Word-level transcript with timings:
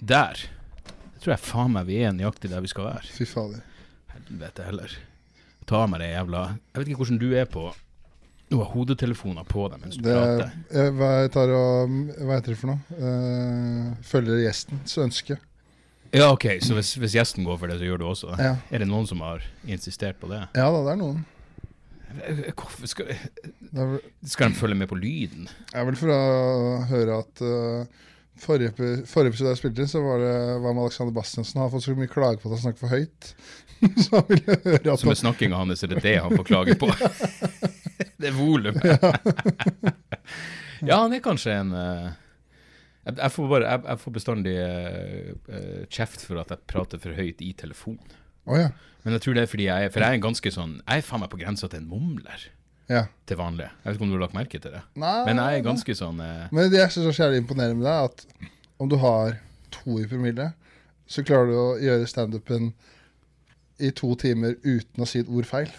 Der. 0.00 0.40
Jeg 1.14 1.22
tror 1.24 1.34
jeg 1.34 1.42
faen 1.44 1.74
meg 1.74 1.86
vi 1.90 2.00
er 2.00 2.14
nøyaktig 2.16 2.50
der 2.52 2.64
vi 2.64 2.70
skal 2.72 2.88
være. 2.88 3.12
Fy 3.12 3.26
fader. 3.28 3.60
Helvete 4.14 4.64
heller. 4.64 4.96
Ta 5.68 5.84
meg 5.86 6.00
det 6.02 6.08
jævla 6.10 6.40
Jeg 6.50 6.80
vet 6.80 6.88
ikke 6.90 7.02
hvordan 7.04 7.18
du 7.20 7.28
er 7.38 7.44
på 7.46 7.68
Du 8.50 8.56
har 8.58 8.70
hodetelefoner 8.72 9.44
på 9.46 9.68
deg 9.70 9.82
mens 9.82 9.98
du 9.98 10.02
Det, 10.06 10.16
prater. 10.16 10.54
Jeg, 10.74 10.94
hva, 10.98 11.10
jeg 11.20 11.32
tar 11.36 11.52
og, 11.54 11.92
hva 12.16 12.38
heter 12.38 12.54
det 12.54 12.58
for 12.58 12.72
noe? 12.72 12.96
Uh, 12.96 13.92
følger 14.06 14.40
gjestens 14.46 14.96
ønske. 15.04 15.36
Ja, 16.10 16.32
OK, 16.32 16.46
så 16.64 16.74
hvis, 16.74 16.96
hvis 16.98 17.14
gjesten 17.14 17.46
går 17.46 17.60
for 17.60 17.70
det, 17.70 17.76
så 17.78 17.86
gjør 17.86 18.00
du 18.00 18.06
også 18.08 18.32
det? 18.32 18.48
Ja. 18.48 18.56
Er 18.74 18.82
det 18.82 18.88
noen 18.90 19.06
som 19.06 19.20
har 19.22 19.44
insistert 19.62 20.18
på 20.18 20.30
det? 20.32 20.40
Ja 20.58 20.66
da, 20.74 20.80
det 20.88 20.96
er 20.96 20.98
noen. 21.04 21.20
Hvorfor 22.58 22.90
skal, 22.90 23.12
skal 24.26 24.50
de 24.50 24.58
følge 24.58 24.74
med 24.80 24.90
på 24.90 24.98
lyden? 24.98 25.46
det 25.46 25.78
er 25.78 25.86
vel 25.86 25.98
for 26.00 26.10
å 26.10 26.22
høre 26.90 27.20
at 27.22 27.42
eh, 27.46 28.00
forrige, 28.40 28.72
forrige 29.08 29.34
episode 29.34 29.52
jeg 29.52 29.60
spilte 29.60 29.84
inn, 29.84 29.90
så 29.90 30.02
var 30.04 30.22
det 30.22 30.32
hva 30.62 30.72
med 30.72 30.84
Alexander 30.84 31.14
Bastiansen. 31.16 31.58
Han 31.60 31.66
har 31.66 31.74
fått 31.74 31.86
så 31.86 31.96
mye 31.98 32.10
klage 32.10 32.40
på 32.40 32.48
at 32.48 32.56
han 32.56 32.62
snakker 32.64 32.82
for 32.82 32.94
høyt. 32.94 33.32
så 34.04 34.20
han 34.20 34.26
ville 34.30 34.56
høre 34.64 34.94
at 34.94 35.02
Så 35.02 35.08
med 35.08 35.20
snakkinga 35.20 35.60
hans 35.60 35.84
er 35.84 35.92
det 35.94 36.02
det 36.04 36.16
han 36.18 36.36
får 36.36 36.48
klage 36.48 36.76
på? 36.80 36.90
det 38.20 38.30
er 38.30 38.36
volumet. 38.36 38.84
ja, 40.88 40.96
han 40.96 41.16
er 41.16 41.24
kanskje 41.24 41.56
en 41.62 41.74
uh, 41.76 42.10
jeg, 43.06 43.16
jeg, 43.16 43.32
får 43.32 43.50
bare, 43.54 43.66
jeg, 43.66 43.84
jeg 43.88 44.02
får 44.04 44.14
bestandig 44.14 44.54
eh, 44.60 45.84
kjeft 45.88 46.24
for 46.28 46.40
at 46.42 46.52
jeg 46.52 46.66
prater 46.68 47.00
for 47.00 47.16
høyt 47.16 47.40
i 47.44 47.54
telefon. 47.56 47.98
Oh, 48.44 48.58
ja. 48.58 48.68
Men 49.04 49.16
jeg 49.16 49.24
tror 49.24 49.36
det 49.36 49.42
er 49.42 49.48
fordi 49.48 49.66
jeg 49.68 49.92
For 49.92 50.04
jeg 50.04 50.12
er 50.12 50.16
en 50.18 50.22
ganske 50.24 50.50
sånn 50.52 50.72
Jeg 50.80 51.00
er 51.00 51.04
faen 51.04 51.20
meg 51.22 51.30
på 51.32 51.38
grensa 51.40 51.68
til 51.70 51.82
en 51.82 51.88
mumler 51.88 52.42
ja. 52.90 53.04
til 53.28 53.38
vanlig. 53.40 53.68
Jeg 53.70 53.86
vet 53.86 53.98
ikke 53.98 54.06
om 54.06 54.12
du 54.12 54.16
har 54.18 54.24
lagt 54.26 54.36
merke 54.36 54.60
til 54.62 54.74
det. 54.74 54.82
Nei, 54.98 55.18
Men 55.28 55.42
jeg 55.42 55.60
er 55.60 55.66
ganske 55.66 55.96
sånn 55.96 56.22
eh, 56.24 56.48
Men 56.50 56.70
det 56.72 56.80
jeg 56.82 56.94
syns 56.96 57.10
er 57.12 57.18
så 57.18 57.30
imponerende 57.38 57.78
med 57.80 57.86
deg, 57.86 58.10
at 58.10 58.50
om 58.82 58.90
du 58.90 58.96
har 59.02 59.36
to 59.74 60.00
i 60.00 60.08
promille, 60.10 60.50
så 61.10 61.24
klarer 61.26 61.50
du 61.50 61.56
å 61.58 61.68
gjøre 61.82 62.08
standupen 62.10 62.72
i 63.80 63.90
to 63.96 64.12
timer 64.20 64.56
uten 64.62 65.02
å 65.02 65.08
si 65.08 65.22
et 65.22 65.30
ord 65.30 65.46
feil. 65.48 65.70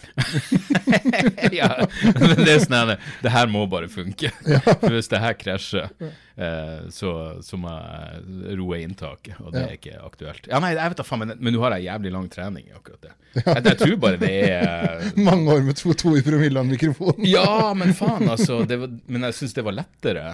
ja, 1.60 1.70
men 2.18 2.36
det 2.42 2.56
er 2.56 2.64
sånn 2.66 2.96
Det 3.22 3.32
her 3.34 3.50
må 3.52 3.64
bare 3.72 3.90
funke. 3.92 4.32
For 4.82 4.92
hvis 4.96 5.12
det 5.12 5.22
her 5.22 5.38
krasjer, 5.40 5.90
eh, 6.02 6.90
så, 6.94 7.14
så 7.46 7.60
må 7.62 7.74
jeg 7.74 8.58
roe 8.60 8.82
inntaket, 8.82 9.40
og 9.44 9.54
det 9.56 9.64
er 9.64 9.76
ikke 9.78 9.98
aktuelt. 10.02 10.50
Ja, 10.52 10.62
nei, 10.64 10.74
jeg 10.76 10.94
vet 10.94 11.02
da 11.02 11.08
faen, 11.08 11.26
men, 11.26 11.36
men 11.40 11.56
du 11.56 11.62
har 11.64 11.76
ei 11.78 11.86
jævlig 11.86 12.14
lang 12.16 12.30
trening 12.34 12.70
i 12.70 12.78
akkurat 12.78 13.10
det. 13.10 13.16
Jeg, 13.40 13.66
jeg 13.70 13.78
tror 13.80 13.98
bare 14.04 14.20
det 14.20 14.32
er 14.52 15.06
Mange 15.30 15.54
år 15.54 15.62
med 15.64 15.78
to, 15.80 15.94
to 15.96 16.18
i 16.20 16.24
promille 16.26 16.60
av 16.60 16.66
en 16.66 16.74
mikrofon. 16.74 17.22
Ja, 17.28 17.72
men 17.78 17.94
faen, 17.98 18.28
altså. 18.32 18.64
Det 18.68 18.80
var, 18.82 18.96
men 19.08 19.30
jeg 19.30 19.38
syns 19.40 19.56
det 19.58 19.68
var 19.68 19.78
lettere. 19.84 20.34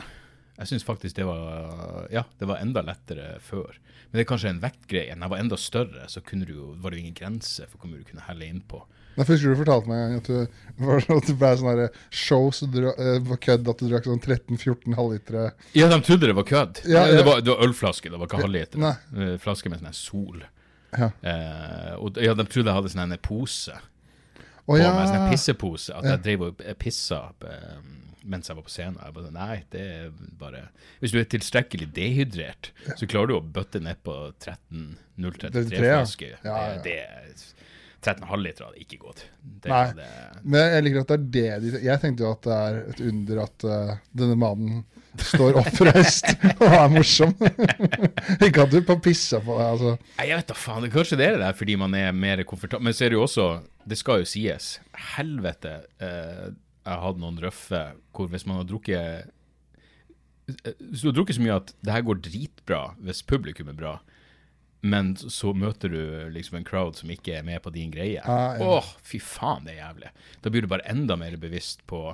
Jeg 0.57 0.71
syns 0.71 0.85
faktisk 0.87 1.19
det 1.19 1.25
var 1.27 2.07
Ja, 2.13 2.25
det 2.39 2.49
var 2.49 2.61
enda 2.61 2.81
lettere 2.85 3.37
før. 3.43 3.77
Men 4.09 4.19
det 4.19 4.23
er 4.23 4.29
kanskje 4.29 4.53
en 4.53 4.61
vektgreie. 4.63 5.15
Når 5.15 5.27
jeg 5.27 5.33
var 5.33 5.43
enda 5.43 5.57
større, 5.59 6.05
så 6.09 6.21
du 6.23 6.53
jo, 6.53 6.69
var 6.81 6.91
det 6.91 6.99
jo 6.99 7.03
ingen 7.05 7.17
grense 7.17 7.67
for 7.67 7.81
hvor 7.81 7.91
mye 7.91 8.01
du 8.01 8.07
kunne 8.07 8.25
helle 8.27 8.47
innpå. 8.47 8.81
Jeg 9.17 9.25
husker 9.25 9.49
du 9.49 9.57
fortalte 9.57 9.89
meg 9.89 10.17
at 10.19 10.27
du, 10.29 10.59
var 10.85 11.01
at 11.01 11.29
det 11.29 11.35
ble 11.41 11.51
sånn 11.57 11.71
her 11.71 12.01
show 12.13 12.51
så 12.53 12.67
du, 12.69 12.83
eh, 12.91 13.17
var 13.25 13.39
kødd 13.41 13.69
at 13.71 13.81
du 13.81 13.87
drakk 13.89 14.05
sånn 14.05 14.21
13-14 14.21 14.97
halvlitere. 14.97 15.47
Ja, 15.77 15.89
de 15.89 15.99
trodde 16.05 16.29
det 16.29 16.37
var 16.37 16.47
kødd. 16.47 16.83
Ja, 16.85 17.07
ja. 17.09 17.17
Det, 17.17 17.25
var, 17.25 17.41
det 17.41 17.53
var 17.53 17.65
ølflaske, 17.65 18.13
det 18.13 18.21
var 18.21 18.29
ikke 18.29 18.43
halvliter. 18.43 18.87
Eh, 19.17 19.35
Flaske 19.41 19.73
med 19.73 19.81
sånn 19.81 19.97
sol. 19.97 20.45
Ja. 20.93 21.11
Eh, 21.21 21.93
og 21.97 22.19
ja, 22.21 22.33
de 22.37 22.45
trodde 22.47 22.69
jeg 22.69 22.77
hadde 22.77 22.93
sånn 22.93 23.05
en 23.07 23.23
pose. 23.25 23.77
Å 24.67 24.75
på 24.75 24.77
ja. 24.79 24.91
meg, 24.93 25.09
sånn 25.09 25.23
en 25.23 25.33
pissepose. 25.33 25.97
At 25.97 26.07
jeg 26.11 26.23
drev 26.25 26.45
og 26.49 26.63
pissa 26.79 27.23
eh, 27.47 27.81
mens 28.27 28.49
jeg 28.49 28.57
var 28.59 28.65
på 28.67 28.73
scenen. 28.73 28.99
Jeg 29.01 29.15
bare, 29.15 29.33
nei, 29.35 29.57
det 29.73 29.83
er 29.83 30.15
bare 30.39 30.65
Hvis 31.01 31.13
du 31.15 31.19
er 31.21 31.29
tilstrekkelig 31.31 31.89
dehydrert, 31.95 32.71
så 32.99 33.09
klarer 33.09 33.31
du 33.31 33.37
å 33.39 33.43
bøtte 33.43 33.81
ned 33.83 34.01
på 34.05 34.17
13-033 34.43 35.53
33, 35.55 35.85
ja. 35.87 36.01
Ja, 36.43 36.57
ja. 36.73 36.81
Det, 36.83 36.83
det 36.85 36.97
er 37.01 37.47
13 38.07 38.27
halvliter 38.29 38.67
hadde 38.67 38.83
ikke 38.83 38.99
gått. 39.01 39.23
Det, 39.41 39.71
Nei. 39.71 39.87
det, 39.97 40.07
Men 40.45 40.75
jeg 40.75 40.85
liker 40.85 41.01
at 41.01 41.09
det 41.09 41.17
er 41.17 41.25
det 41.63 41.71
de 41.73 41.81
Jeg 41.87 42.01
tenkte 42.03 42.23
jo 42.23 42.29
at 42.35 42.45
det 42.45 42.57
er 42.67 42.77
et 42.83 43.01
under 43.09 43.41
at 43.43 43.65
uh, 43.67 43.95
denne 44.21 44.37
mannen 44.39 44.83
står 45.17 45.57
oppreist 45.63 46.29
og 46.61 46.67
er 46.67 46.91
morsom. 46.93 47.33
Ikke 48.45 48.67
at 48.67 48.73
du 48.73 48.79
på 48.85 48.99
pissa 49.01 49.41
på 49.41 49.57
deg, 49.57 49.71
altså. 49.73 49.95
Jeg 50.21 50.37
vet 50.37 50.51
da 50.51 50.57
faen. 50.57 50.87
Kanskje 50.93 51.19
det 51.19 51.27
er 51.27 51.35
det 51.37 51.45
der 51.47 51.57
fordi 51.57 51.77
man 51.79 51.97
er 51.97 52.13
mer 52.13 52.43
komfortabel. 52.47 52.85
Men 52.85 52.95
så 52.95 53.07
er 53.07 53.13
det 53.13 53.19
jo 53.19 53.25
også 53.25 53.47
Det 53.87 53.97
skal 53.97 54.21
jo 54.21 54.29
sies. 54.29 54.69
Helvete. 55.15 55.73
Eh, 56.03 56.47
jeg 56.87 57.03
hatt 57.03 57.19
noen 57.21 57.39
røffe 57.43 57.81
hvor 58.15 58.29
hvis 58.31 58.45
man 58.49 58.61
har 58.61 58.67
drukket 58.69 59.33
Hvis 60.47 61.03
du 61.03 61.09
har 61.09 61.17
drukket 61.17 61.37
så 61.37 61.43
mye 61.43 61.57
at 61.59 61.73
det 61.83 61.95
her 61.95 62.05
går 62.07 62.21
dritbra 62.23 62.81
hvis 63.03 63.25
publikum 63.27 63.71
er 63.71 63.77
bra, 63.77 63.97
men 64.87 65.15
så 65.17 65.51
møter 65.57 65.91
du 65.91 66.01
liksom 66.31 66.59
en 66.59 66.67
crowd 66.67 66.95
som 66.95 67.11
ikke 67.11 67.33
er 67.39 67.43
med 67.43 67.59
på 67.65 67.73
din 67.75 67.91
greie. 67.91 68.21
Ah, 68.23 68.55
ja. 68.55 68.67
Åh, 68.77 68.93
fy 69.03 69.19
faen, 69.19 69.65
det 69.67 69.75
er 69.75 69.81
jævlig. 69.81 70.13
Da 70.43 70.53
blir 70.53 70.63
du 70.63 70.69
bare 70.71 70.87
enda 70.87 71.17
mer 71.19 71.35
bevisst 71.41 71.83
på 71.89 72.05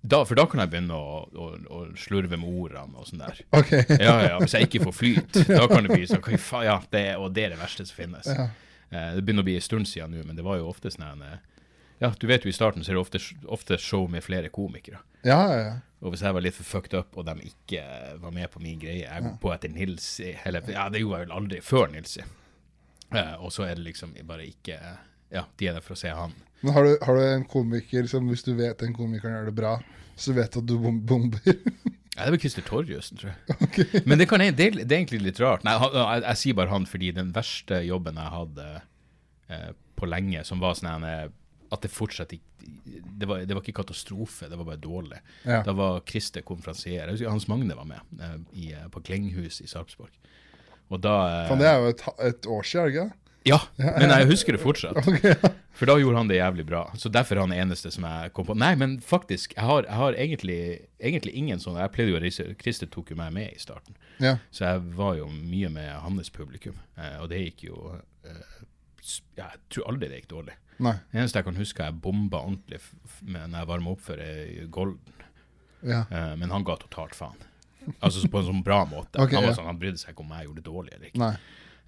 da, 0.00 0.22
For 0.24 0.38
da 0.38 0.46
kan 0.48 0.62
jeg 0.62 0.70
begynne 0.72 0.96
å, 0.96 1.24
å, 1.28 1.46
å 1.76 1.80
slurve 2.00 2.38
med 2.40 2.48
ordene 2.48 2.96
og 3.02 3.08
sånn 3.10 3.20
der. 3.20 3.42
Ok. 3.56 3.74
Ja, 4.00 4.14
ja, 4.24 4.36
hvis 4.40 4.54
jeg 4.56 4.68
ikke 4.68 4.86
får 4.86 4.96
flyt, 4.96 5.40
da 5.50 5.66
kan 5.68 5.84
det 5.84 5.92
bli 5.92 6.06
sånn 6.08 6.22
okay, 6.22 6.40
ja, 6.64 6.78
det, 6.92 7.04
Og 7.20 7.32
det 7.36 7.48
er 7.48 7.54
det 7.54 7.60
verste 7.60 7.84
som 7.88 7.98
finnes. 7.98 8.30
Ja. 8.30 8.46
Eh, 8.90 9.10
det 9.18 9.24
begynner 9.24 9.44
å 9.44 9.48
bli 9.50 9.58
en 9.58 9.66
stund 9.66 9.90
siden 9.90 10.14
nå, 10.16 10.24
men 10.26 10.38
det 10.38 10.46
var 10.46 10.60
jo 10.60 10.70
ofte 10.70 10.92
sånn 10.92 11.24
eh, 11.26 11.36
Ja, 12.00 12.12
du 12.16 12.26
vet 12.30 12.46
jo 12.46 12.50
i 12.50 12.56
starten 12.56 12.84
så 12.84 12.92
er 12.92 12.96
det 12.96 13.02
ofte, 13.02 13.20
ofte 13.52 13.76
show 13.80 14.06
med 14.10 14.24
flere 14.24 14.48
komikere. 14.52 15.02
Ja, 15.26 15.40
ja, 15.52 15.60
ja. 15.60 15.72
Og 16.00 16.14
hvis 16.14 16.22
jeg 16.24 16.32
var 16.32 16.40
litt 16.40 16.56
for 16.56 16.64
fucked 16.64 16.96
up, 16.96 17.16
og 17.20 17.26
de 17.28 17.50
ikke 17.50 17.82
var 18.22 18.32
med 18.32 18.48
på 18.48 18.62
min 18.64 18.78
greie 18.80 19.02
Jeg 19.02 19.24
går 19.24 19.34
på 19.42 19.50
etter 19.52 19.72
Nilsi, 19.72 20.30
eller 20.48 20.64
Ja, 20.72 20.86
det 20.88 21.02
gjorde 21.02 21.18
jeg 21.18 21.26
vel 21.28 21.34
aldri 21.36 21.58
før 21.60 21.90
Nilsi. 21.92 22.24
Eh, 23.12 23.34
og 23.36 23.52
så 23.52 23.66
er 23.66 23.76
det 23.76 23.84
liksom 23.84 24.14
bare 24.24 24.46
ikke 24.48 24.78
Ja, 25.30 25.44
de 25.60 25.68
er 25.68 25.76
der 25.76 25.84
for 25.84 25.92
å 25.92 26.00
se 26.00 26.12
han. 26.14 26.32
Men 26.64 26.72
har 26.76 26.88
du, 26.88 26.94
har 27.04 27.16
du 27.18 27.24
en 27.26 27.44
komiker 27.48 28.08
som 28.08 28.32
hvis 28.32 28.46
du 28.46 28.54
vet 28.56 28.80
den 28.80 28.96
komikeren 28.96 29.36
gjør 29.36 29.50
det 29.50 29.56
bra, 29.60 29.74
så 30.16 30.32
vet 30.36 30.56
du 30.56 30.62
at 30.62 30.70
du 30.70 30.78
bom 30.80 31.02
bomber? 31.04 31.44
Ja, 32.16 32.26
det 32.26 32.34
var 32.34 32.40
Christer 32.42 32.64
Torjussen, 32.66 33.16
tror 33.16 33.30
jeg. 33.30 34.02
Men 34.08 34.18
det, 34.20 34.26
kan, 34.28 34.42
det, 34.42 34.56
det 34.58 34.82
er 34.82 34.96
egentlig 34.98 35.20
litt 35.22 35.38
rart. 35.40 35.62
Nei, 35.64 35.76
jeg, 35.78 35.92
jeg, 35.94 36.24
jeg 36.26 36.40
sier 36.40 36.56
bare 36.58 36.72
han 36.72 36.84
fordi 36.90 37.12
den 37.16 37.30
verste 37.32 37.78
jobben 37.86 38.18
jeg 38.20 38.32
hadde 38.34 38.66
eh, 39.48 39.70
på 39.96 40.08
lenge, 40.10 40.42
som 40.44 40.60
var 40.60 40.74
sånn 40.76 40.90
en, 40.98 41.06
at 41.70 41.84
det 41.84 41.92
fortsatt 41.94 42.34
ikke 42.36 42.46
det 43.20 43.28
var, 43.28 43.44
det 43.46 43.56
var 43.56 43.62
ikke 43.64 43.76
katastrofe, 43.80 44.48
det 44.50 44.56
var 44.58 44.66
bare 44.68 44.80
dårlig. 44.80 45.20
Ja. 45.44 45.62
Da 45.64 45.72
var 45.76 46.02
Christer 46.08 46.44
konferansier. 46.46 47.08
Hans 47.28 47.46
Magne 47.48 47.76
var 47.76 47.88
med 47.88 48.20
eh, 48.20 48.36
i, 48.52 48.66
eh, 48.76 48.86
på 48.92 49.02
Klenghus 49.04 49.60
i 49.64 49.68
Sarpsborg. 49.70 50.12
Og 50.90 51.00
da 51.04 51.16
eh, 51.46 51.56
det 51.60 51.68
er 51.68 51.80
jo 51.80 51.92
et, 51.94 52.04
et 52.26 52.48
år 52.50 52.68
siden, 52.68 52.92
ikke? 52.92 53.08
Ja, 53.48 53.56
men 53.80 54.12
jeg 54.12 54.28
husker 54.28 54.56
det 54.56 54.60
fortsatt. 54.66 54.98
Ja. 55.24 55.52
For 55.76 55.88
da 55.88 55.96
gjorde 55.96 56.20
han 56.20 56.28
det 56.28 56.36
jævlig 56.36 56.66
bra. 56.68 56.82
Så 57.00 57.08
derfor 57.08 57.38
er 57.38 57.46
han 57.46 57.54
eneste 57.56 57.92
som 57.94 58.04
jeg 58.04 58.32
kom 58.36 58.44
på. 58.48 58.56
Nei, 58.58 58.74
men 58.76 58.98
faktisk, 59.00 59.54
jeg 59.56 59.64
har, 59.64 59.86
jeg 59.88 59.96
har 59.96 60.18
egentlig, 60.20 60.60
egentlig 61.00 61.32
ingen 61.38 61.62
sånn 61.62 61.78
Jeg 61.80 61.92
pleide 61.94 62.12
jo 62.12 62.18
å 62.18 62.22
reise 62.24 62.48
Christer 62.60 62.90
tok 62.92 63.14
jo 63.14 63.20
meg 63.20 63.32
med 63.36 63.54
i 63.54 63.62
starten. 63.62 63.96
Ja. 64.20 64.36
Så 64.52 64.66
jeg 64.66 64.82
var 64.98 65.16
jo 65.16 65.30
mye 65.32 65.70
med 65.72 65.88
hans 66.04 66.32
publikum. 66.34 66.76
Eh, 67.00 67.16
og 67.22 67.30
det 67.32 67.40
gikk 67.46 67.64
jo 67.70 67.94
eh, 68.28 68.58
Jeg 69.38 69.62
tror 69.72 69.88
aldri 69.88 70.10
det 70.10 70.20
gikk 70.20 70.34
dårlig. 70.34 70.58
Nei. 70.80 70.96
Det 71.12 71.20
eneste 71.20 71.40
jeg 71.40 71.48
kan 71.48 71.60
huske 71.60 71.86
jeg 71.86 72.00
bomba 72.02 72.40
ordentlig 72.46 72.80
når 73.28 73.56
jeg 73.58 73.70
varma 73.70 73.94
opp 73.94 74.02
for, 74.04 74.24
Golden. 74.72 75.22
Ja. 75.84 76.02
Uh, 76.10 76.34
men 76.40 76.52
han 76.52 76.64
ga 76.66 76.76
totalt 76.80 77.16
faen. 77.16 77.38
Altså 78.04 78.28
på 78.28 78.40
en 78.40 78.48
sånn 78.50 78.64
bra 78.64 78.82
måte. 78.88 79.16
okay, 79.16 79.38
han, 79.38 79.46
var 79.48 79.56
sånn, 79.56 79.68
han 79.70 79.80
brydde 79.80 80.02
seg 80.02 80.12
ikke 80.12 80.24
om 80.24 80.34
jeg 80.36 80.48
gjorde 80.48 80.60
det 80.60 80.66
dårlig 80.68 80.96
eller 80.96 81.08
ikke. 81.10 81.22
Nei. 81.22 81.32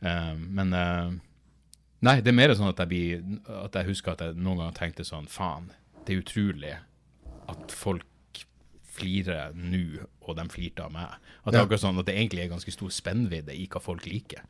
Uh, 0.02 0.32
men 0.60 0.72
uh, 0.76 1.12
Nei, 2.02 2.16
det 2.18 2.32
er 2.32 2.34
mer 2.34 2.50
sånn 2.58 2.72
at 2.72 2.80
jeg, 2.82 2.90
blir, 2.90 3.20
at 3.62 3.76
jeg 3.78 3.86
husker 3.92 4.16
at 4.16 4.24
jeg 4.24 4.34
noen 4.34 4.58
ganger 4.58 4.74
tenkte 4.74 5.04
sånn 5.06 5.28
Faen, 5.30 5.68
det 6.02 6.16
er 6.16 6.24
utrolig 6.24 6.72
at 7.52 7.74
folk 7.76 8.40
flirer 8.92 9.54
nå, 9.54 10.02
og 10.26 10.34
de 10.36 10.46
flirte 10.50 10.82
av 10.82 10.90
meg. 10.94 11.14
At 11.46 11.54
det 11.54 11.62
Ja. 11.62 11.78
sånn 11.78 12.00
at 12.00 12.08
det 12.08 12.16
egentlig 12.16 12.42
er 12.42 12.50
ganske 12.50 12.74
stor 12.74 12.90
spennvidde 12.90 13.54
i 13.54 13.68
hva 13.70 13.80
folk 13.80 14.04
liker. 14.06 14.42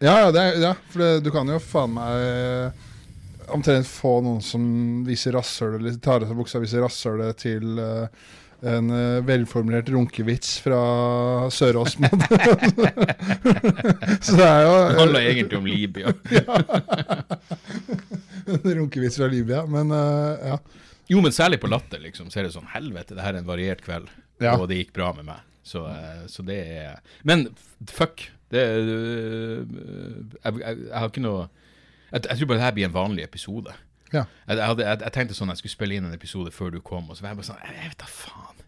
Ja, 0.00 0.14
ja, 0.18 0.30
det 0.34 0.44
ja 0.62 0.72
for 0.90 1.02
det, 1.02 1.24
du 1.24 1.30
kan 1.34 1.50
jo 1.50 1.58
faen 1.58 1.94
meg 1.94 2.78
omtrent 3.50 3.88
få 3.88 4.20
noen 4.24 4.42
som 4.44 4.62
viser 5.06 5.32
rasshølet, 5.36 5.80
eller 5.80 5.98
tar 6.02 6.22
av 6.22 6.28
seg 6.30 6.38
buksa 6.38 6.58
og 6.58 6.64
viser 6.66 6.82
rasshølet 6.84 7.38
til 7.42 7.64
uh, 7.80 8.06
en 8.62 8.90
uh, 8.94 9.18
velformulert 9.26 9.88
runkevits 9.90 10.60
fra 10.62 10.78
Sørås. 11.50 11.92
så 14.22 14.36
det 14.38 14.46
er 14.46 14.62
jo 14.62 14.74
Det 14.76 15.00
handler 15.00 15.20
egentlig 15.20 15.58
om 15.58 15.66
Libya. 15.66 16.06
en 18.52 18.74
runkevits 18.78 19.16
fra 19.18 19.26
Libya. 19.32 19.60
Men 19.66 19.90
uh, 19.90 20.38
ja. 20.52 20.58
Jo, 21.10 21.20
men 21.20 21.32
særlig 21.34 21.60
på 21.60 21.70
Latter, 21.70 22.00
liksom, 22.04 22.30
så 22.30 22.38
er 22.40 22.44
det 22.46 22.54
sånn 22.54 22.72
Helvete, 22.72 23.14
det 23.18 23.24
her 23.24 23.34
er 23.34 23.40
en 23.42 23.50
variert 23.50 23.82
kveld. 23.84 24.06
Ja. 24.42 24.52
Og 24.56 24.68
det 24.70 24.76
gikk 24.78 24.92
bra 24.96 25.08
med 25.16 25.24
meg. 25.32 25.40
Så, 25.66 25.80
uh, 25.86 26.22
så 26.30 26.40
det 26.46 26.60
er 26.62 27.00
Men 27.26 27.38
fuck. 27.90 28.16
Det 28.52 28.62
jeg, 28.62 28.80
jeg, 30.44 30.52
jeg 30.60 30.76
har 30.92 31.08
ikke 31.08 31.24
noe 31.24 31.42
jeg, 32.12 32.26
jeg 32.28 32.38
tror 32.38 32.50
bare 32.50 32.60
det 32.60 32.66
her 32.68 32.76
blir 32.76 32.88
en 32.88 32.96
vanlig 32.96 33.26
episode. 33.26 33.74
Ja. 34.12 34.26
Jeg, 34.46 34.58
jeg, 34.58 34.66
hadde, 34.66 34.88
jeg, 34.88 35.12
tenkte 35.14 35.36
sånn 35.36 35.52
jeg 35.52 35.62
skulle 35.62 35.76
spille 35.78 35.96
inn 35.96 36.08
en 36.08 36.16
episode 36.16 36.52
før 36.54 36.74
du 36.74 36.82
kom, 36.84 37.08
og 37.08 37.16
så 37.16 37.24
var 37.24 37.32
jeg 37.32 37.40
bare 37.40 37.48
sånn 37.52 37.62
Jeg, 37.64 37.78
vet 37.88 38.02
da 38.02 38.10
faen. 38.10 38.58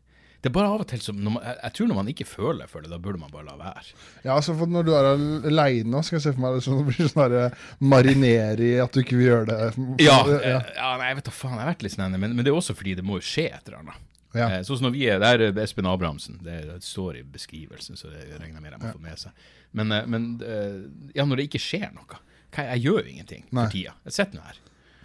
Det 0.44 0.50
er 0.50 0.54
bare 0.58 0.68
av 0.74 0.82
og 0.84 0.88
til 0.90 1.00
som 1.00 1.20
man, 1.24 1.38
jeg, 1.40 1.72
tror 1.72 1.88
når 1.88 1.96
man 1.96 2.08
ikke 2.12 2.26
føler 2.28 2.68
for 2.68 2.84
det, 2.84 2.90
da 2.92 2.98
burde 3.00 3.20
man 3.20 3.32
bare 3.32 3.46
la 3.46 3.54
være. 3.56 3.94
Ja, 4.26 4.34
altså 4.34 4.52
for 4.58 4.68
Når 4.68 4.84
du 4.84 4.90
er 4.92 5.06
aleine 5.48 6.02
skal 6.04 6.18
jeg 6.18 6.24
se 6.26 6.32
for 6.34 6.44
meg 6.44 6.58
det 6.58 6.64
sånn, 6.66 6.82
det 6.82 6.90
blir 6.90 7.08
sånn 7.08 7.22
herre 7.22 7.44
marinere 7.80 8.66
i 8.66 8.74
at 8.84 8.92
du 8.92 9.00
ikke 9.00 9.16
vil 9.20 9.30
gjøre 9.30 9.46
det. 9.48 9.60
Ja, 10.04 10.18
ja. 10.28 10.40
eh, 10.40 10.74
ja 10.76 10.90
nei, 11.00 11.12
jeg 11.12 11.20
vet 11.20 11.30
da 11.30 11.36
faen. 11.36 11.56
Jeg 11.56 11.64
har 11.64 11.72
vært 11.72 11.86
litt 11.86 11.96
sånn, 11.96 12.18
men, 12.18 12.36
men 12.36 12.44
det 12.44 12.52
er 12.52 12.60
også 12.60 12.76
fordi 12.76 12.98
det 13.00 13.06
må 13.08 13.20
jo 13.22 13.24
skje 13.24 13.48
et 13.54 13.72
eller 13.72 13.80
annet. 13.80 14.04
Ja. 14.34 14.50
Eh, 14.50 14.60
Sånn 14.66 14.80
som 14.80 14.88
når 14.88 14.94
vi 14.96 15.06
er 15.08 15.22
der, 15.22 15.46
er 15.48 15.62
Espen 15.62 15.88
Abrahamsen, 15.88 16.40
det, 16.44 16.60
det 16.68 16.80
står 16.84 17.20
i 17.20 17.24
beskrivelsen, 17.36 17.98
så 17.98 18.10
det 18.12 18.26
regner 18.34 18.58
jeg 18.58 18.64
med 18.64 18.74
de 18.74 18.78
har 18.80 18.96
fått 18.96 19.04
med 19.04 19.20
seg. 19.20 19.44
Men, 19.78 19.94
eh, 19.94 20.06
men 20.10 20.28
eh, 20.44 20.80
ja, 21.16 21.26
når 21.26 21.40
det 21.40 21.48
ikke 21.48 21.62
skjer 21.62 21.94
noe 21.94 22.20
hva, 22.54 22.68
Jeg 22.74 22.84
gjør 22.86 23.00
jo 23.02 23.10
ingenting 23.16 23.44
Nei. 23.50 23.64
for 23.66 23.74
tida. 23.74 23.96
Jeg 24.08 24.16
sitter 24.18 24.38
nå 24.38 24.46
her. 24.48 24.60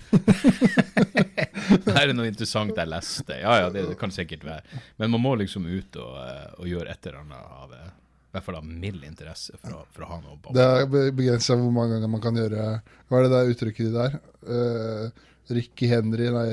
det 0.09 1.93
her 1.97 2.07
er 2.09 2.15
noe 2.17 2.29
interessant 2.29 2.77
jeg 2.77 2.89
leste. 2.89 3.39
Ja 3.43 3.59
ja, 3.63 3.71
det, 3.73 3.85
det 3.91 3.97
kan 3.99 4.13
sikkert 4.13 4.45
være. 4.47 4.79
Men 5.01 5.13
man 5.15 5.21
må 5.23 5.35
liksom 5.39 5.67
ut 5.69 5.99
og, 6.01 6.15
eh, 6.23 6.45
og 6.57 6.69
gjøre 6.71 6.93
et 6.93 7.09
eller 7.09 7.21
annet 7.23 7.57
av 7.61 7.75
eh, 7.77 7.89
i 8.29 8.31
hvert 8.37 8.45
fall 8.45 8.59
av 8.59 8.65
mild 8.69 9.03
interesse 9.07 9.57
for 9.57 9.73
å, 9.73 9.83
for 9.93 10.05
å 10.05 10.09
ha 10.11 10.17
noe 10.21 10.37
bak. 10.37 10.53
Det 10.53 10.65
er 10.65 10.89
be- 10.89 11.09
begrensa 11.17 11.57
hvor 11.57 11.71
mange 11.73 11.95
ganger 11.95 12.11
man 12.13 12.21
kan 12.21 12.35
gjøre 12.37 12.65
Hva 13.09 13.19
er 13.19 13.25
det 13.25 13.31
der 13.33 13.53
uttrykket 13.55 13.95
der? 13.95 14.17
Uh, 14.45 15.29
Ricky 15.49 15.87
Henry, 15.89 16.27
nei, 16.35 16.49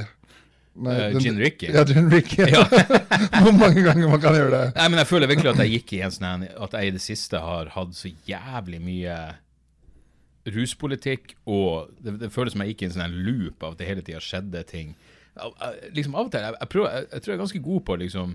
nei 0.87 0.95
den, 1.13 1.21
Gin 1.21 1.37
Ricky? 1.37 1.69
Ja, 1.75 1.83
Gin 1.85 2.09
Ricky. 2.09 2.47
hvor 3.43 3.53
mange 3.53 3.85
ganger 3.85 4.09
man 4.09 4.23
kan 4.23 4.39
gjøre 4.39 4.55
det. 4.55 4.63
Nei, 4.79 4.87
men 4.89 5.03
jeg 5.03 5.11
føler 5.11 5.29
virkelig 5.35 5.53
at 5.53 5.61
jeg 5.67 5.75
gikk 5.75 5.93
i 5.99 6.01
en 6.07 6.15
sånn 6.17 6.47
At 6.49 6.79
jeg 6.79 6.89
i 6.89 6.95
det 6.97 7.03
siste 7.05 7.43
har 7.45 7.69
hatt 7.77 7.93
så 7.99 8.09
jævlig 8.29 8.81
mye 8.81 9.19
ruspolitikk, 10.55 11.35
og 11.51 11.91
det, 12.03 12.17
det 12.23 12.33
føles 12.35 12.55
som 12.55 12.63
jeg 12.65 12.75
gikk 12.75 12.83
i 12.83 12.89
en 12.91 12.97
sånn 12.97 13.19
loop 13.27 13.63
av 13.67 13.75
at 13.75 13.81
det 13.83 13.89
hele 13.91 14.05
tida 14.07 14.23
skjedde 14.23 14.63
ting. 14.71 14.95
Liksom 15.93 16.15
Av 16.17 16.27
og 16.29 16.33
til 16.33 16.41
jeg, 16.47 16.57
jeg, 16.61 16.69
prøver, 16.73 16.95
jeg, 16.97 17.09
jeg 17.13 17.23
tror 17.25 17.33
jeg 17.33 17.37
er 17.37 17.43
ganske 17.45 17.63
god 17.67 17.85
på 17.89 17.97
å 17.97 18.01
liksom 18.01 18.35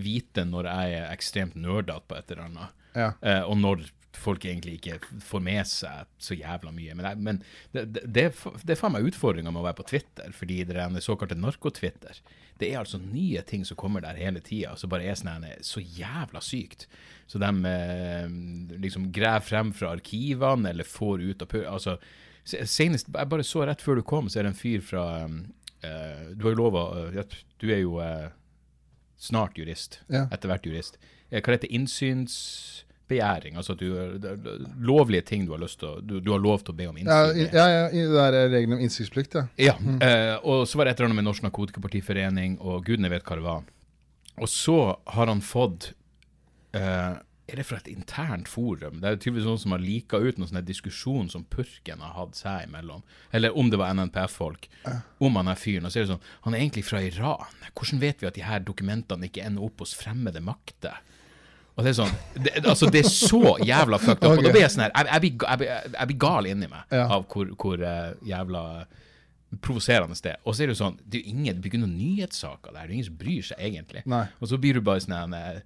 vite 0.00 0.44
når 0.46 0.68
jeg 0.70 0.98
er 1.00 1.08
ekstremt 1.14 1.56
nerdete 1.58 2.06
på 2.10 2.16
et 2.18 2.30
eller 2.34 2.46
annet, 2.48 2.76
Ja. 2.96 3.08
eh, 3.22 3.42
og 3.46 3.58
når 3.60 3.84
folk 4.20 4.44
egentlig 4.44 4.80
ikke 4.80 4.98
får 5.24 5.40
med 5.46 5.68
seg 5.70 6.08
så 6.20 6.34
jævla 6.34 6.72
mye. 6.74 6.94
Men, 6.98 7.06
jeg, 7.06 7.20
men 7.24 7.38
det, 7.72 7.84
det, 8.10 8.24
det 8.66 8.74
er 8.74 8.80
faen 8.80 8.92
meg 8.96 9.06
utfordringa 9.06 9.52
med 9.54 9.62
å 9.62 9.66
være 9.68 9.78
på 9.78 9.86
Twitter, 9.92 10.32
fordi 10.36 10.58
det 10.66 10.74
er 10.76 10.82
en 10.88 10.98
såkalte 11.04 11.38
narkotwitter. 11.38 12.18
Det 12.60 12.68
er 12.72 12.80
altså 12.82 13.00
nye 13.00 13.40
ting 13.48 13.64
som 13.64 13.78
kommer 13.80 14.02
der 14.04 14.18
hele 14.20 14.42
tida, 14.44 14.74
som 14.76 14.90
bare 14.92 15.06
er 15.08 15.16
sånn 15.16 15.46
så 15.64 15.80
jævla 15.80 16.42
sykt. 16.44 16.86
Så 17.30 17.40
de 17.40 17.48
eh, 17.70 18.26
liksom 18.82 19.08
graver 19.14 19.46
frem 19.46 19.70
fra 19.76 19.94
arkivene, 19.96 20.72
eller 20.74 20.84
får 20.88 21.22
ut 21.24 21.44
av. 21.46 21.54
Altså, 21.70 21.96
senest, 22.44 23.08
jeg 23.14 23.30
bare 23.32 23.46
så 23.46 23.64
rett 23.68 23.82
før 23.84 24.00
du 24.00 24.04
kom, 24.06 24.28
så 24.28 24.40
er 24.40 24.48
det 24.48 24.52
en 24.54 24.60
fyr 24.60 24.84
fra 24.84 25.04
eh, 25.24 26.30
Du 26.34 26.44
har 26.46 26.54
jo 26.54 26.58
lova 26.58 26.84
Du 27.60 27.68
er 27.70 27.80
jo 27.84 28.00
eh, 28.04 28.28
snart 29.20 29.58
jurist. 29.60 30.00
Ja. 30.08 30.26
Etter 30.32 30.50
hvert 30.52 30.66
jurist. 30.66 30.98
Eh, 31.30 31.40
Hva 31.40 31.54
heter 31.54 31.70
det? 31.70 32.84
Innsynsbegjæring? 33.10 33.56
Altså 33.56 33.74
du 33.74 33.86
Lovlige 34.80 35.22
ting 35.26 35.46
du 35.46 35.52
har 35.52 35.60
lyst 35.62 35.80
til 35.80 36.00
du, 36.06 36.20
du 36.20 36.30
har 36.32 36.38
lov 36.40 36.62
til 36.64 36.74
å 36.74 36.76
be 36.76 36.86
om 36.88 36.96
innsyn 36.96 37.36
i- 37.36 37.48
Ja, 37.52 37.66
ja, 37.68 37.88
ja, 37.88 38.08
det 38.10 38.34
er 38.34 38.50
reglene 38.50 38.76
om 38.78 38.80
innsiktsplikt, 38.84 39.34
ja. 39.34 39.46
Ja, 39.58 39.74
eh, 40.00 40.36
og 40.44 40.66
så 40.66 40.76
var 40.76 40.84
det 40.84 40.92
et 40.92 41.00
eller 41.00 41.10
annet 41.10 41.16
med 41.22 41.24
Norsk 41.24 41.42
Narkotikapartiforening, 41.42 42.58
og 42.60 42.84
gudene 42.84 43.10
vet 43.10 43.24
hva 43.24 43.36
det 43.36 43.44
var. 43.44 43.62
Og 44.38 44.48
så 44.48 44.96
har 45.06 45.26
han 45.26 45.40
fått 45.40 45.92
eh, 46.74 47.16
Er 47.50 47.56
det 47.56 47.64
fra 47.66 47.78
et 47.78 47.88
internt 47.90 48.46
forum? 48.46 49.00
Det 49.00 49.08
er 49.10 49.16
tydeligvis 49.16 49.44
noen 49.48 49.58
som 49.58 49.72
har 49.72 49.80
lika 49.82 50.16
ut 50.22 50.36
noen 50.38 50.46
sånne 50.46 50.62
diskusjon 50.64 51.28
som 51.28 51.42
Purken 51.50 51.98
har 51.98 52.12
hatt 52.14 52.36
seg 52.38 52.68
imellom. 52.68 53.02
Eller 53.32 53.50
om 53.58 53.68
det 53.68 53.76
var 53.80 53.90
NNPF-folk. 53.92 54.68
Om 55.20 55.34
han 55.34 55.48
er 55.48 55.56
fyren. 55.58 55.84
Og 55.84 55.90
så 55.90 55.98
er 55.98 56.04
det 56.06 56.12
sånn 56.12 56.20
Han 56.46 56.54
er 56.54 56.60
egentlig 56.60 56.84
fra 56.86 57.00
Iran. 57.02 57.42
Hvordan 57.74 57.98
vet 57.98 58.20
vi 58.22 58.26
at 58.28 58.34
de 58.34 58.42
her 58.46 58.60
dokumentene 58.60 59.26
ikke 59.26 59.42
ender 59.44 59.64
opp 59.66 59.80
hos 59.80 59.94
fremmede 59.98 60.38
makter? 60.40 61.00
Og 61.80 61.86
det 61.86 61.94
er 61.94 61.96
sånn 61.96 62.10
det, 62.36 62.52
Altså, 62.60 62.90
det 62.92 63.00
er 63.06 63.08
så 63.08 63.54
jævla 63.64 63.98
fucked 64.02 64.20
up. 64.26 64.34
Og 64.36 64.44
da 64.44 64.52
blir 64.52 64.66
jeg 64.66 64.72
sånn 64.74 64.84
her 64.84 64.92
Jeg, 64.92 65.32
jeg, 65.32 65.36
jeg, 65.64 65.92
jeg 65.96 66.10
blir 66.12 66.18
gal 66.26 66.48
inni 66.50 66.68
meg 66.68 66.92
Ja. 66.92 67.06
av 67.16 67.24
hvor, 67.32 67.48
hvor 67.56 67.80
uh, 67.80 68.12
jævla 68.28 68.64
provoserende 69.64 70.14
det. 70.22 70.36
Og 70.46 70.54
så 70.54 70.62
er 70.62 70.70
det 70.70 70.76
jo 70.76 70.80
sånn, 70.84 70.98
det 71.02 71.18
er 71.18 71.24
jo 71.24 71.32
ingen, 71.34 71.56
det 71.56 71.64
blir 71.64 71.72
ikke 71.72 71.82
noen 71.82 71.96
nyhetssaker 71.98 72.70
der. 72.74 72.84
Det 72.84 72.92
er 72.92 72.96
ingen 73.00 73.08
som 73.08 73.16
bryr 73.18 73.46
seg 73.48 73.62
egentlig. 73.66 74.02
Nei. 74.06 74.24
Og 74.38 74.50
så 74.52 74.58
blir 74.62 74.78
du 74.78 74.84
bare 74.86 75.02
sånn 75.02 75.34
eh, 75.34 75.58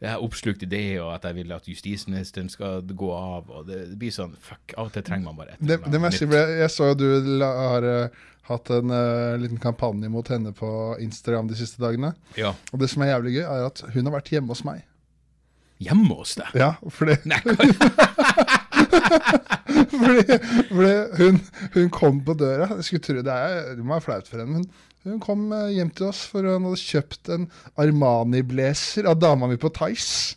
jeg 0.00 0.10
er 0.12 0.22
oppslukt 0.24 0.64
i 0.64 0.68
det, 0.68 0.82
og 1.00 1.10
at 1.14 1.24
jeg 1.24 1.38
vil 1.38 1.52
at 1.56 1.68
justisministeren 1.70 2.50
skal 2.52 2.82
gå 2.84 3.10
av, 3.16 3.48
og 3.48 3.68
det, 3.68 3.78
det 3.92 3.98
blir 4.00 4.12
sånn, 4.12 4.34
fuck, 4.44 4.74
av 4.76 4.90
og 4.90 4.92
til 4.96 5.04
trenger 5.06 5.30
man 5.30 5.38
bare 5.38 5.54
et 5.54 5.62
Det, 5.62 5.78
det 5.88 6.00
nytt. 6.02 6.24
ble, 6.28 6.42
jeg 6.60 6.72
så 6.74 6.90
jo 6.90 6.98
du 7.00 7.06
la, 7.40 7.48
har 7.72 7.86
eh, 7.88 8.18
hatt 8.50 8.72
en 8.76 8.92
uh, 8.92 9.36
liten 9.40 9.60
kampanje 9.60 10.10
mot 10.12 10.28
henne 10.32 10.52
på 10.56 10.68
Instagram 11.02 11.48
de 11.48 11.56
siste 11.58 11.80
dagene. 11.82 12.12
Ja, 12.36 12.52
Og 12.72 12.80
det 12.82 12.90
som 12.92 13.04
er 13.04 13.14
jævlig 13.14 13.38
gøy, 13.38 13.46
er 13.48 13.64
at 13.70 13.82
hun 13.94 14.04
har 14.04 14.16
vært 14.18 14.32
hjemme 14.36 14.52
hos 14.52 14.64
meg. 14.68 14.84
Hjemme 15.82 16.14
hos 16.16 16.36
deg. 16.38 16.54
Ja, 16.56 16.70
fordi, 16.92 17.16
Nei, 17.28 17.40
fordi, 19.92 20.38
fordi 20.70 20.94
hun, 21.20 21.40
hun 21.76 21.90
kom 21.94 22.22
på 22.26 22.36
døra. 22.38 22.70
Jeg 22.78 22.88
skulle 22.88 23.04
tro, 23.04 23.20
det, 23.26 23.36
er, 23.36 23.74
det 23.76 23.84
må 23.84 23.96
være 23.96 24.06
flaut 24.08 24.30
for 24.30 24.42
henne, 24.42 24.62
men 24.62 24.66
hun 25.06 25.20
kom 25.22 25.46
eh, 25.54 25.68
hjem 25.76 25.92
til 25.94 26.08
oss 26.08 26.24
for 26.30 26.46
hun 26.46 26.66
hadde 26.66 26.82
kjøpt 26.82 27.30
en 27.36 27.46
Armani-blazer 27.78 29.06
av 29.06 29.20
dama 29.22 29.46
mi 29.50 29.58
på 29.60 29.70
Tice. 29.76 30.34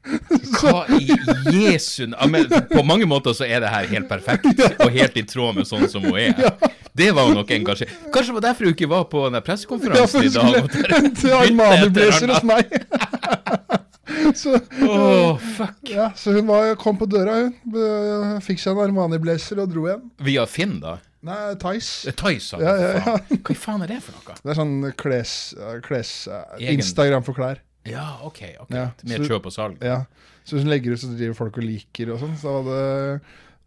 Hva 0.56 0.86
i 0.96 1.10
Jesu 1.52 2.06
men 2.08 2.46
På 2.70 2.80
mange 2.88 3.04
måter 3.04 3.34
så 3.36 3.44
er 3.44 3.60
det 3.60 3.68
her 3.68 3.88
helt 3.90 4.08
perfekt, 4.08 4.46
og 4.84 4.94
helt 4.94 5.18
i 5.20 5.24
tråd 5.28 5.58
med 5.58 5.68
sånn 5.68 5.88
som 5.92 6.06
hun 6.06 6.16
er. 6.20 6.32
Det 6.96 7.10
var 7.16 7.28
hun 7.28 7.36
nok 7.40 7.50
engasjert. 7.54 7.92
Kanskje 8.14 8.30
det 8.32 8.38
var 8.38 8.46
derfor 8.48 8.68
hun 8.70 8.76
ikke 8.76 8.90
var 8.90 9.04
på 9.10 9.26
den 9.26 9.40
Ja, 9.40 10.06
for 10.06 10.18
hun 10.20 10.30
i 10.30 10.32
dag. 10.32 10.70
skulle 10.70 10.94
hente 10.94 11.36
Armani-blazer 11.42 12.32
hos 12.32 12.46
meg. 12.48 12.78
så, 14.42 14.56
Åh, 14.86 15.38
fuck. 15.58 15.78
ja, 15.90 16.10
så 16.18 16.32
hun 16.36 16.46
var, 16.50 16.72
kom 16.80 16.98
på 17.00 17.06
døra, 17.10 17.36
hun. 17.44 17.54
Eh, 17.74 18.34
Fikk 18.44 18.60
seg 18.62 18.74
en 18.76 18.84
Armani-blazer 18.88 19.60
og 19.62 19.70
dro 19.72 19.86
hjem. 19.88 20.04
Via 20.26 20.46
Finn, 20.50 20.78
da? 20.82 20.96
Nei, 21.26 21.38
Tice. 21.60 22.08
Er 22.08 22.16
Tice, 22.16 22.56
Ja, 22.62 22.74
ja, 22.80 22.92
ja. 22.96 23.02
faen. 23.04 23.40
Hva 23.48 23.56
faen 23.66 23.84
er 23.84 23.92
det 23.92 23.98
for 24.06 24.16
noe? 24.16 24.38
Det 24.40 24.52
er 24.54 24.58
sånn 24.60 24.76
kles... 25.00 25.34
eh, 25.58 25.76
kles 25.84 26.14
eh, 26.32 26.56
Egen- 26.62 26.80
Instagram 26.80 27.26
for 27.26 27.36
klær. 27.36 27.60
Ja, 27.88 28.06
OK. 28.28 28.42
okay. 28.64 28.88
Mer 29.08 29.22
kjøp 29.24 29.46
og 29.48 29.54
salg. 29.54 29.78
Ja. 29.84 30.02
Så 30.44 30.58
hun 30.60 30.68
legger 30.72 30.92
ut, 30.96 31.00
så 31.02 31.08
driver 31.12 31.36
folk 31.38 31.56
og 31.60 31.64
liker 31.64 32.10
og 32.14 32.20
sånn. 32.22 32.34
Så 32.40 32.52
hadde 32.58 32.78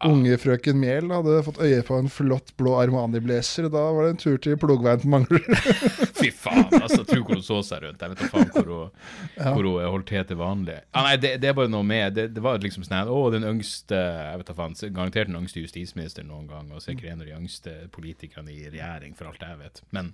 unge 0.04 0.36
frøken 0.42 0.76
Mjell 0.80 1.12
hadde 1.12 1.36
fått 1.46 1.60
øye 1.62 1.82
på 1.86 1.96
en 1.96 2.10
flott 2.12 2.50
blå 2.58 2.74
Armani-blazer, 2.80 3.68
da 3.72 3.84
var 3.94 4.04
det 4.04 4.10
en 4.14 4.20
tur 4.20 4.40
til 4.42 4.56
plogveien 4.60 5.00
til 5.00 5.12
Manglerud. 5.12 5.46
Fy 6.18 6.32
faen, 6.34 6.66
altså. 6.80 7.04
Tro 7.06 7.20
hvor 7.22 7.38
hun 7.38 7.44
så 7.46 7.60
seg 7.64 7.86
rundt. 7.86 8.02
Jeg 8.02 8.12
vet 8.12 8.24
da 8.24 8.28
faen 8.32 8.50
hvor 8.52 8.72
hun, 8.72 9.06
hvor 9.54 9.68
hun 9.70 9.88
holdt 9.94 10.10
til 10.10 10.26
til 10.28 10.40
vanlig. 10.40 10.76
Ja, 10.82 11.06
nei, 11.06 11.14
det, 11.22 11.32
det 11.44 11.50
er 11.50 11.56
bare 11.56 11.72
noe 11.72 11.86
med 11.86 12.18
Det, 12.18 12.26
det 12.34 12.44
var 12.44 12.60
liksom 12.62 12.84
sånn 12.86 13.10
Å, 13.14 13.22
den 13.34 13.46
yngste 13.48 13.98
Jeg 13.98 14.42
vet 14.42 14.50
da 14.50 14.58
faen, 14.58 14.76
garantert 14.90 15.30
den 15.30 15.40
yngste 15.40 15.64
justisministeren 15.64 16.30
noen 16.32 16.50
gang, 16.50 16.68
og 16.74 16.84
sikkert 16.84 17.14
en 17.14 17.24
av 17.24 17.30
de 17.30 17.38
yngste 17.38 17.78
politikerne 17.94 18.52
i 18.52 18.68
regjering, 18.68 19.16
for 19.16 19.30
alt 19.30 19.42
jeg 19.46 19.60
vet. 19.62 19.82
Men 19.94 20.12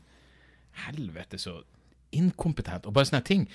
helvete, 0.86 1.40
så 1.40 1.60
inkompetent. 2.16 2.86
Og 2.86 2.94
bare 2.94 3.10
sånne 3.10 3.26
ting. 3.26 3.46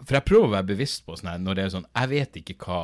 For 0.00 0.16
jeg 0.16 0.28
prøver 0.28 0.48
å 0.48 0.56
være 0.58 0.70
bevisst 0.72 1.04
på 1.06 1.16
sånn 1.18 1.32
her, 1.34 1.40
når 1.42 1.56
det 1.56 1.64
er 1.64 1.72
sånn 1.74 1.88
Jeg 1.88 2.10
vet 2.14 2.38
ikke 2.40 2.60
hva 2.62 2.82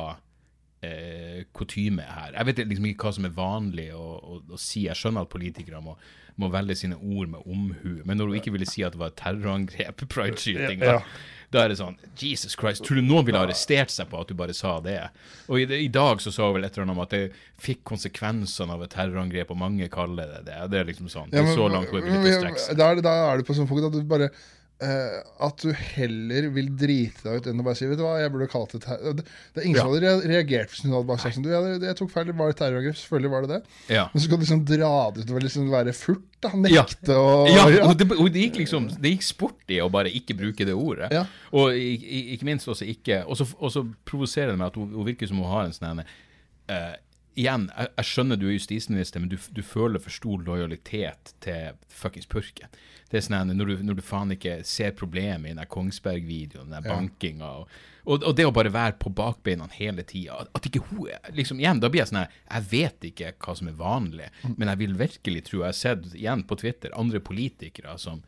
eh, 0.85 1.43
kutyme 1.55 2.03
er 2.05 2.13
her. 2.19 2.35
Jeg 2.37 2.49
vet 2.51 2.61
liksom 2.67 2.85
ikke 2.91 3.07
hva 3.07 3.15
som 3.17 3.25
er 3.29 3.33
vanlig 3.37 3.89
å, 3.95 4.05
å, 4.17 4.41
å 4.53 4.59
si. 4.61 4.85
Jeg 4.87 4.97
skjønner 4.99 5.25
at 5.25 5.31
politikere 5.33 5.81
må, 5.83 5.95
må 6.37 6.51
velge 6.53 6.75
sine 6.77 6.97
ord 6.99 7.31
med 7.33 7.41
omhu, 7.49 7.95
men 8.05 8.17
når 8.19 8.29
hun 8.33 8.37
ikke 8.41 8.53
ville 8.53 8.67
si 8.69 8.83
at 8.85 8.93
det 8.93 9.01
var 9.01 9.13
et 9.13 9.19
terrorangrep, 9.23 10.05
prideskyting, 10.13 10.83
Ja. 10.85 10.99
da, 10.99 11.23
da 11.55 11.61
er 11.63 11.71
det 11.71 11.77
sånn 11.79 11.95
Jesus 12.19 12.57
Christ, 12.59 12.83
tror 12.83 12.99
du 12.99 13.05
noen 13.07 13.23
ville 13.25 13.39
arrestert 13.39 13.89
seg 13.93 14.09
på 14.11 14.19
at 14.19 14.27
du 14.29 14.35
bare 14.37 14.53
sa 14.53 14.75
det? 14.83 14.97
Og 15.47 15.61
i, 15.63 15.65
i 15.85 15.87
dag 15.89 16.19
så 16.21 16.29
sa 16.35 16.49
hun 16.49 16.57
vel 16.59 16.67
et 16.67 16.75
eller 16.75 16.89
annet 16.89 16.97
om 16.97 17.03
at 17.05 17.15
det 17.15 17.23
fikk 17.63 17.85
konsekvensene 17.87 18.75
av 18.75 18.83
et 18.85 18.91
terrorangrep, 18.93 19.53
og 19.55 19.61
mange 19.63 19.87
kaller 19.93 20.27
det 20.35 20.43
det. 20.51 20.59
Det 20.75 20.81
er 20.83 20.89
liksom 20.91 21.07
sånn. 21.09 21.31
Det 21.31 21.39
er 21.41 21.53
så 21.55 21.69
langt 21.71 21.89
hun 21.89 22.01
er 22.01 22.05
villig 22.09 22.21
til 22.27 22.35
å 22.35 22.41
strekke 22.43 22.65
seg. 22.67 22.77
Da 22.83 22.91
da 22.99 23.15
er 23.31 23.39
det 23.41 23.47
på 23.47 23.55
sånn 23.57 23.69
folk 23.71 23.87
at 23.87 23.95
du 23.95 24.03
bare 24.11 24.29
eh, 24.83 25.17
at 25.43 25.63
du 25.63 25.71
heller 25.73 26.47
vil 26.53 26.67
drite 26.77 27.25
deg 27.25 27.39
ut 27.39 27.49
enn 27.49 27.61
å 27.61 27.65
bare 27.65 27.79
si 27.79 27.87
Vet 27.89 27.99
du 27.99 28.03
hva, 28.05 28.17
jeg 28.21 28.31
burde 28.33 28.49
kalt 28.51 28.75
det 28.75 28.81
terror. 28.85 29.15
Det 29.17 29.25
det 29.25 29.61
er 29.61 29.67
ingen 29.69 29.79
som 29.79 29.93
hadde 29.93 30.29
reagert 30.29 30.73
hvis 30.73 30.83
hun 30.85 30.93
hadde 30.93 31.09
bare 31.09 31.23
sagt 31.23 31.37
sånn 31.37 31.47
Du, 31.47 31.49
jeg, 31.53 31.79
jeg 31.87 31.97
tok 31.99 32.11
feil, 32.13 32.27
det 32.29 32.35
var 32.37 32.53
et 32.53 32.59
terrorangrep. 32.61 32.99
Selvfølgelig 32.99 33.33
var 33.33 33.47
det 33.47 33.51
det. 33.55 33.77
Ja. 33.95 34.05
Men 34.13 34.23
så 34.23 34.29
kan 34.29 34.41
du 34.41 34.45
liksom 34.45 34.63
dra 34.69 34.93
det 35.15 35.25
ut 35.25 35.33
og 35.33 35.47
liksom 35.47 35.71
være 35.73 35.95
furt, 35.97 36.27
da. 36.45 36.53
Ja. 36.69 36.83
Nekte 36.85 37.17
Ja, 37.49 37.65
og 37.87 37.97
det, 37.97 38.09
og 38.13 38.29
det 38.29 38.43
gikk 38.45 38.61
liksom 38.61 38.91
Det 39.01 39.15
gikk 39.15 39.25
sport 39.25 39.73
i 39.73 39.79
å 39.81 39.89
bare 39.93 40.11
ikke 40.13 40.37
bruke 40.37 40.67
det 40.67 40.77
ordet. 40.77 41.09
Ja. 41.15 41.25
Og 41.57 41.73
ikke 41.73 42.47
minst 42.47 42.69
også 42.69 42.85
ikke 42.85 43.23
Og 43.25 43.39
så, 43.39 43.83
provoserer 44.07 44.53
det 44.53 44.61
meg 44.61 44.69
at 44.69 44.77
hun, 44.77 44.91
hun 44.93 45.07
virker 45.07 45.29
som 45.29 45.41
hun 45.41 45.49
har 45.49 45.65
en 45.65 45.75
sånn 45.75 46.03
eh, 46.03 46.95
Igjen, 47.37 47.67
jeg, 47.69 47.89
jeg 47.99 48.09
skjønner 48.09 48.39
du 48.39 48.47
er 48.47 48.55
justisminister, 48.55 49.21
men 49.21 49.29
du, 49.29 49.37
du 49.37 49.61
føler 49.61 50.01
for 50.01 50.13
stor 50.13 50.41
lojalitet 50.41 51.35
til 51.43 51.75
fuckings 51.93 52.29
purken. 52.31 52.71
Det 53.11 53.19
er 53.19 53.23
sånn 53.23 53.53
når, 53.53 53.69
du, 53.69 53.83
når 53.87 53.99
du 53.99 54.03
faen 54.03 54.33
ikke 54.33 54.57
ser 54.67 54.95
problemet 54.97 55.51
i 55.51 55.55
den 55.55 55.69
Kongsberg-videoen, 55.71 56.71
den 56.71 56.75
der 56.75 56.87
bankinga, 56.89 57.51
og, 57.61 57.77
og, 58.03 58.25
og 58.25 58.33
det 58.35 58.47
å 58.47 58.55
bare 58.55 58.73
være 58.73 58.97
på 58.99 59.11
bakbeina 59.15 59.69
hele 59.77 60.03
tida 60.07 60.41
At 60.55 60.67
ikke 60.67 60.81
hun 60.89 61.07
liksom, 61.35 61.61
Igjen, 61.61 61.79
da 61.83 61.91
blir 61.91 62.01
jeg 62.01 62.11
sånn 62.11 62.21
her 62.23 62.35
Jeg 62.45 62.67
vet 62.71 63.07
ikke 63.11 63.31
hva 63.43 63.55
som 63.59 63.69
er 63.71 63.77
vanlig, 63.79 64.27
men 64.55 64.71
jeg 64.71 64.81
vil 64.81 64.97
virkelig 64.99 65.45
tro 65.47 65.61
Jeg 65.61 65.69
har 65.69 65.77
sett 65.77 66.09
igjen 66.15 66.43
på 66.47 66.59
Twitter 66.59 66.95
andre 66.99 67.21
politikere 67.23 67.95
som 68.01 68.23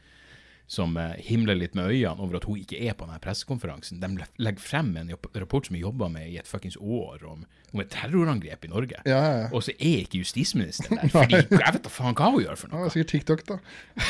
som 0.70 0.98
eh, 1.02 1.16
himler 1.26 1.58
litt 1.58 1.74
med 1.74 1.90
øynene 1.90 2.22
over 2.22 2.38
at 2.38 2.46
hun 2.46 2.60
ikke 2.62 2.78
er 2.78 2.94
på 2.94 3.08
denne 3.08 3.18
pressekonferansen. 3.24 4.02
De 4.04 4.28
legger 4.38 4.62
frem 4.62 4.92
en 5.02 5.10
rapport 5.34 5.66
som 5.66 5.74
vi 5.74 5.82
jobba 5.82 6.12
med 6.14 6.30
i 6.30 6.38
et 6.38 6.50
fuckings 6.50 6.78
år, 6.78 7.24
om, 7.26 7.48
om 7.74 7.82
et 7.82 7.90
terrorangrep 7.90 8.68
i 8.68 8.70
Norge. 8.70 9.00
Ja, 9.10 9.18
ja, 9.18 9.32
ja. 9.44 9.48
Og 9.50 9.66
så 9.66 9.74
er 9.74 10.04
ikke 10.04 10.22
justisministeren 10.22 11.00
der. 11.02 11.14
Fordi 11.16 11.40
jeg 11.42 11.74
vet 11.74 11.82
da 11.88 11.94
faen 11.94 12.18
hva 12.20 12.30
hun 12.36 12.44
gjør 12.46 12.62
for 12.62 12.74
noe. 12.76 12.86
Ja, 12.86 12.94
sikkert 12.94 13.16
TikTok, 13.16 13.42
da. 13.50 13.58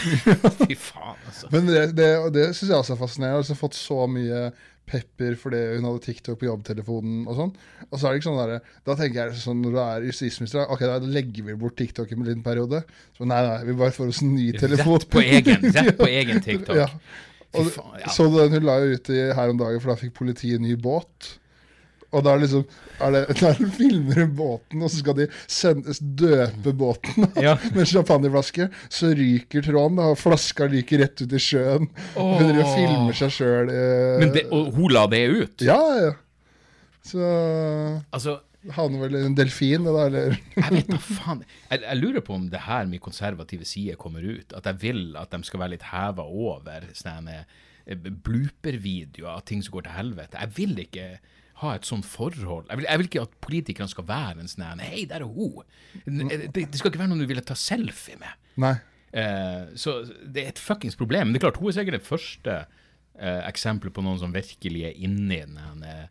Fy 0.65 0.75
faen, 0.75 1.23
altså. 1.31 1.51
Men 1.55 1.71
det, 1.71 1.85
det, 1.95 2.09
det 2.35 2.49
syns 2.51 2.73
jeg 2.73 2.75
også 2.77 2.97
er 2.97 3.01
fascinerende. 3.05 3.39
Altså 3.45 3.59
fått 3.59 3.79
så 3.79 4.03
mye 4.11 4.49
pepper 4.89 5.37
fordi 5.39 5.61
hun 5.75 5.87
hadde 5.87 6.03
TikTok 6.05 6.39
på 6.41 6.47
jobbtelefonen 6.49 7.23
og 7.29 7.37
sånn. 7.37 7.53
Og 7.87 7.95
så 7.95 8.01
er 8.01 8.11
det 8.11 8.21
ikke 8.21 8.27
sånn 8.29 8.39
der, 8.41 8.69
Da 8.87 8.97
tenker 8.99 9.21
jeg 9.21 9.41
sånn 9.43 9.63
når 9.63 9.75
du 9.75 9.79
er 9.85 10.07
justisminister, 10.09 10.65
ok, 10.73 10.85
da 10.89 10.99
legger 11.17 11.49
vi 11.49 11.57
bort 11.61 11.77
TikTok 11.79 12.11
i 12.11 12.17
en 12.17 12.27
liten 12.27 12.45
periode. 12.45 12.83
Så 13.17 13.27
nei, 13.29 13.41
nei, 13.45 13.57
vi 13.69 13.77
bare 13.79 13.95
får 13.95 14.13
oss 14.13 14.23
en 14.25 14.35
ny 14.35 14.51
telefon. 14.57 14.97
Rett 14.97 15.09
på 15.13 15.25
egen, 15.25 15.67
rett 15.77 15.97
på 15.99 16.09
egen 16.21 16.41
TikTok. 16.45 16.79
Ja. 16.79 16.89
Og, 17.57 17.69
faen, 17.73 17.99
ja. 18.03 18.13
Så 18.13 18.27
den 18.33 18.57
hun 18.57 18.67
la 18.67 18.79
jo 18.83 18.97
ut 18.97 19.13
i 19.13 19.21
her 19.33 19.53
om 19.53 19.61
dagen, 19.61 19.81
for 19.81 19.93
da 19.93 19.99
fikk 19.99 20.15
politiet 20.19 20.61
ny 20.61 20.75
båt. 20.79 21.35
Og 22.09 22.23
da 22.25 22.31
er 22.33 22.41
liksom 22.41 22.63
er 23.05 23.11
det, 23.13 23.21
Da 23.41 23.51
filmer 23.75 24.23
hun 24.23 24.31
båten, 24.39 24.81
og 24.81 24.89
så 24.89 25.01
skal 25.03 25.17
de 25.19 25.27
sendes, 25.45 25.99
døpe 26.01 26.73
båten 26.73 27.27
Ja. 27.45 27.53
med 27.75 27.85
champagneflaske. 27.91 28.69
Så 28.89 29.11
ryker 29.17 29.61
tråden, 29.67 29.99
og 30.01 30.17
flaska 30.17 30.67
ryker 30.71 31.03
rett 31.05 31.21
ut 31.21 31.35
i 31.37 31.41
sjøen. 31.43 31.85
Og 32.15 32.33
Hun 32.39 32.49
driver 32.49 32.63
og 32.65 32.73
filmer 32.75 33.19
seg 33.21 33.35
sjøl. 33.37 33.71
Men 34.23 34.33
det, 34.35 34.47
og 34.49 34.71
hun 34.77 34.93
la 34.95 35.05
det 35.11 35.23
ut? 35.29 35.65
Ja, 35.69 35.79
ja. 36.01 36.11
Så 37.05 37.21
Altså, 38.11 38.39
havner 38.75 39.05
vel 39.05 39.15
en 39.21 39.35
delfin, 39.37 39.85
da, 39.87 39.93
eller 40.09 40.33
jeg 40.57 40.73
vet 40.73 40.89
da 40.91 40.97
faen. 40.99 41.45
Jeg, 41.69 41.83
jeg 41.85 42.01
lurer 42.01 42.25
på 42.25 42.35
om 42.35 42.49
det 42.51 42.65
her 42.65 42.89
min 42.91 42.99
konservative 43.05 43.65
side 43.69 43.95
kommer 44.01 44.25
ut. 44.25 44.51
At 44.57 44.65
jeg 44.67 44.81
vil 44.81 45.03
at 45.21 45.31
de 45.31 45.39
skal 45.47 45.61
være 45.63 45.77
litt 45.77 45.85
heva 45.93 46.25
over 46.27 46.89
sånne 46.97 47.37
eh, 47.85 47.95
blooper-videoer 47.95 49.37
av 49.37 49.45
ting 49.47 49.61
som 49.63 49.77
går 49.77 49.87
til 49.87 49.95
helvete. 50.01 50.41
Jeg 50.41 50.55
vil 50.57 50.81
ikke 50.83 51.07
ha 51.59 51.73
et 51.75 51.87
sånt 51.87 52.05
forhold. 52.07 52.67
Jeg 52.69 52.79
vil, 52.79 52.85
jeg 52.89 52.99
vil 53.01 53.07
ikke 53.09 53.21
at 53.25 53.33
politikerne 53.43 53.91
skal 53.91 54.05
være 54.07 54.39
en 54.43 54.47
sånn 54.51 54.79
Hei, 54.83 55.01
der 55.09 55.25
er 55.25 55.27
hun! 55.27 55.65
Det, 56.05 56.53
det 56.55 56.79
skal 56.79 56.91
ikke 56.93 57.01
være 57.01 57.11
noen 57.11 57.23
du 57.25 57.27
ville 57.29 57.43
ta 57.43 57.57
selfie 57.59 58.15
med. 58.21 58.37
Nei. 58.63 58.75
Eh, 59.11 59.65
så 59.79 59.97
det 60.23 60.43
er 60.45 60.53
et 60.53 60.61
fuckings 60.61 60.95
problem. 60.99 61.27
Men 61.27 61.35
det 61.35 61.41
er 61.41 61.47
klart, 61.49 61.59
hun 61.59 61.71
er 61.71 61.75
sikkert 61.79 61.99
det 61.99 62.07
første 62.07 62.55
eh, 63.19 63.41
eksempelet 63.49 63.93
på 63.95 64.03
noen 64.05 64.19
som 64.21 64.31
virkelig 64.35 64.85
er 64.91 64.97
inne 65.03 65.35
i 65.35 65.43
den 65.43 65.59
her, 65.59 66.07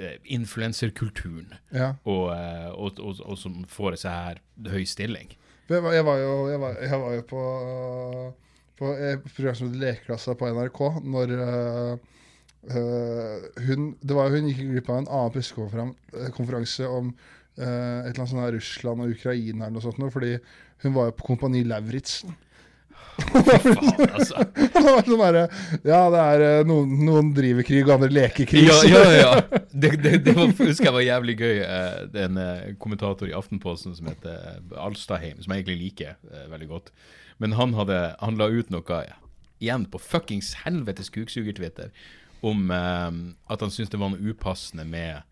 eh, 0.00 0.16
influenserkulturen, 0.34 1.54
Ja. 1.72 1.92
og, 2.04 2.32
eh, 2.34 2.70
og, 2.74 2.98
og, 2.98 3.20
og 3.24 3.38
som 3.38 3.60
får 3.70 3.96
seg 4.02 4.10
her 4.26 4.40
høy 4.72 4.84
stilling. 4.88 5.36
Jeg 5.70 5.80
var, 5.84 5.94
jeg 5.96 6.04
var, 6.04 6.18
jo, 6.20 6.32
jeg 6.50 6.60
var, 6.60 6.74
jeg 6.82 7.00
var 7.00 7.14
jo 7.14 7.22
på, 7.30 7.42
på 8.80 8.90
et 9.00 9.22
program 9.36 9.54
som 9.56 9.70
het 9.70 9.78
Lekeklassa 9.80 10.34
på 10.36 10.50
NRK, 10.52 10.80
når 11.06 11.32
øh, 11.38 11.94
øh, 12.70 13.64
hun 13.66 13.90
Det 14.00 14.16
var 14.16 14.32
hun 14.32 14.48
gikk 14.48 14.62
glipp 14.70 14.88
av 14.90 15.02
en 15.02 15.10
annen 15.10 15.34
pressekonferanse 15.34 16.88
om 16.88 17.10
uh, 17.12 17.64
et 17.64 18.12
eller 18.12 18.22
annet 18.22 18.32
sånt 18.32 18.44
her 18.44 18.56
Russland 18.56 19.04
og 19.04 19.12
Ukraina 19.14 19.66
eller 19.66 19.76
noe 19.76 19.84
sånt, 19.84 20.00
fordi 20.12 20.38
hun 20.84 20.96
var 20.96 21.10
jo 21.10 21.18
på 21.18 21.28
Kompani 21.32 21.64
Lauritzen. 21.64 22.34
Altså. 24.14 24.42
sånn 24.74 25.20
derre 25.20 25.44
Ja, 25.86 26.00
det 26.10 26.22
er 26.22 26.66
noen, 26.66 26.94
noen 27.06 27.30
driver 27.36 27.66
krig, 27.66 27.84
og 27.86 27.96
andre 27.96 28.10
leker 28.12 28.48
krig. 28.48 28.66
Ja, 28.66 28.78
ja, 28.88 29.02
ja. 29.14 29.34
Det, 29.84 29.92
det, 30.02 30.12
det 30.26 30.34
var, 30.36 30.50
husker 30.50 30.88
jeg 30.88 30.94
var 30.96 31.04
jævlig 31.04 31.36
gøy. 31.40 31.56
eh, 31.62 32.00
Det 32.10 32.22
er 32.22 32.30
en 32.30 32.40
eh, 32.40 32.72
kommentator 32.82 33.30
i 33.30 33.34
Aftenposten 33.36 33.94
som 33.96 34.10
heter 34.10 34.34
Alstaheim 34.38 34.88
Alstadheim, 34.88 35.42
som 35.42 35.54
jeg 35.54 35.62
egentlig 35.64 35.80
liker 35.80 36.16
eh, 36.30 36.46
veldig 36.52 36.68
godt. 36.70 36.92
Men 37.42 37.56
han, 37.58 37.74
hadde, 37.78 37.98
han 38.20 38.38
la 38.38 38.50
ut 38.50 38.70
noe 38.74 39.00
igjen 39.62 39.86
på 39.90 39.98
fuckings 40.02 40.52
helvetes 40.64 41.10
kuksuger-Twitter 41.14 41.90
om 42.44 42.70
eh, 42.70 43.10
at 43.52 43.64
han 43.64 43.72
syntes 43.72 43.92
det 43.92 44.00
var 44.00 44.12
noe 44.12 44.32
upassende 44.32 44.86
med 44.88 45.22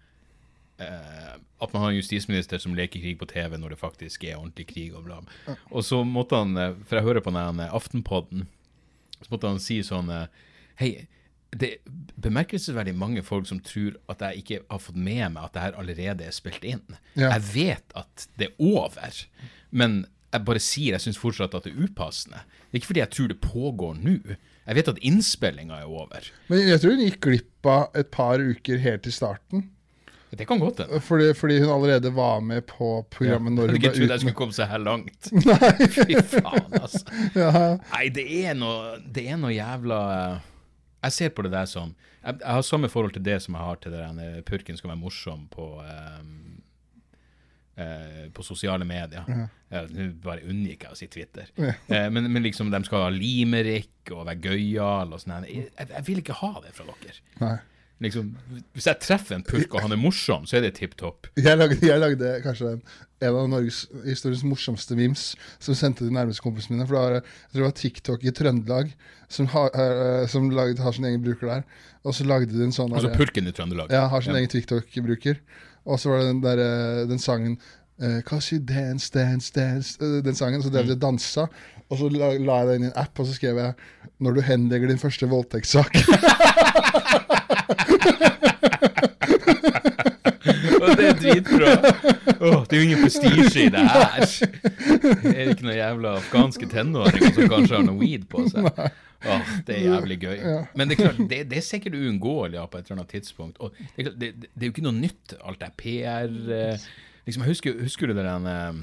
eh, 0.83 1.35
at 1.63 1.75
man 1.75 1.85
har 1.85 1.93
en 1.93 1.99
justisminister 1.99 2.63
som 2.63 2.75
leker 2.79 3.03
krig 3.03 3.19
på 3.21 3.29
TV 3.31 3.57
når 3.61 3.75
det 3.75 3.83
faktisk 3.83 4.25
er 4.27 4.39
ordentlig 4.39 4.67
krig 4.73 4.97
og 4.97 5.07
bla. 5.07 5.21
Og 5.71 5.85
så 5.87 6.03
måtte 6.09 6.41
han, 6.41 6.57
eh, 6.59 6.77
for 6.87 6.99
jeg 6.99 7.09
hører 7.09 7.25
på 7.25 7.35
den 7.35 7.65
Aftenpodden, 7.69 8.47
så 9.21 9.35
måtte 9.35 9.53
han 9.53 9.63
si 9.63 9.83
sånn 9.87 10.11
Hei, 10.81 11.07
det 11.53 11.69
er 11.69 11.97
bemerkelsesverdig 12.25 12.95
mange 12.97 13.23
folk 13.25 13.45
som 13.47 13.61
tror 13.63 13.99
at 14.11 14.23
jeg 14.25 14.43
ikke 14.43 14.61
har 14.71 14.81
fått 14.81 14.97
med 14.97 15.35
meg 15.35 15.45
at 15.45 15.55
det 15.55 15.65
her 15.67 15.77
allerede 15.79 16.25
er 16.25 16.35
spilt 16.35 16.65
inn. 16.65 16.97
Ja. 17.13 17.35
Jeg 17.35 17.45
vet 17.53 17.97
at 17.99 18.27
det 18.41 18.49
er 18.49 18.65
over, 18.65 19.21
men 19.71 20.07
jeg 20.33 20.47
bare 20.49 20.63
sier 20.65 20.97
jeg 20.97 21.05
syns 21.05 21.21
fortsatt 21.21 21.55
at 21.59 21.69
det 21.69 21.75
er 21.75 21.85
upassende. 21.85 22.41
Det 22.41 22.79
er 22.79 22.81
ikke 22.81 22.93
fordi 22.95 23.05
jeg 23.05 23.13
tror 23.13 23.29
det 23.29 23.43
pågår 23.45 24.01
nå. 24.01 24.17
Jeg 24.67 24.79
vet 24.79 24.91
at 24.93 24.99
innspillinga 25.03 25.81
er 25.83 25.91
over. 25.91 26.27
Men 26.51 26.67
jeg 26.69 26.81
tror 26.83 26.95
hun 26.95 27.05
gikk 27.07 27.21
glipp 27.27 27.69
av 27.71 27.97
et 27.99 28.11
par 28.15 28.43
uker 28.43 28.79
helt 28.83 29.03
til 29.07 29.15
starten. 29.15 29.65
Det 30.33 30.47
kan 30.49 30.61
godt 30.63 30.79
hende. 30.81 31.01
Fordi, 31.05 31.35
fordi 31.37 31.59
hun 31.61 31.71
allerede 31.75 32.15
var 32.15 32.41
med 32.41 32.63
på 32.67 33.07
programmet 33.11 33.53
når 33.53 33.63
Jeg 33.63 33.69
hadde 33.69 33.73
hun 33.73 33.77
ikke 33.77 33.89
trodde 33.89 34.07
trodd 34.07 34.15
jeg 34.15 34.21
skulle 34.21 34.39
komme 34.39 34.57
så 34.57 34.65
her 34.71 34.79
langt. 34.81 35.33
Nei. 35.51 35.89
Fy 35.93 36.17
faen, 36.37 36.79
altså. 36.79 37.03
Nei, 37.93 38.07
det 38.17 38.25
er 38.39 38.57
noe 38.57 38.95
Det 39.15 39.27
er 39.29 39.37
noe 39.41 39.53
jævla 39.53 39.99
Jeg 41.03 41.13
ser 41.19 41.35
på 41.37 41.45
det 41.45 41.53
der 41.53 41.69
som 41.69 41.93
Jeg, 42.23 42.39
jeg 42.39 42.49
har 42.49 42.65
samme 42.65 42.89
forhold 42.89 43.13
til 43.19 43.27
det 43.27 43.43
som 43.45 43.59
jeg 43.59 43.67
har 43.67 43.83
til 43.83 43.93
det 43.93 44.01
der 44.01 44.39
eh, 44.39 44.41
purken 44.47 44.79
skal 44.79 44.95
være 44.95 45.03
morsom 45.03 45.45
på 45.53 45.69
eh, 45.85 46.23
eh, 47.83 48.31
på 48.35 48.45
sosiale 48.47 48.87
medier. 48.89 49.27
Ja, 49.73 49.83
Nå 49.89 50.09
bare 50.23 50.45
unngikk 50.47 50.87
jeg 50.87 50.95
å 50.95 50.99
si 50.99 51.09
Twitter. 51.13 51.51
Eh, 51.59 52.09
men, 52.13 52.29
men 52.31 52.45
liksom, 52.45 52.71
de 52.73 52.83
skal 52.87 53.07
ha 53.07 53.13
limerick 53.13 54.13
og 54.13 54.27
være 54.29 54.51
gøyale 54.51 55.17
og 55.17 55.23
sånn. 55.23 55.47
Jeg, 55.49 55.69
Jeg, 55.79 55.93
jeg 55.97 56.09
vil 56.09 56.25
ikke 56.25 56.41
ha 56.43 56.55
det 56.65 56.75
fra 56.77 56.89
dere. 56.89 57.21
Nei. 57.43 57.59
Liksom, 58.03 58.33
hvis 58.75 58.89
jeg 58.89 58.99
treffer 59.05 59.37
en 59.37 59.45
purk 59.47 59.77
og 59.77 59.85
han 59.85 59.95
er 59.95 60.01
morsom, 60.01 60.47
så 60.49 60.59
er 60.59 60.65
det 60.65 60.73
tipp 60.81 60.97
topp. 60.99 61.29
Jeg 61.39 61.59
lagde, 61.59 61.79
jeg 61.87 62.03
lagde 62.03 62.33
kanskje 62.43 62.73
en, 62.75 62.81
en 63.23 63.37
av 63.45 63.51
Norges 63.53 63.85
historiens 64.03 64.43
morsomste 64.49 64.97
memes, 64.99 65.29
som 65.63 65.77
sendte 65.79 66.09
de 66.09 66.15
nærmeste 66.15 66.43
kompisene 66.43 66.81
mine. 66.81 66.89
For 66.89 66.97
det 66.97 67.03
var, 67.05 67.15
jeg 67.21 67.53
tror 67.53 67.61
det 67.61 67.69
var 67.69 67.77
TikTok 67.79 68.27
i 68.27 68.35
Trøndelag 68.35 68.91
som, 69.31 69.47
har, 69.55 69.71
uh, 69.79 70.25
som 70.31 70.51
lagde, 70.51 70.83
har 70.83 70.97
sin 70.97 71.07
egen 71.13 71.23
bruker 71.23 71.53
der. 71.53 71.63
Og 72.03 72.17
så 72.19 72.27
lagde 72.27 72.51
de 72.51 72.67
en 72.67 72.75
sånn 72.75 72.91
Altså 72.99 73.13
purken 73.15 73.47
i 73.47 73.55
Trøndelag. 73.55 73.95
Ja, 73.95 74.09
har 74.11 74.27
sin 74.27 74.35
egen 74.35 74.51
TikTok-bruker. 74.51 75.39
Og 75.85 76.01
så 76.01 76.11
var 76.11 76.19
det 76.19 76.29
den, 76.29 76.43
der, 76.43 76.59
eh, 76.63 77.09
den 77.09 77.19
sangen 77.19 77.59
eh, 78.03 78.23
Cause 78.23 78.57
you 78.57 78.65
dance, 78.65 79.11
dance, 79.15 79.53
dance 79.55 79.99
eh, 80.01 80.25
Den 80.25 80.35
sangen, 80.35 80.63
så 80.63 80.71
drev 80.71 80.87
de 80.87 80.93
og 80.93 81.03
dansa. 81.03 81.47
Og 81.91 81.99
så 81.99 82.09
la, 82.09 82.33
la 82.39 82.61
jeg 82.63 82.79
inn 82.79 82.87
i 82.87 82.91
en 82.91 82.97
app, 82.97 83.19
og 83.19 83.27
så 83.27 83.35
skrev 83.37 83.59
jeg 83.59 83.73
'Når 84.21 84.35
du 84.35 84.41
henlegger 84.41 84.89
din 84.89 84.99
første 84.99 85.27
voldtektssak'. 85.27 85.93
Dritbra. 91.33 91.73
Oh, 92.43 92.63
det 92.67 92.77
er 92.77 92.81
jo 92.81 92.87
ingen 92.89 93.03
prestisje 93.03 93.67
i 93.67 93.71
det 93.73 93.85
her. 93.87 94.27
Det 95.23 95.33
er 95.33 95.53
ikke 95.53 95.67
noen 95.67 95.79
jævla 95.79 96.17
afghanske 96.21 96.69
tenåringer 96.73 97.35
som 97.37 97.51
kanskje 97.53 97.79
har 97.79 97.87
noe 97.87 97.99
weed 98.01 98.29
på 98.31 98.47
seg. 98.51 98.69
Åh, 99.23 99.53
det 99.67 99.77
er 99.77 99.85
jævlig 99.87 100.19
gøy. 100.25 100.41
Men 100.75 100.91
det 100.91 100.97
er 100.97 101.05
klart, 101.05 101.21
det, 101.31 101.45
det 101.51 101.61
er 101.61 101.67
sikkert 101.67 101.95
uunngåelig 101.99 102.59
ja, 102.59 102.67
på 102.67 102.81
et 102.81 102.89
eller 102.89 103.03
annet 103.03 103.15
tidspunkt. 103.15 103.61
Og 103.63 103.77
det, 103.79 103.87
er 103.95 104.09
klart, 104.09 104.19
det, 104.21 104.33
det, 104.35 104.51
det 104.51 104.67
er 104.67 104.71
jo 104.71 104.75
ikke 104.75 104.87
noe 104.89 104.99
nytt, 104.99 105.37
alt 105.47 105.63
det 105.63 105.71
PR 105.79 106.35
eh, 106.59 106.91
liksom, 107.29 107.47
husker, 107.47 107.79
husker 107.83 108.11
du 108.11 108.17
det 108.19 108.27
der 108.27 108.51
eh, 108.51 108.83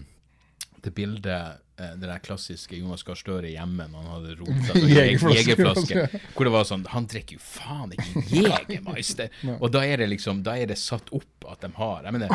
det 0.85 0.93
bildet 0.95 1.59
eh, 1.79 1.93
det 1.99 2.07
der 2.07 2.23
klassiske 2.23 2.77
Jonas 2.79 3.03
Gahr 3.07 3.19
Støre 3.19 3.51
hjemme 3.51 3.87
når 3.91 4.05
han 4.05 4.15
hadde 4.15 4.35
rota 4.39 4.73
seg 4.79 5.35
Jegerflaske. 5.35 6.07
Hvor 6.35 6.49
det 6.49 6.55
var 6.55 6.67
sånn 6.69 6.87
Han 6.93 7.07
drikker 7.11 7.39
jo 7.39 7.43
faen 7.43 7.95
ikke 7.95 8.25
Jegermeister! 8.33 9.31
Og 9.61 9.69
da 9.75 9.85
er 9.87 10.03
det 10.03 10.09
liksom 10.15 10.43
Da 10.45 10.57
er 10.59 10.71
det 10.71 10.79
satt 10.81 11.11
opp 11.15 11.47
at 11.49 11.63
de 11.65 11.71
har 11.77 12.07
Jeg 12.07 12.17
mener 12.17 12.33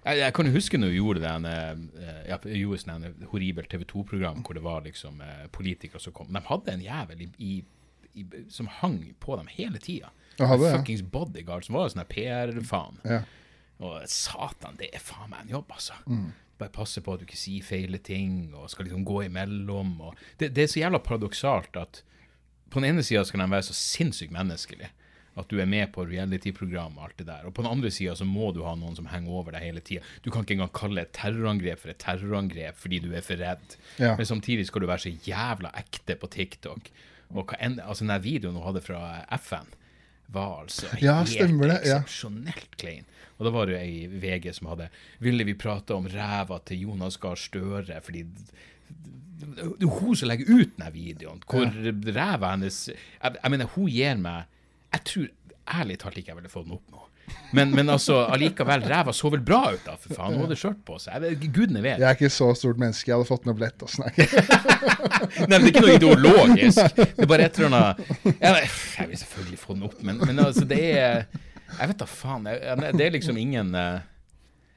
jeg, 0.00 0.16
jeg 0.16 0.32
kan 0.32 0.48
jo 0.48 0.54
huske 0.54 0.78
når 0.80 0.94
vi 0.94 0.96
gjorde 0.96 1.20
den 1.20 1.44
eh, 1.44 2.22
ja, 2.30 2.38
sånn 2.80 3.02
horribelt 3.28 3.68
TV 3.68 3.82
2-program 3.84 4.38
hvor 4.46 4.56
det 4.56 4.62
var 4.64 4.86
liksom 4.86 5.18
eh, 5.20 5.42
politikere 5.52 6.00
som 6.00 6.14
kom. 6.16 6.30
De 6.32 6.40
hadde 6.46 6.72
en 6.72 6.80
jævel 6.80 7.26
i, 7.26 7.28
i 7.36 7.50
i, 8.12 8.26
som 8.48 8.66
hang 8.66 9.14
på 9.18 9.36
dem 9.36 9.46
hele 9.46 9.78
tida. 9.78 10.10
Fuckings 10.38 11.02
bodyguard 11.02 11.66
som 11.66 11.76
var 11.76 11.90
sånn 11.92 12.06
PR-faen. 12.08 13.00
Ja. 13.04 13.20
Og 13.80 14.04
satan, 14.10 14.76
det 14.80 14.90
er 14.94 15.02
faen 15.04 15.30
meg 15.32 15.44
en 15.44 15.54
jobb, 15.56 15.72
altså. 15.76 15.96
Mm. 16.06 16.30
Bare 16.60 16.72
passe 16.74 17.00
på 17.04 17.14
at 17.14 17.22
du 17.22 17.26
ikke 17.28 17.40
sier 17.40 17.64
feile 17.64 17.98
ting, 18.04 18.50
og 18.54 18.68
skal 18.72 18.86
liksom 18.88 19.04
gå 19.08 19.22
imellom. 19.26 19.96
Det, 20.40 20.52
det 20.56 20.66
er 20.66 20.72
så 20.72 20.82
jævla 20.84 21.00
paradoksalt 21.04 21.76
at 21.80 22.02
på 22.70 22.78
den 22.80 22.92
ene 22.92 23.02
sida 23.02 23.24
skal 23.26 23.42
de 23.42 23.50
være 23.50 23.66
så 23.66 23.74
sinnssykt 23.76 24.34
menneskelige. 24.34 24.92
At 25.38 25.46
du 25.50 25.60
er 25.62 25.68
med 25.70 25.92
på 25.94 26.02
reality-program 26.04 26.98
og 26.98 27.04
alt 27.06 27.18
det 27.22 27.26
der. 27.28 27.46
Og 27.48 27.54
på 27.54 27.62
den 27.62 27.70
andre 27.70 27.90
sida 27.94 28.16
så 28.18 28.26
må 28.26 28.50
du 28.54 28.64
ha 28.66 28.74
noen 28.78 28.96
som 28.98 29.06
henger 29.10 29.30
over 29.40 29.54
deg 29.54 29.62
hele 29.62 29.82
tida. 29.86 30.02
Du 30.24 30.28
kan 30.30 30.42
ikke 30.44 30.56
engang 30.58 30.72
kalle 30.74 31.04
et 31.06 31.12
terrorangrep 31.16 31.80
for 31.80 31.92
et 31.92 32.00
terrorangrep 32.02 32.78
fordi 32.78 32.98
du 33.04 33.12
er 33.14 33.24
for 33.24 33.40
redd. 33.40 33.76
Ja. 34.02 34.16
Men 34.18 34.26
samtidig 34.28 34.66
skal 34.68 34.84
du 34.84 34.88
være 34.90 35.04
så 35.06 35.12
jævla 35.26 35.70
ekte 35.80 36.18
på 36.20 36.30
TikTok. 36.34 36.90
Og 37.30 37.44
hva 37.46 37.60
enn, 37.62 37.78
altså 37.80 38.04
den 38.06 38.24
videoen 38.26 38.58
hun 38.58 38.66
hadde 38.66 38.82
fra 38.84 39.00
FN, 39.38 39.70
var 40.34 40.64
altså 40.64 40.90
Ja, 41.02 41.20
helt 41.22 41.38
det, 41.62 41.70
ja. 41.86 42.00
eksepsjonelt 42.02 42.76
klein. 42.78 43.06
Og 43.40 43.46
da 43.46 43.52
var 43.54 43.66
det 43.66 43.74
jo 43.74 43.80
ei 43.80 43.92
i 44.04 44.20
VG 44.20 44.50
som 44.58 44.68
hadde 44.70 44.90
Ville 45.24 45.46
vi 45.48 45.56
prate 45.58 45.96
om 45.96 46.08
ræva 46.12 46.60
til 46.68 46.84
Jonas 46.86 47.16
Gahr 47.20 47.40
Støre 47.40 48.00
fordi 48.04 48.26
det 49.40 49.64
er 49.64 49.70
jo 49.80 49.88
hun 50.02 50.16
som 50.18 50.28
legger 50.28 50.50
ut 50.52 50.74
denne 50.76 50.90
videoen, 50.92 51.38
hvor 51.48 51.64
ræva 52.12 52.50
hennes 52.52 52.82
jeg, 52.90 53.36
jeg 53.38 53.52
mener, 53.54 53.70
hun 53.72 53.88
gir 53.88 54.18
meg 54.20 54.50
Jeg 54.92 55.06
tror 55.08 55.30
ærlig 55.80 55.96
talt 56.02 56.18
ikke 56.20 56.34
jeg 56.34 56.40
ville 56.42 56.52
fått 56.52 56.66
den 56.68 56.76
opp 56.76 56.92
nå. 56.92 57.06
Men, 57.54 57.70
men 57.74 57.90
altså, 57.90 58.24
allikevel, 58.30 58.82
ræva 58.90 59.12
så 59.14 59.30
vel 59.30 59.42
bra 59.46 59.60
ut, 59.74 59.82
da, 59.86 59.96
for 59.98 60.14
faen. 60.14 60.34
Hun 60.34 60.44
hadde 60.48 60.56
skjørt 60.58 60.80
på 60.86 60.96
seg. 61.02 61.22
Jeg 61.26 61.50
Gudene 61.54 61.82
vet. 61.82 62.00
Jeg 62.02 62.06
er 62.08 62.18
ikke 62.18 62.30
så 62.32 62.48
stort 62.58 62.80
menneske. 62.80 63.10
Jeg 63.10 63.18
hadde 63.18 63.28
fått 63.28 63.44
den 63.46 63.52
opp 63.54 63.62
lett. 63.62 63.84
Altså. 63.86 64.02
Nei. 64.02 64.10
Nei, 65.46 65.46
men 65.46 65.54
Det 65.54 65.60
er 65.60 65.68
ikke 65.70 65.84
noe 65.84 65.96
ideologisk. 65.98 66.98
Det 66.98 67.26
er 67.26 67.30
bare 67.30 67.46
et 67.46 67.60
eller 67.60 67.78
annet 67.78 68.02
jeg 69.00 69.08
vil 69.12 69.22
selvfølgelig 69.22 69.60
få 69.62 69.76
den 69.76 69.86
opp, 69.86 69.96
men, 70.06 70.20
men 70.26 70.42
altså, 70.42 70.66
det 70.68 70.80
er 70.98 71.24
Jeg 71.78 71.88
vet 71.92 71.98
da 72.02 72.06
faen. 72.10 72.46
Jeg, 72.50 72.76
det 72.98 73.06
er 73.06 73.14
liksom 73.14 73.36
ingen 73.40 73.74
eh, 73.78 74.00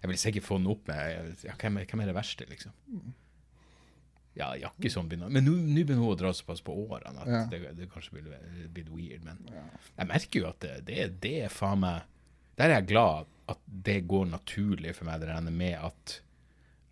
Jeg 0.03 0.09
vil 0.11 0.19
sikkert 0.21 0.45
få 0.47 0.57
den 0.59 0.67
opp 0.71 0.87
med 0.87 1.35
ja, 1.47 1.53
hvem, 1.61 1.79
hvem 1.87 2.01
er 2.03 2.09
det 2.11 2.15
verste, 2.17 2.45
liksom? 2.49 2.73
Ja, 4.33 4.51
Jakkesson 4.57 5.07
begynner 5.09 5.29
Men 5.29 5.45
nå 5.45 5.53
begynner 5.85 6.01
hun 6.01 6.13
å 6.15 6.17
dra 6.17 6.31
såpass 6.33 6.63
på 6.65 6.73
årene 6.87 7.21
at 7.21 7.29
Ja. 7.29 7.43
det, 7.51 7.59
det 7.77 7.89
kanskje 7.93 8.15
blir 8.17 8.33
blitt 8.73 8.89
weird. 8.89 9.23
Men 9.27 9.39
jeg 9.97 10.09
merker 10.09 10.39
jo 10.41 10.49
at 10.49 10.59
det, 10.65 10.73
det, 10.89 11.07
det 11.21 11.35
er 11.45 11.53
faen 11.53 11.83
meg 11.85 12.01
Der 12.57 12.69
er 12.71 12.79
jeg 12.81 12.89
glad 12.95 13.29
at 13.51 13.59
det 13.67 13.99
går 14.07 14.29
naturlig 14.31 14.93
for 14.95 15.05
meg, 15.09 15.19
det 15.21 15.27
regner 15.29 15.51
med 15.51 15.75
at 15.83 16.19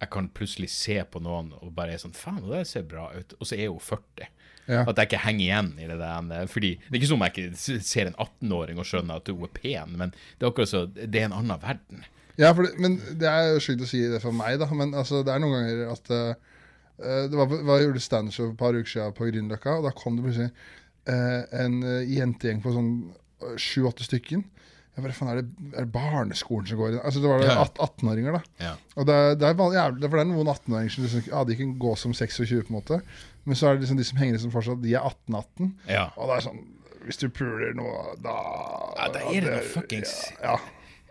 jeg 0.02 0.10
kan 0.12 0.28
plutselig 0.34 0.68
se 0.74 0.96
på 1.14 1.20
noen 1.22 1.52
og 1.62 1.70
bare 1.78 1.94
er 1.94 2.02
sånn 2.02 2.16
Faen, 2.18 2.40
det 2.50 2.64
ser 2.68 2.82
bra 2.90 3.04
ut. 3.14 3.36
Og 3.38 3.46
så 3.46 3.54
er 3.56 3.68
hun 3.70 3.78
40. 3.86 4.26
Ja. 4.72 4.86
At 4.88 4.98
jeg 5.02 5.10
ikke 5.10 5.22
henger 5.26 5.44
igjen 5.46 5.70
i 5.84 5.88
det 5.90 5.98
der. 6.00 6.48
Fordi 6.48 6.70
det 6.80 6.94
er 6.94 7.00
ikke 7.02 7.10
som 7.12 7.20
om 7.20 7.28
jeg 7.28 7.36
ikke 7.36 7.82
ser 7.84 8.08
en 8.10 8.16
18-åring 8.16 8.80
og 8.80 8.88
skjønner 8.88 9.20
at 9.20 9.32
hun 9.34 9.44
er 9.48 9.54
pen, 9.58 9.98
men 10.00 10.14
det 10.16 10.46
er 10.46 10.52
akkurat 10.54 10.72
så 10.72 10.86
Det 10.96 11.10
er 11.22 11.28
en 11.28 11.36
annen 11.42 11.60
verden. 11.62 12.06
Ja, 12.40 12.54
for 12.56 12.64
det, 12.66 12.78
men 12.82 12.96
det 13.20 13.28
er 13.28 13.60
stygt 13.62 13.84
å 13.84 13.90
si 13.90 14.00
det 14.08 14.22
for 14.24 14.32
meg, 14.34 14.56
da. 14.62 14.70
Men 14.72 14.96
altså, 14.98 15.20
det 15.28 15.34
er 15.34 15.44
noen 15.44 15.58
ganger 15.60 15.92
at 15.92 16.14
uh, 16.16 17.28
Det 17.28 17.36
var, 17.38 17.52
var, 17.68 17.84
gjorde 17.84 18.02
standup 18.04 18.40
et 18.54 18.58
par 18.62 18.78
uker 18.78 18.90
siden 18.94 19.18
på 19.18 19.28
Grünerløkka, 19.28 19.76
og 19.82 19.90
da 19.90 19.92
kom 19.98 20.16
det 20.18 20.26
plutselig 20.30 20.50
uh, 21.12 21.42
en 21.66 21.82
uh, 21.84 22.00
jentegjeng 22.08 22.64
på 22.64 22.74
sånn 22.78 22.92
sju-åtte 23.60 24.06
stykken. 24.08 24.46
Jeg 24.92 25.06
bare, 25.06 25.16
faen, 25.16 25.30
er 25.32 25.38
det, 25.40 25.70
er 25.72 25.86
det 25.86 25.94
barneskolen 25.96 26.68
som 26.68 26.80
går 26.82 26.94
inn? 26.94 27.04
Altså, 27.08 27.22
det 27.24 27.30
var 27.32 27.40
det 27.42 27.48
Ja. 27.48 27.64
18-åringer, 27.64 28.36
da. 28.36 28.42
Ja. 28.60 28.72
Og 29.00 29.08
det, 29.08 29.16
er- 29.16 29.38
det 29.40 29.48
er 29.48 29.56
for 29.58 30.18
det 30.18 30.24
er 30.26 30.30
noen 30.30 30.52
18-åringer 30.52 30.92
som 30.96 31.06
liksom, 31.06 31.24
ja, 31.32 31.44
de 31.48 31.56
kan 31.62 31.72
gå 31.80 31.94
som 31.98 32.14
26, 32.14 32.66
på 32.68 32.74
en 32.74 32.78
måte. 32.80 33.00
Men 33.44 33.58
så 33.58 33.68
er 33.68 33.76
det 33.76 33.86
liksom 33.86 33.98
de 33.98 34.06
som 34.06 34.20
henger 34.22 34.38
liksom 34.38 34.54
fortsatt, 34.54 34.84
de 34.84 34.94
er 34.94 35.08
18-18. 35.08 35.72
Ja. 35.90 36.06
Og 36.16 36.30
det 36.30 36.38
er 36.38 36.46
sånn 36.46 36.62
Hvis 37.08 37.18
du 37.18 37.28
puler 37.34 37.74
noe, 37.78 38.14
da 38.22 38.38
Ja, 39.00 39.10
da 39.16 39.26
er 39.26 39.48
det 39.48 39.56
noe 39.56 39.66
fuckings 39.66 40.14
Ja. 40.38 40.60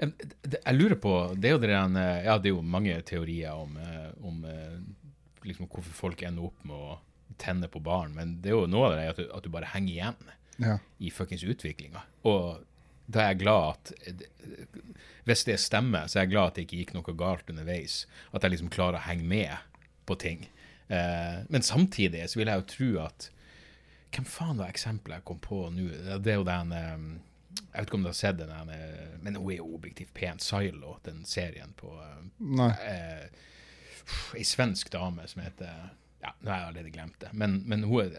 Jeg, 0.00 0.30
jeg 0.54 0.76
lurer 0.78 0.96
på 1.02 1.14
Det 1.36 1.50
er 1.50 1.56
jo 1.56 1.62
det 1.62 1.72
der, 1.72 1.98
eh, 2.00 2.24
Ja, 2.28 2.38
det 2.38 2.52
er 2.52 2.56
jo 2.56 2.62
mange 2.62 2.96
teorier 3.06 3.58
om, 3.58 3.76
eh, 3.76 4.10
om 4.22 4.44
eh, 4.48 4.78
liksom 5.44 5.68
hvorfor 5.68 5.96
folk 6.04 6.22
ender 6.22 6.50
opp 6.50 6.64
med 6.68 6.76
å 6.76 6.98
tenne 7.40 7.70
på 7.72 7.80
barn, 7.80 8.12
men 8.12 8.34
det 8.44 8.50
er 8.50 8.58
jo 8.58 8.66
noe 8.68 8.90
av 8.90 8.98
det 8.98 9.06
at 9.08 9.20
du, 9.20 9.22
at 9.32 9.46
du 9.46 9.48
bare 9.52 9.70
henger 9.72 9.92
igjen 9.94 10.32
ja. 10.60 10.74
i 11.00 11.08
fuckings 11.08 11.44
utviklinga. 11.48 12.02
Og 12.28 12.60
da 13.10 13.22
er 13.22 13.32
jeg 13.32 13.40
glad 13.42 13.70
at 13.70 13.92
Hvis 15.24 15.44
det 15.48 15.56
stemmer, 15.62 16.08
så 16.08 16.18
er 16.18 16.26
jeg 16.26 16.34
glad 16.34 16.50
at 16.50 16.58
det 16.58 16.66
ikke 16.66 16.80
gikk 16.82 16.92
noe 16.96 17.16
galt 17.16 17.50
underveis. 17.50 18.04
At 18.34 18.44
jeg 18.44 18.54
liksom 18.54 18.70
klarer 18.72 19.00
å 19.00 19.06
henge 19.06 19.26
med 19.26 19.56
på 20.08 20.16
ting. 20.20 20.46
Eh, 20.90 21.36
men 21.48 21.62
samtidig 21.62 22.24
så 22.30 22.40
vil 22.40 22.50
jeg 22.50 22.62
jo 22.62 22.70
tro 22.74 22.88
at 23.06 23.28
Hvem 24.10 24.24
faen 24.26 24.58
var 24.58 24.72
eksempelet 24.72 25.20
jeg 25.20 25.26
kom 25.28 25.38
på 25.38 25.58
nå? 25.70 25.84
Det 26.18 26.32
er 26.32 26.40
jo 26.40 26.46
den 26.48 26.72
eh, 26.74 27.04
Jeg 27.60 27.76
vet 27.76 27.86
ikke 27.86 27.98
om 28.00 28.06
du 28.06 28.10
har 28.10 28.16
sett 28.18 28.40
den, 28.40 28.50
eh, 28.74 29.12
men 29.22 29.36
hun 29.38 29.52
er 29.52 29.60
jo 29.60 29.68
objektivt 29.76 30.10
pen. 30.16 30.40
Silo, 30.42 30.96
den 31.06 31.22
serien 31.28 31.70
på 31.78 31.92
Nei. 32.42 32.72
eh, 32.90 33.28
Ei 34.34 34.42
svensk 34.42 34.90
dame 34.90 35.28
som 35.30 35.44
heter 35.44 35.70
ja, 36.20 36.32
Nå 36.42 36.50
har 36.50 36.58
jeg 36.58 36.68
allerede 36.72 36.90
glemt 36.92 37.20
det, 37.22 37.30
men, 37.32 37.60
men 37.70 37.84
hun, 37.88 38.10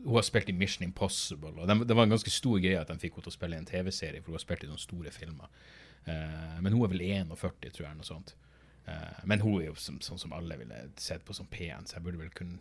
hun 0.00 0.14
har 0.16 0.24
spilt 0.26 0.48
i 0.48 0.54
Mission 0.56 0.82
Impossible. 0.88 1.52
og 1.60 1.68
det, 1.68 1.76
det 1.86 1.94
var 1.94 2.08
en 2.08 2.14
ganske 2.16 2.32
stor 2.32 2.56
greie 2.58 2.80
at 2.80 2.88
de 2.90 2.96
fikk 2.98 3.14
henne 3.18 3.26
til 3.28 3.34
å 3.34 3.36
spille 3.36 3.58
i 3.58 3.60
en 3.60 3.68
TV-serie, 3.68 4.22
for 4.24 4.32
hun 4.32 4.38
har 4.40 4.42
spilt 4.46 4.64
i 4.64 4.70
noen 4.70 4.80
store 4.82 5.12
filmer. 5.14 5.52
Eh, 6.08 6.56
men 6.64 6.72
hun 6.74 6.82
er 6.86 6.90
vel 6.96 7.04
41, 7.06 7.70
tror 7.76 7.86
jeg, 7.86 7.98
noe 8.00 8.08
sånt. 8.08 8.32
Eh, 8.86 9.20
men 9.24 9.42
hun 9.42 9.60
er 9.60 9.70
jo 9.70 9.76
som, 9.80 10.00
sånn 10.04 10.20
som 10.20 10.34
alle 10.36 10.58
ville 10.60 10.86
sett 11.00 11.24
på 11.26 11.34
som 11.36 11.48
pen, 11.50 11.86
så 11.86 11.98
jeg 11.98 12.06
burde 12.06 12.22
vel 12.22 12.34
kunne 12.36 12.60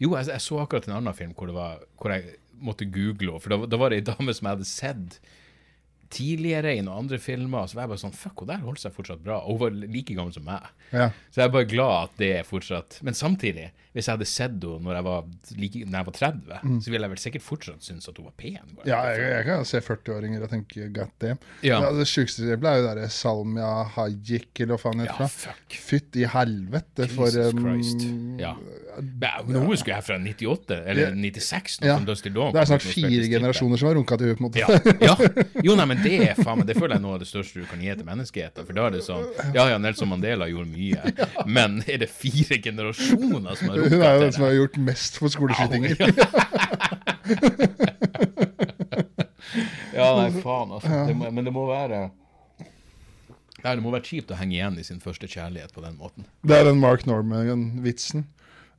Jo, 0.00 0.14
jeg, 0.16 0.30
jeg 0.32 0.42
så 0.42 0.62
akkurat 0.62 0.88
en 0.88 0.96
annen 0.96 1.14
film 1.16 1.34
hvor, 1.36 1.50
det 1.50 1.54
var, 1.58 1.84
hvor 2.00 2.14
jeg 2.14 2.38
måtte 2.60 2.88
google 2.88 3.34
henne, 3.34 3.44
for 3.44 3.52
da, 3.52 3.68
da 3.68 3.80
var 3.80 3.92
det 3.92 4.00
ei 4.00 4.08
dame 4.08 4.34
som 4.34 4.48
jeg 4.48 4.58
hadde 4.58 4.68
sett 4.70 5.20
tidligere 6.10 6.72
i 6.74 6.82
noen 6.82 7.04
andre 7.04 7.20
filmer. 7.22 7.68
Så 7.68 7.78
var 7.78 7.86
jeg 7.86 7.92
bare 7.92 8.02
sånn 8.02 8.16
Fuck, 8.16 8.42
hun 8.42 8.50
der 8.50 8.64
holdt 8.64 8.82
seg 8.82 8.94
fortsatt 8.96 9.22
bra. 9.24 9.40
Og 9.44 9.58
hun 9.58 9.62
var 9.62 9.76
like 9.94 10.16
gammel 10.16 10.34
som 10.34 10.46
meg. 10.48 10.66
Ja. 10.90 11.10
Så 11.30 11.42
jeg 11.42 11.46
er 11.46 11.54
bare 11.54 11.70
glad 11.70 11.96
at 12.00 12.16
det 12.18 12.30
er 12.40 12.48
fortsatt 12.48 12.98
Men 13.06 13.14
samtidig, 13.14 13.68
hvis 13.92 14.06
jeg 14.06 14.14
hadde 14.14 14.28
sett 14.28 14.52
henne 14.62 14.84
når 14.86 14.96
jeg 14.98 15.06
var, 15.06 15.24
like, 15.58 15.80
når 15.86 15.98
jeg 15.98 16.06
var 16.06 16.16
30, 16.18 16.82
så 16.84 16.92
ville 16.92 17.08
jeg 17.08 17.12
vel 17.14 17.22
sikkert 17.24 17.42
fortsatt 17.46 17.86
synes 17.86 18.10
at 18.10 18.18
hun 18.20 18.28
var 18.28 18.34
pen. 18.38 18.74
Bare. 18.76 18.86
Ja, 18.86 19.00
jeg, 19.10 19.30
jeg 19.34 19.46
kan 19.48 19.64
se 19.66 19.80
40-åringer 19.82 20.44
og 20.46 20.52
tenke 20.52 20.86
god 20.94 21.10
damn. 21.22 21.40
Ja. 21.66 21.80
Ja, 21.82 21.90
det 21.96 22.06
sjukeste 22.10 22.44
eksempelet 22.46 22.70
er 22.70 22.78
jo 22.78 23.00
der 23.00 23.14
Salmia 23.14 23.72
Hajik, 23.96 24.52
eller 24.60 24.76
hva 24.76 24.82
faen 24.84 25.04
Ja, 25.08 25.16
fuck. 25.26 25.78
Fytt 25.90 26.18
i 26.20 26.26
helvete 26.30 27.08
for 27.10 27.30
Jesus 27.30 27.56
um, 27.56 27.64
Christ. 27.64 28.06
Ja. 28.40 28.54
Men 29.00 29.56
hun 29.56 29.68
husker 29.70 29.94
jeg 29.94 30.04
fra 30.06 30.18
98, 30.20 30.78
eller 30.92 31.14
96, 31.16 31.80
nå, 31.80 31.90
Ja. 31.90 31.98
Dusty 32.06 32.30
Dawn. 32.34 32.52
Det 32.54 32.62
er 32.62 32.70
snart 32.70 32.86
fire 32.86 33.26
generasjoner 33.30 33.80
som 33.80 33.90
har 33.90 33.98
runka 33.98 34.18
til 34.20 34.30
henne, 34.30 34.38
på 34.38 34.44
en 34.44 34.48
måte. 34.50 34.60
Ja, 34.60 35.10
ja. 35.10 35.16
Jo, 35.66 35.74
nei, 35.78 35.86
men 35.90 36.00
det 36.02 36.14
er 36.24 36.38
faen 36.38 36.60
meg 36.60 36.70
Det 36.70 36.76
føler 36.78 36.94
jeg 36.94 37.00
er 37.00 37.04
noe 37.04 37.16
av 37.18 37.22
det 37.22 37.28
største 37.28 37.60
du 37.60 37.66
kan 37.68 37.82
gi 37.82 37.90
til 37.92 38.06
menneskeheten. 38.06 38.66
For 38.66 38.76
da 38.76 38.86
er 38.88 38.96
det 38.96 39.02
sånn 39.06 39.26
Ja 39.56 39.66
ja, 39.72 39.78
Nelson 39.82 40.10
Mandela 40.10 40.48
gjorde 40.50 40.70
mye, 40.72 41.12
men 41.56 41.80
er 41.86 42.00
det 42.04 42.10
fire 42.12 42.60
generasjoner 42.62 43.58
som 43.58 43.72
har 43.72 43.79
Hun 43.88 44.02
er 44.02 44.14
jo 44.14 44.22
den 44.24 44.34
som 44.36 44.44
har 44.46 44.56
gjort 44.56 44.76
mest 44.90 45.18
for 45.20 45.32
skoleskytinger. 45.32 45.96
Ja, 49.94 50.08
nei, 50.16 50.30
faen, 50.40 50.70
altså. 50.72 50.90
Det 51.08 51.14
må, 51.16 51.30
men 51.34 51.46
det 51.46 51.52
må 51.54 51.66
være 51.68 52.08
Nei, 53.60 53.72
Det 53.74 53.82
må 53.84 53.92
være 53.92 54.06
kjipt 54.06 54.30
å 54.32 54.38
henge 54.38 54.56
igjen 54.56 54.78
i 54.80 54.84
sin 54.86 55.02
første 55.02 55.28
kjærlighet 55.28 55.74
på 55.76 55.82
den 55.84 55.98
måten. 56.00 56.24
Det 56.46 56.56
er 56.56 56.64
den 56.64 56.80
Mark 56.80 57.02
Norman-vitsen. 57.08 58.24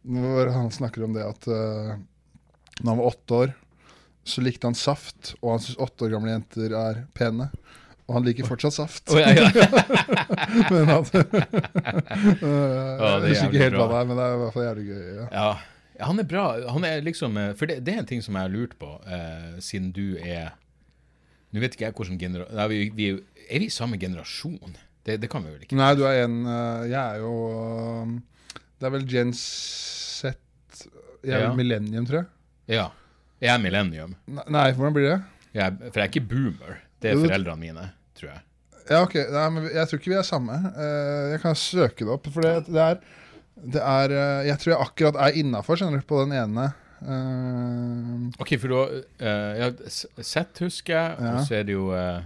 Hvor 0.01 0.49
han 0.49 0.71
snakker 0.73 1.05
om 1.05 1.13
det 1.13 1.21
at 1.27 1.45
uh, 1.45 1.99
når 2.81 2.89
han 2.89 3.01
var 3.03 3.11
åtte 3.11 3.41
år, 3.43 3.53
så 4.25 4.41
likte 4.41 4.65
han 4.65 4.77
saft, 4.77 5.35
og 5.41 5.53
han 5.53 5.61
syns 5.61 5.77
åtte 5.85 6.07
år 6.07 6.15
gamle 6.15 6.33
jenter 6.33 6.73
er 6.77 7.03
pene. 7.17 7.51
Og 8.11 8.17
han 8.17 8.25
liker 8.27 8.43
fortsatt 8.47 8.75
saft. 8.75 9.07
Oh, 9.07 9.19
ja, 9.21 9.31
ja. 9.31 9.47
men 10.73 10.89
han, 10.91 11.05
Ja, 12.43 13.11
Jeg 13.15 13.23
er 13.23 13.27
husker 13.29 13.47
ikke 13.47 13.61
helt 13.63 13.77
hva 13.79 13.87
det 13.87 13.99
er, 14.01 14.07
men 14.09 14.17
det 14.19 14.25
er 14.25 14.33
i 14.35 14.39
hvert 14.41 14.55
fall 14.57 14.65
jævlig 14.67 14.85
gøy. 14.89 15.05
Ja. 15.31 15.51
Ja, 16.01 16.07
han 16.09 16.19
er 16.19 16.25
bra. 16.27 16.43
Han 16.73 16.85
er 16.87 17.03
liksom 17.05 17.35
eh, 17.37 17.51
For 17.59 17.69
det, 17.69 17.79
det 17.85 17.93
er 17.93 17.99
en 18.01 18.07
ting 18.09 18.23
som 18.25 18.35
jeg 18.35 18.47
har 18.47 18.51
lurt 18.51 18.73
på, 18.81 18.89
eh, 19.05 19.59
siden 19.63 19.91
du 19.95 20.17
er 20.19 20.51
Nå 21.51 21.59
vet 21.61 21.75
ikke 21.75 21.85
jeg 21.89 21.95
hvordan 21.97 22.17
generasjon 22.19 22.57
Nei, 22.57 22.65
vi, 22.71 22.79
vi, 22.97 23.09
Er 23.51 23.61
vi 23.61 23.67
i 23.69 23.73
samme 23.75 23.99
generasjon? 24.01 24.75
Det, 25.05 25.17
det 25.21 25.29
kan 25.31 25.43
vi 25.45 25.51
vel 25.53 25.63
ikke? 25.67 25.77
Nei, 25.77 25.91
du 25.99 26.03
er 26.09 26.23
en 26.25 26.39
uh, 26.47 26.81
Jeg 26.89 26.97
er 27.01 27.21
jo 27.21 27.33
um, 28.07 28.15
Det 28.79 28.87
er 28.89 28.95
vel 28.95 29.05
Gen 29.13 29.33
Z 29.37 30.31
Jeg 31.21 31.35
er 31.37 31.45
vel 31.47 31.57
millennium, 31.59 32.05
tror 32.09 32.23
jeg. 32.23 32.29
Ja. 32.79 32.87
Jeg 33.41 33.51
er 33.53 33.61
millennium. 33.61 34.15
Nei, 34.29 34.67
hvordan 34.77 34.93
blir 34.95 35.05
det? 35.11 35.17
Jeg, 35.53 35.65
er- 35.67 35.91
for 35.91 35.99
jeg 36.01 36.07
er 36.07 36.09
ikke 36.15 36.23
boomer. 36.31 36.79
Det 37.01 37.11
er 37.11 37.19
foreldrene 37.21 37.61
mine, 37.61 37.83
tror 38.21 38.31
jeg. 38.35 38.43
Ja, 38.89 39.01
ok. 39.05 39.15
Nei, 39.31 39.47
men 39.55 39.67
jeg 39.71 39.87
tror 39.87 40.01
ikke 40.01 40.11
vi 40.11 40.17
er 40.19 40.27
samme. 40.27 40.55
Eh, 40.73 41.25
jeg 41.35 41.41
kan 41.43 41.57
søke 41.57 42.05
det 42.05 42.13
opp. 42.15 42.29
For 42.33 42.43
det, 42.45 42.53
det 42.71 42.81
er, 42.83 43.01
det 43.75 43.81
er 43.85 44.13
eh, 44.17 44.47
Jeg 44.49 44.57
tror 44.61 44.73
jeg 44.73 44.85
akkurat 44.87 45.19
er 45.27 45.37
innafor, 45.41 45.79
skjønner 45.79 46.01
du, 46.01 46.07
på 46.09 46.21
den 46.25 46.33
ene. 46.39 46.65
Eh, 47.01 48.41
OK, 48.41 48.53
for 48.61 48.71
du 48.71 48.75
har 48.77 48.91
uh, 48.97 49.53
ja, 49.57 49.69
Sett, 50.21 50.59
husker 50.61 50.93
jeg, 50.97 51.15
Ja. 51.17 51.31
og 51.33 51.47
så 51.47 51.55
er 51.57 51.65
det 51.69 51.73
jo 51.77 51.87
uh, 51.93 52.21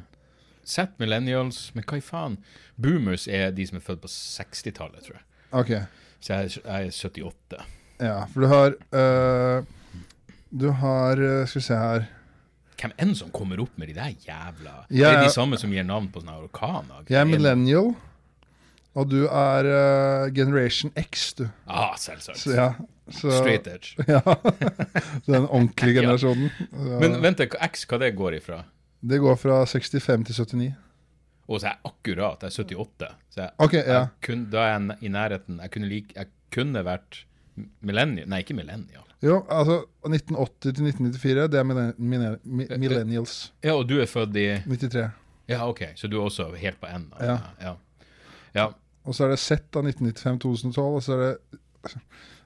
Sett 0.68 0.96
millennials, 1.00 1.70
men 1.76 1.86
hva 1.88 2.00
i 2.00 2.04
faen? 2.04 2.40
Boomers 2.82 3.28
er 3.32 3.54
de 3.56 3.68
som 3.70 3.78
er 3.80 3.86
født 3.86 4.02
på 4.04 4.10
60-tallet, 4.12 5.06
tror 5.06 5.20
jeg. 5.20 5.26
ok. 5.62 5.72
Så 6.26 6.34
jeg, 6.42 6.58
jeg 6.66 6.90
er 6.90 6.98
78. 6.98 7.66
Ja, 8.02 8.18
for 8.34 8.44
du 8.44 8.48
har 8.52 8.74
uh, 8.98 9.60
Du 10.52 10.66
har 10.82 11.20
Skal 11.48 11.62
vi 11.62 11.66
se 11.70 11.78
her 11.80 12.08
Hvem 12.82 12.92
enn 13.02 13.14
som 13.16 13.32
kommer 13.34 13.62
opp 13.64 13.78
med 13.80 13.88
de 13.92 13.96
der 13.98 14.14
jævla 14.26 14.74
Ja, 14.90 15.12
Det 15.12 15.14
er 15.14 15.24
de 15.24 15.34
samme 15.34 15.58
som 15.62 15.72
gir 15.72 15.86
navn 15.88 16.10
på 16.12 16.22
sånne 16.24 16.36
orkaner. 16.44 17.06
Jeg 17.10 17.22
er 17.22 17.30
millennial, 17.30 17.94
og 18.96 19.10
du 19.12 19.26
er 19.28 19.68
uh, 19.68 20.34
Generation 20.36 20.92
X, 21.00 21.34
du. 21.40 21.48
Ah, 21.68 21.96
selvsagt. 22.00 22.40
Så 22.40 22.56
ja. 22.56 22.70
Så, 23.12 23.30
Straight 23.30 23.68
edge. 23.68 23.96
Ja. 24.10 24.22
Den 25.28 25.46
ordentlige 25.46 25.94
generasjonen. 26.02 26.50
Ja. 26.72 27.00
Men 27.04 27.20
vent, 27.22 27.44
X, 27.70 27.86
hva 27.90 28.00
det 28.02 28.16
går 28.18 28.40
ifra? 28.40 28.64
Det 29.06 29.20
går 29.22 29.38
fra 29.38 29.60
65 29.70 30.26
til 30.26 30.40
79. 30.40 30.72
Og 31.46 31.62
så 31.62 31.70
er 31.70 31.76
jeg 31.76 31.92
akkurat 31.92 32.42
jeg 32.42 32.50
er 32.50 32.64
78. 32.66 33.10
Så 33.30 33.42
jeg, 33.44 33.52
Ok, 33.62 33.74
ja. 33.78 33.84
jeg 34.00 34.08
kun, 34.26 34.46
da 34.50 34.64
er 34.66 34.72
jeg 34.74 34.98
i 35.06 35.12
nærheten 35.14 35.60
Jeg 35.62 35.72
kunne, 35.76 35.90
like, 35.92 36.16
jeg 36.16 36.32
kunne 36.56 36.82
vært 36.88 37.20
millennial 37.86 38.32
Nei, 38.32 38.42
ikke 38.42 38.58
millennial. 38.58 39.05
Jo, 39.26 39.40
altså 39.50 39.80
1980 40.06 40.76
til 40.76 40.86
1994, 40.86 41.48
det 41.52 41.60
er 41.60 41.64
millen- 41.66 41.94
millen- 41.98 42.80
millennials. 42.80 43.36
Ja, 43.64 43.74
og 43.80 43.88
du 43.90 43.98
er 44.02 44.06
født 44.10 44.36
i 44.38 44.48
93. 44.68 45.12
Ja, 45.50 45.64
OK, 45.70 45.82
så 45.96 46.08
du 46.10 46.20
er 46.20 46.26
også 46.28 46.48
helt 46.58 46.80
på 46.82 46.88
enden? 46.90 47.12
Ja. 47.22 47.38
ja. 47.62 47.74
ja. 48.56 48.68
Og 49.06 49.14
så 49.16 49.26
er 49.28 49.34
det 49.36 49.40
Z 49.40 49.52
av 49.78 49.86
1995-2012, 49.86 50.80
og 50.82 51.04
så 51.06 51.14
er 51.14 51.22
det 51.26 51.96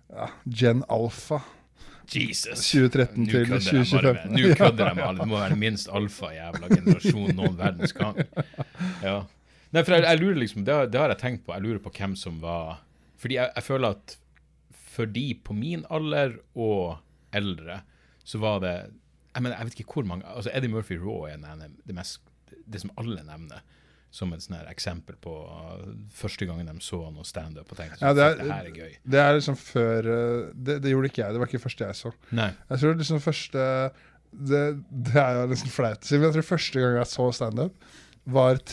ja, 0.09 0.27
Gen 0.61 0.83
Alpha 0.91 1.39
Jesus. 2.09 2.63
2013 2.71 3.23
Nå 3.23 3.29
til 3.29 3.45
kødder 3.45 3.75
jeg 3.77 3.85
bare 3.85 3.85
2025. 3.85 4.13
med- 4.13 4.49
Nå 4.49 4.55
kødder 4.63 4.93
med 4.97 5.03
alle. 5.03 5.19
Det 5.19 5.27
må 5.29 5.39
være 5.43 5.55
minst 5.61 5.89
alfa-jævla 5.93 6.69
generasjon 6.75 7.35
noen 7.37 7.57
verdens 7.59 7.93
gang. 7.93 8.17
Ja. 9.03 9.19
Nei, 9.71 9.83
for 9.85 9.93
jeg, 9.93 10.03
jeg 10.07 10.19
lurer 10.23 10.39
liksom, 10.41 10.63
det, 10.65 10.73
har- 10.73 10.87
det 10.89 10.99
har 10.99 11.13
jeg 11.13 11.19
tenkt 11.21 11.45
på. 11.45 11.53
Jeg 11.53 11.61
lurer 11.67 11.79
på 11.83 11.91
hvem 11.99 12.15
som 12.17 12.39
var 12.41 12.79
Fordi 13.19 13.35
jeg, 13.35 13.51
jeg 13.55 13.63
føler 13.67 13.93
at 13.97 14.15
for 14.89 15.09
de 15.09 15.27
på 15.45 15.53
min 15.57 15.85
alder 15.93 16.37
og 16.57 16.97
eldre, 17.35 17.81
så 18.25 18.39
var 18.41 18.59
det 18.63 18.75
Jeg 19.35 19.43
mener, 19.45 19.57
jeg 19.59 19.67
vet 19.69 19.79
ikke 19.83 19.93
hvor 19.93 20.07
mange 20.09 20.25
altså 20.25 20.49
Eddie 20.53 20.71
Murphy 20.73 20.97
Raw 20.97 21.27
er 21.29 21.37
det, 21.37 21.93
mest, 21.95 22.19
det 22.65 22.81
som 22.81 22.91
alle 22.97 23.21
nevner 23.23 23.61
som 24.09 24.31
et 24.33 24.41
sånn 24.41 24.57
eksempel 24.71 25.13
på 25.21 25.31
uh, 25.45 25.83
første 26.09 26.47
gangen 26.49 26.65
de 26.65 26.73
så 26.81 26.97
noe 27.13 27.27
standup 27.29 27.69
og 27.69 27.77
tenkte 27.77 27.99
Ja, 28.01 28.09
sånn, 28.09 28.17
det 28.17 28.23
er- 28.25 28.37
det 28.39 28.47
her 28.49 28.69
er 28.71 28.77
gøy. 28.79 28.93
Det 29.05 29.19
er 29.21 29.35
liksom 29.37 29.57
før 29.61 30.09
eh, 30.15 30.47
det, 30.55 30.79
det 30.81 30.93
gjorde 30.95 31.11
ikke 31.11 31.21
jeg, 31.21 31.33
det 31.35 31.39
var 31.43 31.45
ikke 31.51 31.59
det 31.59 31.65
første 31.67 31.85
jeg 31.85 31.99
så. 31.99 32.11
Nei. 32.31 32.47
Jeg 32.71 32.81
tror 32.81 32.97
liksom 32.97 33.21
første 33.21 33.67
Det, 34.33 34.63
det 34.89 35.15
er 35.17 35.37
jo 35.39 35.45
nesten 35.49 35.71
flaut 35.73 36.01
å 36.01 36.09
si, 36.09 36.17
men 36.17 36.27
jeg 36.29 36.35
tror 36.39 36.47
første 36.49 36.81
gang 36.81 36.97
jeg 36.99 37.09
så 37.09 37.29
standup, 37.33 37.85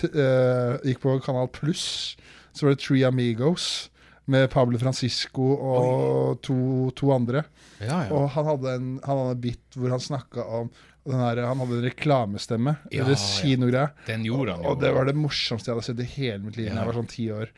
uh, 0.05 0.77
gikk 0.85 1.01
på 1.05 1.15
Kanal 1.25 1.49
Pluss. 1.53 2.17
Så 2.57 2.65
var 2.67 2.75
det 2.75 2.81
Three 2.85 3.05
Amigos 3.09 3.91
med 4.33 4.49
Pablo 4.51 4.79
Francisco 4.79 5.53
og 5.55 6.41
to, 6.43 6.57
to 6.99 7.13
andre. 7.15 7.45
Ja, 7.79 8.07
ja. 8.07 8.11
Og 8.15 8.29
han 8.35 8.49
hadde 8.51 8.75
en, 8.79 8.91
han 9.05 9.23
hadde 9.23 9.37
en 9.37 9.43
bit 9.45 9.79
hvor 9.79 9.95
han 9.95 10.03
snakka 10.03 10.47
om 10.61 10.71
den 11.07 11.21
her, 11.23 11.39
Han 11.47 11.61
hadde 11.63 11.77
en 11.79 11.85
reklamestemme. 11.87 12.77
Ja, 12.91 13.05
eller 13.05 13.15
kinogreie. 13.15 13.93
Den 14.09 14.25
gjorde 14.27 14.57
han 14.57 14.65
jo. 14.65 14.73
Og 14.73 14.81
det 14.83 14.91
var 14.97 15.07
det 15.07 15.15
morsomste 15.15 15.71
jeg 15.71 15.77
hadde 15.77 15.87
sett 15.87 16.03
i 16.03 16.09
hele 16.17 16.41
mitt 16.43 16.59
liv 16.59 16.73
da 16.73 16.81
jeg 16.81 16.91
var 16.91 16.99
sånn 16.99 17.11
ti 17.13 17.29
år. 17.31 17.53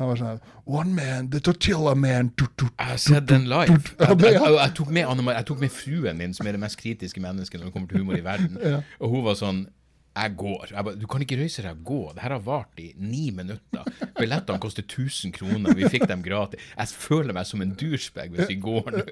Han 0.00 0.08
var 0.08 0.20
sånn 0.20 0.38
One 0.68 0.94
man, 0.96 1.30
the 1.32 1.40
tortilla 1.44 1.94
man. 1.96 2.30
Du, 2.36 2.46
du, 2.60 2.66
Jeg 2.68 2.92
har 2.92 3.00
sett 3.00 3.26
den 3.28 3.48
live. 3.48 3.80
Jeg, 4.00 4.36
jeg 4.36 4.76
tok 4.76 5.60
med 5.64 5.72
fruen 5.72 6.20
min, 6.20 6.36
som 6.36 6.48
er 6.48 6.56
det 6.56 6.62
mest 6.62 6.80
kritiske 6.80 7.20
mennesket 7.24 7.60
når 7.60 7.70
det 7.70 7.74
kommer 7.74 7.90
til 7.90 8.04
humor 8.04 8.20
i 8.20 8.24
verden. 8.24 8.60
Og 9.00 9.12
hun 9.16 9.26
var 9.28 9.40
sånn 9.40 9.64
Jeg 10.10 10.34
går. 10.36 10.72
Jeg 10.72 10.84
ba, 10.84 10.92
du 10.98 11.06
kan 11.10 11.22
ikke 11.22 11.38
røyse 11.38 11.62
deg 11.62 11.76
og 11.78 11.84
gå. 11.86 12.00
Det 12.16 12.22
her 12.24 12.34
har 12.34 12.42
vart 12.44 12.80
i 12.82 12.88
ni 12.98 13.28
minutter. 13.34 13.86
Billettene 14.18 14.62
koster 14.62 14.82
1000 14.82 15.34
kroner. 15.36 15.74
Vi 15.78 15.90
fikk 15.92 16.08
dem 16.10 16.24
gratis. 16.24 16.62
Jeg 16.74 16.94
føler 17.04 17.36
meg 17.36 17.46
som 17.46 17.62
en 17.62 17.76
douchebag 17.78 18.34
hvis 18.34 18.50
vi 18.50 18.58
går 18.60 18.90
nå. 18.96 19.04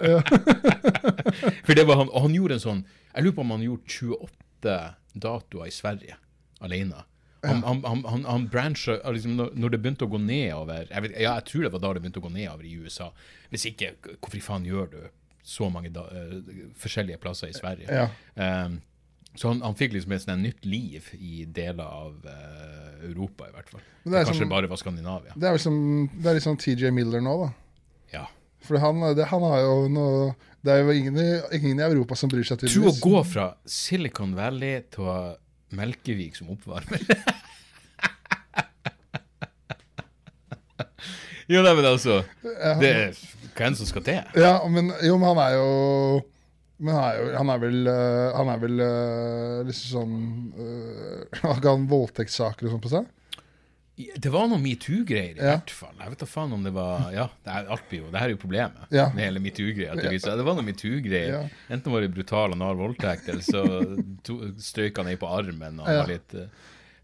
For 1.66 1.78
det 1.78 1.86
var 1.86 2.02
han, 2.02 2.10
og 2.10 2.26
han 2.26 2.34
gjorde 2.34 2.58
en 2.58 2.64
sånn 2.64 2.80
Jeg 3.14 3.24
lurer 3.24 3.36
på 3.36 3.44
om 3.44 3.54
han 3.54 3.62
gjorde 3.66 3.94
28 3.94 4.74
datoer 5.22 5.70
i 5.70 5.74
Sverige 5.74 6.18
alene. 6.66 7.04
Han, 7.46 7.62
han, 7.62 7.84
han, 7.86 8.02
han, 8.10 8.24
han 8.26 8.48
bransja 8.50 8.96
liksom, 9.14 9.36
når 9.38 9.70
det 9.70 9.78
begynte 9.78 10.08
å 10.08 10.10
gå 10.10 10.18
nedover 10.18 10.88
jeg, 10.88 11.02
vet, 11.04 11.12
ja, 11.22 11.36
jeg 11.38 11.46
tror 11.46 11.62
det 11.64 11.70
var 11.70 11.82
da 11.84 11.92
det 11.94 12.00
begynte 12.02 12.18
å 12.18 12.24
gå 12.26 12.32
nedover 12.34 12.66
i 12.66 12.74
USA. 12.82 13.12
Hvis 13.52 13.68
ikke, 13.70 13.92
hvorfor 14.18 14.42
faen 14.42 14.66
gjør 14.66 14.90
du 14.96 15.00
så 15.46 15.70
mange 15.72 15.92
da, 15.94 16.08
uh, 16.10 16.58
forskjellige 16.82 17.20
plasser 17.22 17.52
i 17.52 17.56
Sverige? 17.56 17.86
Ja. 17.86 18.08
Um, 18.66 18.80
så 19.38 19.52
han, 19.52 19.60
han 19.62 19.76
fikk 19.78 19.92
liksom 19.94 20.10
et 20.16 20.26
nytt 20.40 20.64
liv 20.66 21.06
i 21.14 21.44
deler 21.54 21.86
av 21.86 22.24
uh, 22.26 22.98
Europa, 23.06 23.46
i 23.46 23.52
hvert 23.54 23.68
fall. 23.70 23.78
Det, 24.02 24.10
det 24.10 24.24
Kanskje 24.26 24.42
som- 24.42 24.50
bare 24.50 24.66
var 24.66 24.76
Skandinavia. 24.80 25.30
Det 25.36 25.46
er 25.46 25.52
liksom 25.54 26.10
Det 26.16 26.26
er 26.26 26.34
litt 26.34 26.46
sånn 26.46 26.58
TJ 26.58 26.90
Miller 26.90 27.20
nå, 27.22 27.34
da. 27.44 27.50
Ja. 28.16 28.24
For 28.66 28.74
han, 28.82 28.98
det, 29.14 29.28
han 29.30 29.42
har 29.46 29.58
jo 29.62 29.86
noe 29.94 30.34
Det 30.66 30.74
er 30.74 30.78
jo 30.82 30.90
ingen 30.90 31.14
ingen 31.54 31.78
i 31.78 31.86
Europa 31.86 32.18
som 32.18 32.26
bryr 32.32 32.42
seg 32.48 32.58
til 32.58 32.66
Tro 32.72 32.88
å 32.90 32.98
gå 32.98 33.22
fra 33.30 33.54
Silicon 33.62 34.34
Valley 34.34 34.82
til 34.90 35.00
å 35.04 35.06
ha 35.12 35.36
Melkevik 35.78 36.34
som 36.34 36.50
oppvarmer. 36.54 36.98
jo, 41.52 41.60
nei, 41.62 41.74
men 41.76 41.84
altså 41.84 42.24
Det 42.80 42.88
er 42.88 43.12
hvem 43.58 43.74
som 43.78 43.86
skal 43.86 44.02
til. 44.06 44.18
Ja, 44.38 44.54
men 44.66 44.92
jo, 45.04 45.18
men 45.20 45.28
han 45.30 45.38
er 45.44 45.52
jo 45.58 45.68
men 46.78 46.94
han 46.94 47.04
er, 47.10 47.16
jo, 47.18 47.30
han 47.36 47.48
er 47.50 47.58
vel 47.62 47.88
øh, 47.90 48.34
Han 48.38 48.48
er 48.52 48.58
vel 48.62 48.80
liksom 49.68 49.88
sånn 49.92 50.18
øh, 50.54 51.22
Har 51.42 51.56
ikke 51.58 51.72
han 51.74 51.88
voldtektssaker 51.90 52.68
og 52.68 52.74
sånn 52.76 52.82
på 52.84 52.92
seg? 52.92 53.08
Det 53.98 54.30
var 54.30 54.44
noe 54.46 54.60
metoo-greier, 54.62 55.34
i 55.34 55.42
Ja. 55.42 55.56
hvert 55.56 55.72
fall. 55.74 55.96
Jeg 55.98 56.12
vet 56.12 56.20
da 56.22 56.26
faen 56.30 56.52
om 56.54 56.62
det 56.62 56.70
var 56.76 57.08
Ja, 57.10 57.24
det 57.42 57.50
er, 57.50 57.64
alt 57.74 57.90
jo, 57.96 58.04
det 58.12 58.20
her 58.22 58.28
er 58.28 58.34
jo 58.36 58.38
problemet 58.38 58.92
Ja. 58.94 59.08
med 59.10 59.24
hele 59.26 59.40
metoo-greia. 59.42 59.96
Det 59.98 60.44
var 60.46 60.54
noe 60.54 60.62
metoo-greier. 60.68 61.32
Ja. 61.34 61.40
Enten 61.74 61.90
var 61.90 62.04
det 62.06 62.12
brutal 62.14 62.54
anal 62.54 62.78
voldtekt, 62.78 63.26
eller 63.28 63.42
så 63.42 63.64
to, 64.22 64.36
strøyk 64.62 65.00
han 65.02 65.10
ei 65.10 65.16
på 65.18 65.26
armen. 65.26 65.80
Og 65.82 65.90
var 65.90 66.06
litt 66.14 66.36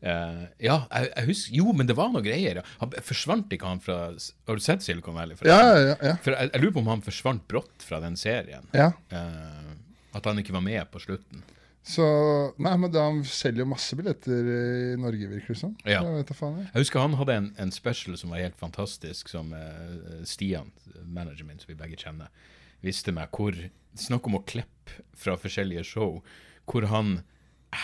eh, 0.04 0.42
Ja, 0.66 0.76
jeg, 0.90 1.10
jeg 1.10 1.28
husker 1.30 1.56
Jo, 1.58 1.72
men 1.76 1.88
det 1.90 1.96
var 1.98 2.12
noe 2.12 2.24
greier. 2.24 2.62
Han 2.80 2.94
forsvant 3.04 3.52
ikke 3.56 3.70
han 3.70 3.82
fra 3.84 3.98
Har 4.12 4.60
du 4.60 4.64
sett 4.64 4.84
Silicon 4.84 5.16
Valley? 5.16 5.38
Ja, 5.48 5.58
ja, 5.74 5.96
ja. 5.98 6.14
For 6.24 6.36
jeg, 6.36 6.52
jeg 6.52 6.62
lurer 6.62 6.76
på 6.76 6.84
om 6.84 6.92
han 6.92 7.04
forsvant 7.04 7.46
brått 7.50 7.86
fra 7.86 8.02
den 8.04 8.18
serien. 8.20 8.68
ja. 8.76 8.92
Uh, 9.12 9.72
at 10.14 10.28
han 10.30 10.38
ikke 10.38 10.54
var 10.54 10.62
med 10.62 10.84
på 10.92 11.00
slutten. 11.02 11.40
Så 11.84 12.04
Nei, 12.62 12.72
men 12.80 12.92
da, 12.92 13.02
han 13.10 13.20
selger 13.28 13.64
jo 13.64 13.68
masse 13.74 13.96
billetter 13.98 14.46
i 14.48 14.96
Norge, 15.00 15.28
virker 15.28 15.52
det 15.52 15.60
som. 15.60 15.74
Ja. 15.84 16.00
Jeg 16.00 16.24
jeg. 16.30 16.68
Jeg 16.70 16.80
husker 16.80 17.02
han 17.02 17.16
hadde 17.18 17.36
en, 17.40 17.50
en 17.60 17.72
special 17.74 18.16
som 18.20 18.32
var 18.32 18.40
helt 18.40 18.60
fantastisk, 18.60 19.28
som 19.28 19.52
uh, 19.52 20.22
Stian, 20.24 20.70
manageren 21.04 21.50
min, 21.50 21.60
som 21.60 21.74
vi 21.74 21.80
begge 21.82 21.98
kjenner, 22.00 22.30
viste 22.84 23.12
meg 23.16 23.34
hvor 23.36 23.58
Snakk 23.94 24.24
om 24.26 24.40
å 24.40 24.42
klippe 24.42 25.04
fra 25.14 25.36
forskjellige 25.38 25.84
show, 25.86 26.16
hvor 26.66 26.88
han 26.90 27.20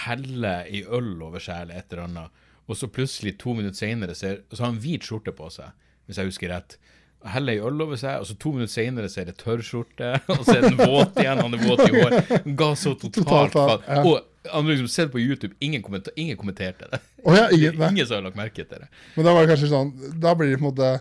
heller 0.04 0.68
i 0.70 0.84
øl 0.84 1.12
over 1.26 1.42
seg 1.42 1.64
eller 1.64 1.80
et 1.80 1.92
eller 1.92 2.06
annet, 2.06 2.46
og 2.70 2.78
så 2.78 2.86
plutselig 2.92 3.34
to 3.40 3.54
minutter 3.56 3.78
senere 3.82 4.14
ser, 4.14 4.42
så 4.52 4.64
har 4.64 4.72
han 4.72 4.80
hvit 4.82 5.06
skjorte 5.06 5.34
på 5.34 5.50
seg, 5.50 5.74
hvis 6.06 6.20
jeg 6.20 6.30
husker 6.30 6.52
rett. 6.54 6.76
Heller 7.30 7.58
i 7.58 7.62
øl 7.66 7.82
over 7.84 7.98
seg, 8.00 8.22
og 8.22 8.28
så 8.28 8.36
to 8.40 8.54
minutter 8.54 8.72
senere 8.72 9.10
så 9.12 9.22
er 9.22 9.30
det 9.30 9.36
tørrskjorte, 9.42 10.12
og 10.36 10.44
så 10.46 10.56
er 10.56 10.68
den 10.68 10.78
våt 10.80 11.18
igjen, 11.20 11.42
han 11.42 11.56
er 11.56 11.64
våt 11.66 11.82
i 11.88 11.94
hår. 11.96 12.18
Ga 12.60 12.70
så 12.78 12.94
totalt 13.00 13.56
faen, 13.56 13.88
ja. 13.88 14.04
Og 14.06 14.52
han 14.52 14.70
liksom 14.70 14.88
sett 14.88 15.10
på 15.12 15.20
YouTube, 15.20 15.54
ingen, 15.60 15.82
kommenter, 15.82 16.14
ingen 16.16 16.38
kommenterte 16.40 16.88
det. 16.92 17.00
Oh, 17.24 17.34
ja, 17.36 17.50
ingen. 17.50 17.82
Ingen 17.90 18.06
som 18.06 18.16
har 18.16 18.22
lagt 18.30 18.38
merke 18.38 18.64
til 18.64 18.78
det. 18.80 18.88
Men 19.16 19.26
da 19.26 19.34
var 19.36 19.44
det 19.44 19.52
kanskje 19.52 19.68
sånn 19.68 19.90
Da 20.22 20.32
blir 20.32 20.48
det 20.48 20.56
på 20.56 20.64
en 20.64 20.70
måte 20.70 20.92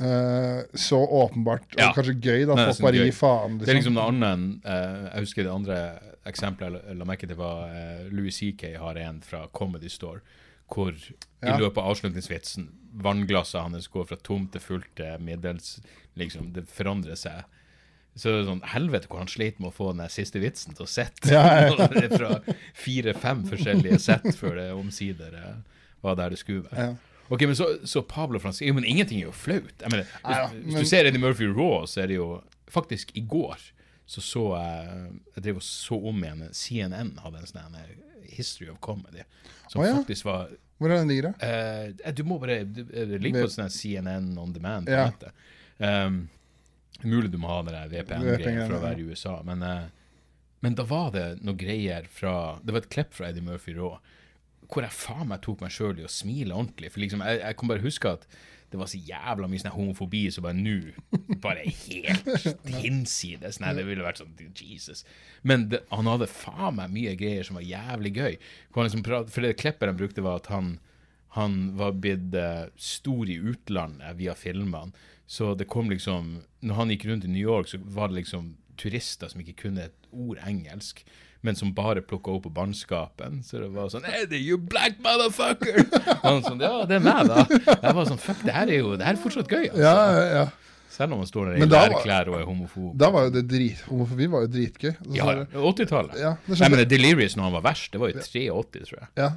øh, 0.00 0.62
så 0.74 0.98
åpenbart 1.06 1.66
og 1.74 1.80
Ja. 1.80 1.92
kanskje 1.94 2.14
gøy, 2.20 2.46
da. 2.46 2.56
Folk 2.72 2.80
bare 2.80 3.04
gir 3.04 3.12
faen. 3.12 3.58
Det 3.58 3.68
er 3.68 3.74
liksom 3.80 3.94
noe 3.94 4.08
annet 4.10 4.32
enn 4.32 4.46
uh, 4.64 5.10
Jeg 5.14 5.20
husker 5.26 5.42
det 5.44 5.52
andre 5.54 5.78
eksempelet 6.26 6.86
jeg 6.88 6.96
la- 6.96 7.04
merke 7.04 7.26
til, 7.28 7.36
var 7.36 7.68
uh, 7.68 8.08
Louis 8.10 8.34
CK 8.34 8.76
har 8.80 8.96
en 8.96 9.20
fra 9.22 9.46
Comedy 9.52 9.88
Store, 9.88 10.20
hvor 10.68 10.92
Ja. 11.44 11.54
i 11.56 11.60
løpet 11.60 11.78
av 11.78 11.90
avslutningsvitsen 11.92 12.68
vannglasset 12.94 13.60
hans 13.60 13.88
går 13.88 14.06
fra 14.06 14.16
tomt 14.16 14.52
til 14.52 14.60
fullt 14.60 14.94
til 14.96 15.18
middels 15.20 15.80
Liksom, 16.16 16.52
det 16.54 16.68
forandrer 16.70 17.16
seg. 17.18 17.42
Så 18.14 18.30
det 18.30 18.44
er 18.44 18.44
sånn, 18.46 18.60
Helvete 18.70 19.08
hvor 19.10 19.18
han 19.18 19.26
sleit 19.26 19.58
med 19.58 19.72
å 19.72 19.74
få 19.74 19.88
den 19.96 20.08
siste 20.08 20.38
vitsen 20.38 20.72
til 20.78 20.84
å 20.84 20.88
sitte. 20.88 21.26
Ja, 21.32 21.66
ja. 21.66 21.88
Det 21.90 22.12
fra 22.14 22.36
fire-fem 22.78 23.40
forskjellige 23.50 23.98
sett 23.98 24.28
før 24.38 24.54
det 24.60 24.68
omsider 24.76 25.34
eh, 25.34 25.56
var 26.06 26.14
der 26.20 26.30
det 26.30 26.38
skulle 26.38 26.62
være. 26.70 26.86
Ja. 26.94 26.94
Ok, 27.28 27.42
men 27.42 27.56
så, 27.56 27.68
så 27.88 28.02
Pablo 28.02 28.38
Francisco 28.38 28.68
Jo, 28.68 28.74
men 28.74 28.84
ingenting 28.84 29.22
er 29.22 29.30
jo 29.30 29.36
flaut. 29.36 29.72
Jeg 29.80 29.90
mener, 29.90 30.04
hvis, 30.04 30.36
ja, 30.36 30.48
men... 30.52 30.66
hvis 30.66 30.84
du 30.84 30.90
ser 30.90 31.08
Eddie 31.08 31.22
Murphy 31.22 31.48
Raw, 31.48 31.86
så 31.88 32.04
er 32.04 32.12
det 32.12 32.18
jo 32.20 32.28
Faktisk, 32.74 33.12
i 33.14 33.22
går 33.22 33.60
så 34.06 34.20
så 34.20 34.42
jeg 34.58 35.12
Jeg 35.36 35.44
drev 35.46 35.60
og 35.60 35.64
så 35.64 35.98
om 36.10 36.24
igjen 36.24 36.44
CNN 36.52 37.14
hadde 37.24 37.40
en 37.40 37.48
sånn 37.48 37.78
History 38.34 38.68
of 38.72 38.80
Comedy, 38.82 39.22
som 39.68 39.82
oh, 39.82 39.86
ja. 39.86 39.96
faktisk 40.00 40.26
var 40.26 40.52
Hvor 40.80 40.90
er 40.90 40.98
den 41.00 41.10
ligger, 41.12 41.32
da? 41.32 41.48
eh, 41.48 42.12
Du 42.12 42.24
må 42.26 42.38
bare 42.42 42.64
du- 42.64 42.84
Det 42.84 43.20
ligger 43.22 43.46
på 43.46 43.52
sånn 43.52 43.70
CNN 43.70 44.38
on 44.38 44.52
demand. 44.52 44.88
Ja. 44.88 45.10
Um, 45.78 46.28
mulig 47.02 47.30
du 47.30 47.38
må 47.38 47.48
ha 47.48 47.62
det 47.62 47.72
der 47.74 47.88
VPN-greia 47.92 48.38
VPN, 48.38 48.66
for 48.66 48.76
å 48.78 48.82
være 48.82 48.98
i 49.00 49.06
USA, 49.10 49.42
men, 49.44 49.62
uh, 49.62 49.86
men 50.60 50.74
da 50.74 50.84
var 50.88 51.10
det 51.12 51.24
noe 51.42 51.54
greier 51.58 52.06
fra 52.10 52.58
Det 52.62 52.72
var 52.72 52.84
et 52.84 52.90
klipp 52.90 53.14
fra 53.14 53.28
Eddie 53.28 53.44
Murphy 53.44 53.74
Raw 53.76 53.98
hvor 54.70 54.84
jeg 54.84 54.96
faen 54.96 55.30
meg 55.30 55.42
tok 55.44 55.62
meg 55.64 55.72
sjøl 55.74 56.00
i 56.00 56.06
å 56.06 56.10
smile 56.10 56.56
ordentlig. 56.56 56.92
For 56.94 57.02
liksom, 57.04 57.24
jeg, 57.26 57.40
jeg 57.42 57.58
kan 57.60 57.70
bare 57.70 57.84
huske 57.84 58.12
at 58.16 58.26
det 58.74 58.80
var 58.80 58.88
så 58.90 58.98
jævla 58.98 59.46
mye 59.46 59.62
sånn 59.62 59.70
homofobi 59.70 60.24
som 60.34 60.42
bare 60.42 60.58
nå 60.58 61.36
bare 61.44 61.62
helt 61.68 62.26
hinsides. 62.82 63.60
Nei, 63.62 63.74
det 63.76 63.84
ville 63.86 64.02
vært 64.02 64.18
sånn 64.18 64.32
Jesus. 64.58 65.04
Men 65.46 65.68
det, 65.70 65.84
han 65.92 66.10
hadde 66.10 66.26
faen 66.30 66.80
meg 66.80 66.90
mye 66.96 67.12
greier 67.20 67.46
som 67.46 67.60
var 67.60 67.68
jævlig 67.68 68.14
gøy. 68.16 68.40
Liksom 68.74 69.04
prat, 69.06 69.30
for 69.30 69.46
det 69.46 69.54
klippet 69.60 69.92
han 69.92 70.00
brukte, 70.00 70.24
var 70.26 70.42
at 70.42 70.50
han, 70.50 70.72
han 71.38 71.60
var 71.78 71.94
blitt 72.02 72.34
uh, 72.34 72.66
stor 72.74 73.30
i 73.30 73.38
utlandet 73.38 74.18
via 74.18 74.34
filmene. 74.38 74.90
Så 75.30 75.54
det 75.56 75.70
kom 75.72 75.88
liksom 75.88 76.42
Når 76.60 76.76
han 76.76 76.90
gikk 76.92 77.06
rundt 77.08 77.24
i 77.24 77.30
New 77.30 77.40
York, 77.40 77.70
så 77.70 77.78
var 77.80 78.10
det 78.10 78.24
liksom 78.24 78.56
turister 78.76 79.30
som 79.30 79.40
ikke 79.40 79.68
kunne 79.68 79.86
et 79.86 80.10
ord 80.10 80.42
engelsk. 80.42 81.04
Men 81.44 81.56
som 81.58 81.70
bare 81.76 82.00
plukka 82.00 82.32
opp 82.32 82.46
på 82.46 82.52
bannskapen. 82.56 83.42
Så 83.44 83.58
det 83.60 83.68
var 83.74 83.90
sånn 83.92 84.06
Eddie, 84.08 84.40
you 84.40 84.56
black 84.58 84.96
motherfucker! 85.04 85.82
Og 85.84 86.22
han 86.24 86.42
sånn, 86.46 86.62
ja, 86.64 86.84
det 86.88 86.96
er 86.96 87.02
meg, 87.04 87.28
da. 87.28 87.44
Jeg 87.68 87.96
var 87.98 88.08
sånn, 88.08 88.20
fuck, 88.22 88.40
det 88.46 88.54
her 88.56 88.70
er 88.72 88.78
jo 88.80 88.94
det 88.96 89.04
her 89.04 89.18
er 89.18 89.20
fortsatt 89.20 89.50
gøy, 89.52 89.66
altså. 89.68 89.82
Ja, 89.84 89.96
ja, 90.16 90.28
ja. 90.40 90.46
Selv 90.94 91.10
om 91.16 91.18
man 91.24 91.26
står 91.28 91.48
der 91.50 91.56
i 91.56 91.62
Men 91.64 91.70
da 91.72 91.80
var- 91.82 91.90
lærklær 91.96 92.28
og 92.30 92.36
er 92.38 92.44
homofob. 92.46 92.92
Da 93.02 93.08
var 93.10 93.24
jo 93.26 93.30
det 93.34 93.42
drit 93.50 93.80
Homofobi 93.88 94.28
var 94.30 94.44
jo 94.44 94.50
dritgøy. 94.54 94.92
Så 95.00 95.16
Ja, 95.18 95.24
er 95.32 95.48
80-tallet. 95.58 96.14
Ja, 96.22 96.36
det 96.46 96.58
Nei, 96.60 96.68
men 96.70 96.78
det 96.78 96.88
Delirious 96.92 97.34
når 97.36 97.48
han 97.48 97.56
var 97.58 97.64
verst, 97.66 97.90
det 97.92 98.00
var 98.00 98.12
jo 98.12 98.22
83, 98.22 98.84
tror 98.92 99.00
jeg. 99.02 99.08
Ja. 99.18 99.30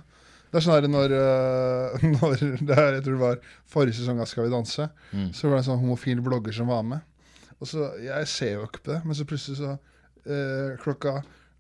Det 0.47 0.59
er 0.61 0.63
sånn 0.63 0.75
her 0.77 0.87
når, 0.87 1.15
øh, 1.17 2.05
når 2.13 2.35
det 2.69 2.77
her, 2.77 2.93
Jeg 2.99 3.03
tror 3.07 3.17
det 3.17 3.23
var 3.23 3.41
forrige 3.73 3.97
sesong 3.97 4.21
av 4.23 4.29
Skal 4.29 4.45
vi 4.47 4.53
danse. 4.53 4.85
Mm. 5.11 5.31
Så 5.35 5.49
var 5.49 5.57
det 5.57 5.63
en 5.65 5.69
sånn 5.71 5.81
homofil 5.81 6.21
blogger 6.23 6.55
som 6.55 6.69
var 6.71 6.85
med. 6.87 7.01
Og 7.57 7.67
så, 7.73 7.89
Jeg 8.05 8.29
ser 8.31 8.53
jo 8.59 8.67
ikke 8.69 8.83
på 8.85 8.93
det, 8.93 9.01
men 9.03 9.17
så 9.17 9.25
plutselig 9.27 9.57
så 9.59 9.73
øh, 10.29 10.77
klokka 10.85 11.17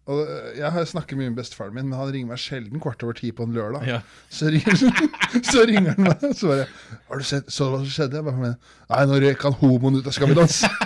og 0.07 0.21
øh, 0.23 0.57
Jeg 0.57 0.71
har 0.71 0.85
snakket 0.87 1.19
mye 1.19 1.29
med 1.29 1.41
bestefaren 1.41 1.75
min, 1.75 1.89
men 1.89 1.99
han 1.99 2.13
ringer 2.13 2.31
meg 2.31 2.39
sjelden 2.39 2.79
kvart 2.83 3.03
over 3.03 3.17
ti 3.17 3.31
på 3.35 3.43
en 3.43 3.55
lørdag. 3.55 3.83
Ja. 3.87 3.99
Så, 4.29 4.51
ringer, 4.53 4.79
så 5.51 5.65
ringer 5.67 5.97
han 5.97 6.07
meg 6.07 6.23
og 6.23 6.35
så 6.35 6.53
bare 6.53 6.67
'Har 7.07 7.19
du 7.19 7.27
sett 7.27 7.51
så 7.51 7.67
hva 7.71 7.83
som 7.83 7.91
skjedde?' 7.91 8.21
Jeg 8.21 8.23
bare, 8.23 8.55
Nei, 8.89 9.03
nå 9.05 9.19
røyk 9.19 9.43
han 9.43 9.59
homoen 9.61 9.99
ut 9.99 10.07
av 10.07 10.15
Skal 10.15 10.31
vi 10.31 10.39
danse. 10.39 10.71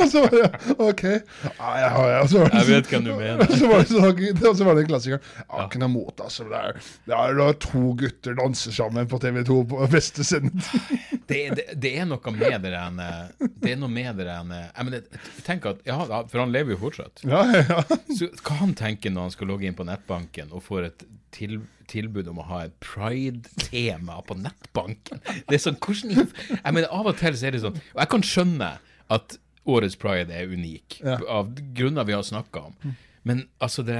Og 0.00 0.08
så 0.12 0.22
bare 0.26 0.48
OK. 0.78 1.02
Ja, 1.04 1.70
ja, 1.80 1.90
ja. 2.14 2.20
Så 2.28 2.40
var 2.40 2.52
det 2.52 2.60
Jeg 2.60 2.68
vet 2.70 2.90
hvem 2.92 3.06
du 3.06 3.12
mener. 3.18 3.52
så 3.60 3.70
var 3.70 3.84
det, 3.84 3.88
så, 3.90 4.48
og 4.50 4.56
så 4.56 4.66
var 4.66 4.78
det 4.78 4.84
en 4.84 4.90
klassiker. 4.90 5.30
Jeg 5.36 5.82
har 5.82 5.90
mot 5.92 6.24
altså, 6.24 6.46
det. 6.48 6.60
Er, 6.60 6.80
det 7.06 7.18
er 7.18 7.38
da 7.40 7.48
to 7.66 7.82
gutter 8.00 8.36
danser 8.38 8.74
sammen 8.74 9.08
på 9.10 9.20
TV2 9.22 9.58
på 9.70 9.90
beste 9.92 10.26
sendetid. 10.26 10.96
Det, 11.30 11.36
det, 11.54 11.64
det 11.78 11.90
er 12.00 12.06
noe 12.10 12.32
med 12.34 12.64
det 12.64 12.72
der 12.72 12.96
eh, 13.04 13.44
Det 13.62 13.70
er 13.70 13.76
noe 13.78 13.90
med 13.92 14.16
det 14.18 14.24
der 14.26 14.48
eh, 14.50 14.64
Jeg, 14.64 14.86
mener, 14.88 15.04
jeg 15.14 15.44
tenker 15.46 15.76
at, 15.76 15.84
ja, 15.86 15.98
ja, 16.02 16.18
For 16.26 16.42
han 16.42 16.50
lever 16.50 16.74
jo 16.74 16.80
fortsatt. 16.80 17.22
Ja, 17.22 17.44
ja. 17.54 17.84
Så 18.18 18.26
hva 18.40 18.56
han 18.64 18.72
tenker 18.78 19.14
når 19.14 19.28
han 19.28 19.34
skal 19.36 19.50
logge 19.52 19.68
inn 19.68 19.76
på 19.78 19.86
nettbanken 19.86 20.50
og 20.50 20.64
får 20.66 20.88
et 20.88 21.04
til, 21.30 21.60
tilbud 21.90 22.32
om 22.32 22.40
å 22.42 22.48
ha 22.48 22.64
et 22.66 22.74
pride-tema 22.82 24.18
på 24.26 24.40
nettbanken? 24.40 25.22
Det 25.46 25.60
er 25.60 25.62
sånn, 25.62 25.78
hvordan 25.78 26.26
Jeg 26.26 26.74
mener, 26.74 26.88
Av 26.90 27.12
og 27.12 27.20
til 27.20 27.38
så 27.38 27.46
er 27.46 27.54
det 27.54 27.62
sånn 27.62 27.78
Og 27.78 28.02
jeg 28.02 28.12
kan 28.16 28.26
skjønne 28.26 28.72
at 29.14 29.38
årets 29.66 29.96
pride 29.96 30.30
er 30.32 30.46
unik, 30.48 31.00
Ja. 31.04 31.18
av 31.28 31.54
grunner 31.74 32.04
vi 32.04 32.12
har 32.12 32.22
snakka 32.22 32.60
om. 32.70 32.96
Men 33.24 33.48
altså, 33.60 33.84
den 33.84 33.98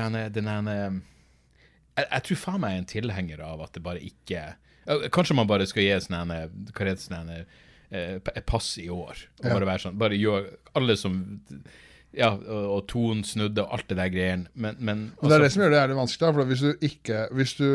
ene 0.49 0.73
jeg, 1.97 2.07
jeg 2.11 2.23
tror 2.23 2.37
faen 2.37 2.61
meg 2.61 2.71
jeg 2.73 2.79
er 2.79 2.79
en 2.81 2.93
tilhenger 2.95 3.41
av 3.45 3.61
at 3.63 3.73
det 3.73 3.83
bare 3.83 4.01
ikke 4.01 4.55
Kanskje 5.13 5.35
man 5.37 5.47
bare 5.47 5.67
skal 5.69 5.83
gi 5.85 5.91
sånn 5.93 6.01
det 6.01 7.03
sånn 7.05 7.45
eh, 7.93 8.41
pass 8.47 8.79
i 8.79 8.89
år. 8.89 9.17
Og 9.41 9.45
Ja. 9.47 9.53
bare 9.53 9.67
være 9.67 9.79
sånn 9.85 9.99
Bare 9.99 10.17
gjør 10.17 10.49
alle 10.75 10.97
som 10.97 11.41
Ja, 12.17 12.33
og, 12.35 12.65
og 12.75 12.87
Ton 12.91 13.21
snudde 13.25 13.63
og 13.63 13.73
alt 13.77 13.89
det 13.89 13.97
der 14.01 14.09
greiene. 14.11 14.47
Men, 14.55 14.77
men 14.83 15.03
Og 15.23 15.29
det 15.31 15.37
er 15.37 15.43
det 15.45 15.53
som 15.55 15.63
gjør 15.63 15.71
det 15.71 15.79
jævlig 15.79 15.97
vanskelig. 16.01 16.21
Da, 16.27 16.31
for 16.35 16.45
hvis 16.51 16.61
du 16.65 16.87
ikke 16.89 17.19
Hvis 17.39 17.53
du, 17.55 17.67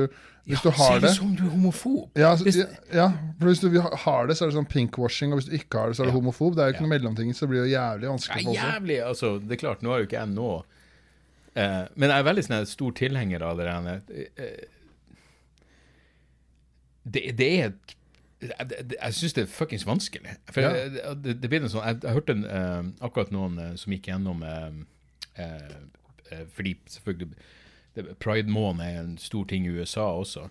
hvis 0.46 0.62
du 0.62 0.70
har 0.76 0.90
Ser 0.92 1.00
det 1.00 1.08
det 1.08 1.14
som 1.16 1.32
du 1.36 1.46
er 1.46 1.50
homofob. 1.54 2.10
ja, 2.20 2.34
så, 2.38 2.44
Hvis- 2.44 2.58
ja, 2.60 2.66
ja, 2.94 3.06
for 3.40 3.48
hvis 3.48 3.62
du 3.64 3.70
har 3.80 4.28
det, 4.28 4.36
så 4.38 4.46
er 4.46 4.52
det 4.52 4.58
sånn 4.58 4.68
pinkwashing, 4.70 5.32
og 5.34 5.40
hvis 5.40 5.48
du 5.50 5.56
ikke 5.56 5.80
har 5.80 5.88
det, 5.88 5.96
så 5.98 6.04
er 6.04 6.12
du 6.12 6.12
Ja. 6.12 6.18
homofob. 6.20 6.56
Det 6.56 6.62
er 6.62 6.68
jo 6.68 6.74
ikke 6.76 6.84
Ja. 6.84 6.88
noe 6.88 6.94
mellomting, 7.00 7.32
så 7.34 7.40
det 7.48 7.50
blir 7.50 7.64
jo 7.64 7.72
jævlig 7.78 8.12
vanskelig 8.12 8.54
Ja, 8.54 8.72
jævlig, 8.76 9.00
altså, 9.08 9.40
det 9.40 9.52
er 9.56 9.62
klart, 9.68 9.82
nå 9.82 9.90
er 9.96 9.98
jo 10.04 10.08
ikke 10.10 10.20
jeg 10.20 10.30
nå 10.36 10.52
eh, 11.56 11.88
Men 11.96 12.10
jeg 12.10 12.20
er 12.20 12.24
veldig 12.34 12.44
sånn, 12.46 12.66
stor 12.68 12.92
tilhenger 12.92 13.42
av 13.42 13.58
det 13.58 13.66
der 13.66 14.02
eh, 14.36 14.66
det, 17.06 17.24
det 17.38 17.50
er 17.62 17.66
et 17.72 17.96
det, 18.46 18.78
jeg, 18.78 18.86
jeg 18.96 19.16
syns 19.18 19.36
det 19.38 19.44
er 19.46 19.52
fuckings 19.52 19.86
vanskelig. 19.88 20.36
For 20.52 20.62
Ja. 20.66 20.72
jeg, 20.76 21.18
det, 21.24 21.36
det 21.42 21.50
blir 21.52 21.64
en 21.64 21.72
sånn 21.72 21.86
Jeg, 21.86 22.00
jeg 22.04 22.16
hørte 22.18 22.36
en, 22.36 22.46
uh, 22.46 23.06
akkurat 23.06 23.34
noen 23.36 23.60
uh, 23.62 23.74
som 23.80 23.94
gikk 23.96 24.10
gjennom 24.12 24.44
uh, 24.46 24.72
Fordi 26.56 26.76
selvfølgelig 26.92 27.36
Pride-måneden 28.20 28.82
er 28.84 28.98
en 29.00 29.14
stor 29.22 29.46
ting 29.48 29.64
i 29.64 29.72
USA 29.72 30.10
også. 30.20 30.50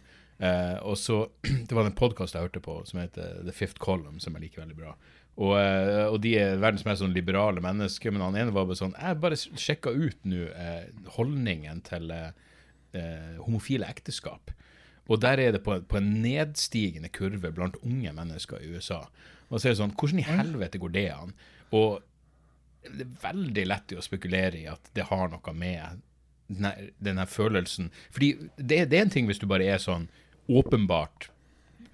Og 0.81 0.95
så, 0.97 1.19
Det 1.69 1.77
var 1.77 1.85
en 1.85 1.97
podkast 1.99 2.35
jeg 2.35 2.47
hørte 2.47 2.63
på 2.65 2.79
som 2.89 3.03
heter 3.03 3.43
The 3.45 3.53
Fifth 3.53 3.77
Column, 3.85 4.17
som 4.21 4.33
jeg 4.35 4.47
liker 4.47 4.63
veldig 4.63 4.79
bra. 4.79 4.95
Og, 5.37 5.53
og 5.53 6.17
de 6.25 6.33
er 6.41 6.57
verdens 6.63 6.87
mest 6.87 7.03
sånn 7.03 7.13
liberale 7.13 7.61
mennesker, 7.61 8.15
men 8.15 8.25
han 8.25 8.39
ene 8.39 8.55
var 8.55 8.65
bare 8.65 8.79
sånn 8.81 8.97
Jeg 8.97 9.21
bare 9.21 9.37
sjekka 9.37 9.93
ut 9.93 10.25
nå 10.25 10.47
holdningen 11.19 11.85
til 11.85 12.15
homofile 13.45 13.93
ekteskap. 13.93 14.55
Og 15.13 15.21
der 15.21 15.41
er 15.43 15.53
det 15.53 15.63
på, 15.65 15.77
på 15.85 15.99
en 16.01 16.11
nedstigende 16.25 17.11
kurve 17.13 17.51
blant 17.53 17.77
unge 17.85 18.13
mennesker 18.17 18.63
i 18.63 18.71
USA. 18.73 19.03
Og 19.51 19.59
så 19.61 19.69
er 19.69 19.75
det 19.75 19.81
sånn 19.83 19.95
Hvordan 20.01 20.23
i 20.23 20.27
helvete 20.27 20.81
går 20.81 20.95
det 20.95 21.09
an? 21.13 21.35
Og 21.77 22.01
det 22.85 23.05
er 23.05 23.13
veldig 23.23 23.67
lett 23.69 23.95
å 23.97 24.05
spekulere 24.05 24.61
i 24.61 24.67
at 24.69 24.91
det 24.97 25.07
har 25.09 25.31
noe 25.33 25.55
med 25.57 26.01
denne, 26.49 26.73
denne 27.01 27.25
følelsen 27.25 27.89
Fordi 28.13 28.35
det, 28.57 28.83
det 28.93 28.99
er 28.99 29.07
en 29.07 29.13
ting 29.15 29.29
hvis 29.29 29.41
du 29.41 29.47
bare 29.49 29.69
er 29.73 29.81
sånn 29.81 30.09
åpenbart 30.53 31.31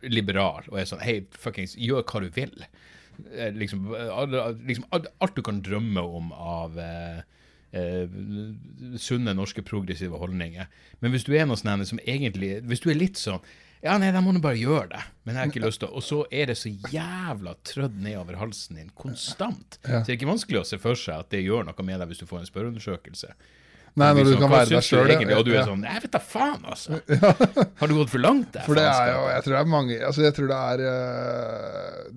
liberal 0.02 0.66
og 0.70 0.80
er 0.80 0.88
sånn 0.90 1.02
Hei, 1.04 1.20
fuckings, 1.38 1.76
gjør 1.78 2.02
hva 2.08 2.22
du 2.24 2.30
vil. 2.34 2.64
Eh, 3.34 3.50
Liksom, 3.54 3.90
liksom 4.66 4.86
alt 4.96 5.10
alt 5.20 5.36
du 5.36 5.42
kan 5.46 5.60
drømme 5.62 6.02
om 6.02 6.32
av 6.32 6.78
eh, 6.80 7.20
eh, 7.72 8.06
sunne 9.00 9.34
norske 9.36 9.64
progressive 9.66 10.18
holdninger. 10.20 10.70
Men 11.00 11.14
hvis 11.14 11.26
du 11.26 11.34
er 11.36 11.48
noe 11.48 11.60
sånn 11.60 11.86
som 11.88 12.00
egentlig 12.04 12.60
Hvis 12.68 12.82
du 12.84 12.90
er 12.92 12.98
litt 12.98 13.20
sånn 13.20 13.42
ja, 13.80 13.94
nei, 13.96 14.10
da 14.12 14.20
må 14.20 14.34
du 14.36 14.42
bare 14.44 14.58
gjøre 14.60 14.90
det. 14.92 14.98
Men 15.24 15.36
jeg 15.36 15.40
har 15.40 15.52
ikke 15.54 15.62
lyst 15.62 15.80
til 15.80 15.94
Og 15.96 16.02
så 16.04 16.18
er 16.28 16.50
det 16.50 16.58
så 16.60 16.68
jævla 16.92 17.54
trødd 17.64 17.96
nedover 18.04 18.36
halsen 18.36 18.76
din 18.76 18.90
konstant. 18.92 19.78
Så 19.80 20.02
det 20.04 20.12
er 20.12 20.18
ikke 20.18 20.28
vanskelig 20.28 20.60
å 20.60 20.66
se 20.68 20.78
for 20.82 21.00
seg 21.00 21.24
at 21.24 21.30
det 21.32 21.40
gjør 21.46 21.64
noe 21.64 21.86
med 21.88 22.02
deg 22.02 22.12
hvis 22.12 22.20
du 22.20 22.26
får 22.28 22.42
en 22.42 22.50
spørreundersøkelse. 22.50 23.32
Nei, 23.98 24.10
når 24.14 24.28
du 24.28 24.30
sånn, 24.30 24.42
kan 24.44 24.52
være 24.52 24.70
deg 24.70 24.86
sjøl. 24.86 25.12
Og 25.34 25.44
du 25.46 25.50
er 25.54 25.64
sånn 25.66 25.82
Jeg 25.86 26.02
vet 26.04 26.12
da 26.14 26.20
faen, 26.22 26.60
altså. 26.62 27.00
Har 27.80 27.90
du 27.90 27.96
gått 27.96 28.12
for 28.12 28.22
langt 28.22 28.52
der? 28.54 28.64
For 28.68 28.78
det 28.78 28.84
er 28.86 29.10
jo, 29.10 29.24
jeg 29.32 29.44
tror 29.46 29.56
det 29.56 29.60
er 29.60 29.70
mange 29.72 29.96
Altså 30.06 30.24
jeg 30.24 30.36
tror 30.36 30.50
det 30.50 30.60
er 30.60 30.82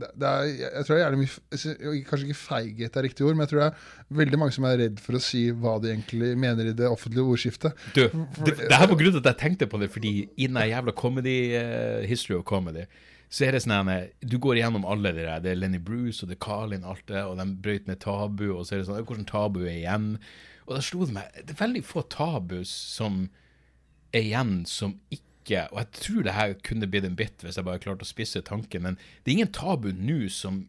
det, 0.04 0.10
det 0.22 0.30
er, 0.30 0.52
Jeg 0.62 0.86
tror 0.86 0.94
det 0.94 1.00
er 1.00 1.04
gjerne 1.04 1.22
mye 1.24 2.04
Kanskje 2.10 2.28
ikke 2.28 2.40
feighet 2.40 3.00
er 3.00 3.08
riktig 3.08 3.26
ord, 3.26 3.38
men 3.38 3.46
jeg 3.46 3.54
tror 3.54 3.64
det 3.64 3.70
er 3.70 4.20
veldig 4.22 4.40
mange 4.42 4.56
som 4.56 4.68
er 4.70 4.78
redd 4.84 5.02
for 5.04 5.18
å 5.18 5.24
si 5.24 5.44
hva 5.64 5.78
de 5.82 5.92
egentlig 5.94 6.34
mener 6.40 6.70
i 6.70 6.76
det 6.78 6.90
offentlige 6.90 7.26
ordskiftet. 7.34 7.80
Du, 7.96 8.04
det, 8.44 8.56
det 8.60 8.78
her 8.78 8.90
var 8.90 9.00
grunnen 9.00 9.16
til 9.18 9.24
at 9.24 9.32
jeg 9.32 9.40
tenkte 9.42 9.70
på 9.72 9.80
det, 9.82 9.90
fordi 9.94 10.14
i 10.36 10.50
den 10.50 10.60
jævla 10.70 10.94
comedy, 10.98 11.38
uh, 11.58 12.04
history 12.08 12.38
of 12.38 12.46
comedy, 12.50 12.86
så 13.34 13.48
er 13.48 13.56
det 13.56 13.64
sånn 13.64 13.90
at 13.90 14.14
Du 14.22 14.38
går 14.42 14.60
igjennom 14.60 14.86
alle 14.86 15.14
de 15.16 15.26
der. 15.26 15.42
Det 15.42 15.54
er 15.54 15.60
Lenny 15.60 15.82
Bruce 15.82 16.22
og 16.22 16.30
det 16.30 16.38
er 16.38 16.46
Carlin 16.46 16.86
alt 16.86 17.06
det, 17.10 17.24
og 17.26 17.40
de 17.40 17.48
brøyt 17.66 17.88
ned 17.90 18.02
tabu, 18.04 18.50
og 18.54 18.66
så 18.66 18.76
er 18.76 18.82
det 18.82 18.90
sånn 18.90 19.02
Hvordan 19.02 19.30
tabu 19.30 19.64
er 19.64 19.78
igjen? 19.80 20.10
Og 20.68 20.76
da 20.76 20.84
slo 20.86 21.08
det 21.08 21.16
meg 21.18 21.40
Det 21.40 21.56
er 21.56 21.64
veldig 21.64 21.86
få 21.88 22.06
tabus 22.14 22.72
som 22.94 23.26
er 24.14 24.28
igjen 24.28 24.54
som 24.70 25.00
ikke 25.10 25.66
Og 25.72 25.82
jeg 25.82 25.90
tror 25.98 26.28
det 26.28 26.38
her 26.38 26.54
kunne 26.64 26.88
blitt 26.88 27.08
en 27.10 27.18
bit 27.20 27.42
hvis 27.44 27.58
jeg 27.60 27.68
bare 27.68 27.82
klarte 27.84 28.06
å 28.06 28.08
spisse 28.08 28.44
tanken, 28.46 28.86
men 28.86 29.00
det 29.02 29.32
er 29.32 29.40
ingen 29.40 29.56
tabu 29.56 29.90
nå 29.92 30.30
som 30.32 30.64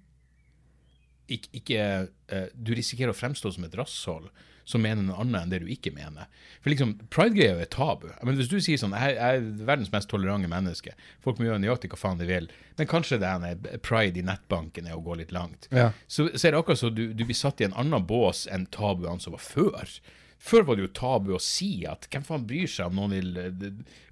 ikke, 1.28 1.52
ikke 1.60 1.84
eh, 2.32 2.48
Du 2.56 2.72
risikerer 2.76 3.12
å 3.12 3.16
fremstå 3.16 3.52
som 3.54 3.68
et 3.68 3.76
rasshold 3.78 4.32
som 4.64 4.80
mener 4.80 5.02
noe 5.04 5.18
annet 5.20 5.42
enn 5.44 5.50
det 5.52 5.58
du 5.62 5.66
ikke 5.68 5.92
mener. 5.92 6.26
For 6.64 6.72
liksom, 6.72 6.94
Pride-greia 7.12 7.58
er 7.60 7.68
tabu. 7.70 8.06
Men 8.24 8.38
Hvis 8.38 8.48
du 8.48 8.56
sier 8.64 8.80
sånn 8.80 8.94
Jeg, 8.96 9.16
jeg 9.18 9.40
er 9.42 9.64
verdens 9.68 9.92
mest 9.92 10.08
tolerante 10.08 10.48
menneske, 10.48 10.94
folk 11.24 11.38
må 11.38 11.44
gjøre 11.50 11.60
nøyaktig 11.60 11.90
hva 11.92 12.00
faen 12.00 12.18
de 12.22 12.26
vil, 12.30 12.48
men 12.78 12.88
kanskje 12.90 13.18
det 13.20 13.28
er 13.28 13.78
pride 13.84 14.18
i 14.20 14.24
nettbanken 14.24 14.88
er 14.88 14.96
å 14.96 15.04
gå 15.04 15.16
litt 15.20 15.32
langt, 15.36 15.68
Ja. 15.70 15.90
så, 16.08 16.30
så 16.34 16.48
er 16.48 16.52
det 16.56 16.60
akkurat 16.64 16.80
så 16.80 16.90
du, 16.90 17.06
du 17.12 17.24
blir 17.24 17.36
satt 17.36 17.60
i 17.60 17.68
en 17.68 17.76
annen 17.76 18.06
bås 18.08 18.46
enn 18.50 18.66
tabuene 18.72 19.20
som 19.20 19.36
var 19.36 19.44
før. 19.44 19.88
Før 20.44 20.66
var 20.68 20.76
det 20.76 20.84
jo 20.84 20.90
tabu 20.92 21.30
å 21.32 21.40
si 21.40 21.86
at 21.88 22.04
hvem 22.12 22.24
faen 22.26 22.42
bryr 22.44 22.68
seg 22.68 22.90
om, 22.92 23.12
vil, 23.14 23.30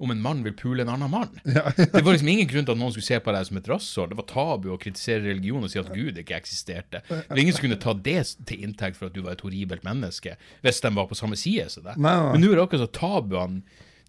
om 0.00 0.12
en 0.14 0.22
mann 0.24 0.40
vil 0.46 0.54
pule 0.56 0.80
en 0.84 0.92
annen 0.94 1.10
mann? 1.12 1.34
Det 1.44 2.00
var 2.00 2.14
liksom 2.14 2.30
ingen 2.32 2.48
grunn 2.48 2.64
til 2.64 2.72
at 2.72 2.80
noen 2.80 2.94
skulle 2.94 3.08
se 3.10 3.18
på 3.20 3.34
deg 3.36 3.48
som 3.48 3.58
et 3.60 3.68
rasshold. 3.68 4.14
Det 4.14 4.18
var 4.22 4.28
tabu 4.30 4.70
å 4.72 4.78
kritisere 4.80 5.26
religion 5.26 5.66
og 5.66 5.68
si 5.72 5.80
at 5.82 5.90
Gud 5.92 6.16
ikke 6.22 6.38
eksisterte. 6.38 7.02
Det 7.04 7.26
var 7.28 7.42
ingen 7.42 7.56
som 7.56 7.66
kunne 7.66 7.80
ta 7.82 7.92
det 8.08 8.22
til 8.48 8.64
inntekt 8.64 8.96
for 8.96 9.10
at 9.10 9.16
du 9.16 9.20
var 9.26 9.36
et 9.36 9.44
horribelt 9.44 9.84
menneske, 9.84 10.38
hvis 10.64 10.80
de 10.86 10.92
var 10.96 11.10
på 11.10 11.18
samme 11.20 11.36
side 11.36 11.68
som 11.74 11.84
deg. 11.84 12.00
Men 12.00 12.40
nå 12.40 12.48
er 12.48 12.56
det 12.62 12.64
akkurat 12.64 12.86
så 12.86 12.92
tabuene 12.96 13.60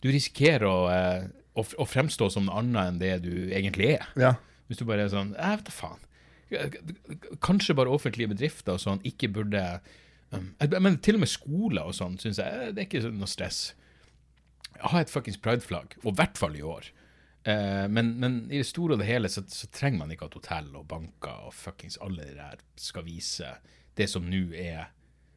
Du 0.03 0.07
risikerer 0.11 0.67
å, 0.67 0.79
eh, 0.91 1.27
å, 1.59 1.63
å 1.79 1.87
fremstå 1.87 2.29
som 2.31 2.47
noe 2.47 2.59
annet 2.59 2.87
enn 2.87 3.03
det 3.03 3.13
du 3.23 3.33
egentlig 3.51 3.97
er. 3.97 4.07
Ja. 4.19 4.33
Hvis 4.71 4.79
du 4.79 4.87
bare 4.87 5.05
er 5.05 5.11
sånn 5.11 5.35
Jeg 5.35 5.59
vet 5.59 5.67
da 5.67 5.75
faen. 5.75 6.01
Kanskje 7.43 7.75
bare 7.75 7.91
offentlige 7.91 8.31
bedrifter 8.31 8.77
og 8.77 8.83
sånn 8.83 9.03
ikke 9.07 9.31
burde 9.35 9.63
Men 10.79 10.97
til 11.03 11.17
og 11.17 11.23
med 11.23 11.31
skoler 11.31 11.87
og 11.89 11.95
sånn 11.97 12.17
syns 12.21 12.39
jeg 12.41 12.47
eh, 12.67 12.71
det 12.73 12.83
er 12.83 12.89
ikke 12.89 13.11
noe 13.13 13.29
stress. 13.29 13.73
ha 14.83 14.99
et 15.01 15.11
fuckings 15.13 15.37
prideflagg, 15.39 15.95
og 16.03 16.11
i 16.11 16.17
hvert 16.19 16.37
fall 16.39 16.55
i 16.59 16.63
år. 16.65 16.89
Eh, 17.43 17.85
men, 17.91 18.13
men 18.19 18.37
i 18.51 18.61
det 18.61 18.67
store 18.69 18.95
og 18.95 19.01
det 19.03 19.07
hele 19.09 19.29
så, 19.31 19.43
så 19.51 19.67
trenger 19.75 19.99
man 20.03 20.11
ikke 20.15 20.29
at 20.29 20.37
hotell 20.39 20.69
og 20.79 20.87
banker 20.87 21.47
og 21.49 21.53
fuckings 21.55 21.97
alle 22.01 22.23
de 22.23 22.37
der 22.37 22.61
skal 22.79 23.03
vise 23.07 23.49
det 23.99 24.07
som 24.09 24.23
nå 24.31 24.45
er 24.55 24.87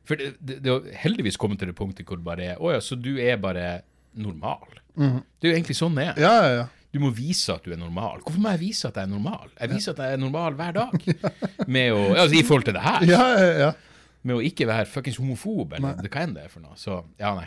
For 0.07 0.15
det, 0.17 0.37
det, 0.39 0.61
det 0.63 0.71
har 0.71 0.87
heldigvis 1.03 1.37
kommet 1.37 1.59
til 1.59 1.73
det 1.73 1.75
punktet 1.77 2.07
hvor 2.07 2.21
det 2.21 2.25
bare 2.29 2.45
er 2.53 2.63
Å 2.63 2.77
ja, 2.77 2.81
så 2.81 2.95
du 2.95 3.17
er 3.19 3.37
bare 3.43 3.83
normal. 4.15 4.79
Det 4.97 5.49
er 5.49 5.51
jo 5.51 5.57
egentlig 5.59 5.77
sånn 5.77 5.99
det 5.99 6.07
er. 6.13 6.21
Ja, 6.23 6.35
ja, 6.47 6.53
ja. 6.61 6.67
Du 6.95 7.01
må 7.03 7.11
vise 7.13 7.53
at 7.53 7.67
du 7.67 7.75
er 7.75 7.81
normal. 7.81 8.23
Hvorfor 8.25 8.41
må 8.41 8.55
jeg 8.55 8.63
vise 8.63 8.89
at 8.89 8.97
jeg 8.97 9.05
er 9.05 9.11
normal? 9.11 9.51
Jeg 9.59 9.73
viser 9.75 9.93
at 9.93 9.99
jeg 10.07 10.17
er 10.17 10.23
normal 10.23 10.55
hver 10.57 10.73
dag. 10.79 10.95
Med 11.69 11.91
å, 11.93 11.99
altså 12.15 12.39
I 12.39 12.45
forhold 12.47 12.65
til 12.71 12.79
det 12.79 12.85
her. 12.87 13.05
ja, 13.11 13.27
ja, 13.37 13.51
ja. 13.67 13.73
Med 14.27 14.39
å 14.39 14.45
ikke 14.45 14.67
være 14.69 14.89
fuckings 14.91 15.21
homofob, 15.23 15.77
eller 15.77 16.09
hva 16.11 16.25
enn 16.25 16.35
det 16.35 16.47
er 16.47 16.51
for 16.53 16.65
noe. 16.65 16.75
Så 16.81 16.99
ja, 17.21 17.35
nei. 17.37 17.47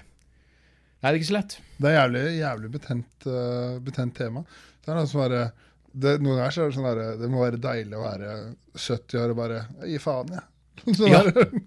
Nei, 0.99 1.09
det 1.09 1.15
er 1.15 1.17
ikke 1.21 1.29
så 1.29 1.37
lett. 1.37 1.55
Det 1.79 1.89
er 1.89 1.95
jævlig, 1.95 2.21
jævlig 2.37 2.69
betent, 2.73 3.27
uh, 3.27 3.79
betent 3.83 4.15
tema. 4.17 4.43
Det 4.83 4.91
er 4.91 4.99
noe 4.99 5.09
som 5.09 5.21
bare 5.23 5.43
det, 5.89 6.19
Noen 6.21 6.37
ganger 6.37 6.53
så 6.53 6.63
er 6.63 6.69
det 6.69 6.77
sånn 6.77 6.87
der, 6.89 6.99
det 7.17 7.29
må 7.31 7.41
være 7.41 7.59
deilig 7.63 7.97
å 7.97 8.03
være 8.03 8.33
70 8.75 9.21
år 9.23 9.33
og 9.33 9.39
bare 9.39 9.61
Gi 9.89 10.01
faen, 10.03 10.33
jeg. 10.35 10.45
Sånn 10.95 11.09
Ja, 11.11 11.21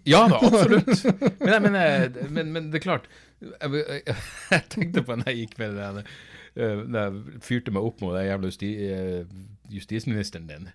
ja 0.08 0.20
da, 0.30 0.38
absolutt. 0.38 1.02
Men, 1.42 1.50
jeg 1.50 1.64
mener, 1.64 2.20
men, 2.32 2.52
men 2.54 2.68
det 2.72 2.80
er 2.80 2.84
klart 2.86 3.08
jeg, 3.42 3.82
jeg, 4.54 4.62
tenkte 4.72 5.02
på 5.04 5.16
når 5.18 5.32
jeg 5.32 5.42
gikk 5.42 5.58
med 5.60 5.74
det 5.74 5.88
der, 5.98 6.14
da 6.86 7.02
jeg 7.08 7.42
fyrte 7.44 7.74
meg 7.74 7.88
opp 7.88 8.00
mot 8.04 8.14
den 8.14 8.28
jævla 8.28 8.52
justi, 8.52 8.70
eh, 8.86 9.34
justisministeren 9.72 10.46
din. 10.48 10.70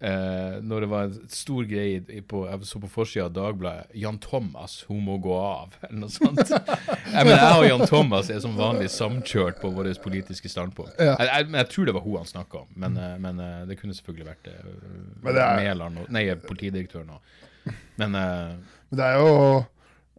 Eh, 0.00 0.54
når 0.64 0.80
det 0.80 0.86
var 0.88 1.02
en 1.10 1.16
stor 1.28 1.66
greie 1.68 2.22
på, 2.24 2.38
Jeg 2.48 2.64
så 2.64 2.80
på 2.80 2.88
forsida 2.88 3.26
av 3.26 3.34
Dagbladet 3.36 3.92
'Jan 3.92 4.18
Thomas, 4.18 4.84
hun 4.88 5.02
må 5.04 5.18
gå 5.20 5.34
av', 5.36 5.76
eller 5.82 5.98
noe 6.06 6.14
sånt. 6.14 6.40
jeg, 6.48 7.26
mener, 7.26 7.36
jeg 7.36 7.58
og 7.58 7.66
Jan 7.68 7.84
Thomas 7.86 8.30
er 8.32 8.40
som 8.40 8.56
vanlig 8.56 8.88
samkjørt 8.94 9.60
på 9.60 9.68
våre 9.76 9.92
politiske 10.00 10.48
standpunkt. 10.48 10.96
Ja. 10.96 11.18
Jeg, 11.20 11.28
jeg, 11.28 11.50
jeg 11.52 11.68
tror 11.74 11.90
det 11.90 11.94
var 11.98 12.06
hun 12.06 12.16
han 12.16 12.30
snakka 12.32 12.62
om, 12.62 12.70
men, 12.80 12.96
eh, 12.96 13.18
men 13.20 13.44
eh, 13.44 13.66
det 13.68 13.76
kunne 13.76 13.94
selvfølgelig 13.98 14.30
vært 14.30 14.48
uh, 14.48 15.60
Mæland 15.60 16.00
Nei, 16.08 16.24
politidirektøren 16.48 17.12
òg. 17.18 17.36
Men 18.00 18.16
uh, 18.16 18.56
Men 18.88 18.98
det 18.98 19.04
er 19.04 19.20
jo 19.20 19.36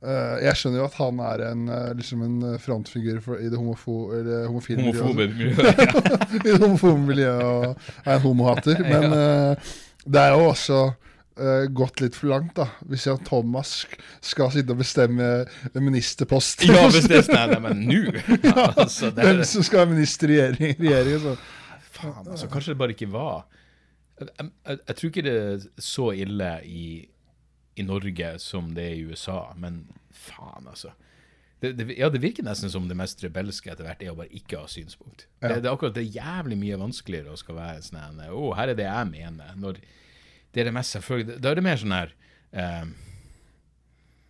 Jeg 0.02 0.58
skjønner 0.58 0.82
jo 0.82 0.88
at 0.88 0.96
han 0.98 1.20
er 1.22 1.44
en, 1.52 1.68
eh, 1.70 1.92
liksom 1.94 2.24
en 2.26 2.38
eh, 2.50 2.58
frontfigur 2.62 3.20
for, 3.22 3.38
i 3.38 3.52
det 3.52 3.60
homofo, 3.60 3.98
eller 4.18 4.48
homofile 4.50 4.88
miljøet. 4.88 5.16
miljøet. 5.22 5.62
Ja. 5.78 6.18
I 6.40 6.42
det 6.48 6.58
homofile 6.64 6.98
miljøet 7.06 7.44
og 7.46 7.68
er 8.02 8.16
en 8.16 8.24
homohater. 8.26 8.82
Men 8.92 9.14
eh, 9.14 9.72
det 10.02 10.24
er 10.24 10.34
jo 10.34 10.48
også 10.48 10.80
uh, 10.90 11.68
gått 11.78 12.02
litt 12.02 12.18
for 12.18 12.32
langt, 12.32 12.56
da. 12.58 12.66
Hvis 12.90 13.06
Jan 13.06 13.22
Thomas 13.28 13.76
skal 14.26 14.50
sitte 14.56 14.74
og 14.74 14.82
bestemme 14.82 15.30
ministerpost. 15.78 16.66
ja, 16.66 16.88
hvis 16.90 17.06
det 17.06 17.20
er 17.22 17.28
sånn, 17.30 17.54
men 17.62 17.86
nå 17.86 18.02
ja, 18.10 18.72
altså, 18.72 19.12
Hvem 19.14 19.44
som 19.46 19.68
skal 19.68 19.84
være 19.84 19.92
minister 19.94 20.34
i 20.34 20.42
regjeringen. 20.42 21.22
Så. 21.28 21.38
Faen, 21.94 22.26
altså, 22.26 22.50
kanskje 22.50 22.74
det 22.74 22.82
bare 22.82 22.98
ikke 22.98 23.12
var 23.14 23.44
jeg, 24.22 24.50
jeg, 24.66 24.78
jeg 24.88 24.96
tror 24.98 25.10
ikke 25.12 25.24
det 25.26 25.36
er 25.38 25.64
så 25.82 26.10
ille 26.18 26.52
i, 26.66 26.86
i 27.80 27.84
Norge 27.88 28.34
som 28.44 28.74
det 28.76 28.84
er 28.90 28.98
i 28.98 29.06
USA, 29.08 29.54
men 29.56 29.86
faen, 30.12 30.68
altså. 30.68 30.92
Det, 31.62 31.76
det, 31.78 31.86
ja, 32.00 32.10
det 32.10 32.20
virker 32.24 32.44
nesten 32.44 32.72
som 32.74 32.88
det 32.90 32.98
mest 32.98 33.22
rebelske 33.24 33.70
etter 33.70 33.86
hvert 33.86 34.02
er 34.02 34.10
å 34.12 34.18
bare 34.18 34.34
ikke 34.34 34.64
ha 34.64 34.70
synspunkt. 34.72 35.28
Det, 35.44 35.60
det 35.62 35.70
er 35.70 35.76
akkurat 35.76 35.94
det 35.94 36.08
er 36.08 36.16
jævlig 36.18 36.58
mye 36.58 36.80
vanskeligere 36.82 37.36
å 37.36 37.38
skal 37.40 37.60
være 37.60 37.84
sånn 37.86 38.00
en 38.02 38.22
Å, 38.34 38.48
her 38.58 38.72
er 38.74 38.80
det 38.80 38.88
jeg 38.88 39.10
mener. 39.12 39.52
Når 39.62 39.78
det 40.52 40.64
er 40.64 40.68
det 40.68 40.74
mest 40.76 40.98
selvfølgelig 40.98 41.36
Da 41.40 41.52
er 41.52 41.60
det 41.60 41.64
mer 41.64 41.78
sånn 41.80 41.94
her 41.96 42.16
eh, 42.52 42.90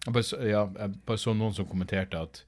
jeg, 0.06 0.14
bare, 0.14 0.24
så- 0.28 0.42
ja, 0.44 0.66
jeg 0.76 0.98
bare 1.08 1.22
så 1.24 1.34
noen 1.38 1.56
som 1.56 1.70
kommenterte 1.72 2.20
at 2.20 2.44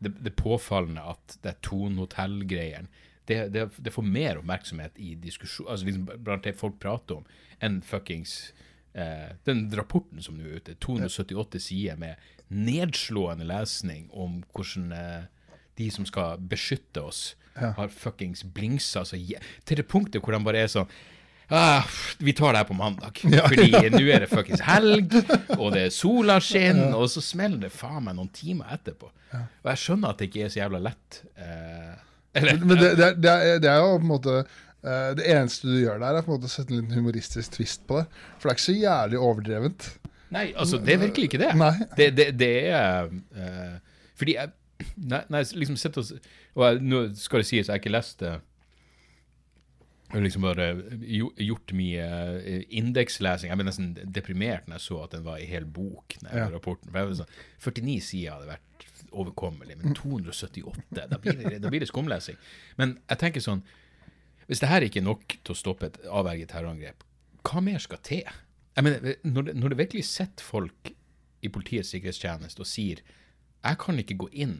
det, 0.00 0.14
det 0.24 0.32
påfallende 0.36 1.04
at 1.12 1.36
det 1.44 1.56
Thon-hotell-greien 1.68 2.88
det, 3.28 3.38
det, 3.52 3.66
det 3.82 3.92
får 3.92 4.04
mer 4.06 4.38
oppmerksomhet 4.40 4.96
i 5.02 5.12
diskusjon, 5.18 5.66
altså 5.68 5.86
liksom 5.88 6.04
blant 6.24 6.44
det 6.46 6.52
folk 6.56 6.76
prater 6.80 7.18
om, 7.20 7.24
enn 7.60 7.80
fuckings 7.82 8.52
eh, 8.96 9.32
den 9.48 9.66
rapporten 9.76 10.22
som 10.24 10.38
nå 10.38 10.46
er 10.48 10.60
ute. 10.60 10.76
278 10.82 11.62
sider 11.68 11.98
med 12.00 12.22
nedslående 12.48 13.46
lesning 13.48 14.06
om 14.14 14.40
hvordan 14.54 14.92
eh, 14.96 15.26
de 15.76 15.90
som 15.92 16.08
skal 16.08 16.40
beskytte 16.40 17.02
oss, 17.04 17.26
har 17.56 17.88
fuckings 17.88 18.42
blingsa 18.52 19.00
altså, 19.00 19.16
Til 19.64 19.78
det 19.80 19.86
punktet 19.88 20.20
hvor 20.20 20.34
de 20.34 20.40
bare 20.44 20.66
er 20.66 20.68
sånn 20.68 20.90
Ah, 21.48 21.84
vi 22.18 22.32
tar 22.34 22.52
det 22.52 22.58
her 22.58 22.66
på 22.66 22.74
mandag, 22.74 23.20
fordi 23.22 23.68
nå 23.92 24.00
er 24.10 24.24
det 24.24 24.30
fuckings 24.32 24.64
helg, 24.66 25.12
og 25.60 25.76
det 25.76 25.84
er 25.86 25.92
sola 25.94 26.40
skinn, 26.42 26.80
og 26.90 27.06
så 27.12 27.22
smeller 27.22 27.68
det 27.68 27.70
faen 27.70 28.02
meg 28.02 28.16
noen 28.18 28.32
timer 28.34 28.72
etterpå. 28.74 29.12
Og 29.30 29.70
jeg 29.70 29.82
skjønner 29.82 30.10
at 30.10 30.18
det 30.18 30.26
ikke 30.26 30.42
er 30.42 30.50
så 30.50 30.60
jævla 30.64 30.80
lett. 30.88 31.20
Eh, 31.38 31.92
eller, 32.40 32.58
Men 32.64 32.80
det, 32.80 32.90
det, 32.98 33.06
er, 33.06 33.14
det, 33.14 33.30
er, 33.30 33.60
det 33.62 33.70
er 33.70 33.78
jo 33.78 33.92
på 33.94 34.02
en 34.02 34.10
måte 34.10 34.34
Det 34.86 35.24
eneste 35.34 35.66
du 35.68 35.76
gjør 35.80 35.98
der, 36.02 36.18
er 36.18 36.22
på 36.26 36.30
en 36.30 36.36
måte 36.38 36.48
å 36.48 36.52
sette 36.52 36.70
en 36.74 36.80
liten 36.82 36.94
humoristisk 36.98 37.56
twist 37.56 37.86
på 37.88 38.00
det. 38.00 38.06
For 38.38 38.46
det 38.46 38.52
er 38.52 38.58
ikke 38.58 38.66
så 38.68 38.76
jævlig 38.76 39.18
overdrevent. 39.18 39.88
Nei, 40.34 40.48
altså, 40.58 40.78
det 40.82 40.94
er 40.96 41.02
virkelig 41.04 41.28
ikke 41.30 41.40
det. 41.42 41.52
Nei. 41.58 41.72
Det, 41.98 42.08
det, 42.18 42.26
det 42.38 42.52
er 42.74 43.06
uh, 43.10 43.76
Fordi 44.18 44.34
jeg 44.38 44.50
Nei, 45.00 45.22
nei 45.32 45.40
liksom 45.56 45.78
sett 45.80 45.96
oss 45.96 46.10
Og 46.52 46.64
jeg, 46.66 46.80
nå 46.84 46.98
skal 47.16 47.40
det 47.40 47.46
sies, 47.48 47.62
jeg 47.64 47.72
har 47.72 47.78
ikke 47.80 47.92
lest 47.94 48.18
det. 48.20 48.32
Jeg 50.10 50.18
har 50.18 50.24
liksom 50.26 50.44
bare 50.44 50.66
gjort 51.42 51.72
mye 51.74 52.04
eh, 52.38 52.66
indekslesing. 52.78 53.50
Jeg 53.50 53.58
ble 53.58 53.66
nesten 53.66 53.88
deprimert 54.14 54.68
når 54.68 54.76
jeg 54.78 54.84
så 54.84 54.98
at 55.02 55.16
den 55.16 55.24
var 55.26 55.40
i 55.42 55.48
hel 55.50 55.64
bok. 55.66 56.14
Når 56.22 56.36
Ja. 56.36 56.44
rapporten. 56.52 56.92
Sånn, 57.18 57.32
49 57.64 57.96
sider 58.04 58.36
hadde 58.36 58.52
vært 58.52 58.86
overkommelig, 59.10 59.78
men 59.80 59.96
278, 59.98 61.08
da 61.10 61.18
blir 61.18 61.40
det, 61.40 61.58
da 61.64 61.72
blir 61.72 61.82
det 61.82 61.88
skumlesing. 61.90 62.38
Men 62.78 62.98
jeg 63.08 63.22
tenker 63.24 63.42
sånn 63.42 63.64
Hvis 64.46 64.62
det 64.62 64.70
her 64.70 64.86
ikke 64.86 65.02
er 65.02 65.08
nok 65.08 65.38
til 65.42 65.54
å 65.54 65.58
stoppe 65.58 65.90
et 65.90 66.00
avverget 66.06 66.52
terrorangrep, 66.54 67.02
hva 67.46 67.62
mer 67.62 67.82
skal 67.82 68.02
til? 68.06 68.26
Jeg 68.76 68.84
mener, 68.84 69.16
når 69.24 69.48
det, 69.48 69.56
når 69.56 69.72
det 69.72 69.78
virkelig 69.78 70.04
sitter 70.08 70.44
folk 70.44 70.92
i 71.42 71.50
Politiets 71.52 71.92
sikkerhetstjeneste 71.94 72.62
og 72.62 72.68
sier 72.68 73.02
jeg 73.66 73.78
kan 73.82 73.98
ikke 73.98 74.18
gå 74.20 74.28
inn 74.44 74.58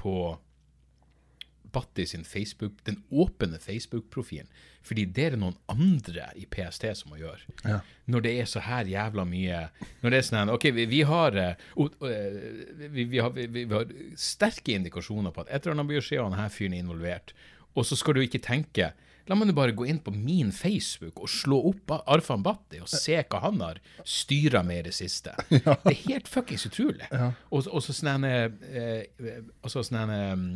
på 0.00 0.14
Batti 1.70 2.06
sin 2.08 2.24
Facebook, 2.24 2.80
den 2.84 3.02
åpne 3.10 3.58
Facebook-profilen, 3.62 4.48
fordi 4.82 5.04
det 5.04 5.24
er 5.24 5.34
det 5.34 5.40
noen 5.42 5.58
andre 5.70 6.30
i 6.40 6.46
PST 6.50 6.88
som 6.98 7.12
må 7.12 7.20
gjøre. 7.20 7.76
Når 8.10 8.24
det 8.24 8.32
er 8.40 8.48
så 8.50 8.62
her 8.64 8.88
jævla 8.88 9.26
mye 9.28 9.60
Når 10.00 10.10
det 10.10 10.18
er 10.18 10.26
sånn 10.26 10.38
her, 10.40 10.52
OK, 10.56 10.66
vi, 10.74 10.86
vi 10.90 11.02
har 11.06 11.36
uh, 11.36 11.52
eh, 12.08 12.40
vi, 12.88 13.04
vi, 13.04 13.20
har, 13.20 13.36
vi, 13.36 13.66
har 13.70 13.92
sterke 14.18 14.74
indikasjoner 14.74 15.34
på 15.36 15.44
at 15.44 15.52
et 15.52 15.62
eller 15.62 15.76
annet 15.76 15.90
blir 15.92 16.04
skje, 16.04 16.18
og 16.22 16.32
denne 16.32 16.48
fyren 16.50 16.74
er 16.74 16.82
involvert. 16.82 17.34
Og 17.76 17.86
så 17.86 17.98
skal 17.98 18.18
du 18.18 18.24
ikke 18.24 18.42
tenke 18.42 18.90
La 19.28 19.36
meg 19.38 19.50
nå 19.50 19.54
bare 19.56 19.74
gå 19.76 19.86
inn 19.90 20.00
på 20.02 20.12
min 20.14 20.52
Facebook 20.54 21.20
og 21.22 21.30
slå 21.30 21.58
opp 21.72 21.94
Arfan 22.00 22.44
Bhatti 22.46 22.80
og 22.82 22.88
se 22.90 23.18
hva 23.20 23.42
han 23.44 23.60
har 23.62 23.80
styra 24.04 24.62
med 24.66 24.84
i 24.84 24.86
det 24.88 24.94
siste. 24.96 25.34
Det 25.50 25.92
er 25.92 26.00
helt 26.06 26.30
fuckings 26.30 26.66
utrolig. 26.68 27.06
Og, 27.50 27.66
og 27.66 27.82
så 27.84 27.94
sånn 27.96 28.24
en, 28.26 28.56
eh, 28.64 29.04
sånn 29.70 30.14
eh, 30.16 30.46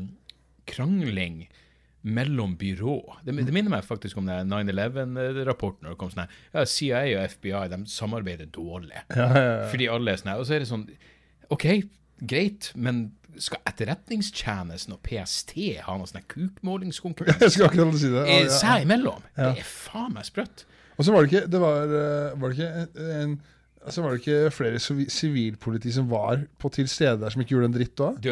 krangling 0.70 1.44
mellom 2.04 2.56
byrå. 2.60 2.96
Det, 3.24 3.32
det 3.32 3.52
minner 3.54 3.72
meg 3.72 3.86
faktisk 3.86 4.18
om 4.20 4.28
den 4.28 4.50
9-11-rapporten. 4.52 5.86
når 5.86 5.94
det 5.94 6.00
kom 6.00 6.12
sånn 6.12 6.26
ja, 6.28 6.64
CIA 6.68 7.04
og 7.14 7.34
FBI 7.36 7.66
de 7.72 7.80
samarbeider 7.88 8.50
dårlig. 8.52 9.04
Fordi 9.08 9.88
alle 9.88 10.12
er 10.12 10.20
sånn. 10.20 10.34
Og 10.36 10.48
så 10.48 10.56
er 10.56 10.64
det 10.64 10.70
sånn 10.72 10.88
OK, 11.54 11.68
greit, 12.24 12.70
men 12.76 13.06
skal 13.42 13.60
Etterretningstjenesten 13.70 14.94
og 14.96 15.00
PST 15.06 15.54
ha 15.86 15.96
noen 15.96 16.08
sånn 16.08 16.20
her 16.20 16.26
Jeg 16.26 16.32
kukmålingskonkurranse 16.34 17.50
skal 17.54 17.66
akkurat 17.68 17.98
si 18.00 18.10
det. 18.12 18.22
Ja, 18.22 18.38
eh, 18.38 18.46
ja. 18.46 18.54
seg 18.60 18.86
imellom? 18.86 19.24
Det 19.36 19.50
er 19.64 19.68
faen 19.68 20.14
meg 20.16 20.28
sprøtt. 20.28 20.64
Og 20.94 21.06
så 21.06 21.14
var 21.14 21.24
det 21.24 21.32
ikke, 21.32 21.46
det 21.50 21.60
var, 21.62 21.94
eh, 21.98 22.34
var 22.40 22.52
det 22.52 22.58
ikke 22.58 23.06
en, 23.24 23.36
altså 23.82 24.04
var 24.04 24.14
det 24.14 24.22
ikke 24.22 24.50
flere 24.54 24.82
sivi- 24.82 25.10
sivilpoliti 25.10 25.92
som 25.94 26.10
var 26.10 26.44
på 26.62 26.70
til 26.74 26.88
stede 26.90 27.18
der 27.22 27.34
som 27.34 27.42
ikke 27.42 27.56
gjorde 27.56 27.70
en 27.72 27.78
dritt? 27.78 28.04
Du, 28.22 28.30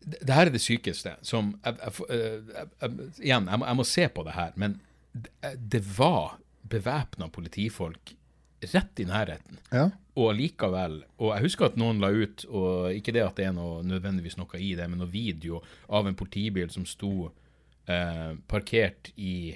det 0.00 0.32
her 0.32 0.48
er 0.48 0.54
det 0.54 0.62
sykeste 0.64 1.12
som 1.26 1.52
jeg, 1.64 1.76
jeg, 1.82 2.06
eh, 2.08 2.54
jeg, 2.56 2.94
Igjen, 3.20 3.50
jeg 3.52 3.60
må, 3.60 3.74
må 3.82 3.84
se 3.84 4.08
på 4.08 4.24
det 4.24 4.36
her, 4.38 4.54
men 4.56 4.78
det, 5.12 5.52
det 5.76 5.82
var 5.98 6.38
bevæpna 6.70 7.28
politifolk 7.34 8.14
rett 8.60 9.00
i 9.00 9.06
nærheten. 9.08 9.60
Ja. 9.72 9.88
Og 10.20 10.34
likevel 10.36 10.98
Og 11.18 11.30
jeg 11.32 11.44
husker 11.46 11.70
at 11.70 11.78
noen 11.80 12.00
la 12.02 12.10
ut, 12.12 12.44
og 12.50 12.92
ikke 12.92 13.14
det 13.16 13.24
at 13.24 13.38
det 13.38 13.46
er 13.48 13.54
noe 13.56 13.80
nødvendigvis 13.86 14.36
noe 14.40 14.60
i 14.60 14.74
det, 14.78 14.88
men 14.90 15.00
noe 15.00 15.10
video 15.10 15.62
av 15.88 16.08
en 16.08 16.18
politibil 16.18 16.70
som 16.72 16.84
sto 16.88 17.30
eh, 17.86 18.34
parkert 18.50 19.12
i 19.16 19.54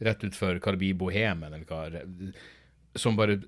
rett 0.00 0.24
utfor 0.24 0.60
Karbi 0.64 0.94
Bohemen, 0.96 1.52
eller 1.52 1.68
hva 1.68 2.32
som 2.98 3.14
bare 3.18 3.38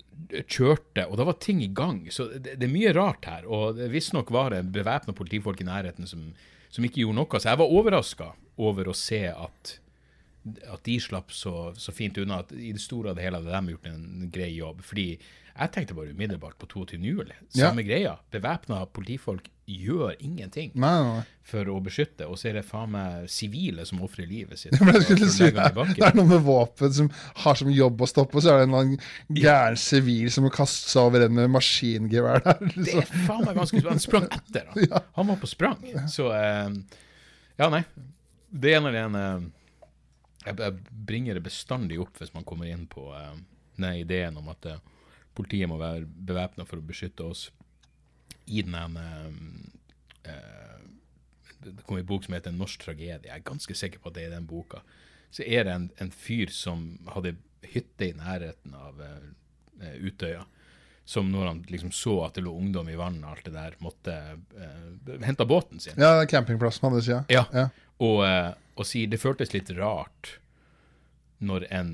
kjørte, 0.47 1.07
og 1.09 1.17
da 1.19 1.25
var 1.27 1.39
ting 1.43 1.59
i 1.63 1.71
gang. 1.75 2.05
Så 2.13 2.29
det, 2.37 2.55
det 2.59 2.67
er 2.67 2.71
mye 2.71 2.93
rart 2.95 3.27
her. 3.27 3.47
Og 3.49 3.79
visstnok 3.91 4.31
var 4.31 4.53
det 4.53 4.63
bevæpna 4.71 5.15
politifolk 5.17 5.63
i 5.63 5.67
nærheten 5.67 6.07
som, 6.07 6.29
som 6.71 6.85
ikke 6.85 7.01
gjorde 7.03 7.19
noe. 7.19 7.41
Så 7.41 7.49
jeg 7.51 7.59
var 7.59 7.73
overraska 7.79 8.29
over 8.63 8.87
å 8.87 8.95
se 8.95 9.25
at 9.31 9.77
at 10.73 10.83
de 10.83 10.97
slapp 10.99 11.31
så, 11.31 11.71
så 11.79 11.93
fint 11.95 12.17
unna. 12.19 12.41
At 12.43 12.51
I 12.51 12.73
det 12.75 12.81
store 12.83 13.13
og 13.13 13.17
det 13.19 13.23
hele 13.27 13.39
hadde 13.39 13.53
de 13.55 13.73
gjort 13.77 13.89
en 13.93 14.29
grei 14.33 14.51
jobb. 14.57 14.81
Fordi 14.83 15.07
jeg 15.53 15.69
tenkte 15.75 15.93
bare 15.95 16.11
umiddelbart 16.15 16.57
på 16.57 16.65
22. 16.71 16.97
juli. 17.05 17.35
Ja. 17.53 17.67
Samme 17.69 17.83
greia. 17.85 18.15
Bevæpna 18.33 18.83
politifolk 18.89 19.49
gjør 19.69 20.17
ingenting 20.19 20.73
Nei, 20.75 20.89
nei, 21.07 21.19
for 21.47 21.69
å 21.71 21.77
beskytte, 21.79 22.25
og 22.27 22.35
så 22.35 22.49
er 22.49 22.57
det 22.57 22.65
faen 22.67 22.89
meg 22.91 23.29
sivile 23.31 23.85
som 23.87 24.01
ofrer 24.03 24.27
livet 24.27 24.59
sitt. 24.59 24.75
Skulle 25.05 25.29
si, 25.31 25.45
det, 25.55 25.69
det 25.77 26.03
er 26.03 26.17
noe 26.17 26.27
med 26.33 26.41
våpen 26.43 26.91
som 26.91 27.07
har 27.45 27.55
som 27.55 27.69
jobb 27.71 28.03
å 28.03 28.09
stoppe, 28.11 28.41
og 28.41 28.43
så 28.43 28.51
er 28.51 28.59
det 28.59 28.65
en 28.65 28.73
eller 28.73 28.89
annen 28.89 29.39
gæren 29.39 29.79
sivil 29.79 30.27
som 30.35 30.43
må 30.43 30.51
kaste 30.51 30.91
seg 30.91 31.07
over 31.07 31.23
en 31.29 31.37
med 31.37 31.53
maskingevær 31.55 32.43
der. 32.43 32.59
Det 32.73 32.83
Liksom. 32.89 33.05
er 33.05 33.23
faen 33.29 33.45
meg 33.47 33.61
ganske 33.61 33.83
Han 33.87 34.03
sprang 34.03 34.27
etter, 34.35 34.67
han. 34.73 34.99
Han 35.21 35.31
var 35.31 35.39
på 35.45 35.53
sprang. 35.53 35.79
Så 36.11 36.27
eh, 36.35 36.67
Ja, 37.61 37.69
nei. 37.71 37.85
Det 38.51 38.75
ene 38.75 38.91
eller 38.91 39.05
ene 39.07 39.25
jeg, 40.45 40.59
jeg 40.59 41.03
bringer 41.07 41.37
det 41.37 41.45
bestandig 41.45 41.99
opp 42.03 42.19
hvis 42.19 42.33
man 42.35 42.45
kommer 42.47 42.69
inn 42.69 42.85
på 42.91 43.09
uh, 43.11 43.35
den 43.77 43.99
ideen 44.01 44.37
om 44.39 44.49
at 44.53 44.67
uh, 44.69 44.81
politiet 45.37 45.69
må 45.69 45.79
være 45.81 46.05
bevæpna 46.05 46.65
for 46.69 46.81
å 46.81 46.85
beskytte 46.85 47.25
oss. 47.25 47.47
I 48.45 48.61
den 48.65 48.75
ene 48.75 49.05
uh, 50.27 50.81
Det 51.63 51.85
kom 51.87 51.97
en 51.97 52.05
bok 52.05 52.25
som 52.25 52.35
heter 52.35 52.51
'En 52.51 52.59
norsk 52.59 52.81
tragedie'. 52.83 53.29
Jeg 53.29 53.37
er 53.39 53.49
ganske 53.49 53.75
sikker 53.75 53.99
på 53.99 54.09
at 54.11 54.15
det 54.15 54.25
er 54.25 54.35
den 54.35 54.47
boka. 54.47 54.83
Så 55.31 55.43
er 55.47 55.63
det 55.63 55.73
en, 55.73 55.91
en 55.97 56.11
fyr 56.11 56.51
som 56.51 56.99
hadde 57.07 57.37
hytte 57.63 58.09
i 58.09 58.13
nærheten 58.13 58.75
av 58.75 58.99
eh, 59.01 59.29
eh, 59.81 59.95
Utøya 60.03 60.43
som 61.05 61.31
når 61.31 61.47
han 61.47 61.61
liksom 61.67 61.91
så 61.91 62.13
at 62.25 62.37
det 62.37 62.45
lå 62.45 62.53
ungdom 62.55 62.89
i 62.89 62.95
vannet 62.95 63.27
alt 63.27 63.45
det 63.45 63.51
der, 63.51 63.73
måtte 63.83 64.13
uh, 64.55 65.17
hente 65.19 65.45
båten 65.45 65.81
sin. 65.83 65.97
Ja, 65.99 66.23
campingplassen 66.29 66.79
på 66.79 66.87
andre 66.87 67.01
sida. 67.03 67.17
Ja. 67.27 67.43
Ja. 67.51 67.65
Og, 68.01 68.23
eh, 68.25 68.51
og 68.73 68.87
sier 68.89 69.11
det 69.11 69.21
føltes 69.21 69.53
litt 69.53 69.69
rart 69.77 70.37
når 71.43 71.67
en 71.75 71.93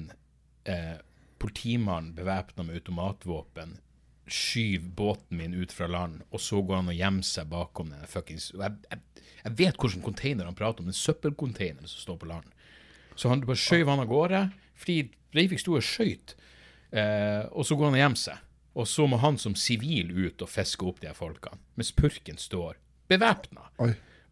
eh, 0.69 0.97
politimann 1.41 2.13
bevæpna 2.15 2.63
med 2.63 2.79
automatvåpen 2.79 3.77
skyver 4.29 4.91
båten 4.95 5.37
min 5.37 5.55
ut 5.57 5.71
fra 5.73 5.87
land, 5.89 6.21
og 6.29 6.41
så 6.41 6.61
går 6.61 6.83
han 6.83 6.91
og 6.91 6.99
gjemmer 6.99 7.25
seg 7.25 7.47
bakom 7.49 7.89
den 7.89 8.09
fuckings 8.09 8.51
jeg, 8.53 8.75
jeg, 8.91 9.23
jeg 9.39 9.55
vet 9.57 9.79
hvilken 9.81 10.05
container 10.05 10.45
han 10.45 10.57
prater 10.57 10.83
om, 10.83 10.91
den 10.91 10.97
søppelcontaineren 10.97 11.89
som 11.89 12.03
står 12.03 12.19
på 12.21 12.29
land. 12.29 12.51
Så 13.15 13.31
han 13.31 13.41
bare 13.43 13.59
skjøv 13.59 13.89
han 13.89 14.03
av 14.03 14.11
gårde, 14.11 14.43
fordi 14.79 14.99
Breivik 15.33 15.61
sto 15.61 15.75
og 15.77 15.85
skøyt. 15.85 16.35
Eh, 16.91 17.45
og 17.51 17.65
så 17.67 17.77
går 17.77 17.89
han 17.89 17.97
og 17.97 18.03
gjemmer 18.03 18.21
seg. 18.21 18.45
Og 18.79 18.87
så 18.87 19.07
må 19.09 19.19
han 19.21 19.39
som 19.41 19.57
sivil 19.57 20.11
ut 20.13 20.43
og 20.45 20.51
fiske 20.51 20.85
opp 20.87 21.01
de 21.01 21.09
her 21.09 21.17
folkene, 21.17 21.59
mens 21.77 21.91
purken 21.95 22.37
står 22.39 22.77
bevæpna 23.09 23.65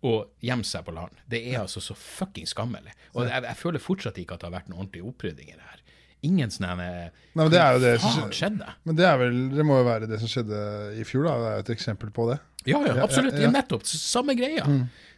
Og 0.05 0.27
gjemme 0.45 0.63
seg 0.67 0.83
på 0.85 0.93
land. 0.93 1.15
Det 1.29 1.39
er 1.49 1.63
altså 1.63 1.81
så 1.81 1.95
fucking 1.97 2.45
skammelig. 2.45 2.93
Og 3.15 3.25
jeg, 3.25 3.43
jeg 3.47 3.57
føler 3.57 3.81
fortsatt 3.81 4.17
ikke 4.21 4.35
at 4.37 4.43
det 4.43 4.49
har 4.51 4.53
vært 4.59 4.67
noen 4.69 4.83
ordentlig 4.83 5.01
opprydding 5.09 5.49
i 5.49 5.55
det 5.57 5.65
her. 5.71 5.81
Ingen 6.27 6.49
sånne 6.53 6.75
Nei, 6.77 7.09
men 7.37 7.49
det 7.53 7.59
er 7.61 7.75
jo 7.75 7.81
det 7.83 7.95
som 8.01 8.31
skjedde? 8.33 8.67
Men 8.89 8.95
det, 8.97 9.05
er 9.05 9.17
vel, 9.21 9.35
det 9.53 9.65
må 9.65 9.75
jo 9.79 9.85
være 9.85 10.07
det 10.09 10.17
som 10.21 10.29
skjedde 10.29 10.61
i 10.97 11.03
fjor, 11.05 11.27
da. 11.27 11.33
Det 11.41 11.49
er 11.49 11.57
jo 11.59 11.65
et 11.65 11.71
eksempel 11.75 12.09
på 12.13 12.25
det. 12.31 12.37
Ja, 12.67 12.79
ja, 12.85 12.95
absolutt. 13.03 13.37
ja, 13.37 13.45
ja. 13.47 13.51
Nettopp. 13.53 13.85
Samme 13.87 14.33
greia. 14.37 14.65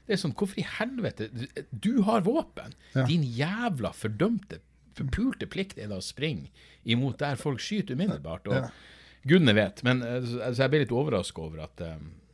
Det 0.05 0.15
er 0.15 0.19
sånn, 0.21 0.33
hvorfor 0.37 0.57
i 0.59 0.65
helvete 0.65 1.27
Du, 1.31 1.43
du 1.71 1.91
har 2.07 2.23
våpen. 2.25 2.75
Ja. 2.95 3.03
Din 3.07 3.23
jævla 3.23 3.91
fordømte, 3.95 4.59
forpulte 4.99 5.47
plikt 5.47 5.79
er 5.79 5.87
da 5.91 5.99
å 5.99 6.03
springe 6.03 6.51
imot 6.89 7.19
der 7.21 7.39
folk 7.39 7.59
skyter 7.63 7.95
umiddelbart. 7.99 8.47
Og 8.51 8.55
Ja. 8.59 8.69
gudene 9.27 9.53
vet. 9.55 9.83
Men 9.83 10.01
eh, 10.03 10.19
så 10.23 10.39
altså, 10.49 10.61
jeg 10.63 10.69
ble 10.73 10.79
litt 10.83 10.95
overraska 10.95 11.43
over 11.43 11.63
at 11.67 11.81
eh, 11.81 11.95
Ja, 11.95 12.28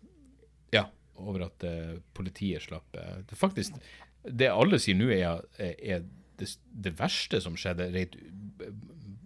over 1.22 1.48
at 1.48 1.64
eh, 1.68 1.96
politiet 2.18 2.66
slapp 2.66 2.98
eh, 3.00 3.22
det 3.30 3.38
Faktisk, 3.40 3.78
det 4.26 4.50
alle 4.52 4.80
sier 4.82 4.98
nå, 4.98 5.10
er, 5.14 5.44
er 5.60 6.06
det, 6.40 6.50
det 6.72 6.94
verste 7.00 7.40
som 7.44 7.58
skjedde, 7.60 7.92
rett 7.96 8.18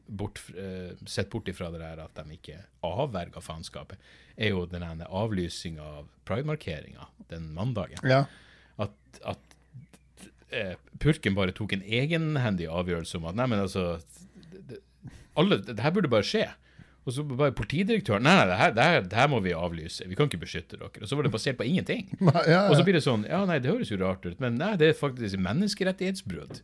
bort, 0.09 0.41
eh, 0.57 0.97
sett 1.05 1.29
bort 1.29 1.47
ifra 1.47 1.69
det 1.71 1.81
der 1.81 2.01
at 2.03 2.17
de 2.17 2.37
ikke 2.37 2.57
avverga 2.85 3.41
faenskapet, 3.43 4.01
er 4.35 4.53
jo 4.53 4.65
den 4.69 4.83
avlysinga 5.05 5.85
av 5.99 6.09
pridemarkeringa 6.27 7.07
den 7.29 7.51
mandagen. 7.53 8.01
Ja. 8.07 8.23
At, 8.81 8.95
at 9.21 9.57
eh, 10.49 10.75
purken 10.99 11.37
bare 11.37 11.55
tok 11.55 11.75
en 11.77 11.85
egenhendig 11.85 12.69
avgjørelse 12.71 13.19
om 13.19 13.29
at 13.29 13.37
nei, 13.37 13.49
men 13.51 13.63
altså 13.65 13.99
det, 14.49 14.63
det, 14.71 14.81
alle, 15.37 15.61
det 15.65 15.79
her 15.83 15.93
burde 15.95 16.11
bare 16.11 16.27
skje. 16.27 16.47
Og 17.10 17.16
så 17.16 17.26
bare 17.26 17.55
politidirektøren 17.57 18.26
Nei, 18.26 18.36
nei, 18.38 18.45
det 18.49 18.60
her, 18.60 18.76
det, 18.76 18.86
her, 18.86 19.01
det 19.10 19.20
her 19.20 19.32
må 19.32 19.41
vi 19.45 19.55
avlyse. 19.57 20.05
Vi 20.10 20.18
kan 20.18 20.30
ikke 20.30 20.43
beskytte 20.43 20.78
dere. 20.78 20.91
Og 21.01 21.10
så 21.10 21.18
var 21.18 21.26
det 21.26 21.34
basert 21.34 21.57
på 21.60 21.66
ingenting. 21.66 22.05
Nei, 22.30 22.45
ja, 22.51 22.68
Og 22.70 22.78
så 22.78 22.86
blir 22.86 22.99
det 22.99 23.05
sånn 23.05 23.26
Ja, 23.30 23.41
nei, 23.49 23.60
det 23.64 23.74
høres 23.74 23.91
jo 23.91 23.99
rart 24.01 24.26
ut, 24.28 24.38
men 24.43 24.60
nei, 24.62 24.76
det 24.80 24.91
er 24.91 24.97
faktisk 24.97 25.41
menneskerettighetsbrudd. 25.41 26.62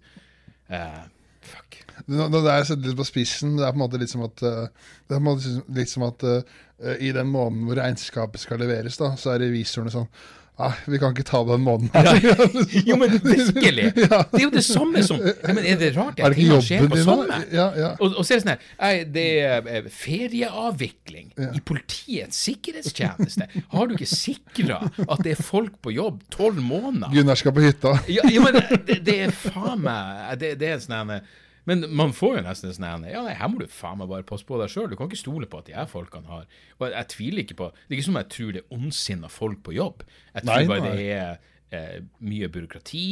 Uh, 0.69 1.03
fuck. 1.45 1.79
Nå, 2.05 2.27
nå, 2.29 2.41
det 2.45 2.53
er 2.53 2.69
sett 2.69 2.85
litt 2.85 2.97
på 2.99 3.07
spissen. 3.07 3.57
Det 3.57 3.65
er 3.65 3.73
på 3.73 3.79
en 3.79 3.85
måte 3.85 4.01
litt 4.01 4.11
som 4.11 4.25
at, 4.25 4.41
eh, 4.45 4.89
det 5.07 5.15
er 5.15 5.19
på 5.19 5.21
en 5.21 5.27
måte 5.29 5.53
litt 5.77 5.91
som 5.91 6.05
at 6.07 6.25
uh, 6.27 6.55
i 6.99 7.13
den 7.15 7.29
måneden 7.31 7.69
hvor 7.69 7.79
regnskapet 7.79 8.43
skal 8.43 8.59
leveres, 8.61 8.99
da, 9.01 9.13
så 9.19 9.33
er 9.33 9.45
revisorene 9.45 9.93
sånn 9.93 10.09
Nei, 10.55 10.71
vi 10.87 10.99
kan 11.01 11.11
ikke 11.11 11.25
ta 11.27 11.41
den 11.49 11.63
måneden. 11.65 11.89
her." 11.91 12.15
Jo, 12.89 12.95
men 13.01 13.11
virkelig! 13.19 13.89
Det 13.95 14.07
er 14.11 14.43
jo 14.45 14.51
det 14.53 14.63
samme 14.63 15.01
som 15.03 15.19
men 15.19 15.59
Er 15.65 15.79
det 15.81 15.91
rart 15.97 16.19
at 16.19 16.35
tingene 16.37 16.61
skjer 16.63 16.85
jobben 16.85 17.03
på 17.07 17.15
da? 17.27 17.39
Ja, 17.51 17.67
ja. 17.75 17.89
Og, 17.99 18.15
og 18.15 18.23
så 18.25 18.35
er 18.35 18.39
det 18.39 18.45
sånn 18.45 18.53
her 18.55 19.03
Det 19.17 19.25
er 19.43 19.89
ferieavvikling 19.91 21.31
ferieavvikling 21.35 21.55
i 21.55 21.61
Politiets 21.65 22.37
sikkerhetstjeneste. 22.47 23.47
Har 23.73 23.87
du 23.87 23.95
ikke 23.95 24.09
sikra 24.09 24.79
at 25.05 25.23
det 25.25 25.35
er 25.35 25.41
folk 25.43 25.77
på 25.83 25.93
jobb 25.95 26.21
tolv 26.33 26.59
måneder? 26.63 27.11
Gunnar 27.13 27.39
skal 27.39 27.55
på 27.55 27.63
hytta. 27.65 27.97
Ja, 28.11 28.25
ja 28.31 28.43
men 28.43 28.59
det, 28.87 28.99
det 29.05 29.17
er 29.27 29.33
faen 29.35 29.83
meg 29.85 30.39
det, 30.41 30.55
det 30.61 30.71
er 30.75 30.79
sånn 30.83 31.11
her- 31.11 31.25
Men 31.65 31.85
man 31.97 32.13
får 32.13 32.37
jo 32.37 32.43
nesten 32.45 32.69
en 32.69 32.75
sånn 32.77 33.07
Ja, 33.09 33.23
nei, 33.25 33.33
her 33.37 33.49
må 33.49 33.61
du 33.61 33.65
faen 33.71 33.97
meg 33.97 34.09
bare 34.11 34.27
passe 34.27 34.45
på 34.45 34.59
deg 34.61 34.69
sjøl. 34.71 34.89
Du 34.91 34.97
kan 34.99 35.09
ikke 35.09 35.21
stole 35.23 35.49
på 35.49 35.61
at 35.61 35.69
de 35.69 35.73
her 35.77 35.89
folkene 35.89 36.29
har 36.29 36.45
Og 36.77 36.85
jeg, 36.85 36.93
jeg 36.93 37.09
tviler 37.15 37.45
ikke 37.45 37.57
på 37.61 37.71
Det 37.73 37.89
er 37.89 37.97
ikke 37.97 38.09
som 38.09 38.19
jeg 38.21 38.29
tror 38.35 38.53
det 38.53 38.61
er 38.61 38.77
ondsinna 38.77 39.31
folk 39.33 39.63
på 39.65 39.75
jobb. 39.77 40.05
Jeg 40.33 40.45
tror 40.45 40.51
Nei, 40.53 40.69
bare 40.69 40.85
nei. 40.85 40.93
det 40.93 41.09
er 41.15 41.41
eh, 41.73 41.97
mye 42.21 42.51
byråkrati, 42.53 43.07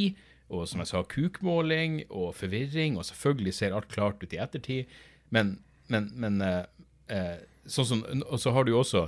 og 0.53 0.67
som 0.69 0.83
jeg 0.83 0.91
sa, 0.91 1.01
kukmåling 1.09 2.03
og 2.09 2.33
forvirring, 2.37 2.99
og 2.99 3.07
selvfølgelig 3.09 3.55
ser 3.57 3.73
alt 3.73 3.89
klart 3.91 4.21
ut 4.21 4.35
i 4.35 4.41
ettertid, 4.43 4.91
men, 5.33 5.55
men, 5.89 6.11
men 6.13 6.37
eh, 6.45 6.61
eh, 7.09 7.41
sånn 7.65 7.89
som, 7.89 8.05
Og 8.27 8.37
så 8.41 8.53
har 8.53 8.65
du 8.65 8.73
jo 8.75 8.83
også 8.83 9.07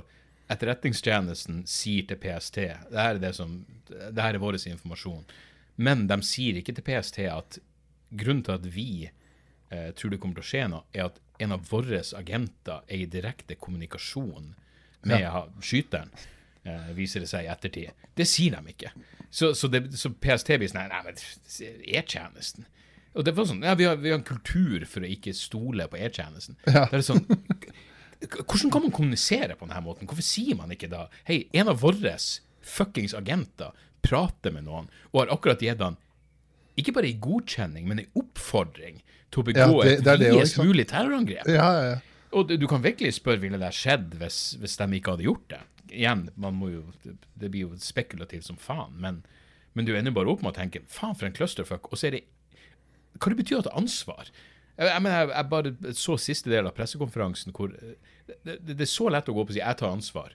Etterretningstjenesten 0.50 1.64
sier 1.66 2.06
til 2.06 2.18
PST 2.22 2.58
det 2.62 3.00
her 3.00 3.16
er 3.16 3.22
det 3.22 3.32
som, 3.34 3.64
det 3.88 4.22
her 4.22 4.36
er 4.36 4.42
vår 4.42 4.58
informasjon. 4.60 5.24
Men 5.74 6.04
de 6.06 6.20
sier 6.22 6.60
ikke 6.60 6.74
til 6.76 6.86
PST 6.86 7.18
at 7.26 7.58
grunnen 8.14 8.44
til 8.46 8.54
at 8.54 8.68
vi 8.70 9.08
eh, 9.70 9.90
tror 9.96 10.12
det 10.12 10.20
kommer 10.22 10.38
til 10.38 10.44
å 10.44 10.50
skje 10.50 10.62
noe, 10.72 10.86
er 10.94 11.08
at 11.08 11.20
en 11.42 11.52
av 11.56 11.66
våre 11.70 12.00
agenter 12.16 12.86
er 12.86 13.02
i 13.02 13.10
direkte 13.10 13.58
kommunikasjon 13.60 14.54
med 15.06 15.22
ja. 15.22 15.44
skyteren, 15.62 16.12
eh, 16.64 16.88
viser 16.96 17.22
det 17.22 17.30
seg 17.30 17.46
i 17.46 17.50
ettertid. 17.52 18.06
Det 18.16 18.26
sier 18.28 18.56
de 18.56 18.74
ikke. 18.74 18.92
Så, 19.30 19.52
så, 19.58 19.68
det, 19.68 19.84
så 19.98 20.12
PST 20.12 20.54
blir 20.56 20.70
sånn 20.70 20.88
Nei, 20.90 21.02
men 21.04 21.20
E-tjenesten. 21.98 22.66
Og 23.16 23.24
det 23.24 23.32
var 23.36 23.48
sånn, 23.48 23.64
ja, 23.64 23.76
vi 23.78 23.86
har, 23.88 23.98
vi 24.00 24.12
har 24.12 24.18
en 24.20 24.26
kultur 24.26 24.84
for 24.88 25.04
å 25.04 25.10
ikke 25.10 25.34
stole 25.36 25.88
på 25.92 26.00
E-tjenesten. 26.00 26.58
Ja. 26.66 26.86
Det 26.90 27.00
er 27.00 27.06
sånn, 27.06 27.24
hvordan 28.16 28.72
kan 28.72 28.84
man 28.84 28.94
kommunisere 28.94 29.56
på 29.56 29.68
denne 29.68 29.82
måten? 29.84 30.08
Hvorfor 30.08 30.24
sier 30.24 30.56
man 30.58 30.72
ikke 30.72 30.88
da 30.92 31.06
Hei, 31.28 31.44
en 31.56 31.68
av 31.72 31.82
våre 31.82 32.16
fuckings 32.66 33.14
agenter 33.16 33.76
prater 34.06 34.54
med 34.54 34.66
noen 34.66 34.88
og 35.12 35.20
har 35.20 35.32
akkurat 35.34 35.62
gitt 35.62 35.82
han 35.82 35.98
ikke 36.76 36.92
bare 36.92 37.08
en 37.08 37.20
godkjenning, 37.20 37.86
men 37.88 37.98
en 38.00 38.10
oppfordring 38.20 39.00
til 39.32 39.42
å 39.42 39.46
begå 39.46 39.56
Ja, 39.56 39.84
det- 39.84 40.04
det 40.04 40.06
er 40.06 40.14
et 40.14 40.20
det 40.20 40.32
videst 40.32 40.58
mulig 40.58 40.86
terrorangrep. 40.88 41.46
Ja, 41.48 41.70
ja, 41.72 41.88
ja. 41.90 41.96
Og 42.32 42.48
du, 42.48 42.66
kan 42.66 42.82
virkelig 42.82 43.14
spørre 43.14 43.40
ville 43.40 43.58
det 43.58 43.72
skjedd 43.72 44.10
hvis, 44.18 44.56
hvis 44.60 44.76
de 44.76 44.84
ikke 44.98 45.10
hadde 45.14 45.24
gjort 45.24 45.48
det. 45.48 45.60
Igjen, 45.90 46.28
jo, 46.36 46.82
det 47.38 47.50
blir 47.50 47.60
jo 47.60 47.70
spekulativt 47.78 48.44
som 48.44 48.56
faen, 48.56 48.92
men, 48.98 49.24
men 49.74 49.84
du 49.86 49.94
ender 49.96 50.10
bare 50.12 50.28
opp 50.28 50.42
med 50.42 50.52
å 50.52 50.56
tenke 50.56 50.82
faen 50.88 51.14
for 51.16 51.26
en 51.26 51.32
clusterfuck, 51.32 51.88
og 51.92 51.96
så 51.98 52.08
er 52.08 52.10
det 52.10 52.24
Hva 53.18 53.30
det 53.32 53.38
betyr 53.38 53.58
å 53.60 53.62
ta 53.64 53.70
ansvar? 53.78 54.26
Jeg, 54.76 54.88
jeg, 54.90 55.02
jeg, 55.08 55.28
jeg 55.30 55.48
bare 55.48 55.94
så 55.96 56.18
siste 56.20 56.50
del 56.50 56.66
av 56.66 56.74
pressekonferansen 56.76 57.52
hvor 57.56 57.70
eh, 57.72 57.94
det, 58.26 58.36
det, 58.44 58.76
det 58.76 58.80
er 58.84 58.90
så 58.92 59.08
lett 59.08 59.30
å 59.30 59.32
gå 59.32 59.40
opp 59.40 59.48
og 59.48 59.54
si 59.56 59.60
'jeg 59.62 59.76
tar 59.78 59.88
ansvar', 59.88 60.34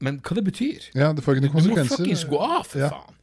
men 0.00 0.18
hva 0.20 0.34
det 0.34 0.44
betyr? 0.44 0.90
ja, 0.94 1.12
det 1.12 1.22
får 1.22 1.36
ikke 1.36 1.46
noen 1.46 1.62
Du 1.62 1.68
må 1.70 1.76
konsekvenser. 1.76 1.96
fuckings 2.02 2.24
gå 2.24 2.40
av, 2.40 2.66
for 2.66 2.78
Ja. 2.80 2.88
faen! 2.90 3.14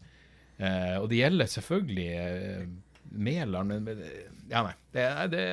Eh, 0.60 0.96
og 1.00 1.08
det 1.12 1.22
gjelder 1.22 1.50
selvfølgelig 1.54 2.10
eh, 2.20 2.66
Mæland, 3.12 3.72
men, 3.72 3.86
men 3.88 4.04
Ja, 4.52 4.64
nei. 4.66 4.76
Det, 4.94 5.06
er- 5.06 5.32
det 5.32 5.46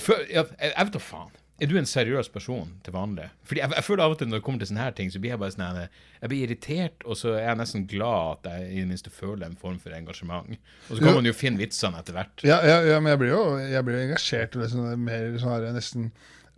for, 0.00 0.16
ja, 0.28 0.44
jeg, 0.60 0.72
vet 0.76 0.96
da 0.96 1.00
faen. 1.02 1.36
Er 1.60 1.68
du 1.68 1.74
en 1.76 1.88
seriøs 1.88 2.30
person 2.32 2.70
til 2.84 2.94
vanlig? 2.96 3.26
Fordi 3.44 3.60
jeg, 3.60 3.72
jeg 3.76 3.84
føler 3.84 4.02
av 4.06 4.14
og 4.14 4.18
til 4.20 4.30
når 4.30 4.40
det 4.40 4.44
kommer 4.46 4.62
til 4.62 4.70
sånne 4.70 4.80
her 4.86 4.94
ting, 4.96 5.10
så 5.12 5.20
blir 5.20 5.34
jeg 5.34 5.40
bare 5.42 5.52
sånn 5.52 5.80
Jeg 5.82 6.30
blir 6.32 6.44
irritert, 6.46 7.04
og 7.04 7.18
så 7.20 7.34
er 7.34 7.50
jeg 7.50 7.58
nesten 7.60 7.84
glad 7.90 8.38
at 8.38 8.48
jeg 8.48 8.70
i 8.70 8.78
det 8.80 8.88
minste 8.88 9.12
føler 9.12 9.44
en 9.44 9.58
form 9.60 9.76
for 9.82 9.92
engasjement. 9.92 10.48
Og 10.88 10.94
så 10.96 11.04
kan 11.04 11.18
man 11.18 11.28
jo 11.28 11.34
finne 11.36 11.60
vitsene 11.60 12.00
etter 12.00 12.16
hvert. 12.16 12.44
Ja, 12.48 12.62
ja, 12.64 12.78
ja, 12.88 13.00
men 13.00 13.12
jeg 13.12 13.20
blir 13.20 13.34
jo 13.34 13.42
jeg 13.60 13.84
blir 13.88 14.00
engasjert. 14.06 14.56
Og 14.56 14.64
liksom, 14.64 15.04
mer 15.04 15.36
sånn 15.42 15.56
her, 15.58 15.68
nesten 15.76 16.10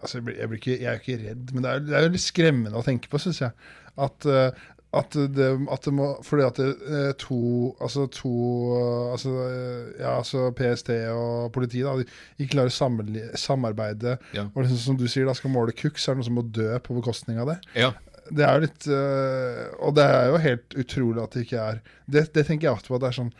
Altså, 0.03 0.17
jeg, 0.19 0.25
blir, 0.27 0.35
jeg, 0.41 0.49
blir 0.51 0.59
ikke, 0.59 0.73
jeg 0.83 0.87
er 0.91 0.97
ikke 0.99 1.15
redd, 1.21 1.51
men 1.55 1.63
det 1.63 1.71
er, 1.73 1.83
det 1.87 1.93
er 1.95 2.05
jo 2.09 2.15
litt 2.17 2.23
skremmende 2.25 2.79
å 2.81 2.83
tenke 2.83 3.07
på, 3.11 3.21
syns 3.23 3.39
jeg. 3.39 3.69
At, 4.03 4.25
eh, 4.27 4.65
At 4.93 5.15
det, 5.17 5.49
at 5.73 5.87
det 5.87 5.93
må 5.97 6.09
Fordi 6.21 6.45
at 6.45 6.59
det, 6.61 6.69
eh, 6.85 7.13
to 7.21 7.39
Altså 7.81 8.05
to 8.13 8.33
eh, 8.77 9.13
altså, 9.15 9.31
eh, 9.47 10.03
Ja, 10.03 10.19
altså 10.19 10.51
PST 10.57 10.91
og 11.09 11.53
politiet 11.55 11.87
da, 11.89 11.95
de 11.97 12.05
ikke 12.45 12.59
klarer 12.59 12.73
å 12.73 13.37
samarbeide. 13.41 14.19
Ja. 14.37 14.49
Og 14.53 14.65
liksom, 14.65 14.81
som 14.83 14.99
du 15.01 15.07
sier, 15.09 15.25
da 15.29 15.35
skal 15.37 15.53
måle 15.55 15.75
kukk, 15.77 16.01
så 16.01 16.11
er 16.11 16.17
det 16.17 16.23
noen 16.23 16.29
som 16.29 16.37
må 16.37 16.45
dø 16.45 16.69
på 16.85 16.97
bekostning 16.99 17.41
av 17.41 17.53
det. 17.55 17.59
Ja. 17.79 17.93
Det 18.33 18.45
er 18.47 18.55
jo 18.55 18.65
litt 18.65 18.85
Og 19.83 19.97
det 19.97 20.05
er 20.07 20.29
jo 20.31 20.43
helt 20.45 20.77
utrolig 20.79 21.25
at 21.25 21.33
det 21.35 21.43
ikke 21.43 21.65
er 21.73 21.81
Det, 22.07 22.23
det 22.37 22.45
tenker 22.47 22.69
jeg 22.69 22.77
alltid 22.77 22.93
på. 22.93 23.01
at 23.01 23.03
Det 23.03 23.11
er 23.11 23.19
sånn 23.19 23.33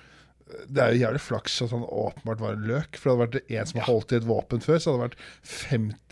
det 0.69 0.83
er 0.85 0.93
jo 0.95 1.01
jævlig 1.03 1.21
flaks 1.25 1.55
at 1.65 1.71
han 1.75 1.83
åpenbart 1.87 2.41
var 2.43 2.57
en 2.57 2.67
løk. 2.69 2.97
For 2.99 3.09
det 3.09 3.13
hadde 3.15 3.25
vært 3.25 3.53
en 3.57 3.71
som 3.71 3.81
hadde 3.81 3.89
holdt 3.91 4.13
i 4.13 4.19
et 4.21 4.27
våpen 4.29 4.63
før, 4.65 4.79
så 4.83 4.93
hadde 4.93 5.03
det 5.03 5.09
vært 5.09 5.23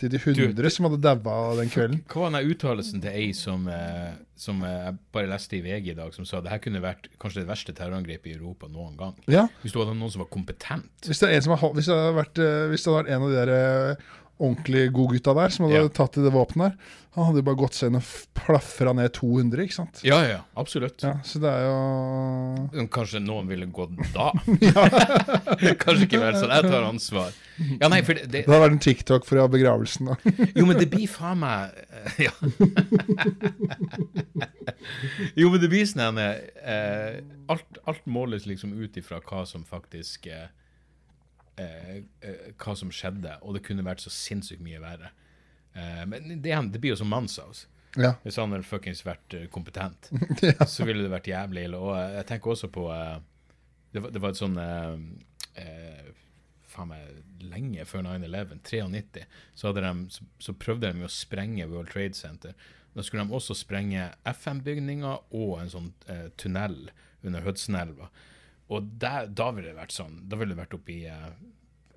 50-100 0.01 0.69
som 0.75 0.87
hadde 0.89 0.99
daua 1.03 1.55
den 1.59 1.71
kvelden. 1.71 2.01
Hva 2.11 2.25
var 2.25 2.35
den 2.37 2.51
uttalelsen 2.53 3.03
til 3.03 3.11
ei 3.13 3.31
som, 3.37 3.67
eh, 3.71 4.13
som 4.39 4.61
eh, 4.65 4.77
jeg 4.87 4.97
bare 5.15 5.29
leste 5.31 5.57
i 5.59 5.63
VG 5.65 5.91
i 5.93 5.97
dag, 5.97 6.13
som 6.15 6.25
sa 6.27 6.41
det 6.41 6.51
her 6.53 6.61
kunne 6.63 6.81
vært 6.83 7.09
kanskje 7.21 7.43
det 7.43 7.49
verste 7.51 7.75
terrorangrepet 7.77 8.31
i 8.31 8.37
Europa 8.37 8.69
noen 8.71 8.97
gang? 8.99 9.15
Ja, 9.31 9.47
Hvis 9.63 9.75
du 9.75 9.81
hadde 9.83 9.97
noen 9.99 10.11
som 10.13 10.23
var 10.25 10.31
kompetent. 10.33 10.89
Hvis 11.05 11.21
det, 11.21 11.31
en 11.35 11.45
som 11.47 11.55
har, 11.55 11.61
hol- 11.65 11.75
hvis 11.77 11.89
det 11.91 11.97
hadde 11.99 12.17
vært, 12.21 12.41
øh, 12.41 12.65
hvis 12.73 12.83
det 12.85 12.91
hadde 12.93 13.03
vært 13.03 13.13
en 13.15 13.27
av 13.27 13.29
de 13.29 13.45
der 13.45 14.03
ordentlig 14.41 14.87
godgutta 14.95 15.35
der 15.37 15.53
som 15.53 15.67
hadde 15.69 15.83
Ja. 15.85 15.93
tatt 16.01 16.17
i 16.17 16.25
det 16.25 16.33
våpenet 16.33 16.71
der, 16.73 16.97
han 17.11 17.25
hadde 17.27 17.41
jo 17.41 17.43
bare 17.49 17.59
gått 17.59 17.75
seg 17.75 17.89
inn 17.91 17.97
og 17.99 18.05
plafra 18.39 18.93
ned 18.95 19.11
200, 19.17 19.65
ikke 19.67 19.75
sant? 19.75 19.99
Ja, 20.07 20.21
ja, 20.23 20.37
absolutt. 20.55 21.03
Ja, 21.03 21.17
så 21.27 21.41
det 21.43 21.49
er 21.51 21.65
jo 21.67 22.85
Kanskje 22.87 23.19
noen 23.19 23.49
ville 23.51 23.67
gått 23.67 23.97
da? 24.15 24.29
Kanskje 25.83 26.07
ikke 26.07 26.21
vel 26.23 26.37
sånn. 26.39 26.53
Jeg 26.55 26.69
tar 26.71 26.87
ansvar. 26.87 27.35
Ja, 27.81 27.89
nei, 27.91 27.99
for 28.07 28.15
det, 28.15 28.29
det 28.31 28.45
Det 28.45 28.53
hadde 28.53 28.61
vært 28.63 28.77
en 28.77 28.83
TikTok 28.87 29.27
fra 29.27 29.43
begravelsen. 29.51 30.07
da. 30.13 30.15
Jo, 30.57 30.65
men 30.69 30.79
det 30.79 30.87
blir 30.93 31.07
faen 31.11 31.43
meg 31.43 31.75
eh, 31.91 32.29
Ja. 32.29 32.33
jo, 35.35 35.49
men 35.51 35.59
det 35.61 35.69
blir 35.71 35.85
sånn 35.89 36.17
uh, 36.21 37.19
alt, 37.51 37.81
alt 37.87 38.05
måles 38.09 38.47
liksom 38.49 38.73
ut 38.79 38.97
ifra 38.99 39.19
hva 39.19 39.43
som 39.49 39.63
faktisk 39.67 40.27
eh, 40.31 40.47
eh, 41.61 41.97
eh, 42.25 42.47
Hva 42.61 42.75
som 42.77 42.91
skjedde, 42.93 43.37
og 43.41 43.57
det 43.57 43.63
kunne 43.65 43.85
vært 43.85 44.03
så 44.03 44.13
sinnssykt 44.13 44.63
mye 44.65 44.81
verre. 44.83 45.11
Eh, 45.73 46.01
men 46.09 46.41
det, 46.41 46.55
det 46.73 46.81
blir 46.81 46.95
jo 46.95 47.01
som 47.01 47.11
Manshaus. 47.11 47.67
Ja. 47.99 48.13
Hvis 48.23 48.37
han 48.39 48.53
hadde 48.53 48.67
fuckings 48.67 49.03
vært 49.03 49.35
kompetent, 49.51 50.09
kompetent, 50.15 50.63
så 50.69 50.87
ville 50.87 51.03
det 51.03 51.11
vært 51.11 51.31
jævlig 51.31 51.67
ille. 51.67 51.81
Og 51.81 51.93
eh, 51.97 52.17
jeg 52.19 52.29
tenker 52.31 52.53
også 52.53 52.71
på 52.71 52.87
eh, 52.93 53.17
det, 53.91 54.03
var, 54.03 54.13
det 54.15 54.23
var 54.23 54.33
et 54.33 54.41
sånn 54.41 54.59
eh, 54.61 54.97
eh, 55.63 56.11
Faen 56.71 56.87
meg 56.87 57.41
lenge 57.43 57.83
før 57.83 58.05
9-11, 58.05 58.61
93, 58.63 59.25
så, 59.59 59.73
de, 59.75 59.89
så, 60.15 60.27
så 60.39 60.53
prøvde 60.55 60.93
de 60.95 61.03
å 61.03 61.09
sprenge 61.11 61.65
World 61.67 61.89
Trade 61.91 62.15
Center. 62.15 62.53
Da 62.95 63.03
skulle 63.03 63.25
de 63.27 63.35
også 63.35 63.57
sprenge 63.59 64.05
FM-bygninger 64.27 65.35
og 65.35 65.57
en 65.59 65.73
sånn 65.73 65.89
eh, 66.07 66.29
tunnel 66.39 66.77
under 67.27 67.43
Hudsonelva. 67.43 68.07
Og 68.71 68.87
der, 69.01 69.27
da 69.27 69.49
ville 69.51 69.71
det 69.71 69.77
vært 69.77 69.95
sånn 69.95 70.21
Da 70.31 70.39
ville 70.39 70.55
det 70.55 70.61
vært 70.61 70.75
oppi 70.77 71.01
uh, 71.11 71.27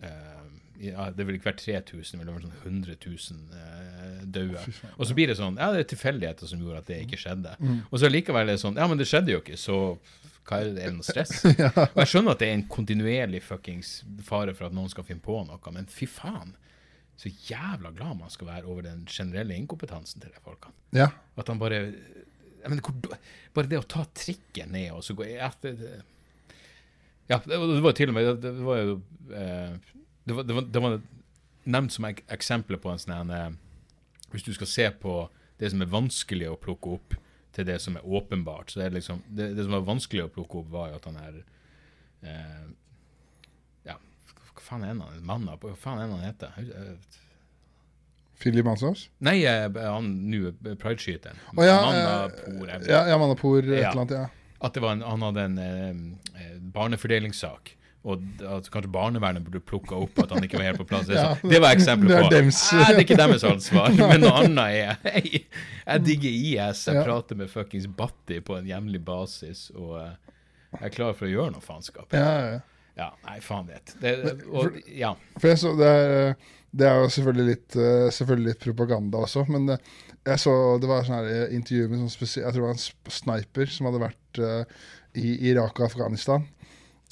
uh, 0.03 0.47
ja, 0.83 1.07
Det 1.15 1.27
ville 1.27 1.39
ikke 1.39 1.53
vært 1.53 1.63
3000, 1.63 2.19
det 2.19 2.25
ville 2.25 2.35
vært 2.35 2.49
sånn 2.49 2.59
100 2.65 2.97
000 3.07 3.45
uh, 3.55 4.25
døde. 4.35 4.65
Og 4.97 5.07
så 5.07 5.17
blir 5.17 5.31
det 5.31 5.39
sånn 5.39 5.61
Ja, 5.61 5.71
det 5.75 5.85
er 5.85 5.91
tilfeldigheter 5.95 6.51
som 6.51 6.63
gjorde 6.65 6.83
at 6.83 6.91
det 6.91 7.01
ikke 7.07 7.21
skjedde. 7.21 7.55
Og 7.91 8.03
så 8.03 8.11
likevel 8.11 8.49
er 8.49 8.57
det 8.57 8.65
sånn 8.65 8.81
Ja, 8.81 8.89
men 8.91 9.01
det 9.01 9.09
skjedde 9.11 9.37
jo 9.37 9.43
ikke, 9.45 9.61
så 9.61 9.79
hva 10.45 10.59
er 10.61 10.75
det, 10.75 10.83
er 10.83 10.91
det 10.91 10.97
noe 10.99 11.07
stress? 11.07 11.39
Og 11.95 12.01
jeg 12.03 12.11
skjønner 12.11 12.35
at 12.35 12.43
det 12.43 12.51
er 12.51 12.59
en 12.59 12.67
kontinuerlig 12.69 13.41
fuckings 13.47 13.95
fare 14.27 14.53
for 14.53 14.69
at 14.69 14.75
noen 14.77 14.91
skal 14.93 15.07
finne 15.09 15.25
på 15.25 15.39
noe, 15.47 15.73
men 15.73 15.89
fy 15.89 16.05
faen. 16.11 16.53
Så 17.17 17.31
jævla 17.49 17.95
glad 17.95 18.19
man 18.19 18.33
skal 18.33 18.51
være 18.51 18.69
over 18.69 18.85
den 18.85 19.07
generelle 19.09 19.57
inkompetansen 19.57 20.21
til 20.21 20.35
de 20.35 20.43
folkene. 20.45 20.75
Ja. 20.93 21.09
At 21.41 21.49
han 21.49 21.63
bare 21.63 21.81
mener, 22.67 22.83
hvor, 22.85 23.17
Bare 23.55 23.71
det 23.71 23.81
å 23.81 23.87
ta 23.89 24.05
trikken 24.17 24.75
ned 24.75 24.91
og 24.97 25.05
så 25.07 25.17
gå 25.17 25.27
det, 25.63 25.79
ja, 27.31 27.39
det, 27.45 27.57
var- 27.59 27.71
det 27.75 27.83
var 27.85 27.93
til 27.97 28.09
og 28.13 28.15
med 28.19 28.27
Det, 28.29 28.53
det 28.59 28.65
var 28.67 28.77
jo 28.83 28.95
eh, 29.33 29.77
det, 30.25 30.35
var, 30.37 30.43
det, 30.49 30.55
var, 30.59 30.63
det 30.75 30.83
var 30.85 30.97
nevnt 31.65 31.93
som 31.95 32.05
ek, 32.11 32.25
eksempler 32.35 32.77
på 32.83 32.91
en 32.93 33.01
sånn 33.01 33.15
en, 33.17 33.31
eh, 33.31 33.51
Hvis 34.35 34.45
du 34.45 34.53
skal 34.57 34.67
se 34.69 34.91
på 35.01 35.15
det 35.63 35.71
som 35.71 35.81
er 35.85 35.93
vanskelig 35.93 36.49
å 36.51 36.57
plukke 36.61 36.97
opp, 36.99 37.15
til 37.55 37.65
det 37.69 37.77
som 37.81 37.95
er 37.97 38.03
åpenbart, 38.05 38.73
så 38.75 38.81
er 38.83 38.89
det 38.91 38.99
liksom 38.99 39.21
Det, 39.31 39.53
som 39.63 39.71
var 39.77 39.85
vanskelig 39.87 40.25
å 40.27 40.33
plukke 40.35 40.59
opp, 40.65 40.71
var 40.75 40.89
jo 40.91 40.97
at 40.99 41.05
han 41.07 41.21
er 41.23 41.37
eh, 42.27 42.65
Ja, 43.87 43.97
hva 44.51 44.65
faen 44.65 44.83
er 44.89 44.95
han? 44.97 45.21
Manna? 45.25 45.55
Hva 45.63 45.77
faen 45.79 46.03
er 46.03 46.11
han 46.11 46.25
heter? 46.27 46.57
Eh, 46.59 47.21
Philip 48.43 48.67
Manshaus? 48.67 49.07
Nei, 49.25 49.39
han 49.47 50.09
nå 50.29 50.49
er 50.51 50.75
prideskyteren. 50.83 51.39
Oh, 51.55 51.63
ja, 51.65 51.77
Manapor, 51.81 52.73
ja, 52.91 53.05
ja, 53.09 53.17
Manapor, 53.23 53.61
et 53.63 53.71
eller 53.79 54.01
annet, 54.03 54.17
ja. 54.19 54.25
At 54.61 54.75
det 54.77 54.83
var 54.85 54.93
en, 54.97 55.03
han 55.03 55.23
hadde 55.27 55.47
en 55.49 55.59
eh, 55.59 55.89
eh, 56.41 56.53
barnefordelingssak. 56.75 57.75
Og 58.05 58.21
at 58.45 58.67
kanskje 58.69 58.91
barnevernet 58.93 59.45
burde 59.47 59.63
plukka 59.65 59.97
opp 59.97 60.19
at 60.21 60.35
han 60.35 60.45
ikke 60.45 60.59
var 60.61 60.67
helt 60.69 60.81
på 60.83 60.85
plass. 60.91 61.07
Det, 61.09 61.17
Ja, 61.23 61.31
det 61.41 61.61
var 61.65 61.73
eksempler 61.73 62.11
det 62.11 62.19
er 62.19 62.25
på 62.27 62.33
det 62.35 62.85
er 62.85 63.01
ikke 63.01 63.17
deres 63.17 63.45
ansvar. 63.49 63.95
Men 64.11 64.21
noe 64.21 64.43
annet 64.43 64.67
er 64.67 65.15
Jeg, 65.23 65.41
jeg 65.87 66.05
digger 66.05 66.37
IS. 66.37 66.83
Jeg 66.91 66.99
Ja. 67.01 67.05
prater 67.07 67.39
med 67.41 67.49
fuckings 67.53 67.87
Batti 67.89 68.43
på 68.45 68.59
en 68.59 68.69
jevnlig 68.69 69.01
basis. 69.05 69.71
Og 69.73 69.97
eh, 70.03 70.13
jeg 70.75 70.91
er 70.91 70.95
klar 70.99 71.17
for 71.17 71.25
å 71.29 71.33
gjøre 71.33 71.55
noe 71.57 71.65
faenskap. 71.65 72.13
ja, 72.13 72.29
ja, 72.45 72.61
ja. 72.99 73.09
Nei, 73.25 73.39
faen 73.43 73.67
vet. 73.73 73.97
Det, 74.03 74.13
og, 74.53 74.77
ja. 74.87 75.15
Det, 75.41 75.55
er, 75.89 76.37
det 76.77 76.87
er 76.91 77.01
jo 77.01 77.09
selvfølgelig 77.17 77.47
litt, 77.49 77.77
eh, 77.81 78.11
selvfølgelig 78.15 78.53
litt 78.53 78.61
propaganda 78.69 79.25
også, 79.25 79.47
men 79.49 79.79
eh, 79.79 79.95
jeg 80.25 80.41
så 80.41 80.53
det 80.81 80.89
var 80.89 81.05
sånn 81.07 81.29
eh, 81.29 81.53
intervju 81.57 81.91
med 81.91 82.05
sånn 82.09 82.31
jeg 82.31 82.49
tror 82.49 82.61
det 82.63 82.67
var 82.67 82.77
en 82.77 83.13
sniper 83.19 83.73
som 83.73 83.89
hadde 83.89 84.03
vært 84.03 84.41
uh, 84.41 84.85
i 85.21 85.35
Irak 85.51 85.79
og 85.79 85.89
Afghanistan. 85.91 86.47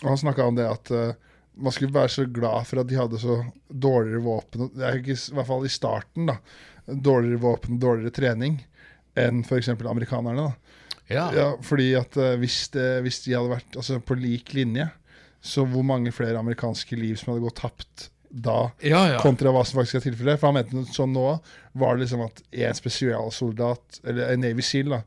Og 0.02 0.08
han 0.08 0.20
snakka 0.22 0.48
om 0.48 0.56
det 0.56 0.66
at 0.68 0.92
uh, 0.96 1.12
man 1.52 1.74
skulle 1.74 1.94
være 1.94 2.12
så 2.14 2.24
glad 2.24 2.68
for 2.70 2.80
at 2.80 2.88
de 2.88 2.96
hadde 2.96 3.20
så 3.20 3.42
dårligere 3.68 4.24
våpen, 4.24 4.70
det 4.72 4.86
er 4.88 5.00
ikke, 5.02 5.18
i 5.18 5.36
hvert 5.36 5.50
fall 5.50 5.68
i 5.68 5.72
starten, 5.72 6.30
da, 6.30 6.38
dårligere 6.88 7.42
våpen, 7.42 7.80
dårligere 7.82 8.16
trening 8.16 8.62
enn 9.20 9.42
f.eks. 9.44 9.68
amerikanerne. 9.76 10.48
da. 10.48 10.78
Ja. 11.12 11.26
Ja, 11.36 11.46
fordi 11.60 11.90
at 11.98 12.16
uh, 12.16 12.32
hvis, 12.40 12.64
det, 12.72 12.88
hvis 13.04 13.20
de 13.26 13.36
hadde 13.36 13.52
vært 13.52 13.76
altså, 13.76 14.00
på 14.00 14.16
lik 14.16 14.54
linje, 14.56 14.88
så 15.42 15.66
hvor 15.68 15.84
mange 15.84 16.14
flere 16.14 16.40
amerikanske 16.40 16.96
liv 16.96 17.18
som 17.18 17.32
hadde 17.32 17.44
gått 17.44 17.60
tapt 17.60 18.08
da, 18.33 18.70
Ja, 18.80 19.03
ja. 19.12 19.18
kontra 19.20 19.53
hva 19.53 19.61
som 19.68 19.80
faktisk 19.83 20.01
er 20.01 20.07
tilfellet. 20.09 20.41
For 20.41 20.49
han 20.49 20.57
mente 20.62 20.95
sånn 20.97 21.12
nå 21.12 21.26
var 21.76 21.97
det 21.99 22.07
liksom 22.07 22.24
at 22.24 22.41
en 22.51 22.74
spesialsoldat, 22.78 24.01
eller 24.09 24.33
en 24.33 24.41
Navy 24.41 24.64
Seal, 24.64 24.89
da, 24.95 25.03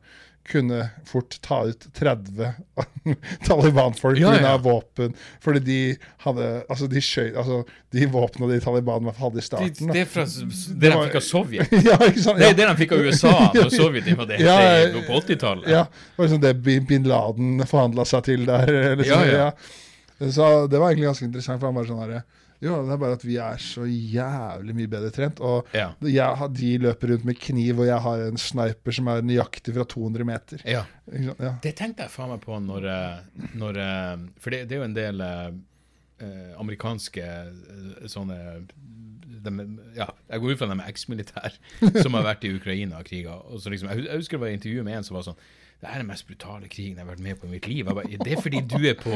kunne 0.46 0.84
fort 1.10 1.34
ta 1.42 1.64
ut 1.66 1.88
30 1.98 2.52
Taliban-folk 3.48 4.16
pga. 4.20 4.36
ja. 4.40 4.52
våpen. 4.62 5.14
Fordi 5.42 5.58
de 5.60 5.78
hadde 6.22 6.62
Altså, 6.68 6.86
de 6.86 7.00
skjøy, 7.02 7.32
Altså, 7.36 7.64
de 7.90 8.06
våpna 8.06 8.46
de 8.52 8.60
Taliban 8.62 9.10
hadde 9.16 9.40
i 9.40 9.40
Det, 9.40 9.44
starten. 9.48 9.90
det 9.90 10.04
er 10.04 10.10
fra 10.10 10.24
det 10.24 10.92
de 10.92 11.00
fikk 11.02 11.18
av 11.18 11.24
Sovjet. 11.26 11.74
ja, 11.88 11.98
ikke 11.98 12.22
sant? 12.22 12.38
Det 12.38 12.50
er 12.52 12.54
det 12.60 12.68
de 12.70 12.76
fikk 12.78 12.94
av 12.94 13.02
USA 13.08 13.34
når 13.58 13.72
Sovjet 13.74 14.06
invaderte 14.12 14.46
Ja, 14.46 14.56
det, 14.86 15.02
på 15.08 15.18
80-tallet. 15.20 15.66
Ja, 15.72 15.82
det 15.90 16.16
var 16.22 16.30
liksom 16.30 16.44
det 16.46 16.54
bin 16.92 17.10
Laden 17.10 17.66
forhandla 17.66 18.06
seg 18.06 18.24
til 18.30 18.46
der. 18.46 18.70
Liksom, 19.02 19.26
ja. 19.26 19.50
ja. 19.50 20.30
Så 20.30 20.66
det 20.70 20.78
var 20.78 20.92
egentlig 20.92 21.10
ganske 21.10 21.26
interessant. 21.26 21.58
For 21.60 21.68
han 21.72 21.76
var 21.82 21.90
sånn 21.90 22.04
her, 22.06 22.22
Jo, 22.64 22.78
det 22.86 22.92
er 22.94 23.00
bare 23.02 23.12
at 23.18 23.24
vi 23.26 23.36
er 23.36 23.58
så 23.60 23.84
jævlig 23.84 24.74
mye 24.78 24.88
bedre 24.88 25.10
trent. 25.12 25.40
Og 25.40 25.66
Ja. 25.74 26.34
har- 26.34 26.48
de 26.48 26.78
løper 26.78 27.08
rundt 27.12 27.24
med 27.24 27.38
kniv, 27.38 27.78
og 27.80 27.86
jeg 27.86 28.00
har 28.00 28.22
en 28.28 28.36
sniper 28.36 28.92
som 28.92 29.08
er 29.08 29.20
nøyaktig 29.22 29.74
fra 29.74 29.84
200 29.84 30.24
meter. 30.24 30.60
Ja. 30.64 30.84
Ja. 31.12 31.54
Det 31.62 31.74
tenkte 31.76 32.02
jeg 32.06 32.10
faen 32.10 32.30
meg 32.30 32.40
på 32.40 32.58
når, 32.60 32.86
eh, 32.86 33.18
når 33.54 33.76
eh, 33.78 34.16
For 34.40 34.50
det, 34.50 34.68
det 34.68 34.72
er 34.76 34.80
jo 34.80 34.84
en 34.84 34.94
del 34.94 35.20
eh, 35.20 35.50
eh, 36.20 36.54
amerikanske 36.58 37.22
sånne 38.08 38.66
de, 39.46 39.52
ja, 39.94 40.06
Jeg 40.30 40.40
går 40.40 40.52
ut 40.52 40.58
fra 40.58 40.66
dem 40.66 40.80
er 40.80 40.88
eksmilitær 40.90 41.52
som 42.02 42.14
har 42.14 42.24
vært 42.24 42.44
i 42.48 42.54
Ukraina 42.56 42.98
og 42.98 43.04
kriga. 43.06 43.36
Og 43.46 43.60
liksom, 43.70 43.88
jeg 43.92 44.16
husker 44.16 44.38
det 44.38 44.40
var 44.40 44.48
et 44.48 44.58
intervju 44.58 44.82
med 44.82 44.96
en 44.98 45.04
som 45.06 45.14
var 45.18 45.22
sånn 45.28 45.36
Det 45.76 45.90
er 45.90 46.00
den 46.00 46.08
mest 46.08 46.24
brutale 46.24 46.70
krigen 46.72 46.96
jeg 46.96 47.04
har 47.04 47.10
vært 47.10 47.22
med 47.24 47.36
på 47.36 47.46
i 47.46 47.50
mitt 47.52 47.66
liv. 47.68 47.84
Bare, 47.86 48.08
det 48.08 48.32
er 48.32 48.40
fordi 48.40 48.62
du 48.64 48.78
er 48.88 48.96
på 48.96 49.12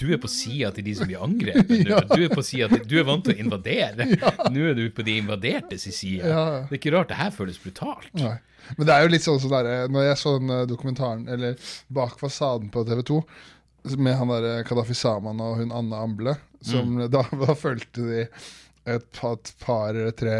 Du 0.00 0.08
er 0.10 0.18
på 0.18 0.30
sida 0.32 0.72
til 0.74 0.86
de 0.88 0.94
som 0.98 1.06
blir 1.06 1.22
angrepet. 1.22 1.84
Du 2.10 2.24
er 2.24 2.32
på 2.32 2.42
siden 2.42 2.74
til, 2.74 2.88
du 2.90 2.96
er 2.98 3.06
vant 3.06 3.22
til 3.26 3.36
å 3.36 3.44
invadere. 3.44 4.08
Nå 4.54 4.66
er 4.72 4.74
du 4.78 4.84
på 4.94 5.06
de 5.06 5.18
invadertes 5.22 5.86
side. 5.94 6.26
Ja. 6.26 6.64
Det 6.66 6.74
er 6.74 6.80
ikke 6.80 6.94
rart 6.96 7.12
det 7.12 7.20
her 7.20 7.30
føles 7.34 7.60
brutalt. 7.62 8.10
Nei. 8.18 8.34
Men 8.76 8.88
det 8.88 8.94
er 8.96 9.06
jo 9.06 9.12
litt 9.14 9.24
sånn 9.24 9.38
som 9.40 9.54
der, 9.54 9.86
Når 9.88 10.08
jeg 10.10 10.18
så 10.20 10.34
den 10.40 10.52
eh, 10.52 10.66
dokumentaren, 10.68 11.28
eller 11.30 11.70
Bak 11.94 12.18
fasaden 12.20 12.72
på 12.74 12.82
TV 12.88 13.04
2, 13.06 13.20
med 13.96 14.18
han 14.18 14.32
der 14.34 14.66
Kadafi 14.68 14.96
Saman 14.98 15.40
og 15.40 15.62
hun 15.62 15.72
Anne 15.72 16.02
Amble, 16.02 16.34
som 16.66 16.98
da, 17.14 17.22
da 17.30 17.54
fulgte 17.56 18.04
de 18.10 18.24
et 18.88 19.22
et 19.22 19.52
par 19.60 19.94
eller 19.94 20.14
tre 20.16 20.36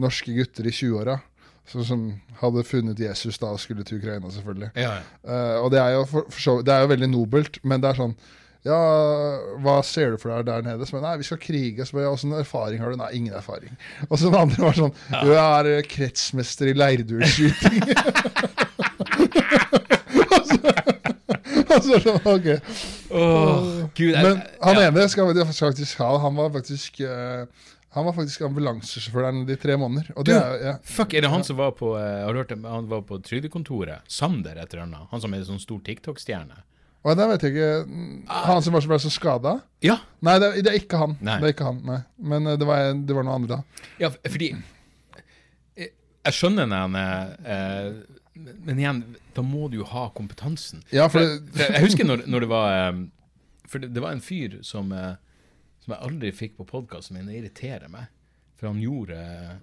norske 0.00 0.32
gutter 0.34 0.66
i 0.68 0.72
20-åra. 0.74 1.18
Som, 1.68 1.84
som 1.86 2.00
hadde 2.40 2.64
funnet 2.66 3.00
Jesus 3.00 3.38
da 3.38 3.46
og 3.54 3.60
skulle 3.62 3.84
til 3.86 4.00
Ukraina, 4.02 4.30
selvfølgelig. 4.34 4.70
Ja, 4.76 4.92
ja. 4.98 5.02
Uh, 5.22 5.64
og 5.64 5.70
det 5.72 5.80
er, 5.80 5.90
jo 5.96 6.04
for, 6.10 6.26
for 6.30 6.62
det 6.66 6.74
er 6.74 6.80
jo 6.84 6.92
veldig 6.92 7.10
nobelt, 7.12 7.58
men 7.62 7.82
det 7.82 7.92
er 7.92 8.00
sånn 8.02 8.16
Ja, 8.66 8.78
hva 9.62 9.82
ser 9.86 10.12
du 10.12 10.18
for 10.22 10.30
deg 10.30 10.46
der 10.46 10.62
nede? 10.66 10.86
Så, 10.86 11.00
nei, 11.02 11.16
vi 11.18 11.26
skal 11.26 11.40
krige. 11.42 11.82
Så 11.86 11.98
ja, 11.98 12.10
Åssen 12.14 12.34
erfaring 12.38 12.78
har 12.82 12.92
du? 12.92 12.98
Nei, 13.00 13.08
ingen 13.18 13.34
erfaring. 13.34 13.74
Og 14.08 14.18
så 14.18 14.30
den 14.30 14.38
andre 14.38 14.62
var 14.62 14.76
sånn 14.78 14.94
ja. 15.10 15.22
Du 15.24 15.32
er 15.34 15.70
eh, 15.72 15.86
kretsmester 15.90 16.70
i 16.70 16.76
leirdueskyting. 16.78 17.82
så 21.82 21.98
sånn, 22.04 22.22
ok. 22.22 22.48
Åh, 23.10 23.66
Gud, 23.98 24.14
Men 24.14 24.40
han 24.62 24.80
ene 24.82 25.08
skal 25.10 25.32
vi 25.32 25.44
faktisk 25.48 25.98
ha. 26.02 26.10
Han 26.22 26.38
var 26.38 26.52
faktisk 26.54 27.02
eh, 27.02 27.44
Han 27.92 28.06
var 28.08 28.14
faktisk 28.16 28.40
ambulansesjåføren 28.46 29.42
de 29.48 29.56
tre 29.60 29.74
måneder. 29.76 30.12
Du, 30.24 30.30
er, 30.32 30.54
ja. 30.64 30.74
Fuck, 30.84 31.12
er 31.12 31.26
det 31.26 31.30
han 31.32 31.42
som 31.44 31.58
var 31.58 31.74
på 31.76 31.90
uh, 31.92 32.00
Har 32.24 32.32
du 32.32 32.40
hørt 32.40 32.48
det? 32.54 32.56
Han 32.64 32.86
var 32.88 33.02
på 33.04 33.18
Trygdekontoret? 33.20 34.00
Sander 34.08 34.56
et 34.56 34.72
eller 34.72 34.86
annet? 34.86 35.08
Han 35.10 35.20
som 35.20 35.34
er 35.36 35.44
sånn 35.44 35.60
stor 35.60 35.82
TikTok-stjerne? 35.84 36.62
Det 37.02 37.26
vet 37.28 37.42
jeg 37.42 37.52
ikke 37.56 37.70
Han 38.46 38.62
som 38.62 38.76
var 38.76 38.84
så 38.84 38.90
ble 38.92 38.98
så 39.02 39.10
skada? 39.10 39.56
Ja. 39.82 39.96
Nei, 40.22 40.36
det, 40.38 40.52
det 40.62 40.70
er 40.70 40.78
ikke 40.78 41.00
han. 41.00 41.16
Nei. 41.20 41.38
Det 41.42 41.48
er 41.50 41.54
ikke 41.56 41.66
han, 41.66 41.80
nei. 41.88 41.98
Men 42.32 42.46
eh, 42.46 42.56
det 42.60 42.68
var, 42.68 42.84
en- 42.92 43.02
det 43.08 43.16
var 43.16 43.26
noen 43.26 43.40
andre 43.42 43.58
da. 43.58 43.86
Ja, 44.00 44.12
fordi 44.14 44.52
Jeg, 45.76 45.90
jeg 45.90 46.36
skjønner 46.38 46.70
er 46.70 47.34
eh, 47.42 47.88
Men 48.68 48.78
igjen, 48.78 49.02
da 49.34 49.42
må 49.44 49.66
du 49.72 49.80
jo 49.80 49.88
ha 49.90 50.06
kompetansen. 50.14 50.84
Ja, 50.94 51.08
for 51.10 51.26
For, 51.26 51.58
for 51.58 51.76
jeg 51.76 51.88
husker 51.88 52.08
når, 52.08 52.24
når 52.30 52.46
det 52.46 52.50
var 52.54 52.78
eh, 52.78 53.02
For 53.66 53.82
det, 53.82 53.92
det 53.96 54.04
var 54.04 54.14
en 54.14 54.22
fyr 54.22 54.60
som, 54.62 54.92
eh, 54.94 55.16
som 55.82 55.94
jeg 55.96 56.04
aldri 56.06 56.30
fikk 56.34 56.56
på 56.60 56.66
podkasten 56.70 57.16
min. 57.18 57.28
Det 57.30 57.40
irriterer 57.40 57.90
meg. 57.90 58.10
For 58.58 58.70
han 58.70 58.82
gjorde 58.82 59.18
eh, 59.18 59.54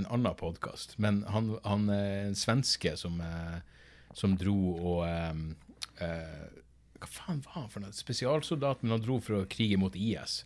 en 0.00 0.08
annen 0.10 0.34
podkast. 0.38 0.96
Men 0.98 1.22
han, 1.30 1.52
han 1.64 1.86
er 1.94 2.28
en 2.28 2.38
svenske 2.38 2.96
som, 2.98 3.20
eh, 3.22 3.60
som 4.18 4.34
dro 4.40 4.56
og 4.74 5.04
eh, 5.06 5.44
eh, 6.06 6.46
Hva 6.98 7.06
faen 7.14 7.42
var 7.46 7.60
han 7.60 7.68
for 7.70 7.84
noe? 7.84 7.94
Spesialsoldat, 7.94 8.82
men 8.82 8.96
han 8.96 9.04
dro 9.04 9.20
for 9.22 9.38
å 9.38 9.48
krige 9.50 9.78
mot 9.78 9.94
IS. 9.94 10.40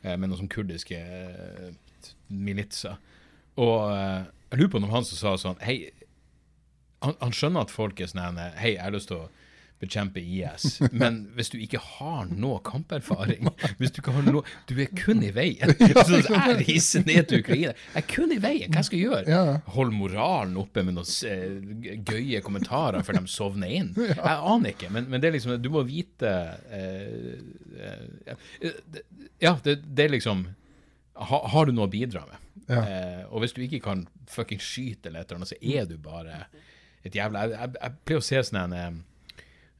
eh, 0.00 0.16
med 0.16 0.30
noen 0.30 0.38
sånn 0.46 0.52
kurdiske 0.52 0.96
eh, 0.96 2.10
militser. 2.32 2.96
Og 3.60 3.90
eh, 3.92 4.22
jeg 4.50 4.62
lurer 4.62 4.72
på 4.72 4.80
om 4.80 4.94
han 4.94 5.04
som 5.04 5.20
sa 5.20 5.34
sånn 5.38 5.60
Hei, 5.60 5.90
han, 7.04 7.18
han 7.20 7.36
skjønner 7.36 7.66
at 7.66 7.74
folk 7.74 8.00
er 8.00 8.08
sånn 8.08 8.40
Hei, 8.56 8.72
jeg 8.78 8.82
har 8.86 8.94
lyst 8.96 9.10
til 9.12 9.26
å 9.26 9.28
bekjempe 9.80 10.20
IS, 10.20 10.78
men 10.92 11.22
hvis 11.36 11.50
du 11.52 11.56
ikke 11.60 11.80
har 11.80 12.28
noe 12.28 12.60
kamperfaring 12.64 13.48
Hvis 13.80 13.94
du 13.94 14.00
ikke 14.02 14.12
har 14.12 14.26
noe 14.26 14.42
Du 14.68 14.74
er 14.82 14.90
kun 14.96 15.22
i 15.24 15.30
veien. 15.34 15.72
Så 16.08 16.20
jeg 16.20 16.56
reiser 16.60 17.04
ned 17.06 17.30
til 17.30 17.40
Ukraina. 17.40 17.72
Jeg 17.94 18.02
er 18.02 18.06
kun 18.10 18.34
i 18.34 18.38
veien. 18.42 18.72
Hva 18.74 18.82
skal 18.86 19.00
jeg 19.00 19.08
gjøre? 19.08 19.56
Holde 19.76 19.96
moralen 19.96 20.58
oppe 20.60 20.84
med 20.86 20.98
noen 20.98 21.08
eh, 21.28 21.96
gøye 22.06 22.42
kommentarer 22.44 23.04
før 23.06 23.20
de 23.20 23.32
sovner 23.32 23.72
inn? 23.80 23.92
Jeg 24.20 24.36
aner 24.52 24.74
ikke, 24.74 24.90
men, 24.92 25.08
men 25.10 25.22
det 25.22 25.30
er 25.30 25.36
liksom 25.38 25.56
Du 25.62 25.70
må 25.72 25.82
vite 25.88 26.30
eh, 26.70 27.40
eh, 27.80 28.30
eh, 28.60 29.02
Ja, 29.42 29.56
det, 29.64 29.80
det 29.86 30.06
er 30.06 30.14
liksom 30.16 30.44
ha, 31.16 31.42
Har 31.54 31.68
du 31.68 31.74
noe 31.76 31.88
å 31.88 31.92
bidra 31.92 32.26
med? 32.28 32.48
Ja. 32.70 32.80
Eh, 32.80 33.22
og 33.30 33.42
hvis 33.44 33.56
du 33.56 33.62
ikke 33.64 33.82
kan 33.84 34.04
fucking 34.30 34.60
skyte 34.62 35.08
eller 35.10 35.24
et 35.24 35.30
eller 35.30 35.40
annet, 35.40 35.52
så 35.54 35.58
er 35.60 35.88
du 35.88 35.96
bare 36.02 36.44
et 37.06 37.16
jævla 37.16 37.46
Jeg, 37.46 37.56
jeg, 37.56 37.78
jeg 37.80 37.96
pleier 38.04 38.20
å 38.22 38.28
se 38.28 38.42
sånn 38.50 38.76
en 38.76 39.00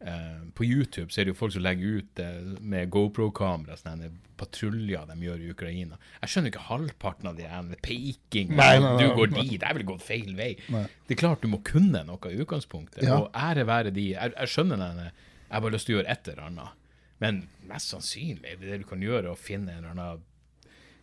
eh, 0.01 0.09
eh, 0.11 0.40
På 0.57 0.64
YouTube 0.66 1.12
så 1.12 1.20
er 1.20 1.28
det 1.28 1.34
jo 1.34 1.38
folk 1.38 1.55
som 1.55 1.64
legger 1.64 2.01
ut 2.01 2.22
uh, 2.22 2.57
med 2.61 2.90
GoPro-kamera 2.92 3.78
sånne 3.78 4.11
patruljer 4.40 5.05
de 5.11 5.16
gjør 5.26 5.44
i 5.44 5.51
Ukraina. 5.53 5.98
Jeg 6.22 6.32
skjønner 6.32 6.53
ikke 6.53 6.66
halvparten 6.70 7.30
av 7.30 7.36
de 7.36 7.48
med 7.66 7.80
peking. 7.84 8.55
Nei, 8.57 8.72
nei, 8.80 8.94
nei, 8.96 9.05
du 9.05 9.16
går 9.18 9.34
dit. 9.34 9.59
Jeg 9.59 9.76
ville 9.76 9.88
gått 9.90 10.07
feil 10.07 10.32
vei. 10.38 10.55
Det 10.70 11.16
er 11.16 11.20
klart 11.20 11.44
du 11.44 11.51
må 11.53 11.61
kunne 11.66 12.01
noe 12.09 12.32
i 12.32 12.40
utgangspunktet. 12.40 13.05
Ja. 13.05 13.20
Og 13.20 13.36
ære 13.36 13.66
være 13.68 13.92
de 13.92 14.11
Jeg, 14.14 14.32
jeg 14.36 14.55
skjønner 14.55 14.80
den 14.80 15.03
Jeg 15.05 15.53
har 15.53 15.64
bare 15.66 15.76
lyst 15.76 15.90
til 15.90 15.98
å 15.98 16.01
gjøre 16.01 16.14
et 16.16 16.32
eller 16.32 16.48
annet. 16.48 16.80
Men 17.20 17.42
mest 17.68 17.92
sannsynlig 17.92 18.57
det 18.62 18.80
du 18.80 18.88
kan 18.88 19.03
gjøre, 19.05 19.26
er 19.28 19.34
å 19.34 19.38
finne 19.38 19.76
en 19.76 19.84
eller 19.84 19.92
annen 19.92 20.26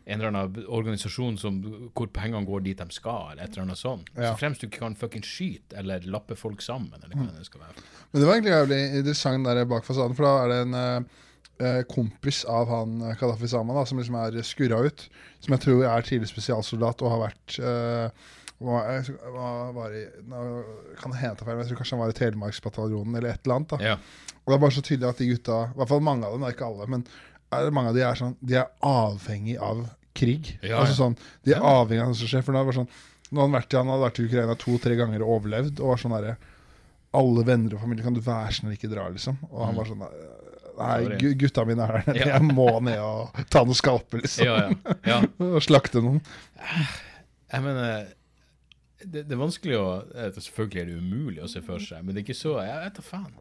en 0.07 0.21
eller 0.21 0.31
annen 0.31 0.67
organisasjon 0.71 1.37
som, 1.41 1.59
hvor 1.91 2.07
pengene 2.15 2.47
går 2.47 2.63
dit 2.63 2.79
de 2.79 2.95
skal, 2.95 3.33
eller 3.33 3.43
et 3.43 3.51
eller 3.51 3.65
annet 3.67 3.81
sånt. 3.81 4.09
Ja. 4.15 4.31
Så 4.31 4.39
fremst 4.39 4.63
du 4.63 4.69
ikke 4.69 4.85
kan 4.85 4.95
fucking 4.95 5.25
skyte 5.27 5.75
eller 5.81 6.05
lappe 6.07 6.37
folk 6.39 6.63
sammen, 6.63 6.95
eller 6.95 7.11
hva 7.17 7.27
det 7.35 7.47
skal 7.49 7.65
være. 7.65 7.83
Men 8.11 8.21
det 8.21 8.29
var 8.29 8.37
egentlig 8.37 8.53
jævlig 8.55 8.81
interessant 9.01 9.49
der 9.49 9.67
bak 9.67 9.87
fasaden, 9.87 10.15
for 10.15 10.27
da 10.27 10.33
er 10.45 10.53
det 10.53 10.59
en 10.63 10.77
eh, 10.79 11.19
eh, 11.59 11.81
kompis 11.91 12.45
av 12.47 12.71
han 12.71 13.01
eh, 13.01 13.17
Kadafi 13.19 13.51
Sama 13.51 13.75
da, 13.75 13.83
som 13.89 13.99
liksom 13.99 14.19
er 14.21 14.39
skurra 14.47 14.79
ut. 14.87 15.07
Som 15.43 15.57
jeg 15.57 15.65
tror 15.67 15.83
er 15.89 16.07
tidligere 16.07 16.31
spesialsoldat 16.31 17.03
og 17.03 17.13
har 17.13 17.23
vært 17.27 17.59
eh, 17.59 18.27
var, 18.63 19.11
var, 19.35 19.73
var 19.75 19.93
i, 19.93 20.05
kan 20.97 21.13
jeg 21.13 21.21
hente 21.21 21.45
feil, 21.45 21.57
men 21.57 21.65
jeg 21.65 21.73
tror 21.73 21.81
kanskje 21.83 21.97
han 21.97 22.05
var 22.05 22.13
i 22.13 22.17
Telemarksbataljonen 22.17 23.19
eller 23.19 23.35
et 23.35 23.43
eller 23.43 23.59
annet. 23.59 23.75
da. 23.75 23.91
Ja. 23.93 23.97
Og 24.47 24.53
det 24.53 24.55
er 24.55 24.63
bare 24.63 24.75
så 24.77 24.81
tydelig 24.87 25.09
at 25.09 25.19
de 25.19 25.27
gutta, 25.27 25.57
i 25.67 25.77
hvert 25.77 25.91
fall 25.91 26.05
mange 26.07 26.25
av 26.25 26.33
dem, 26.33 26.45
ikke 26.47 26.69
alle, 26.71 26.87
men 26.89 27.03
er 27.53 27.67
det 27.67 27.75
mange 27.75 27.93
av 27.93 27.97
de 27.97 28.03
er 28.03 28.19
sånn, 28.19 28.35
de 28.43 28.57
er 28.59 28.71
avhengig 28.85 29.55
av 29.63 29.85
krig. 30.17 30.55
Ja, 30.65 30.81
altså 30.81 30.97
sånn, 30.97 31.17
De 31.45 31.53
er 31.55 31.63
avhengig 31.63 32.03
av 32.03 32.11
det 32.13 32.19
som 32.21 32.31
skjer. 32.31 32.43
For 32.45 32.57
da 32.57 32.63
var 32.67 32.75
sånn, 32.75 32.89
nå 33.29 33.39
hadde 33.39 33.45
han, 33.45 33.55
vært, 33.57 33.77
han 33.77 33.91
hadde 33.93 34.05
vært 34.07 34.19
i 34.19 34.25
Ukraina 34.27 34.57
to-tre 34.59 34.97
ganger 34.99 35.23
og 35.23 35.35
overlevd. 35.37 35.81
Og 35.81 35.93
var 35.93 36.01
sånn 36.01 36.15
derre 36.17 36.37
Alle 37.17 37.45
venner 37.47 37.77
og 37.77 37.83
familie, 37.85 38.03
kan 38.05 38.17
du 38.17 38.21
være 38.23 38.51
eller 38.61 38.75
ikke 38.75 38.91
dra, 38.91 39.07
liksom? 39.13 39.39
Og 39.51 39.63
han 39.63 39.77
var 39.79 39.89
sånn 39.91 40.03
Nei, 40.77 41.31
gutta 41.41 41.63
mine 41.65 41.87
er 41.87 41.95
der 41.95 42.03
nede. 42.11 42.25
Jeg 42.35 42.47
må 42.53 42.67
ned 42.85 42.99
og 43.01 43.39
ta 43.49 43.63
noen 43.65 43.77
skalper, 43.77 44.21
liksom. 44.21 44.45
Ja, 44.45 44.57
ja. 44.67 44.97
ja. 45.09 45.15
Og 45.57 45.63
slakte 45.65 46.03
noen. 46.05 46.19
Jeg 47.49 47.63
mener 47.65 48.11
det, 49.01 49.23
det 49.23 49.33
er 49.33 49.39
vanskelig 49.39 49.77
å 49.79 49.87
eh, 50.03 50.29
Selvfølgelig 50.35 50.81
er 50.81 50.89
det 50.89 50.99
umulig 50.99 51.41
å 51.45 51.49
se 51.49 51.61
for 51.65 51.81
seg, 51.81 52.03
men 52.03 52.13
det 52.13 52.21
er 52.21 52.27
ikke 52.27 52.37
så 52.37 52.57
Jeg 52.65 52.77
vet 52.83 52.99
da 52.99 53.05
faen. 53.05 53.33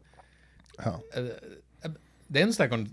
Ja. 0.77 0.95
Eh, 1.17 1.29
eh, 1.85 1.95
Det 2.27 2.43
eneste 2.43 2.65
jeg 2.65 2.73
kan 2.73 2.87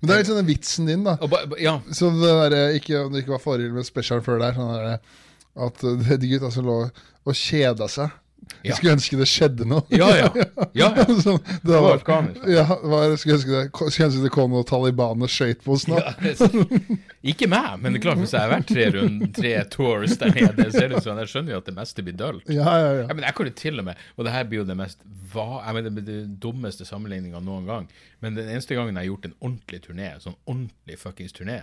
Men 0.00 0.08
det 0.08 0.14
er 0.14 0.22
litt 0.22 0.30
sånn 0.30 0.48
vitsen 0.48 0.88
din, 0.88 1.04
da. 1.06 1.16
ba, 1.20 1.44
ba, 1.50 1.58
Ja. 1.60 1.78
Så 1.92 2.10
det 2.14 2.30
der, 2.52 2.76
ikke, 2.78 3.04
Om 3.04 3.12
det 3.12 3.24
ikke 3.24 3.36
var 3.36 3.44
forrige 3.44 3.74
med 3.74 3.88
special 3.88 4.22
før 4.24 4.40
der, 4.42 4.56
sånn 4.56 4.72
der, 4.74 5.00
at 5.66 5.84
uh, 5.84 6.10
de 6.10 6.30
gutta 6.30 6.52
som 6.54 6.68
lå 6.68 6.80
og 7.28 7.36
kjeda 7.36 7.88
seg 7.90 8.12
Ja. 8.62 8.76
Skulle 8.76 8.92
ønske 8.98 9.16
det 9.16 9.26
skjedde 9.30 9.64
noe. 9.68 9.84
Ja, 9.94 10.08
ja. 10.16 10.28
ja, 10.76 10.88
ja. 10.96 11.04
Så, 11.24 11.36
det 11.38 11.70
var 11.70 11.84
var, 11.84 11.94
Afghanistan. 11.96 12.50
ja, 12.52 12.64
var, 12.68 13.14
skulle, 13.16 13.38
ønske 13.38 13.54
det, 13.54 13.62
skulle 13.72 14.08
ønske 14.08 14.24
det 14.24 14.32
kom 14.34 14.52
noen 14.52 14.66
Taliban 14.68 15.24
og 15.24 15.32
skøyt 15.32 15.62
på 15.64 15.76
oss 15.78 15.86
nå. 15.88 15.96
Ikke 17.32 17.48
meg, 17.50 17.78
men 17.80 17.94
det 17.94 18.02
er 18.02 18.04
klart 18.04 18.20
hvis 18.20 18.34
jeg 18.36 18.44
har 18.44 18.52
vært 18.52 18.68
tre, 18.68 18.86
rund, 18.96 19.24
tre 19.36 19.54
tours 19.72 20.18
der 20.20 20.34
nede, 20.36 20.68
så 20.74 20.84
er 20.84 20.92
det 20.92 21.02
sånn, 21.04 21.20
jeg 21.24 21.32
skjønner 21.32 21.56
jo 21.56 21.62
at 21.62 21.70
det 21.70 21.76
meste 21.76 22.04
blir 22.04 22.16
dølt. 22.20 22.44
Ja, 22.52 22.68
ja, 22.68 22.92
ja. 23.00 23.04
Ja, 23.06 23.16
men 23.16 23.26
jeg 23.28 23.36
kunne 23.38 23.54
til 23.56 23.80
og 23.80 23.88
med, 23.88 24.04
og 24.16 24.28
det 24.28 24.34
her 24.36 24.48
blir 24.50 24.62
jo 24.62 24.68
det 24.68 24.76
mest 24.80 25.04
hva, 25.32 25.62
jeg 25.64 25.76
mener, 25.76 25.94
det, 25.96 26.06
det 26.08 26.40
dummeste 26.42 26.86
sammenligninga 26.88 27.40
noen 27.44 27.68
gang, 27.68 27.88
men 28.24 28.36
den 28.36 28.50
eneste 28.50 28.76
gangen 28.76 28.96
jeg 28.96 29.06
har 29.06 29.12
gjort 29.12 29.30
en 29.30 29.38
ordentlig 29.40 29.84
turné, 29.86 30.10
sånn 30.22 30.36
ordentlig 30.44 30.98
fuckings 31.00 31.36
turné, 31.36 31.62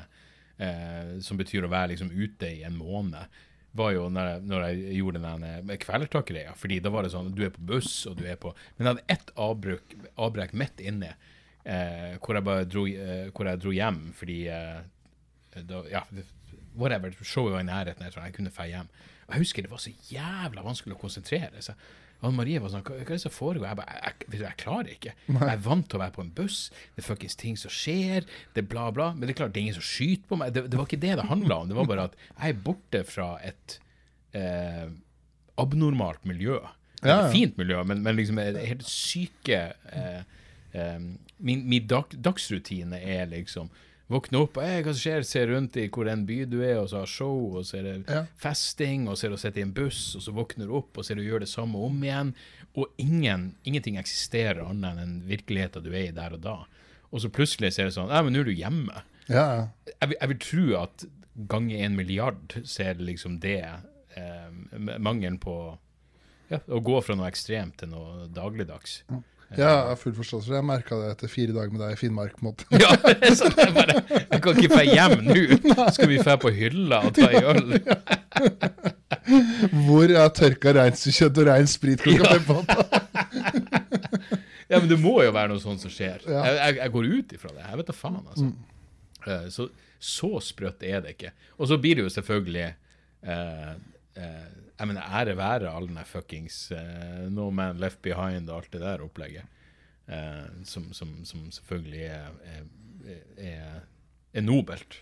eh, 0.57 1.17
som 1.25 1.39
betyr 1.39 1.67
å 1.67 1.71
være 1.73 1.93
liksom 1.93 2.13
ute 2.15 2.53
i 2.59 2.63
en 2.67 2.77
måned, 2.79 3.43
var 3.77 3.93
jo 3.95 4.07
når 4.13 4.29
jeg, 4.31 4.43
når 4.49 4.65
jeg 4.65 4.97
gjorde 4.97 5.21
den 5.23 5.73
kvelertak-greia, 5.83 6.53
fordi 6.57 6.79
da 6.83 6.91
var 6.93 7.05
det 7.05 7.13
sånn, 7.13 7.33
du 7.35 7.43
er 7.47 7.53
på 7.55 7.65
buss, 7.69 7.93
og 8.09 8.17
du 8.19 8.25
er 8.29 8.39
på, 8.41 8.53
men 8.77 8.85
jeg 8.85 8.93
hadde 8.93 9.17
ett 9.17 9.33
avbruk, 9.47 9.97
avbrekk 10.27 10.55
midt 10.57 10.81
inne, 10.83 11.13
eh, 11.63 12.15
hvor, 12.21 12.37
jeg 12.37 12.47
bare 12.47 12.65
dro, 12.69 12.87
eh, 12.87 13.27
hvor 13.31 13.51
jeg 13.51 13.61
dro 13.63 13.75
hjem, 13.75 14.01
fordi 14.17 14.39
eh, 14.53 14.81
da, 15.67 15.83
ja, 15.91 16.03
whatever, 16.77 17.13
showet 17.23 17.55
var 17.55 17.63
i 17.63 17.69
nærheten, 17.69 18.05
jeg 18.05 18.17
jeg 18.17 18.35
kunne 18.37 18.53
feie 18.53 18.75
hjem. 18.75 18.91
Og 19.27 19.35
jeg 19.35 19.43
husker 19.43 19.65
det 19.65 19.71
var 19.71 19.81
så 19.83 19.93
jævla 20.09 20.63
vanskelig 20.63 20.95
å 20.95 21.01
konsentrere 21.01 21.63
seg. 21.63 21.87
Anne 22.25 22.33
Marie 22.33 22.61
var 22.61 22.71
sånn, 22.73 22.81
hva, 22.81 22.95
hva 22.97 23.05
er 23.05 23.13
det 23.13 23.21
som 23.21 23.33
foregår? 23.33 23.67
Jeg 23.69 23.77
bare, 23.77 23.97
jeg, 24.01 24.15
jeg, 24.25 24.39
jeg 24.41 24.57
klarer 24.61 24.93
ikke. 24.93 25.11
Jeg 25.29 25.49
er 25.51 25.59
vant 25.67 25.85
til 25.85 25.99
å 25.99 26.01
være 26.01 26.15
på 26.15 26.23
en 26.23 26.31
buss, 26.39 26.61
det 26.95 27.03
er 27.03 27.05
fuckings 27.05 27.37
ting 27.37 27.59
som 27.61 27.73
skjer, 27.73 28.25
det 28.55 28.63
er 28.63 28.69
bla 28.71 28.87
bla, 28.95 29.11
men 29.13 29.27
det 29.27 29.35
er 29.35 29.39
klart, 29.43 29.53
det 29.53 29.61
er 29.61 29.67
ingen 29.67 29.77
som 29.77 29.85
skyter 29.85 30.25
på 30.31 30.39
meg. 30.41 30.55
Det, 30.55 30.63
det 30.71 30.79
var 30.79 30.89
ikke 30.89 31.01
det 31.03 31.13
det 31.19 31.27
handla 31.29 31.59
om, 31.61 31.69
det 31.69 31.77
var 31.77 31.91
bare 31.91 32.07
at 32.09 32.17
jeg 32.31 32.55
er 32.55 32.63
borte 32.65 33.03
fra 33.05 33.29
et 33.45 33.77
eh, 34.37 34.87
abnormalt 35.61 36.25
miljø. 36.29 36.57
Ja, 37.03 37.07
ja. 37.07 37.19
Et 37.27 37.35
fint 37.35 37.59
miljø, 37.61 37.83
men, 37.85 38.01
men 38.05 38.17
liksom 38.17 38.41
er 38.41 38.57
helt 38.57 38.85
syke 38.89 39.59
eh, 39.93 40.21
eh, 40.73 40.99
Min, 41.37 41.67
min 41.69 41.85
dag, 41.85 42.15
dagsrutine 42.25 42.97
er 42.97 43.27
liksom 43.29 43.69
Våkne 44.07 44.39
opp, 44.39 44.55
hey, 44.63 44.79
hva 44.85 44.93
skjer, 44.95 45.25
se 45.27 45.41
rundt 45.49 45.75
i 45.81 45.89
hvor 45.91 46.07
en 46.07 46.21
by 46.27 46.37
du 46.47 46.61
er, 46.63 46.77
og 46.79 46.87
så 46.91 47.01
har 47.01 47.09
show, 47.11 47.57
og 47.59 47.65
så 47.67 47.79
er 47.79 47.83
det 47.83 47.95
Ja. 48.07 48.21
festing, 48.39 49.07
og 49.11 49.17
så 49.19 49.27
er 49.27 49.33
det 49.33 49.39
å 49.39 49.41
sitte 49.41 49.59
i 49.59 49.65
en 49.65 49.73
buss, 49.75 50.15
og 50.15 50.21
så 50.23 50.31
våkner 50.31 50.67
du 50.69 50.77
opp, 50.79 50.95
og 50.97 51.03
så 51.03 51.11
er 51.11 51.19
det 51.19 51.25
å 51.25 51.29
gjøre 51.33 51.43
det 51.43 51.49
samme 51.51 51.75
om 51.89 51.97
igjen. 52.03 52.31
Og 52.79 52.87
ingen, 53.03 53.49
ingenting 53.67 53.97
eksisterer 53.99 54.63
annet 54.63 54.93
enn 54.93 55.01
den 55.01 55.17
virkeligheten 55.27 55.83
du 55.83 55.91
er 55.91 56.07
i 56.07 56.15
der 56.15 56.33
og 56.37 56.41
da. 56.45 56.55
Og 57.11 57.19
så 57.23 57.29
plutselig 57.29 57.73
så 57.75 57.81
er 57.83 57.89
det 57.89 57.95
sånn 57.97 58.07
Nei, 58.11 58.21
men 58.23 58.33
nå 58.33 58.39
er 58.39 58.47
du 58.47 58.55
hjemme. 58.55 59.03
ja, 59.27 59.43
ja. 59.57 59.67
Jeg, 60.01 60.15
jeg 60.21 60.29
vil 60.29 60.39
tro 60.39 60.65
at 60.83 61.05
ganger 61.51 61.83
en 61.85 61.95
milliard 61.95 62.55
så 62.63 62.83
er 62.87 62.93
det 62.95 63.05
liksom 63.11 63.39
det 63.43 63.59
eh, 64.15 64.49
Mangelen 64.99 65.37
på 65.37 65.77
ja, 66.49 66.59
å 66.71 66.79
gå 66.79 67.01
fra 67.03 67.15
noe 67.19 67.27
ekstremt 67.27 67.75
til 67.77 67.89
noe 67.91 68.27
dagligdags. 68.31 69.01
Ja, 69.55 69.67
jeg 69.69 69.87
har 69.87 69.99
full 70.01 70.13
forståelse 70.17 70.49
for 70.49 70.53
det. 70.53 70.59
Jeg 70.59 70.67
merka 70.67 70.97
det 70.99 71.11
etter 71.13 71.29
fire 71.31 71.53
dager 71.55 71.71
med 71.71 71.79
deg 71.85 71.93
i 71.95 71.99
Finnmark. 72.01 72.33
på 72.35 72.43
en 72.43 72.49
måte. 72.49 72.65
Ja, 72.75 72.89
det 73.07 73.13
er 73.29 73.35
sånn, 73.39 73.53
jeg, 73.55 73.73
bare, 73.77 73.95
jeg 74.17 74.41
kan 74.43 74.59
ikke 74.59 74.71
dra 74.73 74.83
hjem 74.83 75.15
nå. 75.23 75.85
Skal 75.95 76.11
vi 76.11 76.17
dra 76.19 76.35
på 76.41 76.51
hylla 76.57 76.99
og 77.07 77.15
ta 77.15 77.29
ei 77.31 77.43
øl? 77.47 77.77
Hvor 79.87 80.11
er 80.11 80.33
tørka 80.35 80.73
reinsdyrkjøtt 80.75 81.39
og 81.43 81.47
rein 81.47 81.69
sprit 81.71 82.03
klokka 82.03 82.27
Ja. 82.27 82.33
fem 82.35 82.45
på 82.47 82.57
natta? 82.59 82.99
Ja, 84.67 84.81
men 84.81 84.89
det 84.91 84.99
må 84.99 85.15
jo 85.23 85.31
være 85.31 85.53
noe 85.53 85.63
sånt 85.63 85.79
som 85.83 85.91
skjer. 85.91 86.19
Ja. 86.27 86.41
Jeg, 86.43 86.57
jeg, 86.59 86.77
jeg 86.81 86.93
går 86.97 87.09
ut 87.15 87.35
ifra 87.37 87.53
det. 87.55 87.63
Jeg 87.63 87.79
vet 87.79 87.87
da 87.91 87.95
faen, 87.95 88.17
altså. 88.19 88.49
Mm. 88.51 89.49
så, 89.55 89.69
så 90.03 90.31
sprøtt 90.43 90.83
er 90.83 91.03
det 91.05 91.15
ikke. 91.15 91.31
Og 91.55 91.71
så 91.71 91.79
blir 91.79 91.95
det 91.99 92.03
jo 92.03 92.11
selvfølgelig 92.17 92.65
eh, 92.67 93.71
eh, 94.19 94.47
Jeg 94.77 94.87
mener, 94.87 95.01
ære 95.01 95.37
være 95.37 95.71
all 95.73 95.87
den 95.89 95.97
fuckings 96.05 96.71
uh, 96.71 97.25
No 97.33 97.49
Man 97.49 97.79
Left 97.81 98.01
Behind 98.05 98.49
og 98.49 98.61
alt 98.61 98.73
det 98.73 98.81
der 98.81 99.03
opplegget. 99.03 99.43
Uh, 100.07 100.45
som, 100.63 100.93
som, 100.93 101.25
som 101.25 101.51
selvfølgelig 101.51 102.03
er, 102.03 102.27
er, 102.45 102.61
er, 103.37 103.79
er 104.33 104.41
nobelt. 104.41 105.01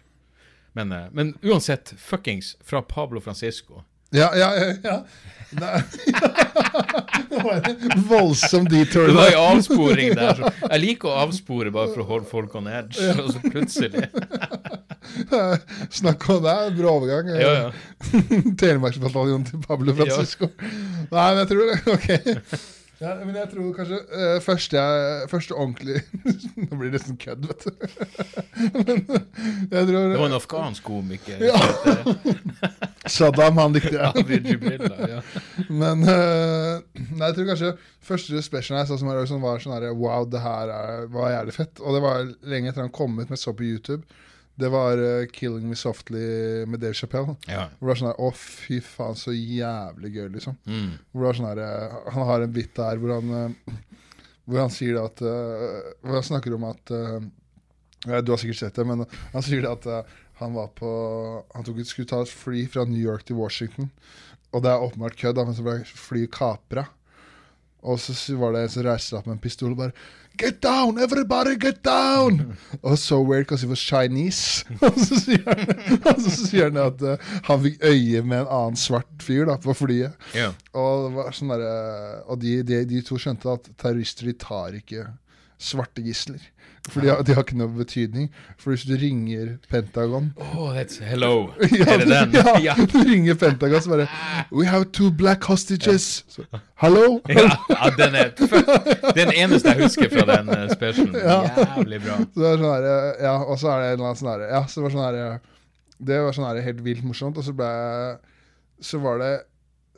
Men, 0.74 0.92
uh, 0.92 1.12
men 1.12 1.36
uansett, 1.44 1.94
fuckings 1.98 2.56
fra 2.64 2.82
Pablo 2.82 3.20
Francisco. 3.20 3.84
Ja, 4.16 4.32
ja, 4.40 4.50
ja. 4.60 4.74
ja. 4.84 4.98
Nei. 5.56 5.82
det 7.30 7.44
var 7.44 7.70
en 7.70 8.04
voldsom 8.10 8.66
detour. 8.66 9.08
Det 9.08 9.14
var 9.14 9.28
en 9.28 9.56
avsporing 9.56 10.16
der. 10.18 10.42
Jeg 10.72 10.82
liker 10.84 11.12
å 11.12 11.18
avspore 11.26 11.72
bare 11.76 11.94
for 11.94 12.04
å 12.04 12.08
holde 12.10 12.30
folk 12.30 12.56
on 12.60 12.70
edge, 12.72 13.00
og 13.16 13.32
så 13.36 13.44
plutselig 13.44 14.10
Snakk 16.00 16.26
om 16.34 16.42
det, 16.44 16.56
bra 16.80 16.96
overgang. 16.98 17.30
Ja, 17.40 17.52
ja. 17.60 17.68
Telemarksbataljonen 18.60 19.46
til 19.52 19.62
Pablo 19.64 19.96
Francisco. 19.96 20.50
Nei, 20.60 21.28
men 21.30 21.44
jeg 21.44 21.52
tror 21.54 21.70
det. 21.70 21.78
Ok. 21.94 22.74
Ja, 23.02 23.12
men 23.20 23.36
jeg 23.36 23.50
tror 23.52 23.72
kanskje 23.76 23.98
uh, 24.08 24.38
første, 24.44 24.82
første 25.28 25.56
ordentlig 25.56 26.00
Nå 26.62 26.78
blir 26.78 26.94
det 26.94 27.02
nesten 27.02 27.18
kødd, 27.20 27.44
vet 27.50 27.66
du. 27.66 27.72
men 28.78 29.02
jeg 29.72 29.88
tror 29.90 29.98
Det 29.98 30.20
var 30.22 30.30
en 30.30 30.38
afghansk 30.38 30.88
komiker. 30.88 31.44
Ja. 31.44 31.60
Saddam, 33.16 33.60
han 33.60 33.76
likte 33.76 33.92
jeg. 33.98 34.48
Ja. 35.12 35.20
Men 35.68 36.06
uh, 36.08 36.80
nei, 36.96 37.28
jeg 37.28 37.36
tror 37.38 37.50
kanskje 37.52 37.74
første 38.06 38.44
specialen 38.46 38.84
jeg 38.84 38.92
så 38.94 39.00
som 39.02 39.12
var, 39.12 39.26
sånn, 39.28 39.44
var 39.44 39.64
sånn 39.64 39.76
her 39.76 39.90
Wow, 39.92 40.30
det 40.32 40.44
her 40.46 40.72
er, 40.72 41.10
var 41.12 41.34
jævlig 41.36 41.58
fett. 41.58 41.84
Og 41.84 41.98
det 41.98 42.06
var 42.06 42.32
lenge 42.48 42.72
etter 42.72 42.86
han 42.86 42.96
kom 42.96 43.20
ut, 43.20 43.28
med 43.28 43.42
så 43.42 43.54
på 43.56 43.68
YouTube. 43.68 44.06
Det 44.56 44.70
var 44.72 44.98
uh, 44.98 45.28
'Killing 45.28 45.68
Me 45.68 45.76
Softly' 45.76 46.66
med 46.66 46.80
Dave 46.80 46.94
Chappelle. 46.94 47.36
Ja. 47.48 47.68
Hvor 47.78 47.88
det 47.88 47.92
var 47.92 48.00
sånn 48.02 48.12
her 48.12 48.22
Å, 48.24 48.30
fy 48.40 48.80
faen, 48.84 49.18
så 49.20 49.34
jævlig 49.36 50.14
gøy, 50.16 50.28
liksom. 50.38 50.56
Mm. 50.64 50.94
Hvor 51.12 51.22
det 51.22 51.28
var 51.28 51.40
sånn 51.40 51.50
her 51.50 51.64
uh, 51.64 51.98
Han 52.16 52.30
har 52.32 52.46
en 52.46 52.54
bit 52.56 52.76
der 52.78 53.02
hvor 53.02 53.16
han 53.18 53.34
uh, 53.36 53.74
Hvor 54.46 54.62
han 54.64 54.72
sier 54.72 55.02
at 55.02 55.20
Hvor 55.20 56.14
han 56.16 56.28
snakker 56.28 56.56
om 56.56 56.68
at 56.70 56.94
ja, 56.94 58.20
Du 58.22 58.30
har 58.32 58.38
sikkert 58.38 58.62
sett 58.62 58.78
det, 58.78 58.86
men 58.86 59.02
han 59.34 59.44
sier 59.44 59.66
det 59.66 59.72
at 59.72 60.14
han 60.38 60.54
var 60.54 60.70
på 60.78 60.90
Han 61.56 61.66
tok, 61.66 61.82
skulle 61.88 62.12
ta 62.12 62.22
et 62.22 62.30
fly 62.30 62.68
fra 62.70 62.86
New 62.86 63.02
York 63.02 63.26
til 63.26 63.40
Washington. 63.40 63.90
Og 64.54 64.62
det 64.64 64.70
er 64.72 64.86
åpenbart 64.86 65.18
kødd, 65.18 65.42
men 65.42 65.58
så 65.58 65.66
ble 65.66 65.80
flyet 65.90 66.32
kapra. 66.36 66.86
Og 67.86 68.00
så 68.02 68.14
var 68.40 68.56
det 68.56 68.68
som 68.74 68.86
reiste 68.86 69.14
seg 69.14 69.20
opp 69.20 69.28
med 69.30 69.38
en 69.38 69.44
pistol 69.44 69.76
og 69.76 69.84
bare 69.86 69.96
Get 70.36 70.60
down! 70.60 70.98
Everybody 71.00 71.56
get 71.56 71.84
down! 71.86 72.58
Og 72.82 72.98
so 73.00 73.22
weird 73.22 73.46
because 73.46 73.62
he 73.62 73.70
was 73.70 73.80
Chinese. 73.80 74.66
og 74.84 74.98
så 75.00 75.20
sier 75.22 75.46
han, 75.48 76.18
så 76.20 76.34
sier 76.34 76.68
han 76.68 76.80
at 76.82 77.04
uh, 77.08 77.30
han 77.48 77.62
fikk 77.64 77.78
øye 77.88 78.24
med 78.26 78.42
en 78.42 78.50
annen 78.50 78.80
svart 78.80 79.24
fyr 79.24 79.46
da, 79.48 79.56
på 79.64 79.76
flyet. 79.78 80.18
Yeah. 80.36 80.52
Og, 80.76 81.06
det 81.06 81.14
var 81.22 81.38
sånn 81.38 81.54
derre- 81.54 82.26
og 82.28 82.42
de, 82.44 82.58
de, 82.68 82.82
de 82.90 83.04
to 83.08 83.20
skjønte 83.22 83.54
at 83.54 83.70
terrorister 83.80 84.28
de 84.28 84.36
tar 84.44 84.76
ikke 84.82 85.06
svarte 85.62 86.04
gisler. 86.06 86.42
For 86.92 87.02
de 87.02 87.10
har, 87.10 87.22
de 87.26 87.34
har 87.34 87.42
ikke 87.42 87.58
noe 87.58 87.72
betydning. 87.74 88.28
For 88.62 88.76
hvis 88.76 88.84
du 88.86 88.94
ringer 89.02 89.56
Pentagon 89.72 90.28
Oh, 90.54 90.70
that's 90.70 91.00
hello. 91.02 91.50
ja, 91.74 91.98
den? 91.98 92.36
Ja, 92.62 92.76
du 92.94 93.00
ringer 93.08 93.34
Pentagon 93.42 93.82
så 93.82 93.90
bare 93.96 94.06
We 94.52 94.68
have 94.70 94.86
two 94.94 95.10
black 95.10 95.44
hostages. 95.50 96.24
Så, 96.30 96.46
Hallo? 96.84 97.22
Ja, 97.30 97.48
ja, 97.72 97.90
den 97.98 98.16
er. 98.20 98.30
Den 99.18 99.34
eneste 99.34 99.74
jeg 99.74 99.88
husker 99.88 100.12
fra 100.14 100.28
den 100.36 100.50
eh, 100.54 100.68
specialen. 100.76 101.16
Jævlig 101.16 102.02
bra. 102.06 102.20
Så 102.22 102.44
det 102.44 102.48
var 102.52 102.62
sånn 102.62 102.72
her, 102.76 102.88
ja, 103.26 103.36
og 103.42 103.60
så 103.60 103.72
er 103.72 103.82
det 103.82 103.88
en 103.88 103.94
eller 103.96 104.08
annen 104.10 104.22
sånn 104.22 104.32
her, 104.34 104.46
ja, 104.52 104.62
så 104.68 104.80
det 104.80 104.86
var 104.86 104.96
sånn 104.96 105.06
her, 105.06 105.20
det 106.12 106.22
var 106.28 106.36
sånn 106.38 106.48
her 106.50 106.62
helt 106.68 106.82
vilt 106.86 107.06
morsomt, 107.08 107.40
og 107.40 107.48
så 107.48 107.56
ble 107.56 107.70
jeg, 107.72 108.18
så 108.92 109.00
var 109.02 109.22
det, 109.24 109.32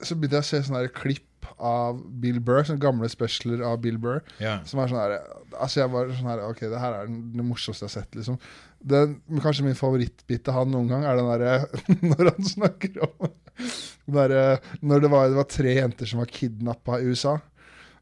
så 0.05 0.15
begynte 0.15 0.39
jeg 0.39 0.45
å 0.45 0.49
se 0.53 0.61
sånne 0.69 0.83
her 0.85 0.93
klipp 0.93 1.25
av 1.57 1.99
Bill 2.21 2.39
Burr, 2.43 2.63
sånne 2.67 2.81
gamle 2.83 3.09
specialer 3.11 3.63
av 3.65 3.79
Bill 3.83 3.97
Burr, 4.01 4.21
Ja. 4.43 4.59
som 4.65 4.79
er 4.83 4.87
sånn 4.91 4.99
her, 5.01 5.17
altså 5.57 5.81
jeg 5.83 5.91
var 5.93 6.11
sånn 6.13 6.29
her, 6.31 6.43
ok, 6.49 6.59
det 6.71 6.79
her 6.83 6.93
er 7.01 7.07
det 7.11 7.45
morsomste 7.45 7.85
jeg 7.87 7.91
har 7.93 8.01
sett, 8.01 8.15
liksom. 8.19 8.39
Den, 8.87 9.15
kanskje 9.41 9.65
min 9.65 9.75
favorittbit 9.79 10.47
av 10.51 10.59
han 10.59 10.71
noen 10.71 10.87
gang 10.91 11.03
er 11.09 11.17
den 11.17 11.31
der, 11.31 11.65
når 12.11 12.31
han 12.35 12.49
snakker 12.53 12.99
om, 13.07 13.31
der, 14.13 14.35
når 14.85 15.01
det 15.03 15.09
var, 15.11 15.29
det 15.31 15.39
var 15.39 15.49
tre 15.51 15.73
jenter 15.79 16.05
som 16.09 16.19
var 16.21 16.29
kidnappet 16.31 17.01
i 17.01 17.09
USA, 17.11 17.37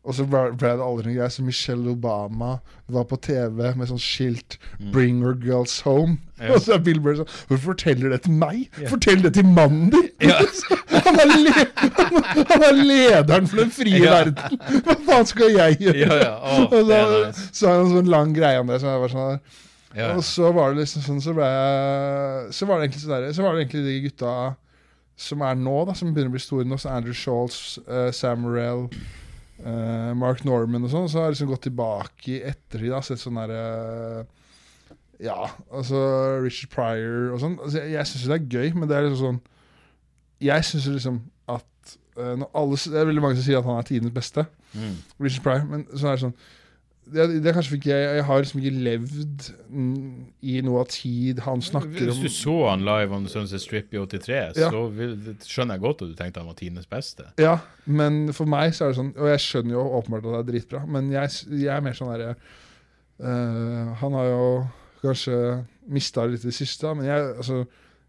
og 0.05 0.13
så 0.13 0.25
ble, 0.29 0.51
det 0.61 0.69
aldri 0.69 1.09
noe 1.09 1.15
greier. 1.17 1.31
Så 1.33 1.43
Michelle 1.45 1.89
Obama 1.89 2.59
var 2.93 3.07
på 3.09 3.17
TV 3.25 3.71
med 3.73 3.89
sånn 3.89 4.01
skilt 4.01 4.59
'Bring 4.93 5.23
your 5.23 5.33
girls 5.41 5.79
home'. 5.81 6.19
Ja. 6.39 6.53
Og 6.53 6.61
så 6.61 6.75
er 6.75 6.83
Bill 6.85 6.99
Burr 7.01 7.17
sånn 7.17 7.31
'Hvorfor 7.47 7.73
forteller 7.73 8.09
du 8.09 8.09
det 8.13 8.21
til 8.27 8.35
meg? 8.37 8.69
Fortell 8.91 9.23
det 9.23 9.33
til 9.33 9.45
mannen 9.49 9.89
din!' 9.89 10.11
Ja. 10.21 10.37
han, 11.05 11.19
er 11.19 11.31
han, 12.51 12.63
er 12.69 12.77
lederen 12.77 13.47
for 13.47 13.63
den 13.63 13.71
frie 13.71 14.03
Ja. 14.03 14.19
verden! 14.19 14.59
Hva 14.85 14.97
faen 15.09 15.25
skal 15.25 15.55
jeg 15.57 15.79
gjøre? 15.81 15.97
Ja, 16.05 16.19
ja. 16.21 16.33
Å, 16.37 16.67
og 16.75 16.89
da, 16.89 17.01
nice. 17.27 17.49
så 17.51 17.67
har 17.67 17.79
han 17.79 17.87
en 17.87 17.95
sånn 17.97 18.11
lang 18.13 18.35
greie 18.37 18.59
om 18.61 18.67
det. 18.69 18.79
Som 18.83 18.89
jeg 18.93 19.01
var 19.07 19.15
sånn 19.15 19.39
Ja. 19.95 20.11
Og 20.17 20.23
så 20.27 20.51
var 20.51 20.73
det 20.73 20.81
liksom 20.83 21.01
sånn 21.05 21.21
Så 21.23 21.31
ble 21.33 21.45
jeg 21.47 22.53
Så 22.53 22.65
var 22.67 22.81
det 22.81 22.89
egentlig 22.89 23.03
sånn 23.05 23.13
der, 23.15 23.29
Så 23.31 23.45
var 23.45 23.53
det 23.55 23.61
egentlig 23.63 23.83
de 23.85 24.01
gutta 24.09 24.31
som 25.15 25.39
er 25.47 25.55
nå, 25.55 25.85
da 25.87 25.93
som 25.95 26.09
begynner 26.11 26.27
å 26.27 26.35
bli 26.35 26.41
store 26.43 26.65
nå, 26.67 26.75
så 26.75 26.89
Andrew 26.91 27.15
Shawls, 27.15 27.77
uh, 27.87 28.09
Sam 28.11 28.41
Morrell, 28.43 28.89
eh, 29.63 30.11
Mark 30.17 30.43
Norman 30.47 30.87
og 30.87 30.91
sånn. 30.93 31.09
Så 31.11 31.19
har 31.19 31.29
jeg 31.29 31.37
liksom 31.37 31.51
gått 31.53 31.67
tilbake 31.67 32.33
i 32.33 32.41
ettertid 32.51 32.95
og 32.95 33.05
sett 33.07 33.21
sånn 33.21 33.39
derre 33.39 34.25
Ja, 35.23 35.47
altså 35.71 35.99
Richard 36.43 36.73
Pryor 36.73 37.35
og 37.35 37.39
sånn. 37.43 37.59
Altså, 37.61 37.79
jeg 37.83 37.95
jeg 37.95 38.11
syns 38.11 38.27
det 38.27 38.39
er 38.39 38.49
gøy, 38.57 38.73
men 38.75 38.89
det 38.89 38.97
er 38.97 39.07
liksom 39.07 39.23
sånn 39.23 39.41
Jeg 40.43 40.67
syns 40.67 40.89
liksom 40.91 41.21
at 41.47 41.95
uh, 42.19 42.35
når 42.41 42.49
alle, 42.51 42.81
Det 42.83 42.99
er 42.99 43.09
veldig 43.11 43.23
mange 43.23 43.39
som 43.39 43.47
sier 43.47 43.61
at 43.61 43.67
han 43.69 43.79
er 43.79 43.87
tidenes 43.87 44.15
beste. 44.15 44.45
Mm. 44.75 44.95
Richard 45.23 45.45
Pryor, 45.47 45.65
men 45.71 45.87
så 45.93 46.09
er 46.09 46.17
det 46.17 46.25
sånn 46.27 46.37
det, 47.05 47.25
det 47.43 47.49
er 47.49 47.53
kanskje 47.53 47.77
ikke 47.77 47.91
jeg, 47.91 48.15
jeg 48.17 48.25
har 48.25 48.41
liksom 48.41 48.61
ikke 48.61 48.83
levd 48.87 49.43
i 50.41 50.55
noe 50.65 50.81
av 50.81 50.87
tid 50.89 51.41
han 51.45 51.61
snakker 51.61 52.09
om 52.09 52.17
Hvis 52.17 52.21
du 52.23 52.33
så 52.33 52.55
han 52.69 52.85
live 52.87 53.13
on 53.13 53.27
Sunset 53.29 53.61
Strip 53.61 53.93
i 53.93 54.01
83, 54.01 54.57
Ja. 54.57 54.71
så 54.73 54.87
vil, 54.95 55.13
skjønner 55.45 55.77
jeg 55.77 55.83
godt 55.85 56.01
at 56.01 56.11
du 56.11 56.17
tenkte 56.17 56.41
han 56.41 56.49
var 56.49 56.57
tidenes 56.59 56.89
beste. 56.89 57.27
Ja, 57.41 57.59
men 57.85 58.33
for 58.33 58.49
meg 58.49 58.73
så 58.73 58.87
er 58.87 58.93
det 58.93 58.99
sånn 58.99 59.13
Og 59.13 59.29
jeg 59.29 59.43
skjønner 59.45 59.77
jo 59.77 59.85
åpenbart 59.99 60.25
at 60.25 60.33
det 60.33 60.41
er 60.41 60.49
dritbra, 60.51 60.83
men 60.97 61.13
jeg, 61.13 61.33
jeg 61.53 61.71
er 61.75 61.85
mer 61.85 61.97
sånn 61.97 62.13
derre 62.15 62.35
uh, 63.21 63.95
Han 64.01 64.17
har 64.17 64.29
jo 64.31 64.43
kanskje 65.05 65.39
mista 65.93 66.25
litt 66.25 66.41
i 66.41 66.49
det 66.49 66.57
siste, 66.57 66.89
men 66.97 67.05
jeg 67.05 67.33
altså 67.35 67.65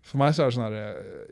for 0.06 0.20
meg 0.22 0.36
så 0.36 0.44
er 0.44 0.48
det 0.48 0.54
sånn 0.54 0.68
herre 0.68 0.84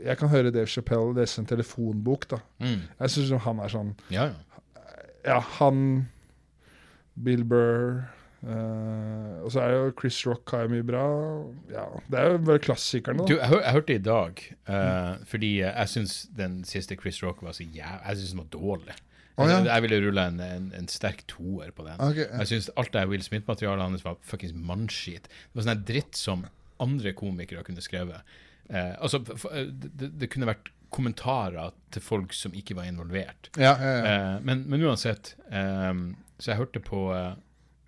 Jeg 0.02 0.18
kan 0.18 0.32
høre 0.32 0.50
Dave 0.52 0.66
Chappelle 0.68 1.14
lese 1.14 1.38
en 1.40 1.46
telefonbok, 1.48 2.26
da. 2.32 2.40
Mm. 2.60 2.80
Jeg 2.98 3.12
syns 3.14 3.44
han 3.46 3.62
er 3.62 3.70
sånn 3.72 3.94
Ja, 4.12 4.28
ja. 4.32 4.82
Ja, 5.24 5.38
han 5.56 5.78
Bill 7.14 7.44
Burr 7.46 8.04
Uh, 8.44 9.40
Og 9.44 9.52
så 9.54 9.62
er 9.62 9.72
jo 9.72 9.92
Chris 9.96 10.18
Rock 10.28 10.52
har 10.52 10.68
mye 10.68 10.84
bra. 10.84 11.04
Ja, 11.72 11.86
Det 12.10 12.20
er 12.20 12.34
jo 12.34 12.42
bare 12.44 12.60
klassikerne, 12.60 13.24
Du, 13.28 13.38
jeg, 13.38 13.48
hør, 13.48 13.62
jeg 13.62 13.72
hørte 13.78 13.94
i 13.94 14.02
dag, 14.04 14.42
eh, 14.68 15.14
fordi 15.30 15.50
uh, 15.62 15.70
jeg 15.70 15.92
syns 15.94 16.16
den 16.36 16.58
siste 16.68 16.98
Chris 17.00 17.22
Rock 17.24 17.42
var 17.44 17.56
så 17.56 17.64
jævlig 17.64 18.04
Jeg 18.04 18.18
syns 18.20 18.34
den 18.34 18.42
var 18.42 18.50
dårlig. 18.52 18.96
Oh, 19.36 19.48
ja. 19.48 19.56
jeg, 19.56 19.66
jeg 19.66 19.82
ville 19.82 20.00
rulla 20.04 20.26
en, 20.30 20.42
en, 20.44 20.66
en 20.76 20.88
sterk 20.92 21.24
toer 21.30 21.72
på 21.74 21.86
den. 21.86 21.96
Okay, 21.98 22.26
ja. 22.28 22.42
Jeg 22.42 22.52
syns 22.52 22.68
alt 22.76 22.92
det 22.94 23.06
Will 23.10 23.24
Smith-materialet 23.24 23.88
hans 23.88 24.04
var 24.04 24.20
fuckings 24.22 24.52
mannskit. 24.54 25.26
Det 25.26 25.58
var 25.58 25.66
sånn 25.66 25.86
dritt 25.88 26.20
som 26.20 26.44
andre 26.84 27.14
komikere 27.16 27.64
kunne 27.66 27.82
skrevet. 27.82 28.36
Eh, 28.68 28.92
altså, 29.00 29.22
det, 29.24 30.12
det 30.20 30.28
kunne 30.30 30.52
vært 30.52 30.70
kommentarer 30.94 31.72
til 31.90 32.04
folk 32.04 32.36
som 32.36 32.54
ikke 32.54 32.76
var 32.78 32.86
involvert. 32.86 33.48
Ja, 33.58 33.72
men, 34.44 34.62
men 34.70 34.84
uansett, 34.86 35.32
eh, 35.50 35.90
så 36.44 36.52
jeg 36.52 36.60
hørte 36.60 36.80
på, 36.84 37.06
uh, 37.16 37.32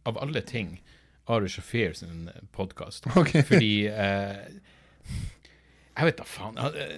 av 0.09 0.19
alle 0.23 0.41
ting, 0.41 0.79
Ari 1.29 1.49
Shafir 1.53 1.93
sin 1.93 2.31
podkast. 2.57 3.07
Ok. 3.21 3.35
Fordi 3.45 3.89
uh, 3.89 4.47
Jeg 5.97 6.09
vet 6.09 6.19
da 6.19 6.25
faen. 6.29 6.57
Jeg, 6.57 6.95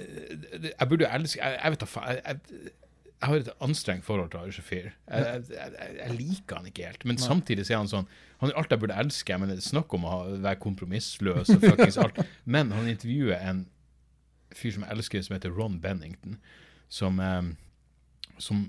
jeg 0.69 0.89
burde 0.89 1.07
jo 1.07 1.11
elske 1.17 1.41
Jeg, 1.41 1.59
jeg 1.63 1.75
vet 1.75 1.81
da 1.83 1.89
faen. 1.89 2.19
Jeg, 2.19 2.37
jeg, 2.51 3.27
har 3.27 3.35
et 3.35 3.51
anstrengt 3.61 4.05
forhold 4.07 4.31
til 4.31 4.39
Ari 4.39 4.55
Shafir. 4.55 4.91
Jeg, 5.11 5.43
jeg, 5.51 6.15
liker 6.19 6.61
han 6.61 6.71
ikke 6.71 6.87
helt. 6.87 7.05
Men 7.05 7.19
samtidig 7.19 7.67
så 7.67 7.75
er 7.75 7.83
han 7.83 7.91
sånn 7.91 8.09
Han 8.39 8.53
er 8.53 8.61
alt 8.61 8.71
jeg 8.71 8.85
burde 8.85 9.01
elske. 9.03 9.39
Men 9.43 9.59
Snakk 9.65 9.99
om 9.99 10.07
å 10.07 10.19
være 10.37 10.63
kompromissløs 10.63 11.51
og 11.57 11.65
fuckings 11.65 11.99
alt. 11.99 12.23
Men 12.57 12.71
han 12.77 12.91
intervjuer 12.91 13.43
en 13.43 13.67
fyr 14.55 14.77
som 14.77 14.87
jeg 14.87 14.95
elsker, 14.95 15.27
som 15.27 15.35
heter 15.35 15.55
Ron 15.59 15.81
Bennington. 15.83 16.39
Som, 16.89 17.19
um, 17.19 17.57
som 18.39 18.69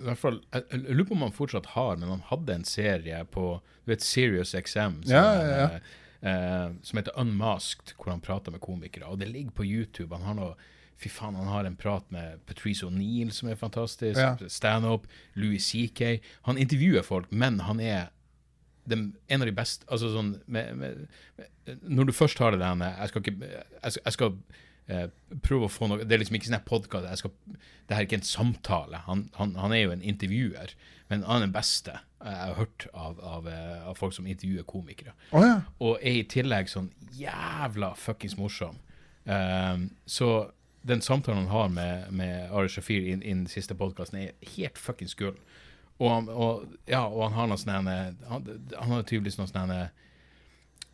i 0.00 0.08
hvert 0.08 0.20
fall, 0.20 0.40
jeg, 0.52 0.66
jeg 0.72 0.96
lurer 0.96 1.08
på 1.08 1.16
om 1.16 1.24
han 1.26 1.36
fortsatt 1.36 1.72
har, 1.74 1.96
men 2.00 2.12
han 2.14 2.26
hadde 2.30 2.56
en 2.56 2.66
serie 2.68 3.20
på 3.34 3.46
du 3.84 3.92
vet, 3.92 4.04
Serious 4.04 4.54
XM 4.56 5.00
som, 5.02 5.12
Ja, 5.12 5.24
ja, 5.36 5.48
ja. 5.48 5.68
er, 5.68 5.96
eh, 6.22 6.66
som 6.86 7.00
heter 7.00 7.16
Unmasked, 7.20 7.94
hvor 7.96 8.12
han 8.14 8.22
prater 8.24 8.54
med 8.54 8.62
komikere. 8.64 9.10
Og 9.10 9.20
det 9.20 9.28
ligger 9.30 9.50
på 9.56 9.66
YouTube. 9.68 10.14
Han 10.16 10.28
har 10.30 10.38
noe 10.40 10.54
Fy 11.00 11.08
faen, 11.08 11.32
han 11.32 11.48
har 11.48 11.64
en 11.64 11.78
prat 11.80 12.04
med 12.12 12.42
Patrice 12.44 12.84
O'Neill, 12.84 13.30
som 13.32 13.48
er 13.48 13.56
fantastisk. 13.56 14.20
Ja. 14.20 14.34
Standup. 14.52 15.06
Louis 15.32 15.64
CK. 15.64 16.20
Han 16.44 16.60
intervjuer 16.60 17.06
folk, 17.06 17.30
men 17.32 17.62
han 17.64 17.80
er 17.80 18.10
den, 18.84 19.14
en 19.28 19.40
av 19.40 19.48
de 19.48 19.54
beste 19.54 19.86
Altså 19.92 20.08
sånn 20.12 20.30
med, 20.50 20.70
med, 20.76 21.02
med, 21.36 21.80
Når 21.84 22.08
du 22.08 22.12
først 22.16 22.40
har 22.40 22.54
det 22.54 22.62
der 22.62 22.80
Jeg 22.80 23.10
skal 23.10 23.22
ikke 23.22 23.34
Jeg 23.44 23.92
skal, 23.92 24.02
jeg 24.04 24.16
skal 24.16 24.32
eh, 24.90 25.06
prøve 25.46 25.68
å 25.68 25.72
få 25.72 25.88
noe 25.88 26.04
Det 26.04 26.16
er 26.16 26.22
liksom 26.22 26.38
ikke 26.38 26.50
sånn 26.50 26.66
podkast 26.66 27.24
Det 27.24 27.94
her 27.94 28.02
er 28.02 28.08
ikke 28.08 28.20
en 28.20 28.26
samtale. 28.26 29.02
Han, 29.06 29.28
han, 29.38 29.56
han, 29.60 29.74
er 29.74 29.84
jo 29.84 29.94
en 29.94 30.04
intervjuer, 30.12 30.74
men 31.10 31.24
han 31.26 31.40
er 31.40 31.48
den 31.48 31.56
beste 31.56 31.98
jeg 32.20 32.36
har 32.36 32.58
hørt 32.58 32.84
av, 32.92 33.20
av, 33.24 33.48
eh, 33.48 33.88
av 33.88 33.96
folk 33.96 34.12
som 34.12 34.26
intervjuer 34.28 34.66
komikere. 34.68 35.14
Oh, 35.32 35.40
ja. 35.40 35.60
Og 35.80 35.96
er 36.04 36.18
i 36.20 36.26
tillegg 36.28 36.68
sånn 36.68 36.90
jævla 37.16 37.94
fuckings 37.96 38.36
morsom. 38.36 38.76
Um, 39.24 39.86
så 40.04 40.50
den 40.84 41.00
samtalen 41.04 41.46
han 41.46 41.54
har 41.54 41.72
med, 41.72 42.12
med 42.12 42.52
Ari 42.52 42.68
Shafir 42.72 43.08
i 43.08 43.16
den 43.16 43.46
siste 43.48 43.76
podkasten, 43.76 44.20
er 44.20 44.52
helt 44.56 44.78
fuckings 44.80 45.16
gull. 45.16 45.36
Og, 46.00 46.28
og, 46.28 46.68
ja, 46.88 47.02
og 47.04 47.26
han 47.28 47.36
har 47.36 47.48
noe 47.50 47.60
sånn 47.60 47.88
han, 47.88 48.30
han 48.30 48.94
har 48.94 49.02
tydeligvis 49.04 49.36
noe 49.36 49.50
sånn 49.50 49.74
En 49.74 49.90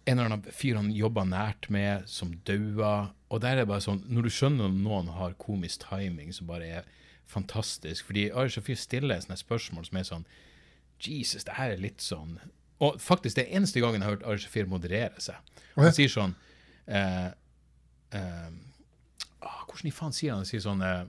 eller 0.07 0.26
annen 0.26 0.49
fyr 0.55 0.78
han 0.78 0.90
jobba 0.94 1.24
nært 1.26 1.68
med, 1.70 2.07
som 2.11 2.34
daua. 2.47 3.12
Og 3.29 3.41
der 3.43 3.57
er 3.57 3.64
det 3.64 3.70
bare 3.70 3.83
sånn 3.83 4.05
Når 4.07 4.27
du 4.27 4.31
skjønner 4.31 4.68
at 4.70 4.77
noen 4.79 5.09
har 5.16 5.35
komisk 5.43 5.83
timing 5.89 6.33
som 6.35 6.47
bare 6.51 6.68
er 6.81 6.91
fantastisk 7.27 8.07
Fordi 8.07 8.29
Ari 8.31 8.53
Shafir 8.55 8.79
stiller 8.79 9.22
sånne 9.22 9.39
spørsmål 9.41 9.89
som 9.89 9.99
er 9.99 10.07
sånn 10.07 10.29
Jesus, 11.03 11.45
det 11.45 11.57
her 11.59 11.74
er 11.74 11.83
litt 11.83 12.05
sånn 12.05 12.39
Og 12.79 13.01
faktisk, 13.03 13.37
det 13.37 13.47
er 13.47 13.59
eneste 13.59 13.83
gangen 13.83 14.01
jeg 14.01 14.09
har 14.09 14.16
hørt 14.16 14.29
Ari 14.29 14.45
Shafir 14.45 14.70
moderere 14.70 15.20
seg. 15.20 15.37
Han 15.77 15.93
sier 15.97 16.12
sånn 16.12 16.37
eh, 16.87 17.29
eh, 18.16 18.49
ah, 19.43 19.61
Hvordan 19.66 19.91
i 19.91 19.95
faen 19.97 20.16
sier 20.16 20.35
han? 20.35 20.45
Han 20.45 20.49
sier 20.49 20.64
sånn 20.64 20.85
eh, 20.85 21.05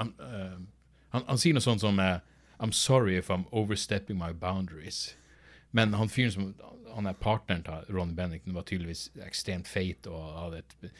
I'm, 0.00 0.14
eh, 0.24 0.58
han, 1.14 1.26
han 1.28 1.40
sier 1.42 1.56
noe 1.56 1.64
sånt 1.64 1.84
som 1.84 2.00
eh, 2.02 2.18
I'm 2.60 2.72
sorry 2.76 3.16
if 3.16 3.30
I'm 3.30 3.46
overstepping 3.52 4.18
my 4.18 4.32
boundaries. 4.32 5.14
Men 5.72 5.94
han 5.94 6.10
fyren 6.12 6.32
som 6.34 6.54
han 6.94 7.08
er 7.10 7.18
partneren 7.18 7.64
til 7.66 7.96
Ron 7.96 8.14
Bennington, 8.18 8.54
var 8.56 8.66
tydeligvis 8.68 9.08
ekstremt 9.26 9.70
feit 9.70 10.08
og 10.10 10.28
hadde 10.36 10.62
et, 10.62 10.92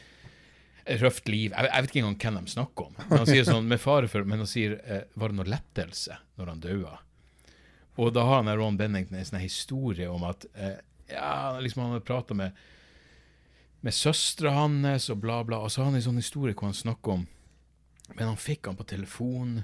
røft 1.01 1.29
liv. 1.29 1.51
Jeg, 1.53 1.69
jeg 1.69 1.83
vet 1.83 1.91
ikke 1.91 2.01
engang 2.01 2.35
hvem 2.37 2.49
de 2.49 2.55
snakker 2.55 2.89
om. 2.89 2.95
Men 2.97 3.21
han 3.21 3.29
sier 3.29 3.47
sånn, 3.47 3.69
med 3.69 3.81
fare 3.81 4.09
for, 4.11 4.25
men 4.27 4.41
han 4.41 4.49
sier 4.49 4.79
eh, 4.81 5.03
var 5.19 5.31
det 5.31 5.37
noe 5.37 5.51
lettelse 5.51 6.17
når 6.39 6.53
han 6.53 6.63
daua? 6.63 6.95
Og 8.01 8.13
da 8.15 8.23
har 8.25 8.41
han 8.41 8.51
Ron 8.57 8.79
Bennington 8.79 9.19
en 9.19 9.27
sånn 9.27 9.43
historie 9.43 10.09
om 10.09 10.25
at 10.25 10.47
eh, 10.55 10.79
ja, 11.11 11.59
liksom 11.61 11.83
han 11.83 11.93
hadde 11.95 12.07
prata 12.07 12.37
med 12.37 12.57
med 13.81 13.95
søstera 13.97 14.53
hans 14.53 15.09
og 15.09 15.21
bla, 15.23 15.41
bla. 15.43 15.63
Og 15.65 15.71
så 15.71 15.81
har 15.81 15.89
han 15.89 15.97
en 15.97 16.05
sånn 16.05 16.21
historie 16.21 16.53
hvor 16.53 16.69
han 16.69 16.77
snakker 16.77 17.17
om 17.17 17.27
Men 18.11 18.27
han 18.27 18.37
fikk 18.39 18.67
han 18.67 18.75
på 18.75 18.83
telefon 18.91 19.61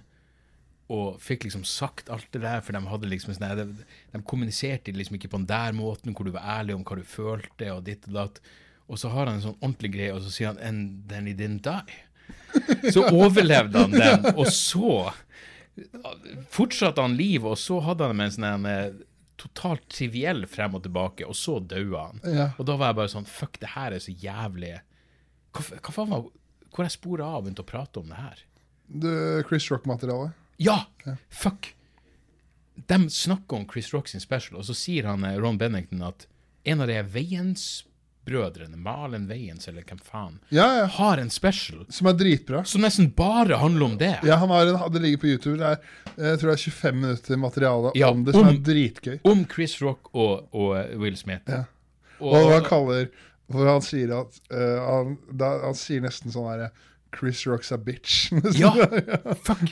og 0.93 1.17
fikk 1.19 1.43
liksom 1.47 1.65
sagt 1.67 2.09
alt 2.13 2.29
det 2.31 2.41
der, 2.45 2.61
for 2.63 2.75
de 2.75 2.81
hadde 2.87 3.09
liksom 3.11 3.33
sånn 3.35 3.59
de, 3.59 3.65
de 4.13 4.21
kommuniserte 4.27 4.93
liksom 4.95 5.17
ikke 5.17 5.31
på 5.33 5.41
den 5.41 5.49
der 5.49 5.75
måten, 5.75 6.15
hvor 6.15 6.27
du 6.27 6.31
var 6.35 6.47
ærlig 6.59 6.77
om 6.77 6.85
hva 6.87 6.95
du 6.99 7.03
følte, 7.07 7.73
og 7.73 7.83
ditt 7.89 8.07
og 8.07 8.15
datt. 8.15 8.39
Og 8.87 8.99
så 9.01 9.11
har 9.11 9.27
han 9.27 9.39
en 9.39 9.43
sånn 9.49 9.57
ordentlig 9.59 9.91
greie, 9.97 10.13
og 10.15 10.23
så 10.23 10.31
sier 10.31 10.53
han 10.53 10.61
And 10.63 11.03
then 11.11 11.27
he 11.27 11.35
didn't 11.35 11.67
die. 11.67 12.03
Så 12.91 13.05
overlevde 13.07 13.79
han 13.85 13.93
den, 13.93 14.25
og 14.35 14.49
så 14.51 15.13
fortsatte 16.51 17.03
han 17.03 17.15
livet, 17.15 17.47
og 17.53 17.59
så 17.59 17.77
hadde 17.85 18.09
han 18.09 18.23
en 18.23 18.33
sånn 18.33 18.65
eh, 18.67 18.97
totalt 19.39 19.85
triviell 19.93 20.47
frem 20.49 20.75
og 20.75 20.83
tilbake, 20.87 21.27
og 21.27 21.37
så 21.37 21.59
daua 21.61 22.07
han. 22.09 22.23
Ja. 22.25 22.47
Og 22.57 22.67
da 22.67 22.77
var 22.79 22.91
jeg 22.91 22.99
bare 22.99 23.13
sånn 23.13 23.29
Fuck, 23.29 23.59
det 23.61 23.71
her 23.75 23.93
er 23.95 24.03
så 24.03 24.11
jævlig 24.11 24.73
Hva, 25.53 25.63
hva 25.77 25.93
faen 25.93 26.11
var 26.11 26.25
Hvor 26.73 26.87
jeg 26.87 26.95
spora 26.95 27.29
av 27.37 27.45
begynte 27.45 27.63
å 27.65 27.69
prate 27.69 28.01
om 28.01 28.09
det 28.11 28.17
her? 28.17 28.41
Det 28.87 29.13
Chris 29.49 29.67
Rock-materialet. 29.71 30.35
Ja! 30.57 30.79
Fuck! 31.29 31.73
De 32.87 33.09
snakker 33.09 33.57
om 33.57 33.65
Chris 33.69 33.91
Rock 33.93 34.07
sin 34.07 34.21
special, 34.21 34.59
og 34.59 34.65
så 34.67 34.73
sier 34.77 35.07
han 35.09 35.23
eh, 35.25 35.37
Ron 35.41 35.57
Bennington 35.57 36.03
at 36.07 36.27
en 36.67 36.81
av 36.83 36.87
de 36.91 36.97
Veiens-brødrene, 37.13 38.77
Malen 38.77 39.25
Veiens 39.29 39.67
eller 39.69 39.85
hvem 39.87 39.99
faen, 40.03 40.39
Ja, 40.53 40.65
ja. 40.81 40.85
har 40.97 41.17
en 41.21 41.29
special 41.33 41.85
Som 41.89 42.07
er 42.11 42.17
dritbra. 42.19 42.63
som 42.65 42.81
nesten 42.83 43.09
bare 43.15 43.57
handler 43.61 43.85
om 43.85 43.97
det. 43.97 44.13
Ja, 44.27 44.35
han 44.41 44.49
har 44.49 44.67
en, 44.67 44.91
Det 44.93 45.01
ligger 45.01 45.17
på 45.23 45.27
YouTube. 45.31 45.57
Det 45.57 45.65
er 45.65 45.77
jeg 46.31 46.39
tror 46.41 46.49
det 46.51 46.57
er 46.57 46.63
25 46.71 46.95
minutter 47.01 47.37
materiale 47.37 47.91
Ja, 47.95 48.09
om 48.09 48.23
det, 48.25 48.33
som 48.33 48.47
om- 48.47 48.53
er 48.55 48.59
dritgøy. 48.59 49.19
Om 49.23 49.45
Chris 49.53 49.77
Rock 49.81 50.09
og, 50.13 50.47
og 50.53 50.77
eh, 50.77 50.97
Will 50.97 51.17
Smith. 51.17 51.43
Ja. 51.47 51.63
Og, 52.19 52.33
Og 52.33 52.51
han 52.51 52.63
kaller 52.65 53.09
Hvor 53.47 53.67
han 53.69 53.81
sier 53.81 54.11
at 54.19 54.39
uh, 54.51 54.79
han, 54.83 55.17
da, 55.31 55.53
han 55.63 55.75
sier 55.77 56.01
nesten 56.03 56.31
sånn 56.33 56.49
herre 56.51 56.71
Chris 57.15 57.45
Rock's 57.47 57.71
a 57.73 57.77
bitch. 57.77 58.29
Ja, 58.59 58.73
fuck. 59.43 59.63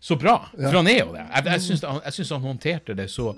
Så 0.00 0.16
bra. 0.16 0.36
For 0.56 0.80
han 0.80 0.90
er 0.90 1.02
jo 1.04 1.14
det. 1.14 1.24
Jeg, 1.26 1.46
jeg 1.52 1.64
syns 1.68 1.86
han, 1.86 2.02
jeg 2.04 2.18
syns 2.18 2.34
han 2.36 2.44
håndterte 2.44 2.96
det 2.98 3.08
så 3.12 3.32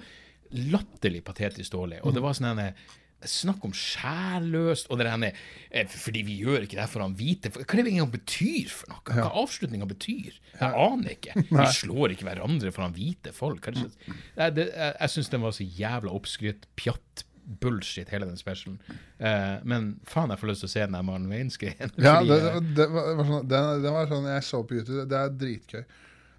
latterlig 0.52 1.22
patetisk 1.24 1.72
dårlig. 1.72 2.02
Og 2.04 2.14
det 2.14 2.24
var 2.24 2.36
sånn 2.36 2.52
en 2.52 2.74
Snakk 3.22 3.62
om 3.62 3.70
sjælløst, 3.70 4.88
og 4.90 4.98
det 4.98 5.06
der 5.06 5.26
eh, 5.70 5.86
Fordi 5.86 6.24
vi 6.26 6.40
gjør 6.42 6.64
ikke 6.66 6.78
det 6.80 6.88
for 6.90 7.04
han 7.04 7.14
hvite 7.18 7.52
Hva 7.54 7.62
er 7.62 7.84
det 7.84 7.92
engang 7.92 8.10
betyr 8.10 8.72
for 8.72 8.90
noe? 8.90 9.02
Hva 9.06 9.28
avslutninga 9.42 9.86
betyr? 9.86 10.38
Jeg 10.58 10.74
aner 10.86 11.14
ikke. 11.14 11.36
Vi 11.60 11.66
slår 11.76 12.16
ikke 12.16 12.26
hverandre 12.26 12.72
for 12.74 12.86
han 12.86 12.96
hvite 12.96 13.32
folk. 13.36 13.68
Nei, 13.72 14.48
det, 14.54 14.68
jeg 14.74 14.96
jeg 14.98 15.14
syns 15.14 15.30
den 15.32 15.44
var 15.44 15.54
så 15.54 15.66
jævla 15.66 16.12
oppskrytt, 16.18 16.66
pjatt, 16.78 17.24
bullshit, 17.42 18.08
hele 18.12 18.26
den 18.28 18.38
specialen. 18.38 18.78
Uh, 19.18 19.58
men 19.66 19.92
faen, 20.08 20.30
jeg 20.32 20.40
får 20.40 20.50
lyst 20.52 20.64
til 20.64 20.70
å 20.70 20.72
se 20.72 20.84
den 20.84 20.96
der 20.96 21.04
Marlon 21.06 21.28
Waynes-greien. 21.32 21.92
Ja, 22.06 22.16
fordi, 22.20 22.30
det, 22.30 22.40
eh, 22.52 22.70
det, 22.78 22.88
var, 22.94 23.12
var 23.18 23.30
sånn, 23.30 23.50
det, 23.50 23.60
det, 23.84 23.92
var 23.96 24.10
sånn 24.10 24.30
jeg 24.30 24.46
så 24.48 24.62
på 24.62 24.78
YouTube. 24.78 25.04
Det 25.10 25.20
er 25.20 25.36
dritgøy. 25.42 25.84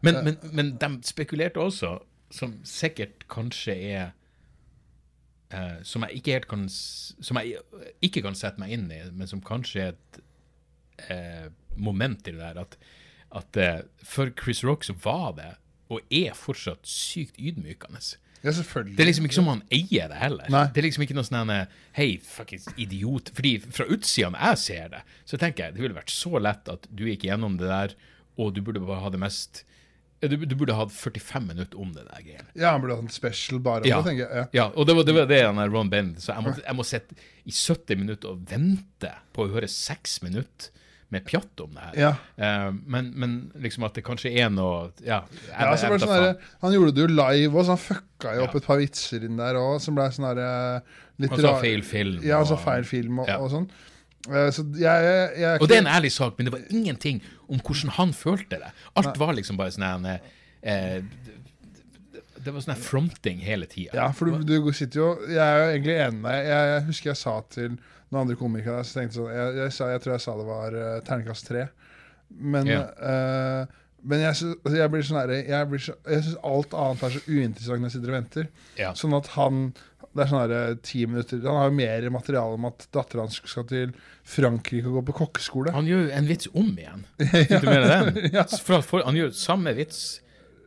Men, 0.04 0.20
men, 0.26 0.38
men 0.52 0.74
de 0.80 0.92
spekulerte 1.08 1.64
også, 1.64 1.94
som 2.34 2.58
sikkert 2.68 3.28
kanskje 3.32 3.76
er 3.94 4.06
uh, 5.54 5.80
Som 5.86 6.04
jeg 6.08 6.18
ikke 6.18 6.34
helt 6.34 6.48
kan 6.50 6.64
Som 6.68 7.38
jeg 7.40 7.62
ikke 8.02 8.24
kan 8.26 8.36
sette 8.36 8.60
meg 8.60 8.74
inn 8.74 8.88
i, 8.92 9.04
men 9.14 9.30
som 9.30 9.44
kanskje 9.46 9.84
er 9.84 9.94
et 9.94 10.20
uh, 11.12 11.52
moment 11.78 12.28
i 12.28 12.34
det 12.34 12.42
der, 12.42 12.60
at, 12.62 12.78
at 13.34 13.58
eh, 13.58 13.80
for 14.06 14.30
Chris 14.38 14.64
Rock 14.66 14.84
så 14.86 14.94
var 15.04 15.32
det, 15.40 15.54
og 15.90 16.02
er 16.14 16.36
fortsatt, 16.38 16.86
sykt 16.86 17.40
ydmykende. 17.42 18.02
Ja, 18.44 18.52
selvfølgelig. 18.52 18.98
Det 18.98 19.04
er 19.04 19.08
liksom 19.08 19.28
ikke 19.30 19.38
som 19.40 19.48
han 19.48 19.62
eier 19.72 20.10
det 20.12 20.18
heller. 20.20 20.50
Nei. 20.52 20.64
Det 20.76 20.82
er 20.82 20.88
liksom 20.90 21.06
ikke 21.06 21.16
noe 21.16 21.28
sånn 21.28 21.52
Hei, 21.96 22.08
fuckings 22.28 22.68
idiot. 22.76 23.32
Fordi 23.36 23.54
fra 23.64 23.88
utsida, 23.88 24.32
når 24.34 24.50
jeg 24.50 24.64
ser 24.66 24.90
det, 24.98 25.04
så 25.30 25.40
tenker 25.40 25.66
jeg 25.70 25.78
det 25.78 25.86
ville 25.86 25.96
vært 25.98 26.12
så 26.12 26.42
lett 26.44 26.68
at 26.74 26.90
du 26.92 27.06
gikk 27.08 27.24
gjennom 27.30 27.56
det 27.62 27.70
der, 27.72 27.96
og 28.36 28.52
du 28.56 28.60
burde 28.66 28.84
bare 28.84 29.04
ha 29.06 29.14
det 29.14 29.22
mest 29.22 29.64
du, 30.24 30.38
du 30.48 30.56
burde 30.56 30.76
hatt 30.78 30.92
45 30.94 31.48
minutter 31.50 31.80
om 31.80 31.90
det 31.92 32.06
der 32.08 32.24
greiene. 32.24 32.46
Ja, 32.56 32.72
han 32.72 32.84
burde 32.84 32.96
hatt 32.96 33.04
en 33.04 33.12
special 33.12 33.60
bare 33.64 33.84
om 33.84 33.90
Ja. 33.90 33.98
det, 34.00 34.06
tenker 34.08 34.24
jeg. 34.24 34.36
Ja. 34.38 34.46
ja, 34.54 34.66
og 34.72 34.88
det 34.88 34.96
var 34.96 35.04
det, 35.04 35.16
var 35.18 35.28
det 35.28 35.40
han 35.44 35.60
Ron 35.72 35.90
Bend 35.92 36.22
Så 36.24 36.32
jeg 36.34 36.44
må, 36.46 36.54
jeg 36.64 36.76
må 36.78 36.86
sitte 36.88 37.18
i 37.44 37.52
70 37.52 38.00
minutter 38.00 38.32
og 38.32 38.46
vente 38.50 39.12
på 39.36 39.44
å 39.44 39.52
høre 39.52 39.68
6 39.68 40.22
minutter 40.24 40.72
med 41.14 41.24
pjatt 41.28 41.62
om 41.64 41.72
det 41.78 41.86
her. 41.86 41.96
Ja. 42.02 42.10
Uh, 42.42 42.74
men, 42.96 43.12
men 43.20 43.38
liksom 43.64 43.86
at 43.88 43.96
det 43.98 44.04
kanskje 44.08 44.32
er 44.42 44.50
noe 44.54 44.90
Ja, 45.06 45.22
Ja, 45.52 45.72
så 45.78 45.90
ble 45.94 46.00
det 46.02 46.08
sånn 46.08 46.14
der, 46.28 46.52
han 46.66 46.76
gjorde 46.76 46.96
det 46.98 47.06
jo 47.06 47.10
live 47.14 47.54
òg, 47.54 47.64
så 47.68 47.76
han 47.78 47.82
fucka 47.86 48.36
jo 48.40 48.46
opp 48.48 48.58
et 48.60 48.68
par 48.68 48.82
vitser 48.82 49.26
inn 49.30 49.38
der 49.42 49.60
òg, 49.62 49.78
som 49.84 49.96
ble 49.98 50.10
sånn 50.16 50.30
derre 50.32 50.52
litt 51.22 51.34
Han 51.34 51.40
sa 51.46 51.52
rar- 51.54 51.64
feil 51.64 51.84
film, 51.86 52.20
Ja, 52.26 52.42
han 52.42 52.50
sa 52.50 52.58
feil 52.62 52.88
film 52.90 53.22
og, 53.24 53.30
og 53.38 53.50
sånn. 53.54 53.68
Eh, 54.32 54.50
Så 54.56 54.64
jeg, 54.80 54.88
jeg, 55.08 55.30
jeg 55.44 55.62
Og 55.62 55.68
det 55.70 55.78
er 55.78 55.86
en 55.86 55.92
ærlig 55.98 56.14
sak, 56.16 56.38
men 56.40 56.48
det 56.50 56.54
var 56.56 56.66
ingenting 56.72 57.22
om 57.52 57.60
hvordan 57.60 57.92
han 58.00 58.14
følte 58.16 58.60
det. 58.62 58.72
Alt 59.00 59.18
var 59.22 59.34
liksom 59.38 59.60
bare 59.60 59.74
sånn 59.76 59.84
en, 59.90 60.06
eh, 60.64 61.02
Det 62.44 62.52
var 62.52 62.64
sånn 62.66 62.80
fronting 62.80 63.40
hele 63.44 63.68
tida. 63.72 63.94
Ja, 63.96 64.08
for 64.16 64.28
du, 64.32 64.44
du 64.48 64.72
sitter 64.76 65.00
jo 65.00 65.10
Jeg 65.30 65.40
er 65.44 65.60
jo 65.62 65.68
egentlig 65.76 65.98
enig 66.08 66.22
med 66.24 66.34
deg. 66.40 66.48
Jeg 66.52 66.86
husker 66.90 67.12
jeg 67.14 67.20
sa 67.22 67.36
til 67.54 67.78
noen 68.14 68.22
andre 68.28 68.38
komikere 68.40 68.78
der, 68.80 68.88
så 68.88 69.00
tenkte 69.02 69.18
jeg 69.18 69.22
sånn 69.22 69.34
Jeg, 69.36 69.56
jeg, 69.64 69.74
sa, 69.76 69.88
jeg 69.92 70.02
tror 70.06 70.14
jeg 70.16 70.24
sa 70.28 70.36
det 70.40 70.46
var 70.50 70.76
uh, 70.78 71.00
terningkast 71.08 71.48
tre. 71.50 71.68
Men, 72.34 72.70
Ja. 72.70 72.84
eh, 72.98 73.80
men 74.04 74.20
jeg, 74.24 74.36
sy- 74.40 74.54
altså, 74.58 74.78
jeg 74.80 74.92
blir 74.92 75.04
sånn 75.08 75.20
herre 75.22 75.36
Jeg, 75.48 75.68
blir 75.70 75.80
så- 75.84 75.98
jeg 76.10 76.24
syns 76.26 76.40
alt 76.50 76.74
annet 76.74 77.04
er 77.08 77.14
så 77.18 77.22
uinteressant 77.30 77.80
når 77.84 77.90
jeg 77.90 77.94
sitter 77.98 78.10
og 78.14 78.18
venter. 78.18 78.48
Ja. 78.80 78.94
Sånn 78.98 79.14
at 79.18 79.28
han 79.36 79.60
Det 80.14 80.22
er 80.26 80.30
sånn 80.30 80.42
herre 80.44 80.76
ti 80.86 81.06
minutter 81.10 81.40
Han 81.46 81.56
har 81.58 81.70
jo 81.72 81.76
mer 81.78 82.08
materiale 82.14 82.58
om 82.58 82.66
at 82.70 82.88
dattera 82.94 83.24
hans 83.26 83.40
skal 83.50 83.64
til 83.70 83.94
Frankrike 84.24 84.86
og 84.90 84.98
gå 85.00 85.06
på 85.12 85.16
kokkeskole. 85.24 85.72
Han 85.74 85.88
gjør 85.90 86.04
jo 86.08 86.12
en 86.20 86.28
vits 86.30 86.50
om 86.54 86.70
igjen. 86.78 87.06
Fikk 87.32 87.56
du 87.64 87.70
med 87.70 87.82
deg 87.88 87.94
den? 88.20 88.30
Ja. 88.36 88.44
For, 88.62 88.82
for, 88.86 89.04
han 89.08 89.18
gjør 89.18 89.32
samme 89.34 89.74
vits 89.78 90.04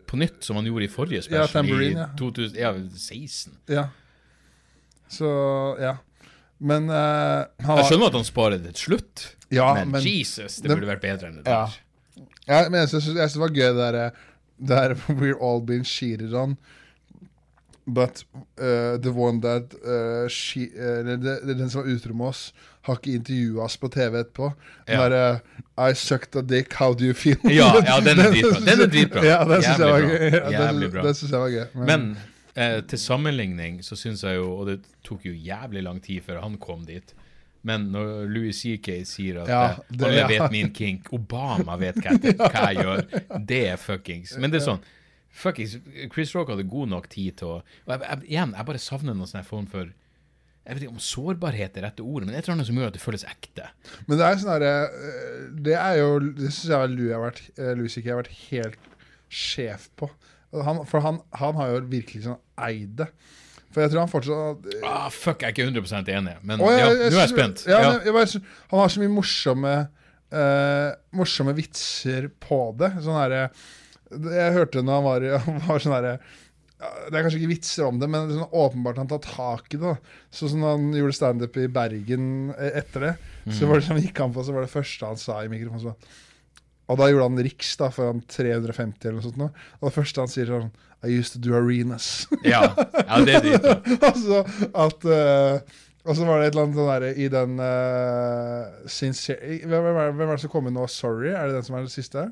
på 0.07 0.19
nytt 0.19 0.43
som 0.47 0.57
han 0.59 0.67
gjorde 0.67 0.87
i 0.87 0.91
forrige 0.93 1.19
Ja, 1.23 1.27
special, 1.27 1.53
Tambourine, 1.55 2.05
ja. 2.05 2.09
i 2.11 2.19
2016. 2.19 3.57
Ja. 3.75 3.89
Så 5.09 5.29
ja. 5.83 5.97
Men 6.59 6.89
uh, 6.89 7.45
han 7.67 7.77
Jeg 7.83 7.91
skjønner 7.91 8.07
at 8.07 8.15
han 8.17 8.25
sparer 8.25 8.59
det 8.63 8.75
til 8.75 8.91
slutt, 8.91 9.27
Ja, 9.53 9.75
men, 9.75 9.91
men- 9.93 10.03
Jesus, 10.03 10.57
det 10.57 10.69
det- 10.71 10.77
burde 10.79 10.89
vært 10.89 11.03
bedre 11.03 11.29
enn 11.29 11.37
det 11.43 11.47
Ja. 11.47 11.67
der. 11.67 12.25
Ja, 12.49 12.69
men 12.71 12.81
jeg 12.81 12.89
syns 12.89 13.33
det 13.33 13.41
var 13.43 13.49
gøy 13.53 13.69
det 13.75 13.77
derre 13.77 14.11
der 14.59 14.95
We're 15.21 15.37
all 15.43 15.61
been 15.61 15.85
cheated 15.85 16.33
on. 16.35 16.57
But 17.87 18.25
uh, 18.59 18.97
the 18.99 19.13
one 19.13 19.41
that 19.43 19.75
uh, 19.85 20.29
she, 20.29 20.71
uh, 20.75 21.05
Den 21.47 21.71
som 21.71 21.83
var 21.85 21.91
utro 21.93 22.15
med 22.15 22.27
oss, 22.27 22.53
har 22.83 22.97
ikke 22.99 23.13
intervjua 23.21 23.63
oss 23.65 23.77
på 23.77 23.89
TV 23.89 24.17
etterpå. 24.25 24.49
Den 24.89 24.97
Ja. 24.99 25.09
derre 25.09 25.41
I 25.79 25.93
sucked 25.95 26.35
a 26.37 26.43
dick, 26.43 26.73
how 26.75 26.95
do 26.95 27.05
you 27.05 27.15
feel? 27.15 27.37
Ja, 27.45 27.75
ja, 27.85 28.01
den 28.07 28.19
er 28.19 28.31
dritbra. 28.33 28.61
Den 28.65 28.81
er 28.81 28.87
dritbra. 28.91 29.25
Ja, 29.25 29.45
den 29.45 29.63
syns 29.63 29.79
jeg 29.79 29.93
var 29.93 31.13
synes 31.13 31.31
jeg 31.33 31.41
var 31.41 31.49
gøy. 31.51 31.67
Men 31.87 32.17
eh, 32.57 32.81
til 32.89 32.99
sammenligning 32.99 33.79
så 33.85 33.97
syns 33.99 34.23
jeg 34.27 34.39
jo, 34.41 34.51
og 34.61 34.67
det 34.71 34.81
tok 35.07 35.25
jo 35.29 35.33
jævlig 35.37 35.83
lang 35.87 36.01
tid 36.05 36.23
før 36.27 36.41
han 36.43 36.59
kom 36.63 36.85
dit, 36.89 37.15
Men 37.67 37.89
når 37.91 38.29
Louis 38.31 38.55
CK 38.63 39.03
sier 39.09 39.41
at 39.43 39.49
Ja, 39.51 39.63
eh, 39.73 39.79
det- 39.91 40.07
alle 40.07 40.21
ja. 40.21 40.27
vet 40.31 40.53
min 40.53 40.71
kink, 40.73 41.09
Obama 41.13 41.77
vet 41.81 41.97
hva 41.99 42.13
jeg, 42.15 42.37
hva 42.39 42.67
jeg 42.73 42.77
gjør, 42.85 43.47
det 43.47 43.63
er 43.73 43.77
fuckings 43.77 44.37
Men 44.39 44.51
det 44.53 44.61
er 44.63 44.67
sånn 44.69 44.85
Fuckings 45.37 45.75
Chris 46.15 46.31
Rock 46.35 46.49
hadde 46.55 46.65
god 46.71 46.89
nok 46.89 47.09
tid 47.13 47.37
til 47.37 47.49
å 47.49 47.57
og 47.59 47.91
jeg, 47.93 48.01
jeg, 48.07 48.21
Igjen, 48.31 48.55
jeg 48.57 48.67
bare 48.71 48.79
savner 48.81 49.15
noen 49.19 49.29
sånn 49.29 49.45
form 49.45 49.67
for 49.69 49.91
Jeg 50.67 50.75
vet 50.79 50.83
ikke 50.87 50.95
om 50.95 51.03
sårbarhet 51.03 51.77
er 51.77 51.85
rette 51.89 52.03
ordet, 52.07 52.27
men 52.29 52.35
et 52.39 52.45
eller 52.47 52.57
annet 52.57 52.67
som 52.71 52.79
gjør 52.81 52.89
at 52.89 52.97
det 52.97 53.03
føles 53.03 53.25
ekte. 53.29 53.67
Men 54.09 54.19
det 54.19 54.25
er 54.27 54.39
sånn 54.41 54.53
herre 54.55 54.71
eh, 54.87 55.43
Det 55.69 55.77
er 55.79 55.99
jo 56.01 56.09
Det 56.25 56.49
syns 56.55 56.71
jeg 56.73 56.95
Louis 56.95 57.13
har 57.13 57.23
vært 57.27 57.43
eh, 57.59 57.75
Louis 57.79 57.99
har 58.07 58.19
vært 58.23 58.33
helt 58.49 58.89
sjef 59.29 59.91
på. 59.99 60.09
Han, 60.55 60.85
for 60.87 61.03
han, 61.05 61.19
han 61.37 61.55
har 61.59 61.75
jo 61.75 61.81
virkelig 61.91 62.25
sånn 62.31 62.39
eid 62.59 62.97
det. 63.03 63.09
For 63.75 63.83
jeg 63.85 63.91
tror 63.93 64.01
han 64.07 64.09
fortsatt 64.13 64.67
Ah, 64.89 65.09
fuck, 65.13 65.43
jeg 65.43 65.51
er 65.51 65.53
ikke 65.53 65.67
100 65.69 66.09
enig, 66.17 66.37
men 66.43 66.61
Å, 66.65 66.71
ja, 66.73 66.87
jeg- 66.89 67.13
nå 67.13 67.19
er 67.19 67.27
jeg 67.27 67.33
spent. 67.35 67.65
Ja, 67.69 67.81
Ja. 67.83 67.91
jeg 68.05 68.13
bare, 68.15 68.41
han 68.71 68.79
har 68.81 68.89
så 68.89 69.01
mye 69.03 69.13
morsomme 69.13 69.75
uh, 70.33 70.91
Morsomme 71.13 71.55
vitser 71.55 72.31
på 72.41 72.61
det. 72.79 72.93
Sånn 73.05 73.19
herre 73.21 73.51
Jeg 74.11 74.53
hørte 74.55 74.83
når 74.83 74.95
han 75.01 75.05
var, 75.05 75.21
han 75.47 75.61
var 75.67 75.79
sånn 75.83 75.93
herre 75.97 76.19
Det 76.79 77.15
er 77.17 77.23
kanskje 77.25 77.41
ikke 77.41 77.53
vitser 77.55 77.87
om 77.89 77.99
det, 77.99 78.09
men 78.13 78.29
sånn 78.33 78.51
åpenbart 78.53 78.99
han 79.01 79.09
tar 79.09 79.21
tak 79.25 79.73
i 79.75 79.79
det. 79.81 79.95
Sånn 80.31 80.51
som 80.53 80.63
han 80.67 80.91
gjorde 80.93 81.17
standup 81.17 81.57
i 81.57 81.67
Bergen 81.73 82.51
eh, 82.57 82.81
etter 82.83 83.01
det. 83.01 83.15
Så 83.49 83.63
Mm. 83.65 83.69
var 83.71 83.81
det 83.81 83.87
som 83.87 83.97
gikk 84.01 84.19
han 84.19 84.33
på, 84.35 84.45
så 84.45 84.53
var 84.53 84.61
det 84.67 84.73
første 84.73 85.07
han 85.07 85.17
sa 85.17 85.39
i 85.45 85.49
mikrofonen 85.49 85.81
så, 85.85 85.95
Og 86.87 86.99
da 87.01 87.09
gjorde 87.11 87.27
han 87.27 87.43
Riks 87.47 87.73
da, 87.81 87.89
foran 87.95 88.23
350 88.31 89.09
eller 89.09 89.19
noe 89.19 89.27
sånt. 89.27 89.41
Nå. 89.41 89.49
Og 89.81 89.89
det 89.89 89.95
første 89.97 90.23
han 90.23 90.31
sier 90.31 90.53
sånn 90.53 90.71
I 91.07 91.17
used 91.19 91.35
to 91.35 91.43
do 91.43 91.57
arenas. 91.59 92.29
Ja, 92.47 92.63
ja 93.01 93.19
det 93.27 93.41
er 93.41 93.49
dyrt. 93.49 93.67
altså 94.07 94.43
at 94.87 95.07
uh, 95.11 95.77
Og 96.07 96.19
så 96.19 96.29
var 96.29 96.41
det 96.41 96.49
et 96.49 96.55
eller 96.55 96.69
annet 96.69 96.79
sånn 96.79 96.93
derre 96.93 97.13
i 97.19 97.29
den 97.33 97.59
uh, 97.59 98.89
sincere, 98.91 99.59
hvem, 99.67 99.91
er, 99.91 100.15
hvem 100.15 100.29
er 100.29 100.35
det 100.37 100.45
som 100.47 100.55
kommer 100.55 100.75
nå? 100.75 100.87
Sorry? 100.91 101.33
Er 101.35 101.51
det 101.51 101.59
den 101.59 101.67
som 101.67 101.79
er 101.79 101.89
det 101.89 101.95
siste? 101.95 102.29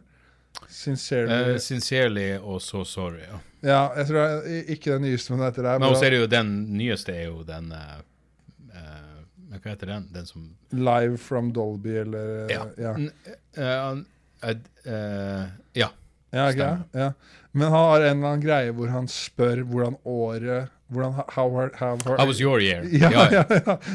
Sincerely 0.71 1.35
Uh, 1.35 1.59
sincerely 1.59 2.29
og 2.39 2.63
so 2.63 2.85
sorry. 2.87 3.25
Ja. 3.27 3.43
Ja, 3.65 3.83
jeg 3.97 4.07
tror 4.11 4.19
jeg, 4.21 4.65
ikke 4.77 4.93
den 4.93 5.07
nyeste, 5.09 5.33
men 5.33 5.41
det 5.41 5.47
heter 5.51 5.67
det. 5.67 5.79
Men 5.81 5.89
også 5.89 6.07
er 6.07 6.15
det 6.15 6.19
jo 6.21 6.27
den 6.31 6.51
nyeste 6.77 7.15
er 7.17 7.31
jo 7.31 7.39
den 7.49 7.71
Hva 9.55 9.71
heter 9.71 9.89
den? 9.89 10.05
Den 10.13 10.27
som 10.29 10.51
Live 10.77 11.17
from 11.23 11.49
Dolby, 11.57 11.95
eller 12.03 12.53
Ja. 12.53 12.67
Ja, 13.57 13.79
Han- 14.45 14.65
eh, 14.85 15.45
ja. 15.81 15.89
ja 16.35 16.47
okay. 16.51 16.77
Ja. 16.93 17.11
Men 17.53 17.69
han 17.71 17.73
har 17.73 18.01
en 18.01 18.17
eller 18.19 18.29
annen 18.35 18.43
greie 18.45 18.73
hvor 18.75 18.91
han 18.91 19.09
spør 19.11 19.63
hvordan 19.65 19.99
året 20.05 20.71
hvordan, 20.95 21.15
how, 21.33 21.49
how, 21.51 21.71
how, 21.79 22.17
How 22.19 22.27
was 22.27 22.41
your 22.41 22.61
year? 22.61 22.85
ja, 22.93 23.11
ja, 23.11 23.27
ja. 23.33 23.45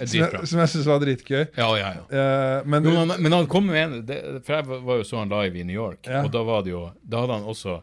Er 0.02 0.06
Som 0.10 0.20
jeg, 0.20 0.47
som 0.50 0.60
jeg 0.60 0.72
syns 0.74 0.88
var 0.89 1.00
dritgøy. 1.04 1.43
Ja, 1.56 1.68
ja, 1.78 1.91
ja. 1.95 2.04
Uh, 2.10 2.68
men 2.68 2.84
Jo, 2.89 2.95
men, 3.06 3.14
men 3.24 3.36
han 3.38 3.47
kom 3.47 3.70
med 3.70 3.84
en 3.84 3.93
det, 4.08 4.18
For 4.47 4.58
jeg 4.58 4.82
var 4.88 5.00
jo 5.00 5.06
så 5.08 5.22
han 5.22 5.32
live 5.32 5.62
i 5.62 5.64
New 5.70 5.76
York, 5.78 6.08
Ja. 6.10 6.24
og 6.26 6.32
da 6.34 6.41
var 6.43 6.66
det 6.66 6.74
jo 6.74 6.88
Da 7.04 7.22
hadde 7.24 7.38
han 7.39 7.47
også 7.54 7.80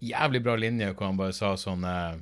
jævlig 0.00 0.42
bra 0.44 0.54
linje 0.56 0.92
hvor 0.94 1.10
han 1.10 1.16
bare 1.18 1.32
sa 1.36 1.54
sånn 1.60 1.82
eh, 1.84 2.20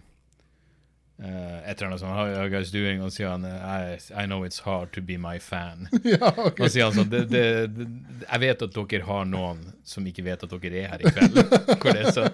eh, 1.23 1.59
Et 1.71 1.75
eller 1.77 1.89
annet 1.89 2.03
sånn 2.03 2.15
How 2.15 2.31
you 2.31 2.53
guys 2.53 2.73
doing? 2.75 3.03
Og 3.05 3.13
sier 3.15 3.33
han 3.35 3.47
I, 3.47 3.99
I 4.15 4.27
know 4.27 4.47
it's 4.47 4.63
hard 4.65 4.93
to 4.97 5.03
be 5.05 5.19
my 5.21 5.39
fan. 5.43 5.89
ja, 6.05 6.33
okay. 6.33 6.65
Og 6.65 6.73
sier 6.75 6.89
han 6.89 6.97
sånn 6.97 7.13
det, 7.13 7.25
det, 7.33 7.45
det, 7.75 7.89
Jeg 8.25 8.45
vet 8.45 8.65
at 8.69 8.79
dere 8.79 9.09
har 9.11 9.29
noen 9.29 9.63
som 9.89 10.07
ikke 10.09 10.27
vet 10.27 10.47
at 10.47 10.57
dere 10.57 10.83
er 10.85 10.93
her 10.95 11.05
i 11.05 11.15
kveld. 11.15 11.43
Hvor 11.83 11.95
det 11.97 12.15
så, 12.17 12.29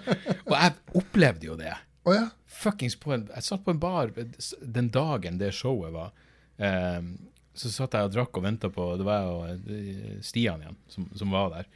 og 0.45 0.57
jeg 0.57 0.75
opplevde 1.01 1.49
jo 1.51 1.59
det. 1.59 1.75
Oh, 2.05 2.13
ja. 2.13 2.27
Fuckings 2.45 2.95
på 3.01 3.15
en 3.15 3.25
Jeg 3.33 3.43
satt 3.43 3.65
på 3.65 3.73
en 3.73 3.81
bar 3.81 4.11
den 4.15 4.91
dagen 4.93 5.39
det 5.41 5.53
showet 5.57 5.93
var. 5.95 6.13
Um, 6.57 7.15
så 7.55 7.71
satt 7.71 7.95
jeg 7.95 8.07
og 8.07 8.13
drakk 8.13 8.37
og 8.37 8.43
venta 8.43 8.69
på 8.71 8.85
Det 8.99 9.05
var 9.07 9.25
jo 9.27 9.33
eh, 9.47 10.19
Stian 10.23 10.61
igjen 10.63 10.77
som, 10.91 11.07
som 11.15 11.33
var 11.33 11.51
der. 11.53 11.67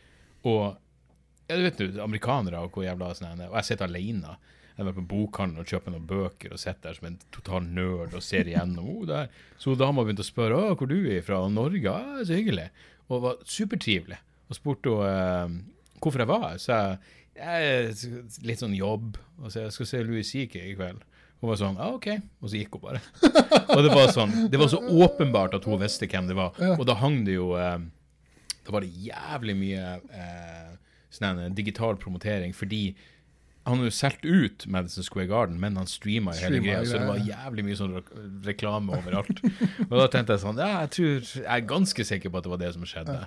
Og 0.48 0.76
ja, 1.50 1.58
du 1.58 1.64
vet 1.66 1.80
du, 1.80 2.00
amerikanere 2.04 2.62
og 2.62 2.76
hvor 2.76 2.86
jævla 2.86 3.14
sånn 3.18 3.46
Og 3.48 3.56
jeg 3.58 3.68
sitter 3.72 3.88
alene. 3.88 4.36
Jeg 4.80 4.88
var 4.88 4.96
på 4.96 5.04
bokhandelen 5.12 5.60
og 5.60 5.68
kjøpte 5.68 5.92
noen 5.92 6.08
bøker 6.08 6.54
og 6.56 6.60
sitter 6.62 6.88
der 6.88 6.96
som 6.96 7.08
en 7.10 7.18
total 7.36 7.66
nerd 7.68 8.14
og 8.16 8.24
ser 8.24 8.48
igjennom. 8.48 8.86
Oh, 8.88 9.02
der. 9.04 9.28
Så 9.60 9.74
dama 9.76 10.06
begynte 10.08 10.24
å 10.24 10.30
spørre 10.30 10.62
hvor 10.80 10.88
du 10.88 11.02
er 11.12 11.26
fra. 11.26 11.42
Og 11.44 11.52
Norge? 11.52 11.84
Ja, 11.84 12.24
så 12.24 12.38
hyggelig. 12.38 12.70
Og 13.12 13.26
var 13.26 13.42
supertrivelig. 13.44 14.22
Og 14.48 14.56
spurte 14.56 14.94
eh, 15.04 15.58
hvorfor 16.00 16.24
jeg 16.24 16.32
var 16.32 16.46
her. 16.46 16.64
Så 16.64 16.80
jeg 17.36 17.68
er 17.74 18.48
litt 18.48 18.64
sånn 18.64 18.78
jobb, 18.78 19.20
og 19.44 19.52
så 19.52 19.66
jeg 19.66 19.76
skal 19.76 19.92
se 19.92 20.02
Louis 20.08 20.32
CK 20.32 20.56
i 20.64 20.74
kveld. 20.80 21.04
Hun 21.40 21.52
var 21.52 21.60
sånn, 21.60 21.78
ah, 21.80 21.94
ok, 21.96 22.10
og 22.40 22.52
så 22.52 22.60
gikk 22.60 22.80
hun 22.80 22.86
bare. 22.88 23.04
og 23.76 23.84
det 23.84 23.94
var 23.94 24.16
sånn, 24.16 24.34
det 24.52 24.60
var 24.60 24.72
så 24.72 24.80
åpenbart 24.80 25.60
at 25.60 25.68
hun 25.68 25.80
visste 25.84 26.08
hvem 26.08 26.32
det 26.32 26.40
var. 26.40 26.56
Og 26.76 26.84
da 26.88 26.96
hang 27.00 27.22
det 27.28 27.36
jo, 27.38 27.54
eh, 27.60 27.78
da 28.64 28.76
var 28.76 28.84
det 28.88 29.08
jævlig 29.12 29.56
mye 29.60 29.94
eh, 30.24 30.74
sånn 31.16 31.46
digital 31.56 32.00
promotering, 32.00 32.56
fordi 32.56 32.94
han 33.70 33.82
har 33.82 33.90
jo 33.90 33.94
solgt 33.96 34.26
ut 34.26 34.66
Madison 34.72 35.06
Square 35.06 35.30
Garden, 35.30 35.60
men 35.62 35.78
han 35.80 35.88
streama 35.90 36.34
hele 36.38 36.62
greia, 36.64 36.82
så 36.88 36.98
det 37.00 37.08
var 37.10 37.22
jævlig 37.24 37.66
mye 37.68 37.78
sånn 37.80 37.96
reklame 38.48 38.98
overalt. 38.98 39.44
og 39.88 39.96
da 39.96 40.08
tenkte 40.12 40.36
jeg 40.36 40.44
sånn, 40.44 40.60
ja, 40.62 40.82
jeg 40.84 40.92
tror, 40.98 41.30
jeg 41.40 41.48
er 41.56 41.70
ganske 41.70 42.06
sikker 42.12 42.34
på 42.34 42.42
at 42.42 42.48
det 42.48 42.54
var 42.56 42.62
det 42.64 42.74
som 42.76 42.88
skjedde. 42.90 43.20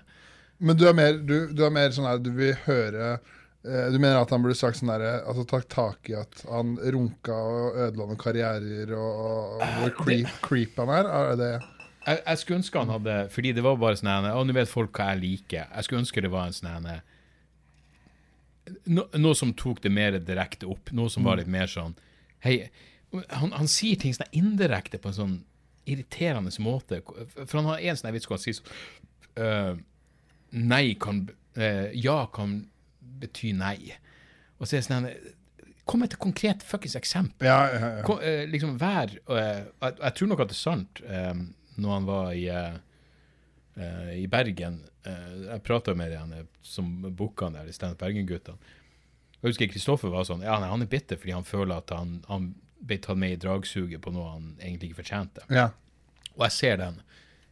Men 0.63 0.79
du 0.79 0.85
er 0.89 0.97
mer, 0.97 1.17
du, 1.19 1.37
du 1.51 1.63
er 1.67 1.73
mer 1.75 1.95
sånn 1.95 2.07
her 2.07 2.21
Du 2.23 2.29
vil 2.37 2.53
høre 2.67 3.07
eh, 3.17 3.87
Du 3.91 3.97
mener 3.97 4.21
at 4.21 4.31
han 4.31 4.43
burde 4.45 4.55
sagt 4.55 4.79
sånn 4.79 4.93
derre 4.93 5.17
Altså 5.27 5.43
tatt 5.49 5.67
tak 5.73 6.11
i 6.13 6.15
at 6.15 6.43
han 6.47 6.77
runka 6.77 7.35
og 7.35 7.79
ødela 7.87 8.07
noen 8.07 8.21
karrierer, 8.21 8.93
og, 8.95 9.23
og, 9.25 9.57
og 9.57 9.79
hvor 9.81 9.95
creep, 10.05 10.29
creep 10.45 10.79
han 10.79 10.93
er? 10.95 11.09
Er 11.09 11.41
det 11.41 11.51
Jeg, 11.57 12.21
jeg 12.21 12.43
skulle 12.43 12.61
ønske 12.61 12.85
han 12.85 12.95
hadde 12.95 13.17
Fordi 13.35 13.55
det 13.57 13.65
var 13.67 13.81
bare 13.81 13.99
sånn 13.99 14.31
Å, 14.31 14.45
nå 14.47 14.55
vet 14.55 14.71
folk 14.71 15.01
hva 15.01 15.09
jeg 15.15 15.23
liker. 15.25 15.67
Jeg 15.73 15.89
skulle 15.89 16.05
ønske 16.05 16.23
det 16.23 16.31
var 16.31 16.47
en 16.47 16.57
sånn 16.61 16.71
no, 18.87 19.07
Noe 19.19 19.39
som 19.39 19.53
tok 19.59 19.83
det 19.85 19.93
mer 19.93 20.19
direkte 20.23 20.69
opp. 20.71 20.93
Noe 20.95 21.11
som 21.13 21.27
var 21.27 21.41
litt 21.41 21.51
mer 21.51 21.71
sånn 21.71 21.97
Hei 22.45 22.69
Han, 23.13 23.53
han 23.53 23.71
sier 23.71 23.99
ting 24.01 24.15
sånn 24.17 24.31
indirekte 24.37 25.01
på 25.03 25.11
en 25.11 25.19
sånn 25.19 25.39
irriterende 25.85 26.53
måte. 26.63 27.01
For 27.43 27.59
han 27.59 27.71
har 27.73 27.83
en 27.83 27.99
sånn 27.99 28.15
vits 28.15 28.29
hvor 28.29 28.39
han 28.39 28.45
sier 28.45 28.59
sånn 28.61 28.71
uh, 29.43 29.75
Nei 30.53 30.95
kan 31.01 31.25
uh, 31.59 31.89
Ja 31.97 32.23
kan 32.33 32.61
bety 33.23 33.53
nei. 33.57 33.93
Og 34.59 34.67
så 34.67 34.79
er 34.79 34.83
det 34.83 34.89
sånn 34.89 35.09
Kom 35.89 35.99
med 35.99 36.13
et 36.13 36.21
konkret 36.23 36.61
fuckings 36.63 36.95
eksempel. 36.95 37.49
Ja, 37.49 37.67
ja, 37.67 37.89
ja. 37.99 38.03
Kom, 38.07 38.21
uh, 38.23 38.45
liksom 38.47 38.77
vær 38.79 39.11
eh, 39.11 39.65
jeg, 39.67 39.97
jeg 39.99 40.15
tror 40.15 40.29
nok 40.31 40.43
at 40.45 40.53
det 40.53 40.55
er 40.55 40.61
sant 40.61 41.01
eh, 41.03 41.41
når 41.83 41.95
han 41.97 42.07
var 42.07 42.29
i, 42.39 42.45
eh, 43.77 44.15
i 44.23 44.27
Bergen. 44.31 44.81
eh, 45.05 45.29
jeg 45.49 45.63
prata 45.67 45.95
med 45.95 46.15
han 46.17 46.33
eh, 46.33 46.45
som 46.63 46.91
booka 47.11 47.49
han 47.49 47.59
der 47.59 47.69
i 47.71 47.73
Stand 47.77 47.99
Bergen-guttene. 47.99 48.59
Jeg 49.43 49.49
husker 49.51 49.71
Kristoffer 49.73 50.13
var 50.13 50.25
sånn 50.29 50.45
Ja, 50.47 50.61
nei, 50.63 50.69
han 50.71 50.85
er 50.85 50.91
bitter 50.91 51.19
fordi 51.19 51.33
han 51.35 51.45
føler 51.47 51.81
at 51.83 51.91
han, 51.91 52.21
han 52.29 52.53
ble 52.83 52.99
tatt 53.03 53.19
med 53.19 53.35
i 53.35 53.41
dragsuget 53.43 54.03
på 54.03 54.13
noe 54.15 54.29
han 54.37 54.53
egentlig 54.61 54.93
ikke 54.93 55.03
fortjente. 55.03 55.47
ja. 55.51 55.71
Og 56.33 56.47
jeg 56.47 56.53
ser 56.57 56.79
den. 56.81 56.95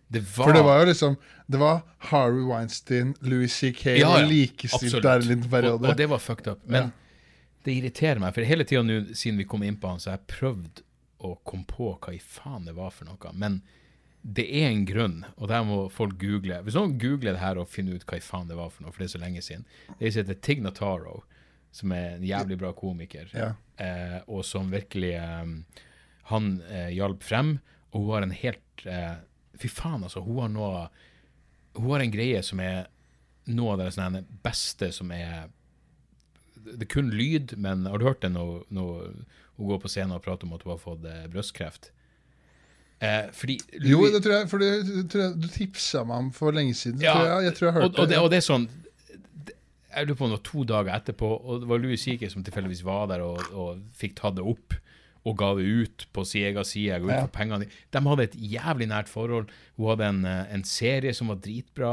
Det 0.09 0.23
var, 0.25 0.47
For 0.47 0.57
det 0.57 0.63
var 0.65 0.79
jo 0.81 0.87
liksom 0.89 1.17
Det 1.53 1.59
var 1.61 1.83
Harvey 2.09 2.47
Weinstein, 2.49 3.11
Louis 3.21 3.53
C.K. 3.53 3.99
Ja, 3.99 4.15
ja, 4.19 4.27
likestilt 4.27 5.03
der 5.05 5.21
en 5.21 5.29
liten 5.29 5.51
periode. 5.51 5.85
Og, 5.85 5.91
og 5.93 5.99
det 5.99 6.07
var 6.09 6.19
fucked 6.19 6.49
up. 6.49 6.63
Men 6.65 6.89
det 7.65 7.75
irriterer 7.77 8.23
meg, 8.23 8.33
for 8.35 8.49
hele 8.49 8.65
tida 8.65 8.81
nå 8.83 9.13
siden 9.13 9.39
vi 9.39 9.45
kom 9.45 9.63
inn 9.67 9.77
på 9.77 9.91
han, 9.93 10.01
så 10.01 10.11
har 10.15 10.17
jeg 10.17 10.31
prøvd 10.33 10.81
å 11.29 11.35
komme 11.45 11.69
på 11.69 11.91
hva 12.01 12.15
i 12.17 12.23
faen 12.25 12.65
det 12.65 12.73
var 12.79 12.91
for 12.97 13.11
noe. 13.11 13.35
Men 13.37 13.61
det 14.23 14.45
er 14.53 14.67
en 14.69 14.83
grunn, 14.85 15.25
og 15.41 15.49
der 15.49 15.63
må 15.65 15.77
folk 15.89 16.19
google. 16.21 16.59
Hvis 16.67 16.75
noen 16.77 16.99
googler 17.01 17.33
det 17.33 17.41
her 17.41 17.57
og 17.57 17.69
finner 17.73 17.97
ut 17.97 18.05
hva 18.05 18.19
i 18.19 18.25
faen 18.25 18.49
det 18.51 18.57
var 18.59 18.69
for 18.71 18.85
noe, 18.85 18.93
for 18.93 19.01
det 19.01 19.09
er 19.09 19.15
så 19.15 19.21
lenge 19.23 19.41
siden 19.43 19.65
Det 19.99 20.11
er 20.11 20.19
heter 20.21 20.37
Tig 20.45 20.61
Notaro, 20.63 21.23
som 21.73 21.93
er 21.97 22.17
en 22.19 22.27
jævlig 22.29 22.59
bra 22.61 22.73
komiker, 22.77 23.31
Ja. 23.33 23.53
eh, 23.79 24.19
og 24.29 24.45
som 24.45 24.71
virkelig 24.71 25.15
eh, 25.17 25.55
Han 26.33 26.51
eh, 26.69 26.91
hjalp 26.93 27.23
frem, 27.25 27.59
og 27.93 28.01
hun 28.05 28.11
har 28.15 28.23
en 28.27 28.31
helt 28.43 28.85
eh, 28.87 29.15
Fy 29.61 29.69
faen, 29.69 30.05
altså. 30.05 30.21
Hun 30.25 30.39
har 30.41 30.49
noe 30.53 30.89
Hun 31.77 31.91
har 31.95 32.01
en 32.05 32.13
greie 32.13 32.43
som 32.43 32.61
er 32.61 32.87
noe 33.51 33.73
av 33.73 33.79
det 33.81 34.25
beste 34.45 34.91
som 34.93 35.11
er 35.13 35.49
Det 36.55 36.83
er 36.85 36.93
kun 36.93 37.09
lyd, 37.11 37.57
men 37.57 37.87
har 37.87 37.99
du 37.99 38.05
hørt 38.05 38.21
det 38.21 38.33
når, 38.33 38.67
når 38.71 39.25
hun 39.57 39.67
går 39.69 39.81
på 39.81 39.89
scenen 39.89 40.13
og 40.17 40.23
prater 40.23 40.47
om 40.47 40.53
at 40.55 40.63
hun 40.65 40.73
har 40.75 40.79
fått 40.85 41.05
eh, 41.09 41.27
brystkreft? 41.33 41.91
Eh, 43.01 43.31
fordi 43.33 43.55
Jo, 43.89 44.03
det 44.13 44.21
tror 44.25 44.35
jeg, 44.35 44.49
for 44.51 44.61
det, 44.61 44.71
det 44.85 45.07
tror 45.13 45.23
jeg, 45.25 45.37
du 45.41 45.47
tipsa 45.49 46.03
meg 46.05 46.19
om 46.27 46.27
for 46.37 46.53
lenge 46.53 46.75
siden. 46.77 47.01
Ja, 47.01 47.15
tror 47.17 47.31
jeg, 47.31 47.45
jeg 47.47 47.55
tror 47.57 47.67
jeg 47.67 47.75
og, 47.75 47.81
hørte 47.83 48.03
og, 48.03 48.09
det, 48.11 48.19
og 48.21 48.29
det 48.33 48.41
er 48.43 48.45
sånn 48.45 48.67
Jeg 49.91 50.07
lurer 50.07 50.19
på 50.21 50.29
var 50.35 50.43
to 50.47 50.65
dager 50.69 50.93
etterpå, 50.99 51.31
og 51.41 51.63
det 51.63 51.71
var 51.71 51.81
Louis 51.83 52.03
Seeker 52.05 52.29
som 52.31 52.45
tilfeldigvis 52.47 52.85
var 52.87 53.09
der 53.11 53.25
og, 53.25 53.41
og 53.57 53.81
fikk 53.97 54.19
tatt 54.21 54.37
det 54.37 54.45
opp 54.47 54.77
og 55.29 55.35
ga 55.37 55.51
det 55.59 55.65
ut 55.69 56.05
på 56.17 56.23
sin 56.25 56.47
egen 56.49 56.65
side. 56.65 56.97
Ga 57.03 57.05
ut 57.05 57.13
Ja. 57.13 57.25
for 57.27 57.33
pengene. 57.35 57.67
De 57.93 58.01
hadde 58.07 58.25
et 58.25 58.37
jævlig 58.41 58.87
nært 58.89 59.09
forhold. 59.11 59.51
Hun 59.77 59.91
hadde 59.91 60.07
en, 60.07 60.21
eh, 60.25 60.55
en 60.55 60.63
serie 60.65 61.13
som 61.13 61.29
var 61.29 61.37
dritbra. 61.45 61.91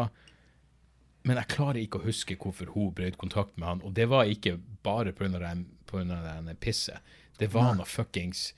Men 1.27 1.35
jeg 1.41 1.49
klarer 1.51 1.81
ikke 1.81 1.99
å 1.99 2.05
huske 2.05 2.37
hvorfor 2.39 2.71
hun 2.71 2.93
brøt 2.95 3.17
kontakt 3.19 3.57
med 3.57 3.67
han. 3.67 3.81
Og 3.83 3.93
det 3.97 4.07
var 4.07 4.23
ikke 4.31 4.55
bare 4.83 5.11
pga. 5.11 5.55
det 6.45 6.59
pisset. 6.63 6.99
Det 7.37 7.51
var 7.51 7.75
noe 7.75 7.85
fuckings 7.85 8.53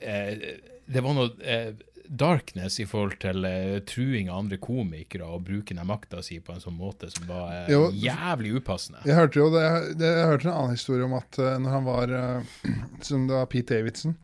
eh, 0.00 0.38
Det 0.86 1.00
var 1.04 1.14
noe 1.16 1.30
eh, 1.40 1.72
darkness 2.04 2.76
i 2.82 2.86
forhold 2.86 3.16
til 3.22 3.46
eh, 3.48 3.78
truing 3.88 4.28
av 4.30 4.42
andre 4.42 4.58
komikere 4.60 5.24
og 5.24 5.46
bruken 5.46 5.80
av 5.80 5.88
makta 5.88 6.20
si 6.22 6.36
på 6.44 6.52
en 6.52 6.60
sånn 6.60 6.76
måte 6.76 7.08
som 7.12 7.24
var 7.30 7.48
eh, 7.62 7.70
Jo. 7.72 7.86
jævlig 7.96 8.52
upassende. 8.58 9.00
Jeg 9.08 9.16
hørte 9.16 9.40
jo 9.40 9.48
det, 9.54 9.64
det, 10.02 10.10
jeg 10.18 10.28
hørte 10.32 10.48
en 10.50 10.54
annen 10.58 10.76
historie 10.76 11.06
om 11.08 11.16
at 11.16 11.40
uh, 11.40 11.54
når 11.64 11.76
han 11.78 11.88
var 11.88 12.12
uh, 12.12 12.54
Som 13.08 13.24
det 13.30 13.38
var 13.38 13.48
Pete 13.52 13.78
Davidson, 13.78 14.16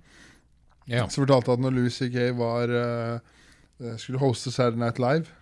Ja. 0.90 1.06
så 1.08 1.22
fortalte 1.24 1.52
han 1.54 1.60
at 1.60 1.64
når 1.68 1.76
Louis 1.78 1.96
C.K. 1.96 2.30
var 2.36 2.72
eh, 2.74 3.94
skulle 4.00 4.18
hoste 4.20 4.50
Saturday 4.52 4.80
Night 4.84 4.98
Live 5.00 5.36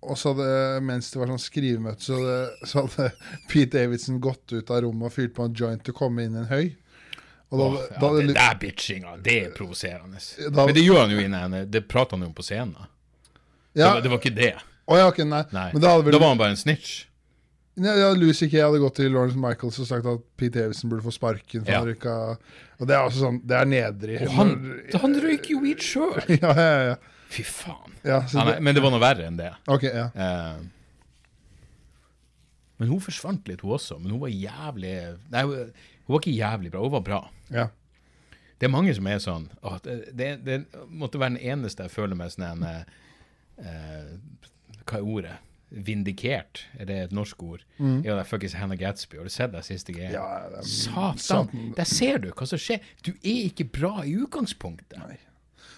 og 0.00 0.16
så 0.16 0.30
hadde, 0.32 0.80
mens 0.88 1.10
det 1.12 1.18
var 1.20 1.28
sånn 1.28 1.42
skrivemøte, 1.44 2.00
så 2.00 2.16
så 2.70 2.86
hadde 2.86 3.10
Pete 3.50 3.74
Davidson 3.76 4.16
gått 4.24 4.48
ut 4.54 4.70
av 4.72 4.80
rommet 4.86 5.10
og 5.10 5.12
fyrt 5.12 5.34
på 5.36 5.44
en 5.44 5.52
joint 5.58 5.82
til 5.84 5.92
å 5.92 5.98
komme 5.98 6.24
inn 6.24 6.38
i 6.38 6.40
en 6.40 6.48
høy. 6.48 6.70
Da, 7.50 7.56
oh, 7.56 7.76
ja, 7.82 7.98
da, 7.98 8.08
det 8.14 8.34
der 8.36 8.58
bitchinga, 8.62 9.16
det 9.26 9.36
er 9.44 9.52
provoserende. 9.56 10.20
Men 10.54 10.74
det 10.76 10.84
gjør 10.84 11.00
han 11.02 11.10
jo 11.16 11.22
inne, 11.24 11.64
det 11.66 11.80
prater 11.90 12.14
han 12.14 12.22
jo 12.22 12.28
om 12.30 12.34
på 12.36 12.44
scenen. 12.46 12.76
Det, 13.72 13.80
ja, 13.82 13.88
var, 13.96 14.02
det 14.04 14.12
var 14.12 14.20
ikke 14.22 14.34
det. 14.36 14.52
Oh, 14.86 14.94
ja, 14.98 15.08
okay, 15.10 15.26
nei. 15.26 15.42
Nei. 15.54 15.68
Men 15.74 15.82
da 15.82 15.96
vel 15.98 16.14
Da 16.14 16.20
var 16.22 16.32
han 16.32 16.38
bare 16.38 16.54
en 16.54 16.60
snitch. 16.60 17.04
Ja, 17.80 17.92
ja, 17.96 18.08
Louis 18.18 18.38
C.K. 18.38 18.54
hadde 18.60 18.80
gått 18.82 18.96
til 18.98 19.12
Lawrence 19.14 19.38
Michaels 19.38 19.78
og 19.82 19.86
sagt 19.88 20.06
at 20.10 20.22
Pete 20.38 20.58
Davidson 20.58 20.90
burde 20.90 21.04
få 21.06 21.12
sparken. 21.14 21.62
For 21.64 21.70
Ja. 21.72 21.82
rykka, 21.86 22.16
og 22.80 22.86
det 22.90 22.96
er 22.96 23.06
også 23.06 23.22
sånn, 23.24 23.38
det 23.46 23.56
er 23.56 23.68
nedrig. 23.70 24.18
Og 24.26 24.34
han, 24.36 24.50
han 25.00 25.14
røyker 25.22 25.54
jo 25.54 25.62
weed 25.62 25.82
sjøl! 25.86 26.18
ja, 26.42 26.50
ja, 26.54 26.82
ja. 26.90 26.96
Fy 27.30 27.44
faen. 27.46 27.94
ja, 28.02 28.18
Ja, 28.20 28.44
nei, 28.44 28.46
det, 28.50 28.56
men 28.66 28.74
det 28.78 28.82
var 28.84 28.94
noe 28.94 29.02
verre 29.02 29.26
enn 29.30 29.38
det. 29.38 29.52
ok, 29.70 29.86
ja. 29.90 30.06
Uh, 30.14 30.60
men 32.80 32.90
hun 32.90 33.02
forsvant 33.04 33.46
litt, 33.50 33.62
hun 33.62 33.76
også. 33.76 33.98
Men 34.00 34.14
hun 34.16 34.22
var 34.22 34.30
jævlig 34.32 34.94
Nei, 35.30 35.42
hun 35.46 36.14
var 36.14 36.22
ikke 36.22 36.32
jævlig 36.36 36.70
bra, 36.72 36.82
hun 36.84 36.94
var 36.94 37.04
bra. 37.06 37.20
Ja. 37.50 37.68
Det 38.60 38.66
er 38.68 38.72
mange 38.74 38.92
som 38.94 39.06
er 39.08 39.18
sånn 39.24 39.46
det, 39.84 39.94
det, 40.12 40.26
det 40.44 40.56
måtte 40.92 41.16
være 41.18 41.38
den 41.38 41.46
eneste 41.54 41.86
jeg 41.86 41.90
føler 41.94 42.14
meg 42.18 42.28
sånn 42.34 42.44
en 42.50 42.64
eh, 42.66 44.10
Hva 44.84 44.98
er 44.98 45.06
ordet? 45.06 45.38
Vindikert, 45.70 46.64
er 46.82 46.88
det 46.88 46.96
et 47.06 47.12
norsk 47.14 47.42
ord? 47.46 47.62
Ja, 47.78 48.16
det 48.16 48.24
er 48.24 48.26
fuckings 48.26 48.56
Hannah 48.58 48.76
Gatsby. 48.76 49.16
Har 49.20 49.28
du 49.28 49.30
sett 49.30 49.52
det 49.54 49.60
siste 49.64 49.94
greia? 49.94 50.10
Mm. 50.10 50.16
Ja, 50.18 50.58
er- 50.58 50.64
Satan! 50.66 51.18
Satan. 51.22 51.68
Der 51.76 51.84
ser 51.86 52.18
du 52.18 52.30
hva 52.32 52.46
som 52.50 52.58
skjer. 52.58 52.80
Du 53.06 53.12
er 53.22 53.44
ikke 53.46 53.68
bra 53.70 54.00
i 54.02 54.16
utgangspunktet. 54.18 54.98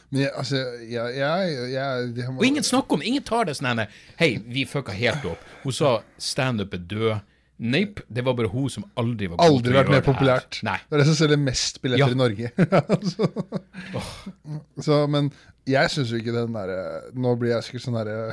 Men 0.08 0.22
jeg, 0.22 0.30
altså, 0.36 0.56
jeg, 0.88 1.14
jeg, 1.18 1.52
jeg 1.74 2.08
det 2.16 2.26
må- 2.30 2.40
Og 2.40 2.46
ingen 2.46 2.64
snakker 2.64 2.96
om. 2.98 3.02
Ingen 3.04 3.22
tar 3.22 3.44
det 3.44 3.54
sånn 3.60 3.84
Hei, 4.18 4.38
vi 4.46 4.64
fucka 4.64 4.92
helt 4.96 5.24
opp. 5.28 5.44
Hun 5.62 5.72
sa 5.76 5.92
standup 6.18 6.72
er 6.74 6.78
død. 6.88 7.20
Nape, 7.62 8.02
det 8.10 8.24
var 8.26 8.34
bare 8.34 8.48
hun 8.50 8.66
som 8.74 8.82
aldri 8.98 9.28
var 9.30 9.38
god 9.38 9.46
Aldri 9.46 9.74
vært 9.76 9.90
mer 9.94 10.02
populært. 10.02 10.58
Nei. 10.66 10.78
Det 10.88 10.96
er 10.98 11.02
det 11.04 11.06
som 11.12 11.18
selger 11.20 11.38
mest 11.38 11.78
billetter 11.84 12.10
Ja. 12.10 12.10
i 12.10 12.18
Norge. 12.18 12.50
så, 13.12 13.28
så, 14.82 14.98
men 15.06 15.28
jeg 15.70 15.92
syns 15.94 16.10
jo 16.10 16.18
ikke 16.18 16.32
den 16.34 16.56
derre 16.56 16.78
Nå 17.14 17.36
blir 17.38 17.52
jeg 17.52 17.62
sikkert 17.68 17.84
sånn 17.84 17.94
derre 17.94 18.32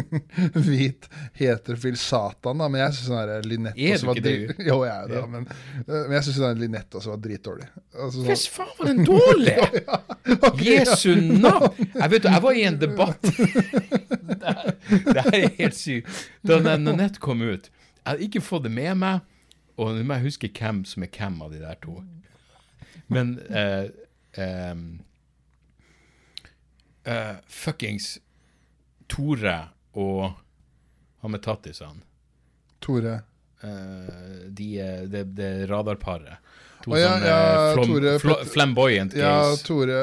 hvit 0.64 1.08
heterofil 1.36 1.98
satan, 2.00 2.56
da, 2.62 2.68
men 2.72 2.80
jeg 2.80 2.94
syns 2.96 3.10
sånn 3.10 3.18
derre 3.20 3.42
Linette 3.44 3.76
også 3.92 4.06
du 4.06 4.08
var 4.08 4.20
drit- 4.24 4.62
Jo, 4.70 4.78
jeg 4.88 4.94
er 4.94 5.10
det, 5.12 5.20
men, 5.34 5.44
øh, 5.84 5.98
men 6.06 6.14
jeg 6.16 6.24
syns 6.30 6.38
den 6.40 6.62
Linette 6.64 6.96
også 7.02 7.12
var 7.12 7.20
dritdårlig. 7.26 7.68
Altså, 8.00 8.24
Hva 8.24 8.38
sånn, 8.40 8.54
faen 8.54 8.72
var 8.78 8.88
den 8.94 9.04
dårlig? 9.10 9.58
Jesu 10.64 11.10
navn! 11.20 11.84
Jeg 12.00 12.08
vet 12.14 12.24
du, 12.24 12.30
jeg 12.32 12.44
var 12.48 12.56
i 12.56 12.64
en 12.70 12.80
debatt 12.80 13.28
Det 13.28 14.40
her, 14.40 14.72
det 14.88 15.20
her 15.26 15.36
er 15.36 15.52
helt 15.60 15.76
sykt. 15.76 16.24
Da 16.48 16.58
den 16.64 16.88
Nanette 16.88 17.20
kom 17.20 17.44
ut 17.44 17.68
Jeg 18.10 18.16
hadde 18.16 18.26
ikke 18.26 18.42
fått 18.42 18.64
det 18.66 18.72
med 18.74 18.96
meg, 18.98 19.20
og 19.78 19.92
nå 19.94 20.02
må 20.02 20.16
jeg 20.18 20.26
huske 20.26 20.50
hvem 20.50 20.82
som 20.88 21.04
er 21.06 21.10
hvem 21.14 21.36
av 21.46 21.52
de 21.54 21.60
der 21.62 21.76
to. 21.82 22.00
Men 23.10 23.36
uh, 23.54 23.86
um, 24.34 24.82
uh, 27.06 27.36
Fuckings 27.46 28.16
Tore 29.10 29.56
og 29.94 30.32
han 31.22 31.34
med 31.36 31.42
tattisene. 31.46 32.02
Tore 32.82 33.20
Uh, 33.60 34.46
de, 34.56 34.66
er- 34.80 35.02
det, 35.12 35.20
de 35.36 35.66
radarparet. 35.68 36.38
To 36.80 36.94
oh, 36.94 36.96
ja, 36.96 37.10
sånne 37.10 37.26
ja, 37.28 37.56
flom, 37.76 37.90
Tore 37.90 38.12
fl 38.22 38.30
flamboyant 38.48 39.12
Ja. 39.20 39.34
Tore 39.66 39.98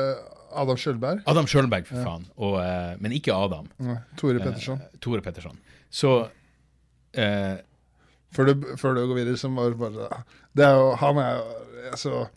Adam 0.61 0.77
Sjølberg. 0.77 1.23
Adam 1.25 1.47
Sjølberg, 1.49 1.87
for 1.89 2.03
faen. 2.05 2.27
Og, 2.37 2.59
eh, 2.61 2.91
men 3.01 3.15
ikke 3.17 3.33
Adam. 3.33 3.65
Nei, 3.81 3.95
Tore 4.21 4.43
Petterson. 4.43 4.77
Eh, 4.85 4.99
Tore 5.01 5.23
Petterson. 5.25 5.57
Så 5.89 6.11
eh, 7.17 7.57
Før 8.37 8.51
du, 8.53 8.67
før 8.77 8.93
du 8.93 9.05
går 9.09 9.17
videre, 9.23 9.37
så 9.41 9.49
må 9.49 9.65
du 9.71 9.79
bare 9.79 10.07
Det 10.57 10.65
er 10.67 10.75
jo 10.77 10.91
Han 11.01 11.17
er 11.23 11.31
jo 11.39 11.45
altså, 11.91 12.27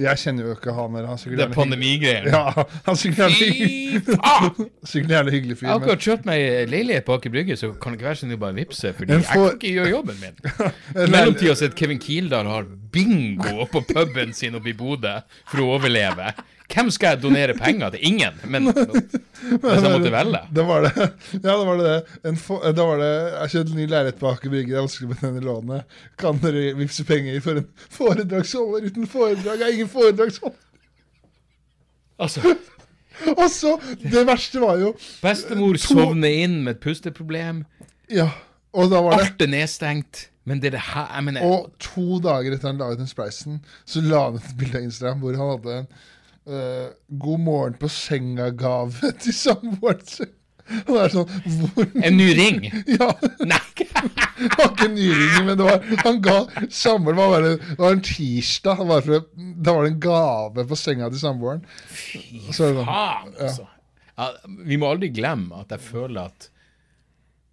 Jeg 0.00 0.16
kjenner 0.22 0.46
jo 0.46 0.52
ikke 0.54 0.72
han 0.76 0.94
eller 0.96 1.08
han. 1.10 1.18
er 1.20 1.36
det 1.36 1.44
er 1.44 1.50
pandemigreier. 1.52 2.28
Ja, 2.32 2.44
han 2.54 2.94
er 2.94 3.00
sikkert 3.00 3.18
gjerne 3.24 3.36
hyggelig- 3.40 4.04
Fy 4.06 4.14
faen! 4.22 4.70
sikkert 4.92 5.10
gjerne 5.16 5.34
hyggelig 5.34 5.56
fyr. 5.58 5.66
Jeg 5.66 5.72
har 5.74 5.80
akkurat 5.82 6.04
kjøpt 6.06 6.28
meg 6.30 6.44
leilighet 6.72 7.04
på 7.04 7.16
Aker 7.18 7.34
Brygge, 7.34 7.56
så 7.60 7.72
kan 7.74 7.92
det 7.92 7.98
ikke 8.00 8.08
være 8.08 8.20
sånn 8.22 8.32
at 8.32 8.38
du 8.38 8.44
bare 8.46 8.56
vippser, 8.56 8.94
fordi 8.96 9.12
Men 9.12 9.26
jeg 9.26 9.34
kan 9.34 9.58
ikke 9.58 9.74
gjøre 9.74 9.90
jobben 9.90 10.22
min. 10.22 10.38
I 11.04 11.10
mellomtida 11.12 11.52
er 11.52 11.60
det 11.66 11.76
Kevin 11.82 12.00
Kildahl 12.00 12.48
har 12.48 12.70
bingo 12.92 13.66
på 13.72 13.82
puben 13.88 14.32
sin 14.36 14.56
oppe 14.58 14.72
i 14.72 14.76
Bodø 14.76 15.16
for 15.50 15.62
å 15.62 15.68
overleve. 15.76 16.32
Hvem 16.70 16.90
skal 16.94 17.16
jeg 17.16 17.22
donere 17.24 17.54
penger 17.58 17.94
til? 17.94 18.04
Ingen. 18.12 18.36
Men 18.50 18.68
hvis 18.70 19.16
jeg 19.66 19.84
måtte 19.90 20.12
velge. 20.14 20.42
da 20.54 20.64
var 20.68 20.86
det 20.86 20.92
Ja, 21.00 21.54
da 21.56 21.64
var 21.66 21.80
det 21.80 21.90
det. 21.90 22.32
Da 22.76 22.86
var 22.86 23.02
det 23.02 23.10
Jeg 23.10 23.52
kjøpte 23.54 23.54
kjøpt 23.56 23.76
ny 23.78 23.86
leilighet 23.90 24.20
på 24.20 24.30
Aker 24.30 24.54
Brygge, 24.54 24.70
det 24.70 24.78
er 24.78 24.84
vanskelig 24.86 25.10
med 25.10 25.22
denne 25.26 25.44
lånet. 25.46 26.00
Kan 26.20 26.42
dere 26.44 26.66
vippse 26.78 27.06
penger 27.08 27.40
for 27.44 27.62
en 27.62 27.70
foredragsholder 27.98 28.90
uten 28.90 29.08
foredrag? 29.10 29.62
Jeg 29.64 29.66
er 29.66 29.78
ingen 29.80 29.94
foredragsholder. 29.94 30.66
Altså, 32.20 32.54
Og 33.36 33.50
så 33.52 33.74
Det 34.00 34.26
verste 34.26 34.60
var 34.62 34.78
jo 34.80 34.94
bestemor 35.22 35.76
sovner 35.80 36.42
inn 36.44 36.60
med 36.64 36.78
et 36.78 36.82
pusteproblem. 36.84 37.64
Ja, 38.10 38.30
og 38.72 38.90
da 38.92 39.02
var 39.04 39.16
det 39.18 39.26
Alt 39.26 39.44
er 39.44 39.50
nedstengt. 39.52 40.29
Men 40.48 40.60
det 40.62 40.70
er 40.70 40.78
det 40.78 40.86
her 40.94 41.10
jeg 41.14 41.24
mener, 41.26 41.44
Og 41.44 41.70
to 41.78 42.18
dager 42.24 42.54
etter 42.56 42.70
han 42.72 42.78
la 42.80 42.88
ut 42.94 42.98
den 43.02 43.10
spleisen, 43.10 43.60
så 43.84 44.00
la 44.04 44.24
han 44.28 44.38
ut 44.40 44.46
et 44.48 44.56
bilde 44.60 44.78
av 44.80 44.86
Instagram 44.88 45.20
hvor 45.20 45.36
han 45.36 45.50
hadde 45.54 45.78
en 45.78 45.88
uh, 46.48 46.90
'God 47.20 47.40
morgen 47.44 47.74
på 47.80 47.90
senga'-gave 47.92 49.10
til 49.22 49.34
samboeren 49.36 50.06
sin. 50.06 50.32
Og 50.86 50.90
det 50.94 51.00
er 51.02 51.10
sånn 51.10 51.30
hvor, 51.74 51.86
En 52.06 52.14
ny 52.16 52.28
ring? 52.38 52.60
Ja, 52.96 53.08
Nei! 53.42 53.58
det 54.40 54.52
var 54.54 54.68
ikke 54.70 54.86
nyringer, 54.94 55.42
men 55.48 55.58
det 55.58 55.66
var, 55.66 55.82
han 56.04 56.20
ga 56.22 56.36
samboeren 56.70 57.18
var 57.18 57.32
bare- 57.34 57.56
Det 57.58 57.78
var 57.80 57.96
en 57.96 58.04
tirsdag. 58.06 58.84
var 58.86 59.02
for, 59.02 59.24
Da 59.36 59.74
var 59.74 59.82
det 59.84 59.92
en 59.92 60.00
gave 60.04 60.64
på 60.70 60.78
senga 60.78 61.10
til 61.10 61.20
samboeren. 61.24 61.64
Er 62.14 62.46
det 62.46 62.54
sånn, 62.56 62.80
Faen, 62.86 63.34
altså. 63.34 63.66
Ja, 64.20 64.30
vi 64.68 64.76
må 64.78 64.88
aldri 64.92 65.08
glemme 65.16 65.60
at 65.64 65.74
jeg 65.74 65.80
føler 65.90 66.30
at 66.30 66.48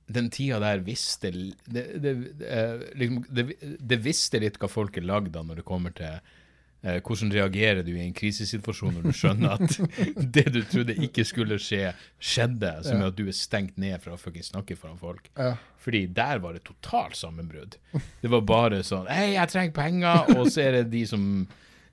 den 0.07 0.29
tida 0.31 0.59
der 0.63 0.81
visste 0.85 1.31
det, 1.31 1.85
det, 1.99 2.15
eh, 2.47 2.83
liksom, 2.95 3.23
det, 3.29 3.47
det 3.79 4.01
visste 4.03 4.39
litt 4.39 4.59
hva 4.61 4.69
folk 4.71 4.97
er 4.97 5.07
lagd 5.07 5.35
av 5.35 5.47
når 5.49 5.61
det 5.61 5.65
kommer 5.67 5.95
til 5.95 6.13
eh, 6.15 6.99
hvordan 7.03 7.33
reagerer 7.35 7.83
du 7.83 7.91
i 7.95 8.05
en 8.05 8.15
krisesituasjon 8.15 8.95
når 8.97 9.09
du 9.09 9.17
skjønner 9.19 9.57
at 9.57 9.77
det 10.37 10.45
du 10.55 10.61
trodde 10.63 10.95
ikke 11.09 11.27
skulle 11.27 11.59
skje, 11.59 11.91
skjedde, 12.19 12.71
som 12.87 13.01
er 13.01 13.11
at 13.11 13.19
du 13.19 13.25
er 13.27 13.35
stengt 13.35 13.75
ned 13.81 13.99
fra 14.03 14.15
å 14.15 14.19
snakke 14.51 14.79
foran 14.79 14.99
folk. 15.01 15.27
Ja. 15.35 15.55
Fordi 15.83 16.05
der 16.07 16.39
var 16.43 16.55
det 16.55 16.63
totalt 16.67 17.19
sammenbrudd. 17.19 17.77
Det 18.21 18.31
var 18.31 18.47
bare 18.47 18.83
sånn 18.87 19.07
Hei, 19.11 19.33
jeg 19.35 19.51
trenger 19.51 19.75
penger, 19.75 20.37
og 20.37 20.51
så 20.51 20.63
er 20.69 20.79
det 20.79 20.91
de 20.95 21.03
som 21.07 21.23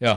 ja, 0.03 0.14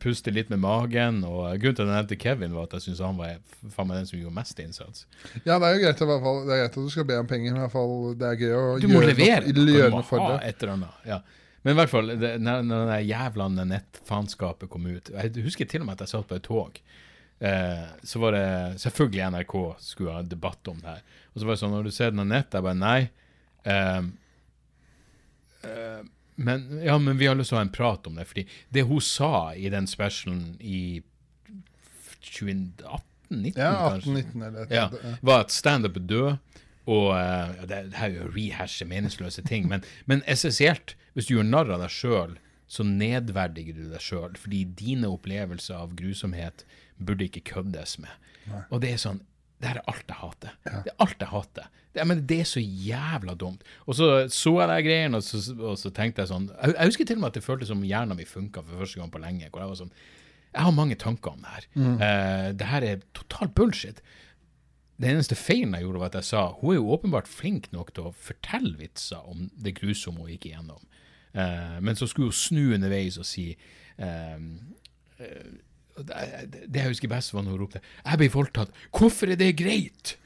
puste 0.00 0.32
litt 0.32 0.48
med 0.50 0.60
magen. 0.62 1.22
Og 1.28 1.58
grunnen 1.60 1.76
til 1.76 1.84
at 1.84 1.88
jeg 1.88 1.94
nevnte 1.94 2.18
Kevin, 2.22 2.54
var 2.56 2.68
at 2.68 2.76
jeg 2.78 2.86
syns 2.88 3.02
han 3.04 3.18
var 3.20 3.36
faen 3.74 3.88
meg 3.90 4.00
den 4.00 4.08
som 4.10 4.18
gjorde 4.18 4.34
mest 4.38 4.60
innsats. 4.64 5.06
Ja, 5.44 5.58
det 5.58 5.68
er 5.68 5.76
jo 5.76 5.82
greit, 5.84 6.02
i 6.04 6.08
hvert 6.10 6.24
fall, 6.26 6.42
det 6.48 6.56
er 6.56 6.62
greit 6.64 6.76
at 6.78 6.82
du 6.88 6.90
skal 6.94 7.08
be 7.10 7.18
om 7.20 7.30
penger, 7.30 7.52
men 7.52 7.60
i 7.60 7.64
hvert 7.66 7.76
fall, 7.76 7.94
det 8.20 8.28
er 8.30 8.42
gøy 8.44 8.54
å 8.58 8.66
Du 8.80 8.88
må 8.88 9.00
gjøre 9.02 9.12
levere. 9.12 9.46
noe, 9.48 9.54
Du 9.54 9.72
gjøre 9.74 9.90
noe 9.94 10.06
for 10.08 10.24
det. 10.28 10.38
et 10.50 10.62
eller 10.62 10.76
annet. 10.78 11.00
Ja. 11.08 11.20
Men 11.64 11.72
i 11.72 11.78
hvert 11.80 11.92
fall, 11.94 12.12
det, 12.20 12.32
når, 12.44 12.66
når 12.68 12.90
det 12.92 12.98
jævla 13.08 13.46
nettfanskapet 13.54 14.68
kom 14.68 14.84
ut 14.84 15.08
Jeg 15.14 15.30
husker 15.46 15.64
til 15.64 15.80
og 15.80 15.86
med 15.88 15.94
at 15.96 16.04
jeg 16.04 16.12
satt 16.12 16.28
på 16.28 16.36
et 16.36 16.44
tog. 16.44 16.80
Eh, 17.40 17.86
så 18.04 18.20
var 18.20 18.36
det 18.36 18.80
selvfølgelig 18.82 19.30
NRK 19.32 19.54
skulle 19.80 20.12
ha 20.12 20.22
debatt 20.22 20.68
om 20.68 20.76
det 20.80 20.92
her. 20.92 21.00
Og 21.32 21.40
så 21.40 21.46
var 21.48 21.56
det 21.56 21.60
sånn, 21.62 21.72
når 21.74 21.88
du 21.88 21.90
ser 21.96 22.12
det 22.12 22.20
på 22.20 22.26
nett, 22.28 22.52
jeg 22.52 22.66
bare 22.68 22.78
nei. 22.78 22.98
Eh, 23.64 24.02
eh, 25.64 26.02
men, 26.36 26.80
ja, 26.84 26.98
men 26.98 27.18
vi 27.18 27.26
har 27.30 27.36
lyst 27.38 27.52
til 27.52 27.58
å 27.58 27.62
ha 27.62 27.66
en 27.66 27.74
prat 27.74 28.06
om 28.10 28.18
det, 28.18 28.26
fordi 28.30 28.46
det 28.74 28.86
hun 28.88 29.02
sa 29.04 29.52
i 29.54 29.70
den 29.72 29.86
specialen 29.90 30.56
i 30.60 31.02
2018 32.24 33.10
19, 33.34 33.62
Ja, 33.62 33.90
kanskje? 33.90 34.10
18-19 34.10 34.46
eller 34.46 34.66
et 34.66 34.74
ja, 34.74 35.16
var 35.24 35.44
at 35.46 35.54
standup 35.54 35.96
er 35.96 36.06
død, 36.10 36.58
og 36.84 37.06
ja, 37.16 37.64
det, 37.64 37.78
det 37.90 37.98
her 37.98 38.10
er 38.10 38.16
jo 38.18 38.28
å 38.28 38.32
rehashe 38.34 38.86
meningsløse 38.88 39.44
ting, 39.46 39.68
men, 39.70 39.84
men 40.10 40.22
essensielt, 40.30 40.96
hvis 41.16 41.30
du 41.30 41.36
gjør 41.36 41.48
narr 41.48 41.72
av 41.74 41.84
deg 41.84 41.94
sjøl, 41.94 42.36
så 42.70 42.84
nedverdiger 42.86 43.76
du 43.76 43.86
deg 43.92 44.02
sjøl, 44.02 44.36
fordi 44.40 44.64
dine 44.76 45.10
opplevelser 45.12 45.78
av 45.78 45.94
grusomhet 45.96 46.64
burde 46.98 47.28
ikke 47.28 47.44
køddes 47.54 47.98
med. 48.02 48.12
Og 48.68 48.82
det 48.84 48.94
er 48.94 49.00
sånn 49.00 49.22
Det 49.64 49.70
her 49.70 49.78
er 49.80 49.86
alt 49.88 50.10
jeg 50.12 50.20
hater. 50.20 50.56
Det 50.66 50.90
er 50.92 50.96
alt 51.00 51.22
jeg 51.24 51.30
hater. 51.30 51.68
Det, 51.94 52.04
men 52.10 52.18
det 52.28 52.36
er 52.42 52.48
så 52.50 52.60
jævla 52.60 53.34
dumt. 53.40 53.62
Og 53.86 53.96
så 53.96 54.08
så 54.28 54.52
jeg 54.60 54.68
de 54.68 54.88
greiene, 54.88 55.16
og 55.16 55.24
så, 55.24 55.40
og 55.56 55.78
så 55.80 55.92
tenkte 55.94 56.20
jeg 56.20 56.32
sånn 56.32 56.50
jeg, 56.50 56.74
jeg 56.74 56.90
husker 56.90 57.08
til 57.08 57.16
og 57.16 57.22
med 57.22 57.30
at 57.30 57.38
det 57.38 57.46
føltes 57.46 57.70
som 57.72 57.86
hjernen 57.86 58.18
min 58.18 58.28
funka 58.28 58.64
for 58.66 58.82
første 58.82 59.00
gang 59.00 59.14
på 59.14 59.22
lenge. 59.22 59.48
hvor 59.48 59.64
jeg 59.64 59.72
var 59.72 59.80
sånn 59.80 59.94
Jeg 60.52 60.66
har 60.66 60.76
mange 60.76 60.98
tanker 61.00 61.32
om 61.32 61.40
det 61.46 61.54
her. 61.54 61.68
Eh, 62.06 62.50
det 62.52 62.68
her 62.68 62.88
er 62.90 63.06
totalt 63.16 63.54
bullshit. 63.56 64.04
Det 65.00 65.10
eneste 65.10 65.34
feilen 65.34 65.74
jeg 65.74 65.86
gjorde, 65.86 66.02
var 66.02 66.12
at 66.12 66.20
jeg 66.20 66.28
sa 66.28 66.42
hun 66.60 66.74
er 66.74 66.78
jo 66.78 66.92
åpenbart 66.94 67.30
flink 67.30 67.72
nok 67.72 67.94
til 67.94 68.10
å 68.10 68.14
fortelle 68.14 68.76
vitser 68.78 69.24
om 69.26 69.48
det 69.56 69.74
grusomme 69.80 70.22
hun 70.22 70.34
gikk 70.36 70.50
igjennom. 70.52 70.84
Uh, 71.34 71.80
men 71.82 71.98
så 71.98 72.06
skulle 72.06 72.30
hun 72.30 72.38
snu 72.38 72.76
underveis 72.76 73.16
og 73.18 73.26
si 73.26 73.48
uh, 73.98 74.38
det, 75.98 76.66
det 76.66 76.80
jeg 76.80 76.94
husker 76.94 77.10
best, 77.12 77.34
var 77.34 77.44
når 77.44 77.56
hun 77.56 77.64
ropte 77.64 77.80
'Jeg 77.80 78.18
ble 78.18 78.30
voldtatt. 78.34 78.70
Hvorfor 78.90 79.30
er 79.30 79.38
det 79.40 79.56
greit?' 79.56 80.16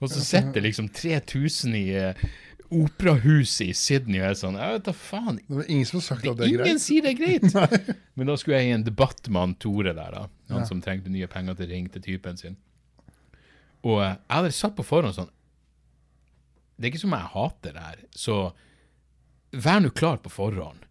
Og 0.00 0.10
så 0.12 0.20
sitter 0.20 0.60
liksom 0.60 0.90
3000 0.92 1.76
i 1.76 1.86
uh, 1.96 2.26
operahuset 2.70 3.70
i 3.70 3.74
Sydney 3.76 4.20
og 4.20 4.26
er 4.28 4.34
sånn 4.36 4.58
Jeg 4.60 4.74
vet 4.74 4.84
da 4.88 4.92
faen. 4.92 5.38
Det 5.46 5.62
er 5.62 5.70
ingen 5.72 5.88
som 5.88 6.00
har 6.00 6.06
sagt 6.08 6.26
at 6.26 6.36
det 6.36 6.44
er 6.44 6.52
Ingen 6.52 6.64
greit. 6.66 6.82
sier 6.84 7.06
det 7.06 7.14
er 7.14 7.20
greit! 7.20 7.96
Men 8.18 8.28
da 8.28 8.36
skulle 8.36 8.60
jeg 8.60 8.68
i 8.70 8.76
en 8.76 8.84
debatt 8.86 9.30
med 9.30 9.40
han 9.40 9.54
Tore 9.62 9.94
der, 9.96 10.18
da. 10.18 10.26
Han 10.52 10.68
som 10.68 10.82
trengte 10.84 11.12
nye 11.12 11.28
penger 11.30 11.56
til 11.56 11.70
ring 11.72 11.88
til 11.92 12.04
typen 12.04 12.36
sin. 12.40 12.58
Og 13.86 14.02
uh, 14.02 14.12
jeg 14.12 14.34
hadde 14.36 14.54
satt 14.56 14.76
på 14.76 14.84
forhånd 14.86 15.16
sånn 15.16 15.32
Det 16.76 16.84
er 16.88 16.92
ikke 16.92 17.04
som 17.06 17.16
jeg 17.16 17.32
hater 17.32 17.76
det 17.76 17.86
her, 17.86 18.02
så 18.12 18.40
vær 19.56 19.80
nå 19.80 19.94
klar 19.96 20.18
på 20.20 20.28
forhånd 20.32 20.82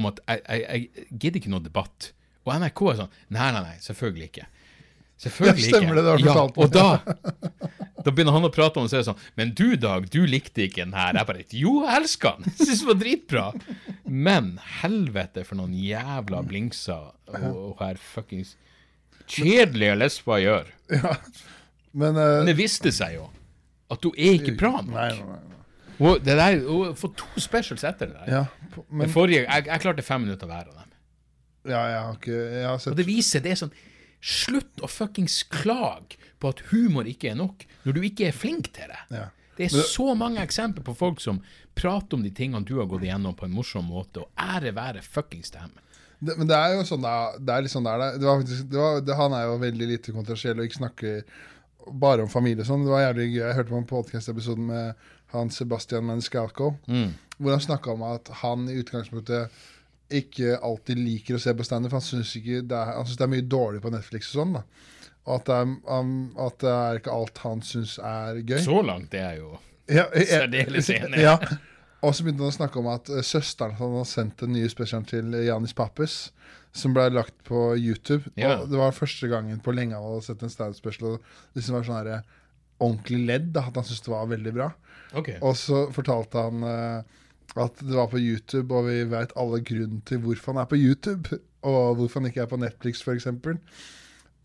om 0.00 0.08
at 0.08 0.18
jeg, 0.26 0.42
jeg, 0.48 0.88
jeg 0.96 1.18
gidder 1.20 1.38
ikke 1.38 1.52
noe 1.52 1.62
debatt. 1.62 2.10
Og 2.50 2.56
NRK 2.58 2.82
er 2.90 2.98
sånn 3.04 3.12
Nei, 3.36 3.50
nei, 3.54 3.62
nei, 3.68 3.76
selvfølgelig 3.84 4.26
ikke. 4.32 4.46
Selvfølgelig 5.20 5.64
Ja, 5.66 5.70
stemmer 5.70 5.92
ikke. 5.92 6.00
det, 6.00 6.04
det 6.04 6.10
har 6.10 6.20
du 6.20 6.26
ja, 6.26 6.34
fortalt 6.34 6.56
meg. 6.56 6.64
og 6.64 6.70
da 6.74 7.70
da 8.00 8.12
begynner 8.16 8.32
han 8.32 8.46
å 8.48 8.50
prate 8.52 8.80
om 8.80 8.86
det, 8.86 8.88
og 8.88 8.90
så 8.90 8.96
er 8.96 9.02
det 9.02 9.08
sånn 9.10 9.24
Men 9.36 9.50
du, 9.58 9.66
Dag, 9.76 10.06
du 10.12 10.22
likte 10.24 10.64
ikke 10.64 10.86
den 10.86 10.94
her. 10.96 11.12
Jeg 11.18 11.28
bare 11.28 11.44
Jo, 11.52 11.74
jeg 11.84 12.00
elsker 12.00 12.38
den! 12.38 12.48
Jeg 12.56 12.66
synes 12.70 12.80
den 12.80 12.88
var 12.90 12.98
dritbra. 13.02 13.42
Men 14.08 14.48
helvete 14.80 15.44
for 15.44 15.60
noen 15.60 15.74
jævla 15.76 16.40
blingser 16.48 17.10
og, 17.12 17.44
og 17.50 17.82
her 17.84 18.00
fuckings 18.00 18.54
kjedelige 19.30 19.94
lesber 20.00 20.40
gjør. 20.42 20.70
Men 21.92 22.16
uh, 22.16 22.40
Men 22.40 22.48
det 22.50 22.56
viste 22.58 22.90
seg 22.94 23.18
jo 23.20 23.28
at 23.90 24.04
hun 24.06 24.14
er 24.14 24.36
ikke 24.38 24.56
bra 24.58 24.72
nok. 24.80 24.90
Nei, 24.94 25.08
nei, 25.18 25.38
nei. 25.44 25.60
Og 26.00 26.20
det 26.24 26.36
der, 26.38 26.60
hun 26.64 26.94
får 26.96 27.10
to 27.18 27.42
specials 27.42 27.82
etter 27.84 28.08
det 28.08 28.20
der. 28.22 28.28
Ja, 28.32 28.84
men 28.88 29.10
forrige, 29.12 29.42
jeg, 29.44 29.66
jeg 29.66 29.82
klarte 29.82 30.04
fem 30.06 30.22
minutter 30.24 30.48
hver 30.48 30.70
av 30.70 30.78
dem. 30.78 30.89
Ja, 31.68 31.80
jeg 31.90 32.00
har 32.00 32.14
ikke 32.16 32.36
Jeg 32.36 32.66
har 32.66 32.84
Og 32.88 32.96
det 32.96 33.06
viser, 33.08 33.42
det 33.44 33.54
er 33.54 33.58
sånn 33.64 33.74
Slutt 34.20 34.82
å 34.84 34.88
fuckings 34.90 35.42
klage 35.48 36.18
på 36.40 36.50
at 36.52 36.60
humor 36.70 37.08
ikke 37.08 37.30
er 37.30 37.38
nok, 37.38 37.62
når 37.86 37.96
du 37.96 38.00
ikke 38.04 38.26
er 38.28 38.34
flink 38.36 38.66
til 38.76 38.90
det. 38.92 38.98
Ja. 39.16 39.28
Det 39.56 39.66
er 39.70 39.86
så 39.88 40.12
mange 40.16 40.42
eksempler 40.44 40.84
på 40.84 40.92
folk 40.96 41.22
som 41.24 41.38
prater 41.76 42.18
om 42.18 42.24
de 42.24 42.32
tingene 42.36 42.64
du 42.68 42.74
har 42.78 42.88
gått 42.88 43.06
igjennom 43.06 43.32
på 43.36 43.46
en 43.48 43.54
morsom 43.56 43.88
måte, 43.88 44.24
og 44.24 44.28
ære 44.40 44.74
være 44.76 45.00
fuckings 45.04 45.52
dem. 45.54 45.72
det, 46.20 46.36
Men 46.36 46.50
det 46.50 46.56
er 46.56 46.74
jo 46.76 46.84
sånn 46.88 47.04
det 47.04 47.14
er, 47.16 47.40
det 47.40 47.54
er 47.54 47.64
litt 47.64 47.72
sånn 47.72 47.88
det 47.88 47.94
er. 47.94 48.18
Det 48.20 48.28
var 48.28 48.42
faktisk, 48.42 48.68
det 48.74 48.82
var, 48.82 49.00
det, 49.08 49.16
han 49.22 49.36
er 49.38 49.46
jo 49.46 49.56
veldig 49.64 49.90
lite 49.94 50.16
kontroversiell 50.16 50.60
og 50.60 50.68
ikke 50.68 50.80
snakker 50.82 51.34
bare 52.04 52.24
om 52.24 52.32
familie 52.32 52.64
og 52.64 52.68
sånn. 52.68 52.84
Det 52.84 52.92
var 52.92 53.06
jævlig 53.06 53.28
gøy. 53.30 53.40
Jeg 53.40 53.58
hørte 53.58 53.72
på 53.72 53.80
en 53.80 53.90
podcast-episode 53.96 54.68
med 54.68 55.08
han 55.32 55.52
Sebastian 55.54 56.08
Maniscalco, 56.08 56.74
hvor 57.38 57.56
han 57.56 57.64
snakka 57.64 57.92
om 57.96 58.04
at 58.04 58.28
han 58.42 58.68
i 58.68 58.76
utgangspunktet 58.82 59.62
ikke 60.10 60.58
alltid 60.66 60.98
liker 61.00 61.36
å 61.36 61.42
se 61.42 61.54
på 61.56 61.66
standup. 61.66 61.94
Han 61.96 62.04
syns 62.04 62.32
det 62.34 62.60
det 62.68 62.80
er 62.80 63.30
mye 63.30 63.46
dårlig 63.46 63.82
på 63.84 63.92
Netflix 63.94 64.32
og 64.34 64.42
sånn. 64.42 64.54
da 64.58 64.62
Og 65.26 65.34
at 65.36 65.48
det, 65.48 65.58
er, 65.58 65.74
um, 66.00 66.14
at 66.46 66.60
det 66.62 66.74
er 66.74 67.00
ikke 67.00 67.16
alt 67.16 67.42
han 67.44 67.64
syns 67.66 67.98
er 67.98 68.40
gøy. 68.42 68.60
Så 68.64 68.80
langt 68.86 69.10
det 69.14 69.24
er 69.24 69.40
jo 69.40 69.56
Ja, 69.90 70.06
Særdeles 70.32 70.90
enig. 70.96 71.22
Ja. 71.22 71.36
Og 72.00 72.14
så 72.16 72.24
begynte 72.24 72.46
han 72.46 72.54
å 72.54 72.56
snakke 72.56 72.80
om 72.80 72.88
at 72.92 73.10
eh, 73.12 73.24
søsteren 73.26 73.76
han 73.76 73.96
hadde 73.98 74.08
sendt 74.08 74.40
den 74.40 74.54
nye 74.56 74.68
spesialen 74.72 75.08
til 75.08 75.34
Janis 75.44 75.74
Pappes, 75.76 76.30
som 76.72 76.94
ble 76.96 77.10
lagt 77.12 77.34
på 77.44 77.74
YouTube. 77.76 78.30
Ja. 78.40 78.60
Og 78.62 78.70
det 78.72 78.80
var 78.80 78.96
første 78.96 79.28
gangen 79.28 79.60
på 79.60 79.74
lenge 79.76 79.98
han 79.98 80.06
hadde 80.06 80.28
sett 80.30 80.44
en 80.46 80.52
stand 80.52 80.78
special 80.78 81.16
og 81.16 81.58
liksom 81.58 81.76
var 81.76 81.88
sånn 81.88 81.98
her, 81.98 82.12
eh, 82.16 82.38
ordentlig 82.80 83.20
ledd, 83.28 83.50
da, 83.52 83.66
at 83.68 83.76
han 83.76 83.84
syntes 83.84 84.06
det 84.06 84.14
var 84.14 84.30
veldig 84.30 84.54
bra. 84.56 84.70
Okay. 85.20 85.36
Og 85.44 85.56
så 85.58 85.82
fortalte 85.92 86.46
han 86.46 86.64
eh, 86.64 87.18
at 87.58 87.80
det 87.82 87.96
var 87.96 88.10
på 88.12 88.20
YouTube, 88.20 88.70
og 88.74 88.86
vi 88.86 89.00
vet 89.10 89.32
alle 89.38 89.62
grunnen 89.66 90.02
til 90.06 90.20
hvorfor 90.22 90.54
han 90.54 90.62
er 90.62 90.68
på 90.70 90.78
YouTube, 90.78 91.40
og 91.66 91.96
hvorfor 91.98 92.20
han 92.20 92.30
ikke 92.30 92.44
er 92.44 92.50
på 92.50 92.60
Netflix, 92.60 93.02
f.eks. 93.02 93.26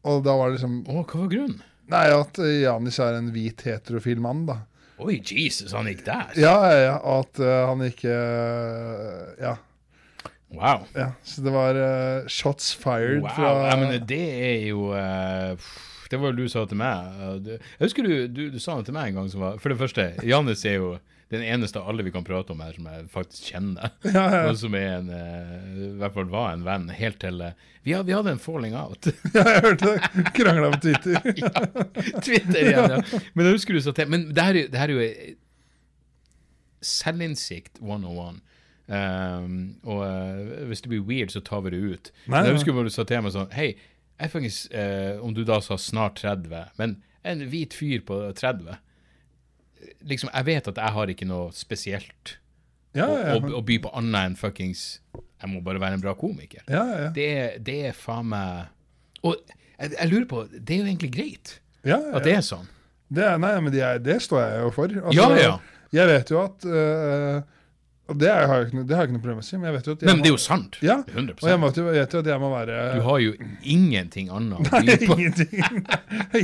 Og 0.06 0.24
da 0.26 0.36
var 0.38 0.50
det 0.50 0.60
liksom 0.60 0.82
Å, 0.90 1.02
hva 1.02 1.22
var 1.22 1.32
grunnen? 1.32 1.62
Nei, 1.92 2.06
at 2.10 2.40
eh, 2.42 2.64
Janis 2.64 2.98
er 3.02 3.20
en 3.20 3.30
hvit 3.34 3.62
heterofil 3.68 4.22
mann, 4.24 4.46
da. 4.50 4.64
Oi, 5.02 5.20
Jesus, 5.20 5.74
han 5.76 5.90
gikk 5.90 6.06
der? 6.08 6.32
Ja, 6.40 6.56
ja, 6.72 6.78
ja. 6.80 6.98
og 7.04 7.26
At 7.26 7.42
uh, 7.44 7.70
han 7.70 7.84
ikke 7.86 8.12
uh, 8.16 9.34
Ja. 9.42 9.56
Wow. 10.56 10.86
ja. 10.96 11.10
Så 11.26 11.44
det 11.44 11.52
var 11.52 11.76
uh, 11.76 12.30
shots 12.32 12.70
fired 12.80 13.26
Wow, 13.26 13.34
fra 13.36 13.50
ja, 13.68 13.74
men 13.82 14.06
det 14.08 14.22
er 14.40 14.70
jo 14.70 14.94
Det 16.08 16.20
var 16.22 16.32
jo 16.32 16.38
du 16.38 16.48
sa 16.48 16.64
til 16.70 16.80
meg. 16.80 17.20
Jeg 17.50 17.82
husker 17.82 18.08
du, 18.08 18.14
du, 18.32 18.44
du 18.54 18.60
sa 18.62 18.78
det 18.80 18.88
til 18.88 18.96
meg 18.96 19.12
en 19.12 19.20
gang 19.20 19.30
som 19.34 19.44
var 19.44 19.60
For 19.60 19.74
det 19.74 19.82
første, 19.82 20.08
Janis 20.24 20.64
er 20.70 20.80
jo 20.80 20.94
den 21.30 21.42
eneste 21.42 21.80
av 21.80 21.90
alle 21.90 22.04
vi 22.04 22.12
kan 22.12 22.24
prate 22.24 22.54
om 22.54 22.60
her 22.62 22.74
som 22.76 22.86
jeg 22.90 23.06
faktisk 23.14 23.48
kjenner. 23.54 23.94
Ja, 24.16 24.26
ja. 24.30 24.42
Og 24.50 24.60
som 24.62 24.76
er 24.78 24.92
en 25.00 25.08
eh, 25.10 25.56
I 25.88 25.88
hvert 26.02 26.18
fall 26.18 26.28
var 26.30 26.52
en 26.54 26.66
venn 26.68 26.86
helt 26.94 27.18
til 27.24 27.42
eh, 27.42 27.56
Vi, 27.82 27.96
hadde, 27.96 28.06
vi 28.10 28.16
hadde 28.16 28.36
en 28.36 28.42
falling 28.42 28.76
out. 28.78 29.10
Ja, 29.34 29.46
jeg 29.56 29.64
hørte 29.66 29.94
det. 29.96 30.26
Krangla 30.38 30.70
på 30.76 30.82
Twitter. 30.86 31.18
ja, 31.42 32.22
Twitter 32.22 32.62
igjen, 32.62 32.94
ja. 32.98 33.24
Men 33.34 33.48
da 33.50 33.56
husker 33.56 33.74
du 33.74 33.82
sa 33.82 33.96
til 33.96 34.12
Men 34.12 34.30
det 34.36 34.46
her, 34.46 34.62
er 34.62 34.70
det 34.70 34.82
her 34.82 34.94
er 34.94 35.00
jo 35.00 35.08
eh, 35.08 35.34
selvinnsikt 36.86 37.82
101. 37.82 38.44
Um, 38.86 39.54
og 39.82 40.04
uh, 40.06 40.66
hvis 40.70 40.84
det 40.86 40.92
blir 40.92 41.02
weird, 41.02 41.32
så 41.34 41.42
tar 41.42 41.64
vi 41.66 41.74
det 41.74 41.82
ut. 41.82 42.12
Nei, 42.28 42.36
Men 42.38 42.52
jeg 42.52 42.60
husker 42.60 42.84
du 42.86 42.92
sa 42.94 43.02
til 43.10 43.24
meg 43.26 43.34
sånn 43.34 43.48
Hei, 43.56 43.72
jeg 44.22 44.30
faktisk, 44.30 44.68
uh, 44.78 45.18
om 45.26 45.34
du 45.34 45.42
da 45.48 45.58
sa 45.66 45.80
snart 45.82 46.22
30, 46.22 46.76
men 46.78 47.00
en 47.26 47.42
hvit 47.50 47.74
fyr 47.74 48.04
på 48.06 48.20
30 48.38 48.78
Liksom, 50.06 50.30
Jeg 50.34 50.46
vet 50.46 50.68
at 50.72 50.78
jeg 50.78 50.94
har 50.98 51.12
ikke 51.14 51.28
noe 51.30 51.52
spesielt 51.56 52.36
Ja, 52.96 53.08
ja, 53.10 53.36
å, 53.36 53.42
å 53.58 53.62
by 53.66 53.80
på 53.84 53.92
annet 53.98 54.32
enn 54.32 54.38
fuckings 54.40 54.84
Jeg 55.18 55.50
må 55.52 55.62
bare 55.66 55.82
være 55.82 55.98
en 55.98 56.04
bra 56.04 56.14
komiker. 56.18 56.62
ja, 56.70 56.84
ja. 57.04 57.10
Det, 57.16 57.30
det 57.66 57.78
er 57.90 57.98
faen 57.98 58.30
meg 58.32 58.70
Og 59.26 59.36
jeg, 59.80 59.92
jeg 59.98 60.12
lurer 60.12 60.28
på 60.32 60.44
Det 60.54 60.78
er 60.78 60.84
jo 60.84 60.90
egentlig 60.92 61.12
greit 61.18 61.58
ja, 61.86 61.98
ja. 62.00 62.16
at 62.18 62.24
det 62.26 62.32
er 62.34 62.42
sånn. 62.42 62.66
Det, 63.14 63.22
er, 63.22 63.36
nei, 63.38 63.52
men 63.62 63.74
det, 63.74 63.82
er, 63.86 64.00
det 64.02 64.16
står 64.26 64.40
jeg 64.42 64.62
jo 64.64 64.70
for. 64.74 64.94
Altså, 65.04 65.18
Ja, 65.20 65.28
ja. 65.38 65.52
Jeg 65.94 66.10
vet 66.10 66.32
jo 66.34 66.40
at 66.42 66.66
Og 66.66 67.52
det 68.14 68.30
har 68.30 68.60
jeg 68.60 68.68
ikke, 68.68 68.82
det 68.86 68.94
har 68.96 69.02
jeg 69.02 69.10
ikke 69.10 69.16
noe 69.16 69.22
problem 69.24 69.38
med 69.40 69.46
å 69.46 69.48
si, 69.48 69.58
men 69.58 69.66
jeg 69.66 69.74
vet 69.76 69.88
jo 69.90 69.94
at 69.96 70.02
jeg 70.04 70.10
Men 70.12 70.20
det 70.22 70.28
er 70.30 70.34
jo 70.36 70.42
sant. 70.44 70.76
ja, 70.86 70.96
100 71.10 71.40
Og 71.42 71.50
jeg 71.50 71.60
må, 71.64 71.70
jeg 71.74 71.86
vet 71.96 72.14
jo 72.14 72.20
at 72.22 72.28
jeg 72.30 72.42
må 72.44 72.50
være 72.54 72.76
Du 72.94 73.02
har 73.08 73.20
jo 73.24 73.32
ingenting 73.76 74.30
annet 74.30 74.60
å 74.60 74.62
Nei, 74.76 74.82
by 74.86 75.08
på. 75.08 75.16
ingenting. 75.16 75.88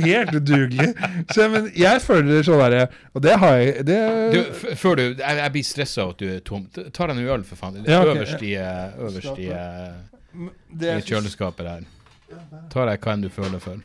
Helt 0.08 0.34
udugelig. 0.40 0.88
Så, 1.30 1.46
men 1.52 1.68
jeg 1.78 2.02
føler 2.02 2.42
sånn 2.48 2.58
derre 2.64 2.82
Og 3.14 3.22
det 3.22 3.36
har 3.44 3.56
jeg 3.60 3.86
det, 3.86 4.00
Du, 4.34 4.40
f- 4.50 4.66
før 4.82 4.98
du, 4.98 5.04
jeg, 5.12 5.38
jeg 5.44 5.54
blir 5.54 5.68
stressa 5.70 6.02
av 6.08 6.14
at 6.16 6.18
du 6.24 6.26
er 6.34 6.40
tom. 6.50 6.66
Ta 6.74 7.06
deg 7.06 7.14
en 7.20 7.30
øl, 7.36 7.44
for 7.46 7.60
faen. 7.62 7.78
Ja, 7.86 8.00
okay. 8.02 8.16
Øverst 8.18 8.42
i, 8.42 8.52
eh, 8.58 8.98
øverst 9.06 9.38
i, 9.38 9.48
eh, 9.54 10.50
det 10.82 10.96
i 10.98 11.06
kjøleskapet 11.12 11.68
der. 11.68 11.86
Ta 12.72 12.88
deg 12.88 12.98
hva 13.06 13.14
enn 13.14 13.22
du 13.22 13.30
føler 13.30 13.62
for. 13.62 13.78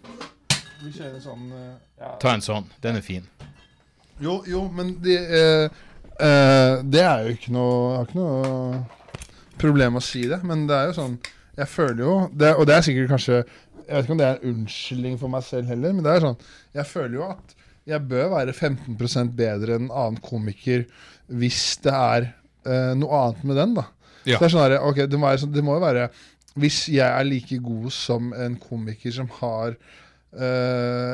Vi 0.81 0.91
kjører 0.97 1.19
sånn 1.21 1.45
øh, 1.51 1.69
ja. 2.01 2.15
Ta 2.21 2.33
en 2.37 2.41
sånn. 2.45 2.65
Den 2.81 2.97
er 2.99 3.05
fin. 3.05 3.25
Jo, 4.21 4.39
jo, 4.49 4.63
men 4.73 4.95
det, 5.05 5.17
eh, 5.29 5.69
eh, 6.23 6.73
det 6.83 7.03
er 7.03 7.25
jo 7.25 7.35
ikke 7.35 7.53
noe 7.55 7.77
Jeg 7.77 7.97
har 7.97 8.07
ikke 8.09 8.19
noe 8.21 8.81
problem 9.61 9.99
å 9.99 10.03
si 10.03 10.25
det, 10.29 10.39
men 10.47 10.65
det 10.69 10.77
er 10.77 10.91
jo 10.91 10.97
sånn 10.99 11.17
Jeg 11.57 11.69
føler 11.71 12.03
jo 12.03 12.15
det, 12.33 12.53
Og 12.55 12.67
det 12.69 12.75
er 12.77 12.85
sikkert 12.85 13.13
kanskje 13.13 13.37
Jeg 13.37 13.91
vet 13.91 14.05
ikke 14.05 14.15
om 14.15 14.21
det 14.21 14.27
er 14.27 14.39
en 14.39 14.53
unnskyldning 14.53 15.19
for 15.21 15.33
meg 15.33 15.45
selv 15.47 15.71
heller, 15.73 15.95
men 15.95 16.05
det 16.05 16.15
er 16.15 16.25
sånn 16.25 16.41
Jeg 16.77 16.89
føler 16.89 17.19
jo 17.19 17.29
at 17.31 17.55
jeg 17.87 18.03
bør 18.03 18.33
være 18.33 18.51
15% 18.51 19.29
bedre 19.37 19.77
enn 19.77 19.85
en 19.85 19.93
annen 19.95 20.17
komiker 20.19 20.83
hvis 21.27 21.77
det 21.83 21.93
er 21.93 22.25
uh, 22.67 22.91
noe 22.99 23.21
annet 23.21 23.45
med 23.47 23.59
den, 23.61 23.77
da. 23.77 23.85
Ja. 24.27 24.35
Så 24.35 24.41
det 24.41 24.47
er 24.47 24.53
sånn 24.53 24.65
her, 24.65 24.75
okay, 24.89 25.07
det 25.07 25.19
må, 25.19 25.29
være 25.29 25.39
sånn, 25.45 25.53
det 25.55 25.63
må 25.63 25.77
jo 25.77 25.83
være 25.85 26.09
Hvis 26.59 26.81
jeg 26.91 27.05
er 27.05 27.27
like 27.27 27.59
god 27.63 27.87
som 27.95 28.33
en 28.35 28.57
komiker 28.59 29.13
som 29.15 29.31
har 29.39 29.77
uh, 30.35 31.13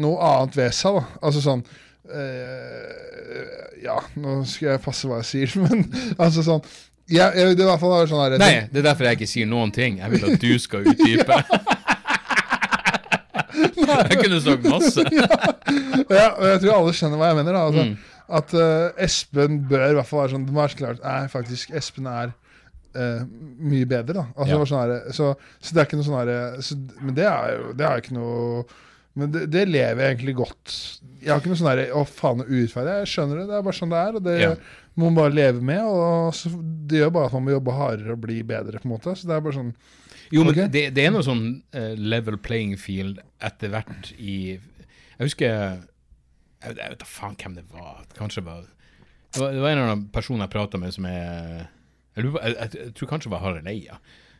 noe 0.00 0.28
annet 0.30 0.56
ved 0.56 0.72
seg, 0.76 0.96
da. 0.96 1.18
Altså 1.20 1.44
sånn 1.44 1.64
eh, 2.12 3.82
Ja, 3.84 3.98
nå 4.20 4.40
skal 4.48 4.74
jeg 4.74 4.82
passe 4.84 5.08
hva 5.08 5.20
jeg 5.22 5.30
sier, 5.30 5.54
men 5.64 5.86
altså 6.18 6.44
sånn 6.46 6.64
ja, 7.12 7.30
jeg, 7.36 7.56
Det 7.58 7.66
sånn 7.68 8.22
her 8.22 8.38
Nei, 8.40 8.54
det 8.72 8.80
er 8.80 8.86
derfor 8.86 9.04
jeg 9.10 9.18
ikke 9.18 9.28
sier 9.28 9.48
noen 9.48 9.68
ting. 9.76 9.98
Jeg 10.00 10.08
vil 10.14 10.22
at 10.24 10.40
du 10.40 10.54
skal 10.62 10.86
utdype. 10.88 11.36
jeg 14.08 14.20
kunne 14.22 14.40
sagt 14.40 14.64
masse. 14.68 15.04
ja, 16.18 16.30
og 16.32 16.46
jeg 16.48 16.62
tror 16.62 16.78
alle 16.78 16.94
skjønner 16.96 17.20
hva 17.20 17.28
jeg 17.32 17.38
mener. 17.42 17.52
da 17.58 17.66
altså, 17.68 17.84
Mm. 17.84 17.96
At 18.34 18.54
uh, 18.56 18.88
Espen 19.04 19.58
bør 19.68 19.90
i 19.90 19.96
hvert 19.98 20.08
fall 20.08 20.22
være 20.22 20.32
sånn 20.32 20.46
Det 20.46 20.54
må 20.56 20.62
være 20.62 20.78
klart 20.78 21.02
Nei, 21.04 21.26
faktisk, 21.28 21.74
Espen 21.76 22.06
er 22.08 22.30
uh, 22.96 23.20
mye 23.60 23.84
bedre, 23.84 24.14
da. 24.16 24.24
Altså, 24.32 24.54
Ja. 24.56 24.68
sånn 24.70 24.80
her, 24.80 25.12
så, 25.12 25.26
så 25.60 25.74
det 25.76 25.82
er 25.82 25.88
ikke 25.90 25.98
noe 26.00 26.06
sånn 26.08 26.16
herre 26.22 26.38
Men 27.04 27.18
det 27.18 27.26
er 27.28 27.52
jo 27.58 27.74
Det 27.76 27.84
er 27.84 28.00
ikke 28.00 28.16
noe 28.16 28.64
Men 29.14 29.30
det, 29.30 29.44
det 29.54 29.60
lever 29.70 30.00
jeg 30.02 30.14
egentlig 30.16 30.32
godt 30.40 30.72
Jeg 31.22 31.30
har 31.30 31.38
ikke 31.38 31.50
noe 31.52 31.58
sånn 31.60 31.68
derre 31.70 31.84
Å, 31.94 32.00
faen, 32.08 32.40
urettferdig. 32.48 32.94
Jeg 33.04 33.10
skjønner 33.12 33.38
det. 33.38 33.44
Det 33.50 33.54
er 33.60 33.66
bare 33.68 33.78
sånn 33.78 33.92
det 33.92 34.00
er. 34.00 34.16
Og 34.18 34.24
det 34.26 34.34
Ja. 34.42 34.48
må 34.98 35.08
man 35.10 35.18
bare 35.20 35.34
leve 35.36 35.62
med. 35.62 35.82
Og 35.86 36.64
det 36.90 36.98
gjør 37.02 37.12
bare 37.14 37.28
at 37.30 37.36
man 37.38 37.44
må 37.46 37.54
jobbe 37.54 37.76
hardere 37.78 38.16
og 38.16 38.20
bli 38.24 38.40
bedre, 38.42 38.80
på 38.82 38.88
en 38.88 38.94
måte. 38.96 39.14
Så 39.16 39.28
det 39.30 39.36
er 39.36 39.44
bare 39.46 39.56
sånn 39.60 39.70
Jo, 40.34 40.42
men 40.48 40.56
det, 40.74 40.82
det 40.96 41.04
er 41.06 41.12
noe 41.14 41.22
sånn 41.22 41.44
uh, 41.76 41.94
level 42.00 42.38
playing 42.42 42.74
field 42.80 43.20
etter 43.44 43.70
hvert 43.70 44.10
i 44.18 44.36
Jeg 44.56 45.22
husker 45.22 45.46
Jeg, 45.52 45.82
jeg 46.64 46.74
vet 46.94 46.98
da 47.04 47.08
faen 47.08 47.36
hvem 47.38 47.54
det 47.60 47.64
var. 47.70 48.02
Kanskje 48.18 48.42
det 48.42 48.48
var 48.50 48.64
Det 48.64 49.40
var, 49.42 49.52
det 49.54 49.60
var 49.62 49.70
en 49.70 49.78
eller 49.78 49.92
annen 49.92 50.08
person 50.14 50.40
jeg 50.42 50.50
prata 50.50 50.80
med 50.80 50.94
som 50.96 51.06
er 51.06 51.68
jeg, 52.16 52.30
jeg, 52.30 52.68
jeg 52.78 52.92
tror 52.94 53.08
kanskje 53.10 53.28
det 53.30 53.34
var 53.34 53.42
Harald 53.42 53.66
Eia. 53.70 53.96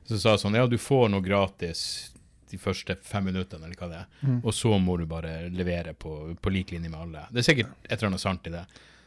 Som 0.06 0.18
sa 0.22 0.34
sånn 0.38 0.54
Ja, 0.58 0.66
du 0.70 0.76
får 0.78 1.08
noe 1.14 1.22
gratis 1.24 2.10
de 2.54 2.62
første 2.62 2.96
fem 3.04 3.26
minuttene, 3.28 3.66
eller 3.66 3.78
hva 3.78 3.90
det 3.90 4.00
er. 4.00 4.08
Mm. 4.22 4.40
Og 4.40 4.54
så 4.54 4.72
må 4.80 4.96
du 5.00 5.06
bare 5.10 5.36
levere 5.52 5.92
på, 5.98 6.16
på 6.40 6.54
lik 6.54 6.70
linje 6.74 6.88
med 6.92 7.00
alle. 7.08 7.28
Det 7.34 7.42
er 7.42 7.48
sikkert 7.50 7.74
et 7.84 7.96
eller 7.98 8.12
annet 8.12 8.22
sant 8.24 8.46
i 8.50 8.54
det. 8.54 8.64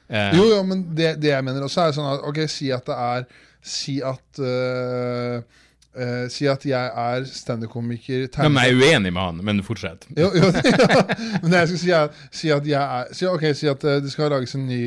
Eh, 0.07 0.36
Jo, 0.38 0.45
jo, 0.53 0.64
men 0.64 0.84
det, 0.95 1.18
det 1.19 1.34
jeg 1.34 1.44
mener 1.44 1.65
også 1.65 1.88
er 1.88 1.95
sånn 1.98 2.06
at 2.14 2.22
Ok, 2.30 2.38
si 2.48 2.69
at 2.72 2.86
det 2.88 2.95
er 2.95 3.26
Si 3.68 3.98
at 3.99 4.40
uh, 4.40 5.41
uh, 5.99 6.28
Si 6.32 6.48
at 6.48 6.64
jeg 6.64 6.94
er 7.03 7.26
standup-komiker 7.28 8.30
ja, 8.30 8.48
men 8.48 8.61
jeg 8.64 8.78
er 8.78 8.94
uenig 8.94 9.11
med 9.11 9.19
han, 9.19 9.41
men 9.44 9.60
fortsett. 9.68 10.07
Jo, 10.15 10.30
jo, 10.32 10.48
ja. 10.72 11.02
Men 11.41 11.52
det 11.52 11.60
jeg 11.65 11.72
skal 11.74 11.82
si 11.82 11.91
er, 11.98 12.22
si 12.32 12.53
at 12.56 12.69
jeg 12.72 12.80
er 13.02 13.11
si, 13.18 13.28
okay, 13.28 13.52
si 13.57 13.68
at 13.68 13.84
det 13.84 14.14
skal 14.14 14.32
lages 14.32 14.56
en 14.56 14.64
ny 14.69 14.80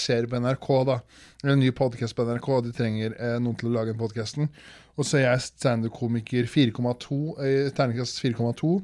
serie 0.00 0.26
på 0.26 0.40
NRK, 0.42 0.70
da. 0.90 0.98
Eller 1.44 1.54
en 1.54 1.62
ny 1.62 1.70
podcast 1.76 2.16
på 2.18 2.26
NRK, 2.26 2.48
og 2.56 2.66
de 2.66 2.74
trenger 2.74 3.14
noen 3.44 3.54
til 3.60 3.70
å 3.70 3.76
lage 3.76 3.92
den 3.92 4.00
podcasten. 4.00 4.50
Og 4.94 5.06
så 5.06 5.18
er 5.18 5.26
jeg 5.26 5.46
standup-komiker 5.48 6.46
4,2, 6.46 7.18
eh, 7.42 7.70
terningkast 7.74 8.20
4,2. 8.22 8.76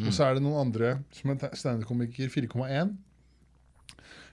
Og 0.00 0.12
så 0.16 0.24
er 0.24 0.36
det 0.36 0.44
noen 0.44 0.62
andre 0.62 0.94
som 1.12 1.34
er 1.34 1.56
standup-komiker 1.58 2.30
4,1. 2.32 2.94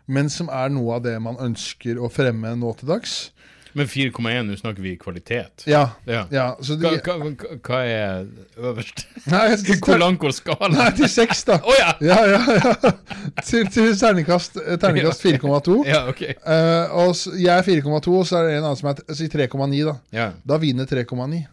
Men 0.07 0.29
som 0.31 0.47
er 0.47 0.71
noe 0.71 0.95
av 0.95 1.03
det 1.03 1.17
man 1.19 1.39
ønsker 1.43 1.99
å 1.99 2.07
fremme 2.11 2.53
nå 2.55 2.71
til 2.79 2.87
dags. 2.93 3.17
Men 3.77 3.85
4,1, 3.85 4.43
nå 4.47 4.55
snakker 4.57 4.81
vi 4.81 4.95
kvalitet. 4.97 5.63
Ja. 5.69 5.83
Ja. 6.09 6.23
ja 6.33 6.45
så 6.65 6.79
Hva, 6.81 6.95
hva, 7.05 7.17
hva- 7.61 7.81
er 7.85 8.23
øverst? 8.57 9.03
nei, 9.33 9.43
de, 9.53 9.75
Hvor 9.85 9.99
lang 10.01 10.17
går 10.17 10.33
skalaen? 10.33 10.73
Nei, 10.73 10.87
til 10.97 11.11
seks, 11.13 11.43
da. 11.45 11.59
oh, 11.67 11.75
ja! 11.77 11.91
Ja, 12.01 12.17
ja, 12.25 12.39
ja. 12.57 12.93
Til, 13.43 13.69
til 13.73 13.91
terningkast, 13.99 14.57
eh, 14.63 14.79
terningkast 14.81 15.21
4,2. 15.27 15.77
Ja, 15.85 16.07
ok. 16.09 16.23
Uh, 16.41 17.03
og 17.03 17.13
så, 17.19 17.35
jeg 17.37 17.53
er 17.53 17.69
4,2, 17.69 18.15
og 18.17 18.25
så 18.25 18.39
er 18.39 18.49
det 18.49 18.57
en 18.57 18.65
annen 18.65 18.81
som 18.81 18.89
er 18.95 19.03
si 19.19 19.29
3,9. 19.29 19.83
Da 19.91 19.95
Ja. 20.15 20.31
Da 20.41 20.57
vinner 20.63 20.89
3,9. 20.89 21.43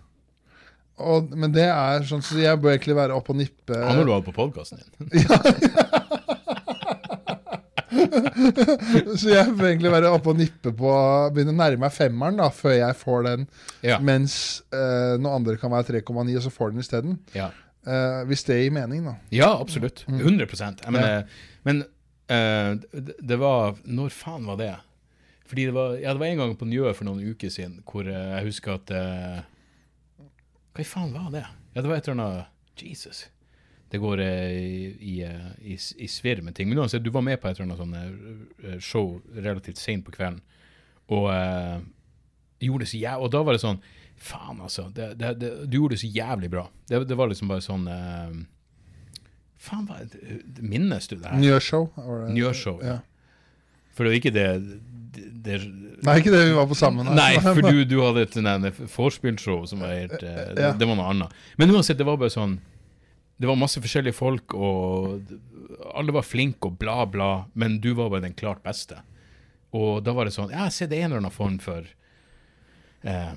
Og, 1.05 1.32
men 1.36 1.52
det 1.52 1.66
er 1.66 2.05
sånn 2.06 2.20
Så 2.22 2.38
jeg 2.38 2.55
bør 2.62 2.70
egentlig 2.70 2.94
være 2.94 3.16
oppe 3.18 3.32
og 3.34 3.40
nippe 3.40 3.74
Han 3.74 3.96
har 3.98 4.06
du 4.06 4.12
hatt 4.14 4.28
på 4.28 4.34
podkasten 4.36 4.78
din. 4.78 5.24
Så 9.21 9.31
jeg 9.31 9.55
bør 9.57 9.69
egentlig 9.71 9.93
være 9.95 10.12
oppe 10.15 10.33
og 10.33 10.39
nippe 10.41 10.73
på 10.77 10.93
Begynne 11.35 11.55
å 11.55 11.59
nærme 11.59 11.85
meg 11.87 11.95
femmeren 11.95 12.41
da 12.41 12.49
før 12.55 12.77
jeg 12.77 12.99
får 13.01 13.27
den. 13.29 13.49
Ja. 13.87 13.99
Mens 14.05 14.37
eh, 14.75 15.15
noen 15.19 15.41
andre 15.41 15.59
kan 15.61 15.73
være 15.75 16.01
3,9, 16.01 16.37
og 16.39 16.45
så 16.47 16.53
får 16.55 16.75
den 16.75 16.85
isteden. 16.85 17.19
Ja. 17.37 17.51
Uh, 17.85 18.23
hvis 18.31 18.47
det 18.49 18.62
gir 18.62 18.73
mening, 18.73 19.03
da. 19.05 19.19
ja, 19.35 19.51
absolutt. 19.61 20.07
100 20.09 20.47
jeg 20.49 20.93
mener, 20.95 21.11
Ja. 21.19 21.51
Men 21.69 21.83
eh, 22.33 22.71
det, 22.93 23.16
det 23.21 23.37
var 23.41 23.77
Når 23.85 24.12
faen 24.12 24.47
var 24.49 24.57
det? 24.61 24.73
Fordi 25.47 25.66
det 25.69 25.75
var, 25.77 25.97
ja, 26.01 26.12
det 26.12 26.21
var 26.23 26.27
en 26.27 26.41
gang 26.41 26.57
på 26.57 26.69
Njø 26.69 26.93
for 26.97 27.09
noen 27.09 27.21
uker 27.35 27.53
siden 27.53 27.83
hvor 27.89 28.09
eh, 28.09 28.31
jeg 28.39 28.49
husker 28.49 28.79
at 28.79 28.93
eh, 28.97 29.43
Hva 30.75 30.85
i 30.85 30.89
faen 30.89 31.12
var 31.15 31.29
det? 31.35 31.45
Ja, 31.75 31.83
det 31.83 31.91
var 31.91 31.99
et 31.99 32.09
eller 32.09 32.25
annet 32.25 32.83
Jesus. 32.85 33.27
Det 33.95 34.01
går 34.03 34.21
eh, 34.21 34.51
i, 34.51 34.97
i, 35.01 35.23
eh, 35.23 35.75
i, 36.03 36.09
svirr 36.11 36.41
med 36.43 36.57
ting. 36.57 36.66
Men 36.69 36.81
uansett, 36.83 37.03
du 37.05 37.12
var 37.15 37.23
med 37.23 37.39
på 37.39 37.47
et 37.47 37.61
eller 37.61 37.69
annet 37.69 37.79
sånn 37.79 37.93
eh, 37.95 38.81
show 38.83 39.21
relativt 39.37 39.79
seint 39.79 40.03
på 40.03 40.11
kvelden, 40.16 40.41
og 41.15 41.29
uh, 41.31 41.77
gjorde 42.65 42.83
det 42.83 42.89
så 42.91 42.99
jæv... 42.99 43.23
Og 43.23 43.31
da 43.31 43.43
var 43.47 43.55
det 43.55 43.62
sånn 43.62 43.79
Faen, 44.19 44.59
altså. 44.65 44.89
Det, 44.97 45.12
det, 45.21 45.31
det, 45.39 45.53
du 45.69 45.77
gjorde 45.77 45.95
det 45.95 46.01
så 46.01 46.11
jævlig 46.11 46.51
bra. 46.51 46.65
Det, 46.89 47.05
var 47.15 47.31
liksom 47.31 47.53
bare 47.53 47.62
sånn 47.62 47.87
uh, 47.87 48.35
Faen, 49.62 49.87
hva 49.87 50.01
Minnes 50.59 51.07
du 51.12 51.15
det 51.15 51.29
her? 51.29 51.39
Njø-show. 51.45 51.87
Njø-show, 52.35 52.83
ja. 52.83 52.97
ja. 52.97 53.89
For 53.95 54.09
det 54.09 54.15
var 54.15 54.19
ikke 54.19 54.35
det, 54.35 54.49
det, 55.45 55.62
Nei, 56.03 56.19
ikke 56.19 56.35
det 56.35 56.45
vi 56.49 56.59
var 56.59 56.66
på 56.66 56.83
sammen. 56.83 57.15
Nei, 57.15 57.33
for 57.45 57.62
du, 57.71 57.85
du 57.87 57.99
hadde 58.03 58.27
et 58.27 58.85
vorspielshow 58.97 59.62
som 59.71 59.87
var 59.87 59.95
helt 59.95 60.19
uh, 60.19 60.31
det, 60.51 60.71
Ja. 60.73 60.75
det 60.75 60.91
var 60.91 60.99
noe 60.99 61.15
annet. 61.15 61.43
Men 61.62 61.79
uansett, 61.79 62.01
det 62.03 62.11
var 62.11 62.19
bare 62.19 62.35
sånn 62.35 62.59
Det 63.36 63.48
var 63.51 63.59
masse 63.59 63.82
forskjellige 63.82 64.16
folk, 64.16 64.55
og 64.55 65.32
alle 65.94 66.15
var 66.15 66.27
flinke 66.27 66.70
og 66.70 66.78
bla, 66.78 67.02
bla, 67.11 67.31
men 67.59 67.81
du 67.82 67.93
var 67.98 68.12
bare 68.12 68.27
den 68.28 68.36
klart 68.39 68.62
beste. 68.66 69.01
Og 69.74 70.05
da 70.06 70.15
var 70.15 70.28
det 70.28 70.36
sånn 70.36 70.52
Ja, 70.55 70.69
se, 70.70 70.86
det 70.86 71.01
er 71.01 71.09
en 71.09 71.12
eller 71.12 71.24
annen 71.24 71.35
form 71.35 71.56
for 71.62 71.89
eh, 73.02 73.32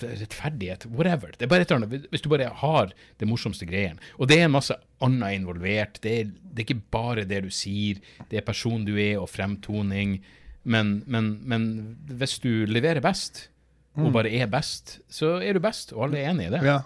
rettferdighet, 0.00 0.86
whatever. 0.88 1.34
Det 1.36 1.46
er 1.46 1.52
bare 1.52 1.66
et 1.66 1.70
eller 1.72 1.84
annet, 1.86 2.08
Hvis 2.12 2.24
du 2.24 2.30
bare 2.32 2.48
har 2.62 2.92
det 3.20 3.28
morsomste 3.28 3.68
greien. 3.68 4.00
Og 4.16 4.28
det 4.30 4.40
er 4.40 4.48
en 4.48 4.56
masse 4.56 4.76
annet 5.04 5.36
involvert. 5.36 6.00
Det 6.04 6.14
er, 6.20 6.32
det 6.32 6.62
er 6.62 6.66
ikke 6.66 6.90
bare 6.96 7.26
det 7.28 7.42
du 7.44 7.50
sier, 7.52 8.00
det 8.30 8.40
er 8.40 8.46
personen 8.46 8.86
du 8.88 8.94
er, 8.96 9.18
og 9.20 9.30
fremtoning. 9.32 10.18
Men, 10.64 11.02
men, 11.06 11.36
men 11.46 11.68
hvis 12.18 12.38
du 12.42 12.66
leverer 12.68 13.04
best, 13.04 13.50
og 13.96 14.10
bare 14.12 14.28
er 14.28 14.48
best, 14.52 14.98
så 15.08 15.38
er 15.40 15.56
du 15.56 15.62
best, 15.64 15.94
og 15.94 16.08
alle 16.08 16.20
er 16.20 16.34
enig 16.34 16.50
i 16.50 16.52
det. 16.52 16.60
Ja. 16.66 16.80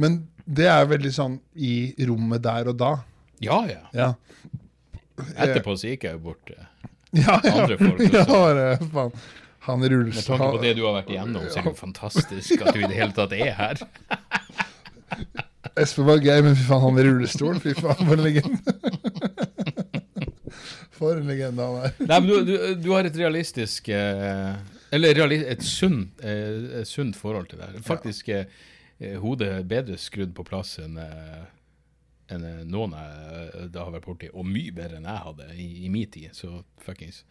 Men 0.00 0.24
det 0.44 0.66
er 0.68 0.84
veldig 0.90 1.12
sånn 1.14 1.38
i 1.54 1.94
rommet 2.08 2.42
der 2.44 2.70
og 2.72 2.78
da. 2.80 2.92
Ja, 3.44 3.62
ja. 3.70 3.82
Ja. 3.96 4.10
Etterpå 5.36 5.76
så 5.78 5.92
gikk 5.92 6.08
jeg 6.08 6.18
jo 6.18 6.22
bort 6.28 6.42
til 6.48 6.58
Ja, 7.24 7.38
ja. 7.44 7.54
Andre 7.62 7.78
folk 7.78 8.00
også. 8.02 8.12
ja 8.18 8.76
faen. 8.90 9.16
Han 9.64 9.84
rullestol... 9.88 10.34
Med 10.34 10.42
tanke 10.42 10.56
på 10.58 10.60
det 10.60 10.72
du 10.76 10.82
har 10.84 10.96
vært 10.98 11.10
igjennom, 11.14 11.44
så 11.48 11.60
er 11.60 11.64
det 11.64 11.70
jo 11.72 11.78
fantastisk 11.78 12.64
at 12.66 12.76
du 12.76 12.82
i 12.82 12.88
det 12.90 12.98
hele 12.98 13.14
tatt 13.16 13.32
er 13.32 13.54
her. 13.56 13.80
Espen 15.80 16.04
var 16.04 16.20
gøy, 16.20 16.42
men 16.44 16.58
fy 16.58 16.66
faen, 16.68 16.82
han 16.84 17.00
i 17.00 17.04
rullestol. 17.06 17.56
Fy 17.62 17.72
faen, 17.78 18.02
for 18.02 18.12
en 18.18 18.24
legende. 18.26 18.60
For 20.94 21.16
en 21.16 21.30
legende 21.32 21.64
han 21.64 21.88
er. 21.88 21.96
Nei, 22.04 22.18
men 22.18 22.28
du, 22.28 22.36
du, 22.50 22.54
du 22.84 22.90
har 22.92 23.08
et 23.08 23.16
realistisk 23.18 23.88
eh, 23.94 24.52
Eller 24.94 25.24
et 25.40 25.64
sunt, 25.64 26.12
eh, 26.20 26.82
et 26.82 26.90
sunt 26.90 27.16
forhold 27.16 27.48
til 27.54 27.64
det. 27.64 27.72
Faktisk 27.88 28.28
eh, 28.34 28.44
eh, 28.44 28.73
hodet 29.22 29.64
bedre 29.70 29.98
skrudd 30.00 30.34
på 30.36 30.46
plass 30.46 30.78
enn 30.82 30.98
eh, 31.00 31.42
enn 32.32 32.44
eh, 32.48 32.62
noen 32.68 32.94
jeg 32.96 33.48
eh, 33.48 33.66
da 33.72 33.84
har 33.84 33.94
vært 33.96 34.08
borti, 34.08 34.30
og 34.32 34.46
mye 34.48 34.72
bedre 34.74 35.00
enn 35.00 35.08
jeg 35.08 35.24
hadde 35.26 35.48
i, 35.60 35.68
i 35.84 35.90
min 35.92 36.08
tid. 36.10 36.32
Så 36.36 36.62
fuckings 36.84 37.24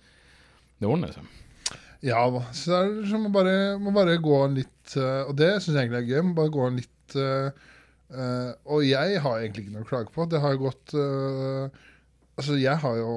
Det 0.80 0.90
ordner 0.90 1.14
seg. 1.16 1.30
Ja. 2.04 2.20
Så 2.52 2.72
det 2.74 2.80
er 2.80 3.08
som 3.10 3.30
å 3.30 3.32
bare, 3.34 3.78
må 3.80 3.94
bare 3.96 4.18
gå 4.22 4.42
en 4.44 4.58
litt 4.60 4.98
eh, 5.00 5.22
Og 5.30 5.38
det 5.40 5.54
syns 5.64 5.78
jeg 5.78 5.86
egentlig 5.86 6.02
er 6.04 6.10
gøy. 6.12 6.26
Må 6.28 6.36
bare 6.38 6.52
gå 6.54 6.66
en 6.68 6.80
litt 6.82 7.16
eh, 7.16 7.70
eh, 8.12 8.50
Og 8.76 8.84
jeg 8.84 9.22
har 9.24 9.40
egentlig 9.40 9.66
ikke 9.66 9.76
noe 9.78 9.86
å 9.86 9.90
klage 9.90 10.12
på. 10.14 10.28
Det 10.30 10.42
har 10.44 10.56
jo 10.58 10.66
gått 10.66 10.96
uh, 11.00 11.86
Altså, 12.34 12.58
jeg 12.60 12.76
har 12.82 13.00
jo 13.00 13.14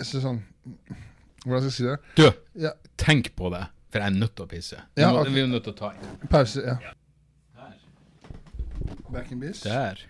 synes 0.00 0.24
sånn 0.24 0.42
Hvordan 1.44 1.60
skal 1.60 1.70
jeg 1.70 1.76
si 1.76 1.86
det? 1.86 1.96
Du, 2.18 2.60
Ja, 2.64 2.72
tenk 2.98 3.30
på 3.38 3.50
det, 3.52 3.62
for 3.92 4.00
jeg 4.00 4.10
er 4.10 4.16
nødt 4.16 4.32
til 4.34 4.46
å 4.46 4.50
pisse. 4.50 4.78
Vi, 4.96 5.02
Ja, 5.04 5.10
må, 5.12 5.22
okay. 5.22 5.34
vi 5.36 5.42
er 5.44 5.50
nødt 5.52 5.66
til 5.68 5.74
å 5.74 5.76
ta 5.76 5.90
en. 5.92 6.14
pause. 6.32 6.62
Ja. 6.64 6.94
Back 9.14 9.30
in 9.30 9.38
biz. 9.40 9.60
Der. 9.62 10.00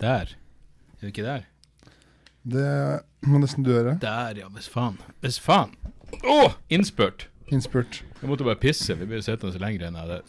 Der. 0.00 0.20
Er 0.20 1.00
vi 1.00 1.06
ikke 1.06 1.22
der? 1.24 1.46
Det 2.44 3.00
må 3.24 3.38
nesten 3.40 3.64
du 3.64 3.70
gjøre. 3.72 3.94
Der, 4.02 4.36
ja. 4.36 4.48
Hvis 4.52 4.68
faen. 4.68 4.98
Hvis 5.24 5.38
faen. 5.40 5.72
Å! 6.20 6.52
innspurt. 6.68 7.28
Innspurt. 7.48 8.02
Jeg 8.20 8.28
måtte 8.28 8.44
bare 8.44 8.60
pisse. 8.60 8.96
Vi 9.00 9.08
ble 9.08 9.22
sittende 9.24 9.54
så 9.54 9.62
lenger 9.62 9.86
enn 9.86 9.96
jeg 9.96 10.04
hadde 10.04 10.20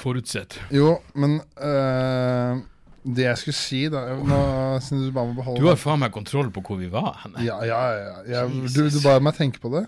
forutsett. 0.00 0.56
Jo, 0.72 0.94
men 1.12 1.36
eh, 1.60 2.62
det 3.04 3.28
jeg 3.28 3.42
skulle 3.42 3.58
si, 3.58 3.82
da 3.92 4.06
nå, 4.16 4.40
Siden 4.80 5.04
du 5.04 5.12
ba 5.12 5.26
meg 5.28 5.36
beholde 5.42 5.60
Du 5.60 5.68
har 5.68 5.76
faen 5.78 6.00
meg 6.00 6.14
kontroll 6.16 6.48
på 6.54 6.64
hvor 6.64 6.80
vi 6.80 6.88
var 6.92 7.20
henne. 7.26 7.44
Ja, 7.44 7.60
ja, 7.68 7.82
ja. 8.00 8.16
Jeg, 8.32 8.64
du, 8.72 8.80
du 8.88 9.00
ba 9.04 9.18
meg 9.20 9.36
tenke 9.36 9.60
på 9.60 9.74
det. 9.76 9.84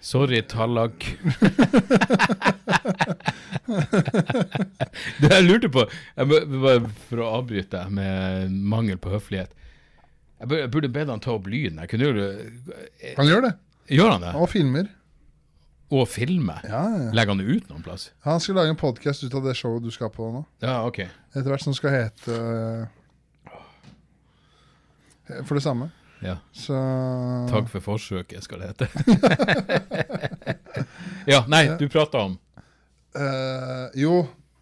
Sorry, 0.00 0.40
Tallak. 0.48 1.02
det 5.22 5.30
jeg 5.30 5.46
lurte 5.46 5.70
på 5.72 5.84
jeg 5.86 6.30
bare 6.30 6.92
For 7.08 7.22
å 7.22 7.32
avbryte 7.40 7.82
med 7.94 8.50
mangel 8.50 8.98
på 9.00 9.12
høflighet. 9.14 9.52
Jeg 10.40 10.70
burde, 10.72 10.88
bedt 10.88 11.12
han 11.12 11.20
ta 11.20 11.34
opp 11.36 11.50
lyden. 11.52 11.82
Jeg 11.82 11.92
kunne 11.92 12.08
gjøre 12.08 12.22
det 12.24 13.14
Han 13.18 13.28
gjør 13.28 13.44
det. 13.48 13.52
Gjør 13.92 14.14
han 14.14 14.24
det? 14.24 14.32
Og 14.40 14.48
filmer. 14.48 14.88
Og 15.90 16.06
filme? 16.08 16.54
Ja, 16.64 16.84
ja. 16.94 17.10
Legger 17.16 17.34
han 17.34 17.40
det 17.42 17.50
ut 17.50 17.70
noen 17.70 17.82
plass? 17.82 18.10
Han 18.22 18.40
skal 18.40 18.60
lage 18.60 18.70
en 18.72 18.78
podkast 18.78 19.24
ut 19.26 19.34
av 19.34 19.42
det 19.48 19.56
showet 19.58 19.82
du 19.82 19.90
skal 19.90 20.12
på 20.14 20.28
nå. 20.30 20.44
Ja, 20.62 20.86
ok. 20.86 21.02
Etter 21.02 21.50
hvert 21.50 21.64
som 21.64 21.74
skal 21.74 21.96
hete 21.96 22.36
uh, 22.38 22.86
For 25.42 25.58
det 25.58 25.64
samme. 25.66 25.90
Ja. 26.22 26.36
Så 26.54 26.76
Takk 27.50 27.68
for 27.72 27.80
forsøket, 27.82 28.44
skal 28.44 28.62
det 28.62 28.70
hete. 28.70 28.86
ja, 31.32 31.42
nei, 31.50 31.64
du 31.80 31.88
prata 31.90 32.22
om 32.28 32.38
eh, 33.16 33.86
Jo, 34.02 34.20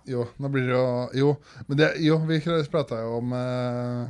jo, 0.09 0.25
nå 0.41 0.49
blir 0.53 0.69
det 0.69 0.77
jo 0.77 0.87
Jo, 1.21 1.35
men 1.67 1.81
det, 1.81 1.91
jo 2.05 2.19
vi 2.29 2.41
prata 2.73 3.03
jo 3.03 3.19
om 3.21 3.35
uh, 3.37 4.09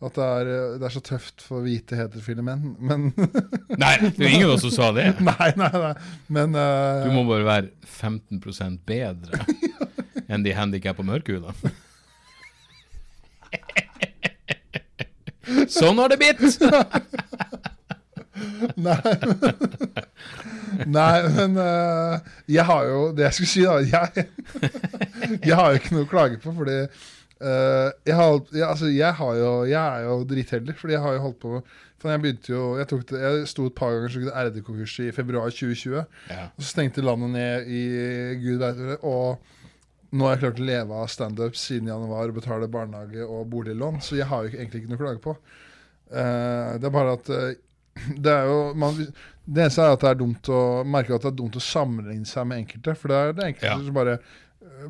at 0.00 0.16
det 0.16 0.24
er, 0.24 0.48
det 0.80 0.86
er 0.88 0.92
så 0.94 1.02
tøft 1.04 1.42
for 1.44 1.60
hvite 1.60 1.96
heterofile 1.98 2.40
menn, 2.44 2.72
men 2.80 3.10
Nei, 3.82 3.98
det 4.00 4.16
jo 4.16 4.30
ingen 4.30 4.46
av 4.48 4.54
oss 4.54 4.64
som 4.64 4.72
sa 4.72 4.86
det. 4.96 5.10
Nei, 5.28 5.50
nei, 5.60 5.68
nei. 5.74 5.92
Men 6.32 6.56
uh, 6.56 7.04
Du 7.04 7.12
må 7.12 7.26
bare 7.28 7.44
være 7.44 7.68
15% 7.84 8.80
bedre 8.88 9.44
enn 10.30 10.46
de 10.46 10.54
handikappa 10.56 11.04
mørkhudene. 11.04 11.52
sånn 15.76 15.98
har 16.00 16.08
det 16.12 16.20
blitt! 16.22 16.40
Nei, 18.80 18.96
Nei, 20.88 21.16
men 21.36 21.58
uh, 21.60 22.32
jeg 22.48 22.64
har 22.64 22.86
jo 22.88 23.00
Det 23.16 23.26
jeg 23.26 23.36
skulle 23.36 23.50
si, 23.50 23.64
da 23.66 23.78
Jeg, 23.84 24.26
jeg 25.48 25.58
har 25.58 25.70
jo 25.70 25.80
ikke 25.80 25.94
noe 25.96 26.06
å 26.06 26.10
klage 26.10 26.40
på, 26.40 26.54
fordi 26.56 26.78
uh, 26.80 27.88
jeg, 28.06 28.16
har, 28.16 28.40
jeg, 28.54 28.64
altså, 28.66 28.90
jeg, 28.94 29.12
har 29.20 29.38
jo, 29.40 29.52
jeg 29.68 29.80
er 29.80 30.08
jo 30.08 30.18
dritheldig, 30.32 30.76
fordi 30.80 30.96
jeg 30.96 31.04
har 31.04 31.16
jo 31.16 31.24
holdt 31.28 31.40
på 31.44 31.62
for 32.00 32.08
jeg 32.08 32.22
begynte 32.22 32.52
jo 32.52 32.64
Jeg, 32.80 32.88
tok 32.88 33.06
det, 33.10 33.20
jeg 33.20 33.48
sto 33.50 33.66
et 33.68 33.76
par 33.76 33.94
ganger 33.94 34.12
så 34.12 34.20
tok 34.20 34.28
det 34.30 34.44
RD-konkurs 34.48 34.98
i 35.04 35.10
februar 35.12 35.52
2020. 35.52 35.96
Ja. 36.32 36.44
Og 36.48 36.62
så 36.64 36.68
stengte 36.70 37.04
landet 37.04 37.34
ned 37.34 37.68
i 37.68 37.82
gud 38.40 38.62
veit 38.62 38.80
hvor. 38.80 38.94
Og 39.04 40.16
nå 40.16 40.26
har 40.26 40.34
jeg 40.34 40.42
klart 40.44 40.62
å 40.62 40.68
leve 40.70 41.00
av 41.04 41.10
standup 41.12 41.58
siden 41.58 41.90
januar 41.92 42.32
og 42.32 42.38
betale 42.40 42.70
barnehage 42.72 43.26
og 43.26 43.44
boliglån, 43.52 44.00
så 44.02 44.16
jeg 44.18 44.26
har 44.26 44.46
jo 44.46 44.56
egentlig 44.56 44.80
ikke 44.80 44.90
noe 44.90 44.98
å 44.98 45.02
klage 45.04 45.22
på. 45.22 45.34
Uh, 46.10 46.80
det 46.80 46.88
er 46.88 46.94
bare 46.96 47.12
at 47.14 47.30
uh, 47.30 47.52
det 48.24 48.32
er 48.32 48.48
jo 48.48 48.56
man, 48.80 48.98
Det 49.46 49.64
eneste 49.64 49.82
er 49.82 49.94
at 49.96 50.00
det 50.04 50.10
er 50.12 50.18
dumt 50.20 50.48
å 50.52 50.60
merke 50.86 51.14
at 51.16 51.24
det 51.24 51.32
er 51.32 51.38
dumt 51.40 51.56
å 51.58 51.62
sammenligne 51.64 52.28
seg 52.28 52.46
med 52.46 52.60
enkelte. 52.64 52.94
For 52.98 53.08
det 53.10 53.16
er 53.18 53.32
det 53.34 53.46
enkelte 53.48 53.66
Ja. 53.72 53.78
som 53.82 53.94
bare, 53.96 54.18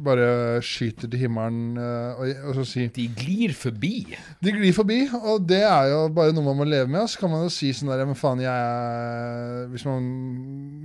bare 0.04 0.26
skyter 0.66 1.08
til 1.10 1.22
himmelen 1.22 1.78
eh, 1.80 2.18
og, 2.20 2.42
og 2.50 2.58
så 2.58 2.64
sier 2.68 2.90
De 2.94 3.06
glir 3.16 3.54
forbi. 3.56 4.16
de 4.44 4.52
glir 4.52 4.74
forbi, 4.76 4.98
og 5.16 5.46
det 5.48 5.62
er 5.64 5.88
jo 5.94 6.02
bare 6.14 6.34
noe 6.36 6.44
man 6.50 6.58
må 6.60 6.66
leve 6.68 6.90
med. 6.90 7.00
Og 7.06 7.08
så 7.12 7.22
kan 7.22 7.32
man 7.32 7.46
jo 7.46 7.52
si 7.54 7.70
sånn 7.72 7.88
der, 7.92 8.04
men 8.08 8.18
faen, 8.18 8.42
jeg 8.44 9.70
Hvis 9.72 9.86
man 9.88 10.10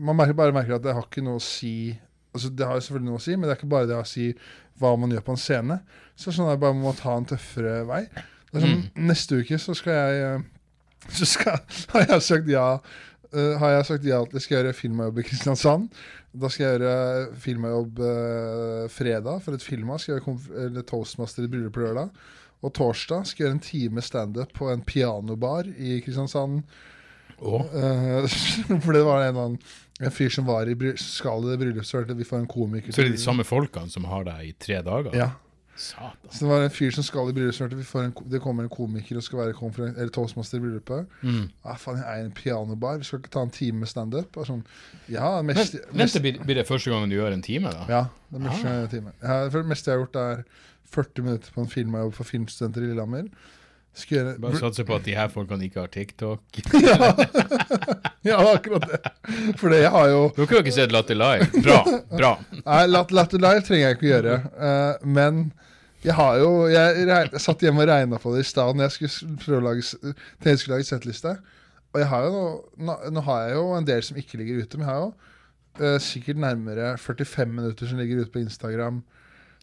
Man 0.05 0.15
merker, 0.19 0.37
bare 0.37 0.55
merker 0.55 0.77
at 0.77 0.83
det 0.85 0.93
har 0.95 1.05
ikke 1.07 1.23
noe 1.25 1.39
å 1.41 1.43
si 1.43 1.73
Altså 2.35 2.49
Det 2.51 2.65
har 2.67 2.75
jo 2.75 2.83
selvfølgelig 2.83 3.09
noe 3.11 3.19
å 3.21 3.23
si, 3.23 3.35
men 3.35 3.47
det 3.47 3.53
er 3.53 3.59
ikke 3.61 3.71
bare 3.71 3.87
det 3.87 3.95
å 3.99 4.07
si 4.07 4.29
hva 4.79 4.89
man 4.99 5.11
gjør 5.13 5.21
på 5.23 5.31
en 5.31 5.39
scene. 5.39 5.77
Så 6.19 6.33
sånn 6.35 6.49
er 6.49 6.57
det 6.57 6.59
bare 6.65 6.75
man 6.75 6.83
må 6.83 6.91
ta 6.99 7.13
en 7.15 7.23
tøffere 7.29 7.77
vei. 7.87 8.01
Det 8.51 8.59
er 8.59 8.65
sånn, 8.65 8.81
Neste 9.07 9.37
uke 9.39 9.55
så 9.63 9.71
skal 9.77 9.93
jeg 9.95 10.25
eh, 10.25 10.41
Så 11.15 11.27
skal, 11.31 11.61
har 11.93 12.03
jeg 12.09 12.25
sagt 12.27 12.51
ja 12.51 12.65
eh, 13.33 13.55
Har 13.61 13.75
jeg 13.75 13.85
sagt 13.89 14.07
ja 14.07 14.21
til 14.23 14.29
at 14.29 14.37
jeg 14.37 14.45
skal 14.45 14.57
gjøre 14.59 14.77
filmjobb 14.77 15.19
i 15.19 15.27
Kristiansand. 15.27 15.89
Da 16.35 16.51
skal 16.51 16.65
jeg 16.65 16.79
gjøre 16.79 17.27
filmjobb 17.39 18.01
uh, 18.03 18.87
fredag 18.91 19.39
for 19.45 19.55
et 19.55 19.63
firma. 19.63 19.99
Skal 20.01 20.17
jeg 20.17 20.25
gjøre 20.25 20.83
toastmaster 20.89 21.45
i 21.45 21.51
bryllup 21.51 21.77
på 21.77 21.85
lørdag. 21.85 22.11
Og 22.65 22.73
torsdag 22.75 23.29
skal 23.29 23.43
jeg 23.43 23.47
gjøre 23.47 23.55
en 23.55 23.63
time 23.63 24.03
standup 24.03 24.51
på 24.57 24.67
en 24.73 24.83
pianobar 24.83 25.69
i 25.77 26.01
Kristiansand. 26.03 26.65
Oh. 27.39 27.63
Uh, 27.71 28.27
for 28.83 28.91
det 28.95 29.05
var 29.07 29.25
en 29.29 29.41
annen 29.45 29.59
en 30.03 30.11
fyr 30.11 30.29
som 30.29 30.43
var 30.47 30.67
i 30.67 30.75
skal 30.99 31.45
i 31.45 31.53
det 31.53 31.59
bryllupsfølget. 31.61 32.17
Vi 32.17 32.27
får 32.27 32.41
en 32.43 32.49
komiker 32.51 32.91
så 32.91 33.05
er 33.05 33.13
de 33.13 33.21
samme 33.21 33.45
folkene 33.47 33.91
som 33.91 34.07
har 34.11 34.25
deg 34.27 34.49
i 34.49 34.53
tre 34.59 34.81
dager? 34.83 35.15
Ja. 35.15 35.29
Satan. 35.75 36.31
Så 36.31 36.45
det 36.45 36.49
var 36.49 36.61
en 36.63 36.69
fyr 36.71 36.91
som 36.95 37.03
skal 37.03 37.29
i 37.29 37.33
ko- 38.15 38.23
det 38.31 38.39
kommer 38.41 38.63
en 38.63 38.69
komiker 38.69 39.17
og 39.19 39.23
skal 39.23 39.39
være 39.39 39.53
eller 39.97 40.09
toastmaster 40.15 40.57
i 40.57 40.61
bryllupet. 40.63 41.07
Mm. 41.21 41.49
Ah, 41.65 41.75
faen, 41.77 41.97
jeg 41.97 42.21
er 42.21 42.25
en 42.25 42.31
pianobar. 42.31 42.97
Vi 42.97 43.03
skal 43.03 43.19
ikke 43.19 43.29
ta 43.33 43.41
en 43.43 43.49
time 43.51 43.79
med 43.83 43.87
standup? 43.91 44.39
Sånn, 44.47 44.63
ja, 45.11 45.41
mest, 45.41 45.75
blir, 46.21 46.39
blir 46.45 46.55
det 46.55 46.67
første 46.67 46.89
gangen 46.93 47.09
du 47.11 47.17
gjør 47.17 47.33
en 47.35 47.41
time, 47.45 47.71
da? 47.75 47.83
Ja, 47.91 48.03
det 48.31 48.41
meste 48.47 48.75
time. 48.93 49.11
Ja, 49.21 49.41
for 49.49 49.59
det 49.61 49.67
meste 49.73 49.91
jeg 49.91 49.99
har 49.99 50.05
gjort, 50.05 50.15
er 50.15 50.43
40 50.95 51.23
minutter 51.27 51.51
på 51.51 51.61
en 51.61 51.67
film 51.67 51.93
jeg 51.97 52.07
jobber 52.07 52.15
for 52.21 52.23
Filmstudenter 52.31 52.81
i 52.85 52.89
Lillehammer. 52.93 53.27
Gjøre 53.95 54.33
Bare 54.43 54.59
satse 54.59 54.83
på 54.83 54.95
at 54.97 55.05
de 55.07 55.13
her 55.15 55.29
folkene 55.31 55.63
ikke 55.69 55.79
har 55.85 55.91
TikTok. 55.93 56.41
Ja, 58.25 58.39
akkurat 58.55 58.81
det. 58.89 58.97
For 59.59 59.69
det 59.69 59.83
har 59.93 60.07
jo 60.09 60.21
Dere 60.33 60.47
har 60.49 60.63
ikke 60.63 60.73
sett 60.73 60.93
Latter 60.93 61.17
Live? 61.17 61.45
Bra. 61.61 61.75
bra. 62.09 62.31
Nei, 62.57 62.79
Latter 62.89 63.37
Live 63.41 63.61
trenger 63.67 63.85
jeg 63.91 63.97
ikke 63.99 64.07
å 64.07 64.11
gjøre. 64.15 64.37
eh, 64.67 65.05
men 65.05 65.43
jeg 66.05 66.15
har 66.17 66.39
jo 66.41 66.49
Jeg, 66.73 67.05
jeg 67.09 67.41
satt 67.43 67.61
hjemme 67.65 67.83
og 67.85 67.89
regna 67.91 68.17
på 68.21 68.33
det 68.33 68.41
i 68.41 68.49
stad 68.49 68.73
når 68.77 68.87
jeg 68.89 68.95
skulle 68.97 69.37
prøve 69.45 69.61
å 69.61 69.65
lage, 69.67 69.85
jeg 70.49 70.57
skulle 70.61 70.79
lage 70.79 70.89
settliste. 70.89 71.35
Og 71.93 72.01
jeg 72.01 72.09
har 72.11 72.25
jo 72.27 72.33
nå, 72.33 72.43
nå, 72.89 72.97
nå 73.15 73.23
har 73.29 73.45
jeg 73.45 73.55
jo 73.59 73.63
en 73.77 73.87
del 73.93 74.03
som 74.09 74.17
ikke 74.19 74.41
ligger 74.41 74.65
ute, 74.65 74.81
men 74.81 74.89
jeg 74.89 74.93
har 74.95 75.03
jo 75.05 75.11
eh, 75.85 75.97
sikkert 76.03 76.41
nærmere 76.43 76.91
45 76.99 77.53
minutter 77.61 77.87
som 77.93 78.01
ligger 78.01 78.25
ute 78.25 78.33
på 78.33 78.41
Instagram. 78.41 79.03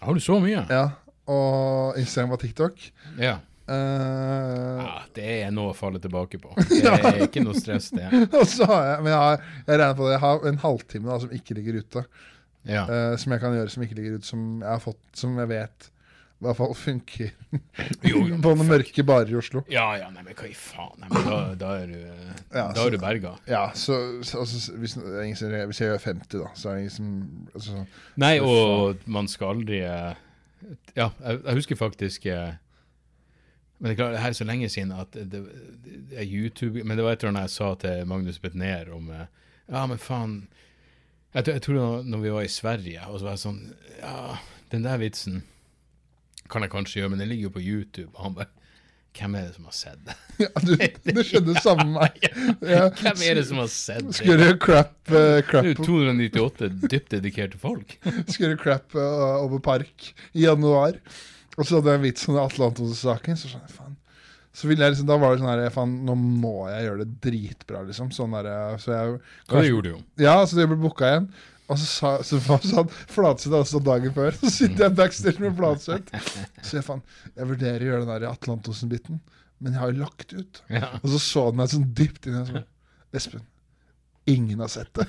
Har 0.07 0.15
du 0.17 0.23
så 0.23 0.39
mye? 0.43 0.63
Ja, 0.71 0.87
Og 1.31 1.99
Instagram 2.01 2.39
og 2.39 2.41
TikTok. 2.47 2.79
Ja. 3.19 3.37
Eh, 3.69 4.83
ja. 4.83 4.99
Det 5.15 5.29
er 5.45 5.55
noe 5.55 5.71
å 5.71 5.77
falle 5.77 6.01
tilbake 6.03 6.41
på. 6.43 6.53
Det 6.69 6.83
er 6.99 7.23
ikke 7.29 7.45
noe 7.45 7.57
stress, 7.59 7.93
det. 7.95 8.09
og 8.39 8.45
så 8.51 8.67
har 8.71 8.89
jeg 8.89 9.07
Men 9.07 9.13
jeg, 9.13 9.23
har, 9.23 9.49
jeg 9.69 9.79
regner 9.79 9.97
på 9.99 10.09
det, 10.09 10.13
jeg 10.17 10.25
har 10.27 10.51
en 10.51 10.61
halvtime 10.67 11.13
da, 11.13 11.23
som 11.23 11.39
ikke 11.39 11.59
ligger 11.59 11.81
ute. 11.83 12.05
Ja. 12.69 12.85
Uh, 12.87 13.15
som 13.19 13.35
jeg 13.35 13.43
kan 13.43 13.57
gjøre 13.57 13.75
som 13.75 13.87
ikke 13.87 13.99
ligger 13.99 14.19
ute, 14.19 14.29
som 14.29 14.45
jeg 14.63 14.71
har 14.71 14.79
fått 14.79 15.01
Som 15.19 15.35
jeg 15.43 15.49
vet 15.51 15.89
i 16.43 16.45
hvert 16.45 16.59
fall 16.59 16.73
funker 16.75 17.29
Jo, 18.11 18.25
jo, 18.27 18.37
på 18.43 18.53
noen 18.59 18.67
mørke 18.67 19.05
barer 19.07 19.31
i 19.31 19.37
Oslo. 19.39 19.61
Ja, 19.71 19.85
ja, 19.95 20.09
nei, 20.11 20.25
men 20.27 20.35
hva 20.35 20.49
i 20.51 20.55
faen? 20.59 20.97
Nei, 20.99 21.11
men 21.13 21.29
da, 21.29 21.37
da 21.61 21.69
er 21.79 21.93
du 21.93 22.01
Ja, 22.01 22.65
Da 22.75 22.83
er 22.83 22.95
du 22.95 22.99
berga. 22.99 23.37
Ja, 23.47 23.61
så, 23.79 23.99
så 24.27 24.43
altså, 24.43 24.75
hvis, 24.83 24.97
hvis 24.99 25.45
jeg 25.45 25.93
gjør 25.93 26.03
50, 26.03 26.41
da, 26.41 26.51
så 26.59 26.73
er 26.73 26.81
det 26.81 26.83
ingen 26.83 26.97
som 26.97 27.13
altså, 27.55 27.85
Nei, 28.25 28.33
og 28.43 29.07
man 29.07 29.31
skal 29.31 29.55
aldri 29.55 29.85
eh, 29.87 30.19
Ja, 30.99 31.13
jeg, 31.23 31.39
jeg 31.45 31.61
husker 31.61 31.79
faktisk 31.79 32.27
eh, 32.35 32.59
Men 33.83 33.91
det 33.91 33.97
er 33.97 33.99
klart, 33.99 34.13
det 34.15 34.23
her 34.23 34.31
er 34.31 34.39
så 34.39 34.47
lenge 34.47 34.71
siden 34.71 34.93
at 34.95 35.17
det, 35.17 35.25
det, 35.33 35.41
det 36.13 36.27
YouTube 36.31 36.85
Men 36.87 36.95
det 36.95 37.03
var 37.03 37.17
et 37.17 37.25
eller 37.25 37.33
annet 37.33 37.49
jeg 37.49 37.57
sa 37.57 37.71
til 37.83 38.05
Magnus 38.07 38.39
Betnér 38.39 38.93
om 38.95 39.11
eh, 39.11 39.27
Ja, 39.67 39.83
men 39.91 39.99
faen 39.99 40.37
jeg, 41.33 41.49
jeg 41.49 41.63
tror 41.65 41.75
det 41.75 41.83
var 41.83 42.03
når 42.13 42.21
vi 42.23 42.33
var 42.35 42.45
i 42.45 42.53
Sverige, 42.53 43.07
og 43.09 43.19
så 43.19 43.27
var 43.27 43.35
jeg 43.35 43.43
sånn 43.43 43.63
Ja, 43.99 44.37
den 44.71 44.87
der 44.87 45.01
vitsen 45.03 45.43
kan 46.53 46.65
jeg 46.65 46.73
kanskje 46.73 47.01
gjøre, 47.01 47.15
men 47.15 47.23
den 47.23 47.31
ligger 47.31 47.49
jo 47.49 47.55
på 47.55 47.63
YouTube. 47.65 48.11
Og 48.13 48.27
han 48.27 48.37
bare 48.37 48.51
Hvem 49.13 49.35
er 49.37 49.43
det 49.45 49.57
som 49.59 49.67
har 49.69 49.75
sett 49.77 49.99
det? 50.07 50.15
ja, 50.45 50.49
du, 50.65 50.71
Det 51.05 51.25
skjedde 51.29 51.53
det 51.53 51.63
samme 51.65 51.85
med 51.85 51.99
meg. 51.99 52.23
Ja, 52.75 52.87
Hvem 52.97 53.25
er 53.27 53.37
det 53.37 53.43
som 53.51 53.61
har 53.61 53.69
sett 53.69 54.07
det? 54.09 54.15
Skulle 54.17 54.55
crap, 54.61 54.95
uh, 55.13 55.43
crap, 55.45 55.67
Det 55.67 55.75
er 55.75 55.75
jo 55.75 55.85
298 55.85 56.71
dypt 56.89 57.13
dedikerte 57.13 57.61
folk. 57.61 57.99
Skulle 58.35 58.57
crap 58.61 58.97
uh, 58.97 59.43
over 59.43 59.61
park 59.61 60.09
i 60.33 60.47
januar. 60.47 60.97
Og 61.59 61.67
så 61.67 61.79
hadde 61.79 61.93
jeg 61.93 62.01
en 62.01 62.07
vits 62.07 62.29
om 62.31 62.39
Atle 62.41 62.71
Antonsen-saken. 62.71 63.39
Så 63.39 63.53
sånn, 63.53 63.69
faen 63.73 63.99
så 64.53 64.69
ville 64.69 64.85
jeg 64.85 64.93
liksom, 64.95 65.09
Da 65.09 65.17
var 65.17 65.33
det 65.33 65.41
sånn 65.41 65.49
her 65.49 65.73
faen, 65.73 65.95
Nå 66.07 66.17
må 66.19 66.67
jeg 66.71 66.85
gjøre 66.89 67.07
det 67.07 67.15
dritbra, 67.25 67.83
liksom. 67.89 68.13
Sånn 68.15 68.37
der, 68.37 68.51
eh, 68.53 68.77
så 68.83 68.93
jeg, 68.93 69.17
Og 69.49 69.57
det 69.57 69.71
gjorde 69.71 69.89
du 69.89 69.95
jo. 69.95 70.03
Ja, 70.21 70.37
så 70.47 70.61
jeg 70.61 70.71
ble 70.73 70.79
booka 70.83 71.09
igjen. 71.09 71.31
Og 71.73 71.79
så 71.81 71.87
sa 71.89 72.11
så 72.27 72.41
var 72.49 72.65
sånn, 72.67 72.91
Flatseth 73.13 73.57
også 73.57 73.81
dagen 73.85 74.13
før. 74.17 74.37
Så 74.43 74.53
sitter 74.53 74.87
jeg 74.89 74.99
backstage 74.99 75.41
med 75.43 75.57
Flatseth. 75.57 76.13
Så 76.61 76.81
jeg 76.81 76.87
faen, 76.89 77.01
jeg 77.33 77.49
vurderer 77.55 77.87
å 77.87 77.91
gjøre 77.93 78.05
den 78.05 78.13
der 78.13 78.29
Atle 78.33 78.59
Antonsen-biten, 78.59 79.23
men 79.63 79.77
jeg 79.77 79.81
har 79.81 79.95
jo 79.95 80.03
lagt 80.03 80.37
ut. 80.37 80.63
Ja. 80.73 80.93
Og 81.01 81.09
så 81.15 81.23
så 81.23 81.47
han 81.49 81.59
meg 81.61 81.73
sånn 81.73 81.89
dypt 81.97 82.29
inn 82.29 82.37
i 82.37 82.43
øynene. 82.43 82.65
Espen, 83.17 83.45
ingen 84.29 84.61
har 84.65 84.71
sett 84.73 84.93
det. 84.97 85.09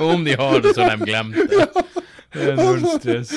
Og 0.00 0.08
om 0.14 0.24
de 0.24 0.36
har 0.36 0.60
det, 0.64 0.72
så 0.76 0.84
har 0.84 0.96
de 0.96 1.08
glemt 1.08 1.36
det. 1.52 1.68
Det 2.34 2.46
er 2.52 2.58
null 2.58 2.82
stress. 2.98 3.32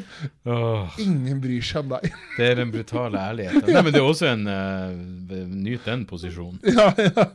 Åh, 0.54 0.96
Ingen 1.02 1.40
bryr 1.42 1.64
seg 1.64 1.84
om 1.84 1.92
deg. 1.94 2.14
det 2.38 2.48
er 2.48 2.58
den 2.60 2.72
brutale 2.72 3.20
ærligheten. 3.20 3.68
Nei, 3.68 3.82
men 3.84 3.94
det 3.94 4.00
er 4.00 4.08
også 4.08 4.30
en 4.30 4.46
uh, 4.48 5.44
Nyt 5.50 5.86
den 5.86 6.06
posisjonen. 6.08 6.60
Ja, 6.80 6.88
ja. 6.96 7.26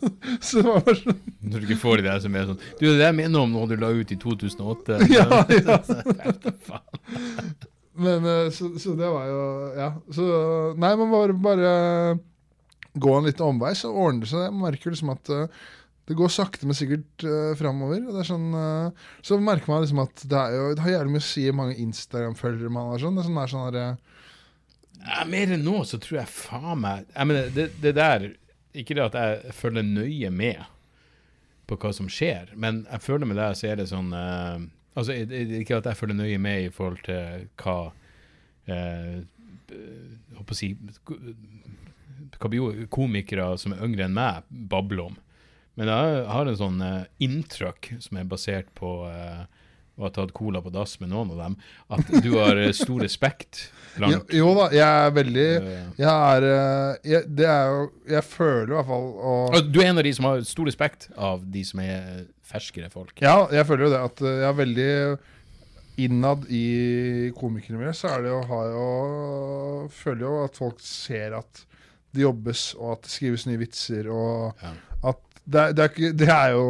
Så 0.42 0.62
det 0.62 0.68
var 0.68 0.84
bare 0.86 0.98
sånn 1.00 1.22
Når 1.46 1.62
du 1.62 1.68
ikke 1.70 1.82
får 1.82 2.02
de 2.02 2.08
der 2.08 2.22
som 2.24 2.36
er 2.36 2.50
sånn 2.50 2.60
Du, 2.80 2.86
det 2.88 2.98
der 3.02 3.16
minner 3.16 3.46
om 3.46 3.54
noe 3.54 3.70
du 3.70 3.76
la 3.80 3.92
ut 3.94 4.12
i 4.12 4.20
2008. 4.20 5.00
Ja, 5.14 5.42
ja. 5.52 5.80
Faen. 6.66 7.58
Men 7.96 8.26
uh, 8.28 8.48
så, 8.52 8.74
så 8.82 8.96
det 9.00 9.12
var 9.12 9.28
jo 9.30 9.44
Ja. 9.78 9.92
Så 10.14 10.30
Nei, 10.82 10.96
man 11.00 11.14
bare, 11.14 11.38
bare 11.46 11.76
gå 12.96 13.16
en 13.18 13.26
liten 13.28 13.46
omvei, 13.46 13.74
så 13.76 13.92
ordner 13.92 14.24
det 14.24 14.32
seg. 14.32 14.46
Jeg 14.48 14.56
merker 14.56 14.94
liksom 14.94 15.12
at 15.12 15.32
eh, 15.34 15.64
det 16.06 16.14
går 16.14 16.30
sakte, 16.30 16.68
men 16.70 16.78
sikkert 16.78 17.24
uh, 17.26 17.56
framover. 17.58 18.04
Er 18.14 18.28
sånn, 18.28 18.52
uh, 18.54 19.06
så 19.26 19.40
merker 19.42 19.72
man 19.72 19.82
liksom 19.82 20.04
at 20.04 20.22
det, 20.30 20.44
jo, 20.54 20.68
det 20.78 20.84
har 20.86 20.94
jævlig 21.00 21.16
mye 21.16 21.24
å 21.24 21.28
si 21.32 21.46
mange 21.56 21.78
Instagram-følgere 21.82 22.74
man 22.74 22.92
har. 22.92 23.02
Sånn. 23.02 23.18
Det 23.18 23.24
er 23.24 23.30
sånn, 23.30 23.40
det 23.40 23.46
er 23.46 23.54
sånn 23.56 23.66
der, 23.74 23.82
eh, 23.82 24.22
Ja, 25.06 25.26
mer 25.30 25.56
enn 25.56 25.66
nå 25.66 25.82
så 25.86 26.00
tror 26.02 26.22
jeg 26.22 26.32
faen 26.32 26.80
meg 26.82 27.10
Jeg 27.12 27.30
mener, 27.30 27.50
det, 27.54 27.66
det 27.84 27.92
der 27.94 28.24
Ikke 28.74 28.96
det 28.98 29.04
at 29.04 29.18
jeg 29.20 29.54
følger 29.54 29.86
nøye 29.86 30.32
med 30.34 30.64
på 31.66 31.78
hva 31.82 31.92
som 31.98 32.08
skjer, 32.10 32.52
men 32.54 32.84
jeg 32.86 33.02
føler 33.02 33.26
med 33.26 33.40
deg 33.42 33.56
så 33.58 33.72
er 33.72 33.80
det 33.80 33.88
sånn 33.90 34.12
uh, 34.14 34.62
Altså, 34.96 35.16
ikke 35.18 35.80
at 35.82 35.90
jeg 35.90 35.98
følger 35.98 36.20
nøye 36.20 36.38
med 36.40 36.68
i 36.68 36.72
forhold 36.72 37.02
til 37.08 37.48
hva 37.60 37.90
uh, 38.70 39.18
håper 40.38 40.54
å 40.54 40.60
si 40.60 40.70
komikere 42.94 43.48
som 43.60 43.74
er 43.74 43.82
yngre 43.84 44.06
enn 44.06 44.16
meg, 44.16 44.46
babler 44.48 45.10
om. 45.10 45.18
Men 45.76 45.90
jeg 45.92 46.26
har 46.32 46.48
en 46.48 46.58
sånn 46.60 46.82
uh, 46.82 47.04
inntrykk 47.20 47.94
som 48.04 48.18
er 48.22 48.28
basert 48.32 48.70
på 48.78 48.92
uh, 49.10 49.44
å 49.96 50.04
ha 50.06 50.10
tatt 50.12 50.34
cola 50.36 50.60
på 50.64 50.72
dass 50.76 50.98
med 51.00 51.10
noen 51.12 51.32
av 51.32 51.38
dem, 51.40 51.54
at 51.96 52.10
du 52.24 52.34
har 52.36 52.58
eh, 52.60 52.74
stor 52.76 53.00
respekt 53.06 53.70
jo, 53.96 54.18
jo 54.36 54.50
da, 54.58 54.66
jeg 54.76 54.84
er 55.06 55.14
veldig 55.16 55.46
Eh. 55.56 55.84
Jeg 56.02 56.10
er 56.12 56.48
eh, 56.50 56.98
jeg, 57.14 57.30
Det 57.32 57.46
er 57.48 57.70
jo 57.72 57.86
Jeg 58.12 58.24
føler 58.28 58.74
i 58.74 58.76
hvert 58.76 58.90
fall 58.90 59.06
og, 59.14 59.56
Og 59.56 59.70
Du 59.72 59.80
er 59.80 59.88
en 59.94 60.02
av 60.02 60.04
de 60.04 60.12
som 60.18 60.28
har 60.28 60.42
stor 60.44 60.68
respekt 60.68 61.08
av 61.16 61.46
de 61.54 61.64
som 61.64 61.80
er 61.80 62.26
ferskere 62.46 62.90
folk. 62.92 63.16
Ja, 63.24 63.48
jeg 63.56 63.64
føler 63.70 63.88
jo 63.88 63.94
det. 63.96 64.02
At 64.10 64.22
eh, 64.26 64.36
jeg 64.42 64.50
er 64.50 64.58
veldig 64.60 64.90
innad 66.06 66.44
i 66.52 66.66
komikermiljøet 67.40 67.96
så 68.02 68.12
er 68.18 68.26
det 68.26 68.34
jo, 68.34 68.42
har 68.52 68.68
jo 68.76 68.90
Føler 69.96 70.26
jo 70.28 70.34
at 70.44 70.60
folk 70.60 70.84
ser 70.84 71.38
at 71.40 71.64
det 72.16 72.24
jobbes, 72.24 72.66
og 72.80 72.98
at 72.98 73.08
det 73.08 73.12
skrives 73.16 73.48
nye 73.48 73.60
vitser, 73.60 74.08
og 74.12 74.60
Ja. 74.64 74.70
at 75.12 75.25
det, 75.46 75.62
er- 75.62 75.74
det, 75.78 75.86
er 75.86 76.14
det 76.20 76.28
er 76.34 76.52
jo 76.56 76.66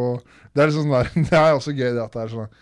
Det 0.55 0.63
er, 0.63 0.71
sånn 0.75 0.91
der, 0.91 1.09
det 1.15 1.33
er 1.39 1.53
også 1.55 1.73
gøy 1.75 1.97
at 2.03 2.13
det 2.15 2.21
er 2.25 2.31
sånn 2.35 2.53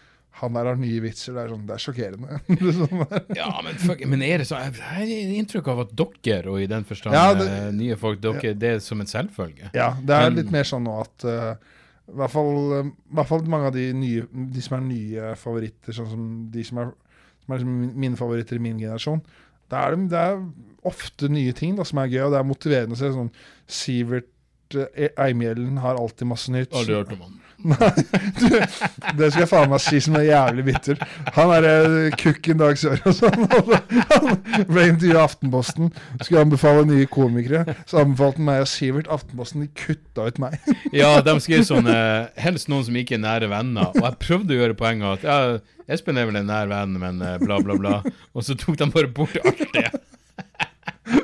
Han 0.41 0.55
der 0.57 0.65
har 0.65 0.75
nye 0.81 0.99
vitser. 1.03 1.35
Det 1.35 1.43
er, 1.43 1.49
sånn, 1.53 1.65
det 1.69 1.75
er 1.75 1.81
sjokkerende. 1.83 2.39
Er 2.49 2.71
sånn. 2.73 3.03
Ja, 3.37 3.49
men, 3.63 3.75
fuck, 3.79 3.99
men 4.09 4.23
er 4.25 4.41
det 4.41 4.47
sånn 4.49 4.63
Jeg 4.65 4.81
har 4.81 5.11
inntrykk 5.37 5.67
av 5.73 5.83
at 5.85 5.93
dere, 6.25 6.49
og 6.49 6.57
i 6.63 6.65
den 6.71 6.83
forstand 6.89 7.13
Ja, 7.15 7.27
det- 7.37 7.45
eh, 7.51 7.69
nye 7.77 7.95
folk, 8.01 8.19
dere, 8.23 8.55
det 8.57 8.71
er 8.75 8.81
som 8.83 8.99
en 9.03 9.09
selvfølge. 9.11 9.69
Ja, 9.77 9.91
det 10.01 10.17
er 10.17 10.29
Men- 10.31 10.39
litt 10.41 10.51
mer 10.51 10.65
sånn 10.67 10.83
nå 10.89 10.95
at 11.03 11.27
uh, 11.29 11.53
i, 12.09 12.17
hvert 12.17 12.33
fall, 12.33 12.51
eh, 12.79 12.89
I 12.89 13.15
hvert 13.15 13.29
fall 13.29 13.45
mange 13.47 13.69
av 13.69 13.77
de, 13.77 13.85
nye, 13.95 14.25
de 14.57 14.61
som 14.65 14.75
er 14.79 14.83
nye 14.89 15.29
favoritter, 15.39 15.93
sånn 15.95 16.09
som 16.11 16.25
de 16.51 16.65
som 16.67 16.81
er, 16.81 16.89
som 17.45 17.53
er 17.55 17.61
liksom 17.61 17.77
mine 18.03 18.17
favoritter 18.19 18.57
i 18.59 18.63
min 18.65 18.81
generasjon, 18.81 19.21
det 19.71 19.79
er 19.79 19.95
det 20.11 20.19
er 20.19 20.41
ofte 20.89 21.29
nye 21.31 21.53
ting 21.55 21.77
da, 21.77 21.85
som 21.87 22.01
er 22.01 22.09
gøy, 22.11 22.25
og 22.25 22.33
det 22.33 22.41
er 22.41 22.49
motiverende 22.49 22.97
å 22.97 22.99
se. 22.99 23.13
Sånn 23.15 23.29
Sivert 23.69 24.27
eh, 24.75 25.13
Eimhjellen 25.21 25.79
har 25.83 25.99
alltid 25.99 26.29
masse 26.29 26.53
nytt. 26.53 26.73
Aldri 26.75 26.99
hørt 26.99 27.15
om 27.15 27.25
han. 27.27 27.39
Du, 28.39 28.47
det 29.17 29.29
skal 29.31 29.43
jeg 29.43 29.49
faen 29.49 29.69
meg 29.71 29.81
si 29.83 29.99
som 30.03 30.17
er 30.19 30.25
jævlig 30.27 30.65
bitter. 30.67 30.99
Han 31.37 31.51
er 31.55 31.67
uh, 31.87 32.15
kukken 32.19 32.59
Dag 32.59 32.79
Sør 32.79 32.99
og 33.07 33.15
sånn. 33.15 33.45
Han 33.47 34.39
ble 34.67 34.87
intervjuet 34.89 35.13
i 35.13 35.21
Aftenposten. 35.21 35.91
Skulle 36.19 36.43
anbefale 36.43 36.85
nye 36.89 37.07
komikere. 37.11 37.77
Så 37.89 38.01
anbefalte 38.01 38.41
han 38.41 38.49
meg 38.49 38.63
og 38.65 38.71
Sivert. 38.71 39.11
Aftenposten 39.13 39.63
de 39.63 39.69
kutta 39.79 40.27
ut 40.29 40.41
meg. 40.43 40.57
Ja, 40.93 41.15
de 41.25 41.33
skrev 41.41 41.63
sånn 41.65 41.87
uh, 41.89 42.29
Helst 42.39 42.69
noen 42.69 42.83
som 42.85 42.97
ikke 42.99 43.15
er 43.17 43.23
nære 43.23 43.49
venner. 43.51 43.93
Og 43.95 44.03
jeg 44.03 44.19
prøvde 44.21 44.55
å 44.55 44.59
gjøre 44.59 44.77
poenget 44.77 45.23
at 45.23 45.27
ja, 45.27 45.37
Espen 45.91 46.19
er 46.19 46.27
vel 46.29 46.37
en 46.39 46.47
nær 46.47 46.69
venn, 46.71 46.97
men 46.99 47.23
uh, 47.23 47.37
bla, 47.41 47.57
bla, 47.63 47.77
bla. 47.79 47.95
Og 48.33 48.45
så 48.45 48.55
tok 48.59 48.77
de 48.79 48.87
bare 48.93 49.09
bort 49.11 49.39
alt 49.43 49.63
det. 49.75 49.87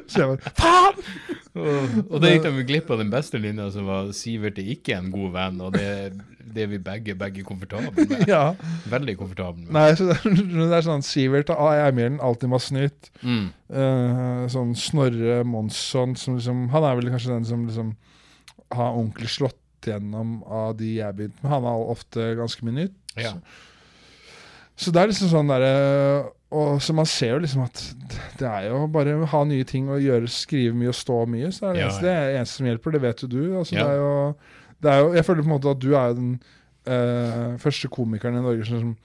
Så 0.09 0.23
jeg 0.23 0.31
bare 0.31 0.55
Faen! 0.57 1.28
Og, 1.59 2.17
da 2.21 2.31
gikk 2.31 2.45
de 2.45 2.65
glipp 2.67 2.89
av 2.93 3.01
den 3.01 3.11
beste 3.13 3.39
linja, 3.41 3.69
som 3.73 3.87
var 3.89 4.11
Sivert 4.15 4.59
er 4.61 4.73
ikke 4.73 4.97
en 4.97 5.09
god 5.13 5.31
venn, 5.35 5.61
og 5.65 5.75
det, 5.75 5.89
det 6.39 6.65
er 6.65 6.71
vi 6.71 6.79
begge, 6.83 7.15
begge 7.19 7.45
komfortable 7.47 7.93
med. 7.95 8.25
Ja. 8.31 8.53
Veldig 8.89 9.15
komfortable 9.19 9.65
med. 9.65 9.71
Nei, 9.75 9.87
så 9.97 10.09
det, 10.09 10.19
er, 10.19 10.43
det 10.71 10.79
er 10.79 10.85
sånn 10.87 11.05
Sivert 11.05 11.53
og 11.53 11.71
Eimilen 11.71 12.19
alltid 12.23 12.51
masse 12.51 12.75
nytt. 12.75 13.11
Mm. 13.21 13.47
Uh, 13.69 14.43
sånn 14.51 14.75
Snorre 14.79 15.41
Monsson, 15.47 16.15
som 16.17 16.39
liksom 16.39 16.67
Han 16.73 16.87
er 16.87 16.97
vel 16.97 17.11
kanskje 17.13 17.35
den 17.35 17.47
som 17.47 17.67
liksom 17.67 17.93
har 18.73 18.93
ordentlig 18.93 19.31
slått 19.33 19.57
gjennom 19.87 20.39
av 20.45 20.75
de 20.79 20.97
jeg 20.97 21.15
begynte 21.17 21.41
med. 21.41 21.51
Han 21.53 21.67
er 21.69 21.91
ofte 21.93 22.33
ganske 22.37 22.65
mye 22.67 22.83
nytt. 22.83 22.97
Ja. 23.19 23.33
Så 24.79 24.93
det 24.95 25.01
er 25.01 25.11
liksom 25.11 25.31
sånn 25.31 25.49
derre 25.51 26.29
og 26.51 26.79
Så 26.81 26.93
man 26.97 27.05
ser 27.05 27.35
jo 27.35 27.39
liksom 27.43 27.61
at 27.67 27.81
det 28.39 28.47
er 28.49 28.69
jo 28.71 28.87
bare 28.89 29.13
å 29.21 29.25
ha 29.29 29.43
nye 29.45 29.63
ting 29.69 29.89
og 29.93 30.01
gjøre, 30.01 30.27
skrive 30.33 30.73
mye 30.73 30.89
og 30.89 30.95
stå 30.97 31.17
mye. 31.29 31.51
Så 31.53 31.67
er 31.69 31.73
det, 31.75 31.81
Ja, 31.83 31.87
eneste, 31.89 32.01
det 32.07 32.13
er 32.15 32.25
det 32.31 32.37
eneste 32.39 32.57
som 32.57 32.65
hjelper. 32.71 32.91
Det 32.95 33.01
vet 33.03 33.21
jo 33.21 33.27
du. 33.29 33.41
Altså, 33.59 33.75
Ja. 33.75 33.83
det, 33.83 33.91
er 33.91 33.99
jo, 34.01 34.35
det 34.81 34.91
er 34.93 34.99
jo 35.03 35.13
Jeg 35.13 35.25
føler 35.27 35.43
på 35.43 35.49
en 35.49 35.53
måte 35.53 35.69
at 35.75 35.79
du 35.83 35.89
er 35.95 36.13
den 36.17 36.31
eh, 36.89 37.57
første 37.61 37.87
komikeren 37.93 38.39
i 38.39 38.41
Norge 38.41 38.65
som 38.65 38.95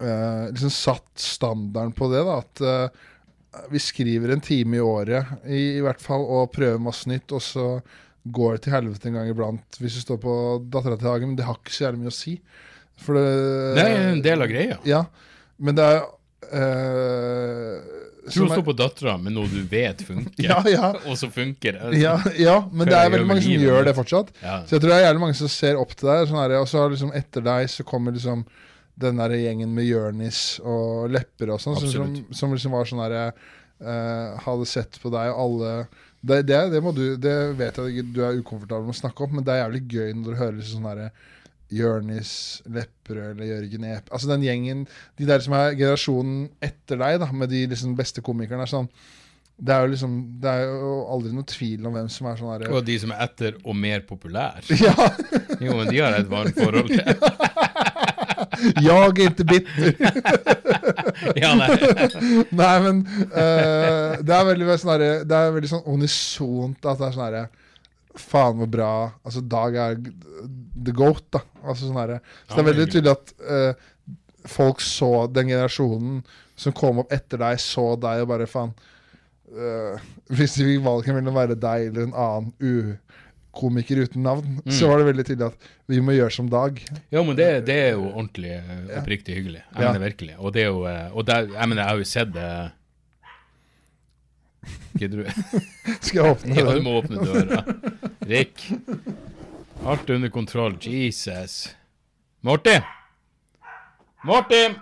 eh, 0.00 0.44
liksom 0.52 0.70
satt 0.70 1.08
standarden 1.18 1.92
på 1.98 2.08
det. 2.12 2.22
da 2.28 2.38
At 2.42 2.62
eh, 2.62 3.06
vi 3.72 3.80
skriver 3.82 4.30
en 4.36 4.40
time 4.44 4.76
i 4.78 4.84
året, 4.84 5.26
i, 5.48 5.62
i 5.78 5.82
hvert 5.82 6.00
fall, 6.04 6.22
og 6.22 6.52
prøver 6.54 6.78
masse 6.82 7.08
nytt. 7.10 7.32
Og 7.34 7.42
så 7.42 7.68
går 8.28 8.54
det 8.58 8.62
til 8.66 8.74
helvete 8.76 9.08
en 9.08 9.16
gang 9.18 9.30
iblant 9.32 9.78
hvis 9.80 9.94
du 9.98 10.02
står 10.04 10.18
på 10.22 10.34
Dattera 10.70 10.98
til 11.00 11.08
Hagen. 11.10 11.32
Men 11.32 11.38
det 11.40 11.46
har 11.48 11.58
ikke 11.58 11.74
så 11.74 11.88
jævlig 11.88 12.04
mye 12.04 12.12
å 12.14 12.18
si. 12.18 12.36
For 12.98 13.14
det, 13.18 13.26
Det 13.78 13.86
er 13.88 14.12
en 14.12 14.22
del 14.24 14.42
av 14.42 14.50
greia. 14.50 14.78
ja, 14.86 15.04
men 15.58 15.78
det 15.78 15.86
er 15.86 16.04
uh, 16.54 17.96
Du 18.28 18.44
står 18.44 18.62
på 18.66 18.74
dattera 18.76 19.16
med 19.20 19.34
noe 19.36 19.50
du 19.50 19.60
vet 19.70 20.04
funker, 20.06 20.44
Ja, 20.48 20.60
ja. 20.68 20.92
og 21.08 21.18
så 21.20 21.30
funker 21.32 21.78
det. 21.78 21.98
ja, 22.00 22.16
ja, 22.38 22.56
men 22.70 22.90
det 22.90 22.96
er 22.98 23.12
veldig 23.14 23.28
mange 23.28 23.44
som 23.44 23.54
gjør 23.54 23.66
gjør 23.68 23.90
det 23.90 23.94
fortsatt. 23.98 24.32
Så 24.40 24.76
jeg 24.76 24.82
tror 24.82 24.92
det 24.92 24.96
er 24.98 25.06
jævlig 25.08 25.24
mange 25.26 25.38
som 25.38 25.52
ser 25.52 25.80
opp 25.80 25.94
til 25.96 26.10
deg. 26.10 26.24
Sånn 26.30 26.40
her, 26.42 26.56
og 26.62 26.68
så 26.70 26.88
liksom 26.92 27.14
etter 27.16 27.46
deg 27.46 27.70
så 27.72 27.86
kommer 27.88 28.16
liksom 28.16 28.46
den 28.98 29.20
der 29.22 29.36
gjengen 29.38 29.70
med 29.76 29.86
Jørnis 29.86 30.42
og 30.66 31.12
Lepper 31.14 31.54
og 31.54 31.62
sånn, 31.62 31.78
som, 31.78 31.90
som, 31.92 32.18
som 32.34 32.54
liksom 32.54 32.74
var 32.74 32.88
sånn 32.88 33.04
herre 33.04 33.30
Hadde 33.78 34.64
sett 34.66 34.96
på 34.98 35.06
deg 35.14 35.28
og 35.30 35.36
alle 35.38 35.74
det, 36.20 36.42
det, 36.48 36.56
det, 36.72 36.80
må 36.82 36.90
du, 36.90 37.12
det 37.14 37.34
vet 37.58 37.76
jeg 37.78 38.08
du 38.10 38.24
er 38.26 38.38
ukomfortabel 38.40 38.88
med 38.88 38.96
å 38.96 38.98
snakke 38.98 39.22
om, 39.22 39.36
men 39.38 39.44
det 39.46 39.54
er 39.54 39.60
jævlig 39.62 39.82
gøy 39.86 40.08
når 40.16 40.24
du 40.26 40.38
hører 40.40 40.56
liksom 40.56 40.80
sånn 40.80 40.88
herre 40.90 41.10
Jørnis, 41.74 42.32
Lepperød 42.64 43.34
eller 43.34 43.50
Jørgen 43.50 43.84
Ep 43.90 44.08
Altså 44.12 44.30
den 44.30 44.46
gjengen, 44.46 44.86
de 45.20 45.28
der 45.28 45.42
som 45.44 45.56
er 45.58 45.76
generasjonen 45.76 46.48
etter 46.64 47.00
deg, 47.00 47.20
da, 47.20 47.30
med 47.32 47.52
de 47.52 47.66
liksom 47.68 47.96
beste 47.98 48.24
komikerne. 48.24 48.64
er 48.64 48.72
sånn 48.72 48.90
det 49.58 49.74
er 49.74 49.80
jo 49.82 49.90
liksom 49.90 50.12
Det 50.38 50.50
er 50.50 50.68
jo 50.70 50.90
aldri 51.10 51.32
noe 51.34 51.46
tvil 51.50 51.86
om 51.88 51.96
hvem 51.96 52.08
som 52.12 52.28
er 52.30 52.36
sånn 52.38 52.52
herre 52.52 52.68
Og 52.70 52.84
de 52.86 52.94
som 53.02 53.10
er 53.10 53.24
etter 53.24 53.56
og 53.64 53.74
mer 53.74 54.04
populær. 54.06 54.62
Ja, 54.86 54.94
Jo, 55.58 55.80
men 55.80 55.90
de 55.90 55.98
har 55.98 56.14
et 56.14 56.30
varmt 56.30 56.58
forhold 56.58 56.92
til 56.92 57.02
jag 58.82 59.08
ikke 59.08 59.24
inte 59.28 59.44
bitter. 59.44 59.94
Ja, 61.42 61.52
nei. 61.58 61.68
Nei, 62.54 62.74
men 62.84 63.00
uh, 63.32 64.18
det 64.22 64.34
er 64.34 64.46
veldig 64.48 64.76
sånn 64.78 64.92
herre 64.94 65.10
Det 65.28 65.38
er 65.38 65.54
veldig 65.56 65.70
sånn 65.72 65.86
unisont 65.90 66.86
at 66.86 67.00
det 67.00 67.08
er 67.08 67.16
sånn 67.16 67.26
herre 67.26 67.44
Faen, 68.18 68.58
hvor 68.60 68.70
bra 68.70 68.92
Altså, 69.26 69.42
Dag 69.42 69.76
er 69.78 69.98
the 70.84 70.92
goat, 70.96 71.24
da. 71.34 71.40
Altså 71.64 71.88
sånn 71.88 71.98
her. 72.00 72.18
Så 72.46 72.54
det 72.56 72.62
er 72.64 72.68
veldig 72.72 72.86
tydelig 72.92 73.12
at 73.16 73.32
uh, 73.42 73.72
folk 74.48 74.80
så 74.80 75.26
Den 75.32 75.50
generasjonen 75.50 76.22
som 76.58 76.72
kom 76.74 76.98
opp 77.02 77.12
etter 77.12 77.38
deg, 77.42 77.58
så 77.62 77.92
deg 78.00 78.22
og 78.24 78.30
bare 78.32 78.46
faen 78.50 78.70
uh, 79.52 79.98
Hvis 80.32 80.54
de 80.58 80.64
fikk 80.70 80.84
valget 80.86 81.14
mellom 81.18 81.34
å 81.34 81.38
være 81.42 81.58
deg 81.60 81.88
eller 81.90 82.08
en 82.08 82.14
annen 82.14 82.54
ukomiker 83.52 84.04
uten 84.06 84.22
navn, 84.22 84.60
Mm. 84.64 84.72
så 84.72 84.88
var 84.90 84.98
det 85.02 85.06
veldig 85.10 85.26
tydelig 85.28 85.46
at 85.52 85.68
vi 85.88 86.00
må 86.04 86.12
gjøre 86.16 86.32
som 86.34 86.48
Dag. 86.52 86.80
Ja, 87.10 87.22
men 87.22 87.36
det, 87.38 87.46
det 87.66 87.76
er 87.88 87.92
jo 87.96 88.08
ordentlig 88.12 88.50
eh, 88.56 88.98
oppriktig 89.00 89.34
hyggelig. 89.38 89.62
Jeg 89.74 89.82
Ja. 89.82 89.92
mener 89.92 90.06
virkelig. 90.08 90.34
Og 90.38 90.52
det 90.54 90.62
er 90.62 90.68
jo 90.72 90.82
Og 91.14 91.24
der, 91.26 91.46
jeg 91.54 91.68
mener, 91.68 91.82
jeg 91.82 91.88
har 91.90 91.98
jo 91.98 92.04
sett 92.14 92.32
det 92.34 92.50
Gidder 94.98 95.22
du? 95.22 95.30
Skal 96.04 96.18
jeg 96.18 96.32
åpne 96.34 96.54
Ja, 96.58 96.72
du 96.74 96.82
må 96.84 96.96
åpne 97.00 97.22
døra. 97.24 97.62
Rick. 98.28 98.64
Alt 99.84 100.10
under 100.10 100.28
kontroll. 100.28 100.76
Jesus. 100.80 101.76
Morty! 102.40 102.80
Morty! 104.24 104.74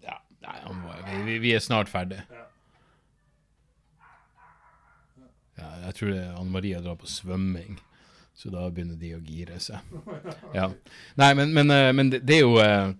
Ja, 0.00 0.22
nei, 0.40 0.56
han 0.62 0.76
må, 0.80 0.92
vi, 1.24 1.38
vi, 1.38 1.54
er 1.54 1.62
snart 1.62 1.90
ferdig. 1.90 2.20
Ja, 5.58 5.68
jeg 5.86 5.94
tror 5.98 6.12
det 6.14 6.24
Anne 6.30 6.50
Maria 6.54 6.80
drar 6.80 6.98
på 7.00 7.10
svømming, 7.10 7.80
så 8.34 8.52
da 8.54 8.68
begynner 8.70 8.98
de 8.98 9.16
å 9.16 9.22
gire 9.22 9.58
seg. 9.62 9.82
Ja. 10.54 10.70
Nei, 11.18 11.32
men, 11.34 11.54
men, 11.54 11.74
eh, 11.74 11.90
men 11.92 12.12
det, 12.14 12.22
det 12.26 12.38
er 12.38 12.46
jo 12.46 12.60
eh, 12.62 12.92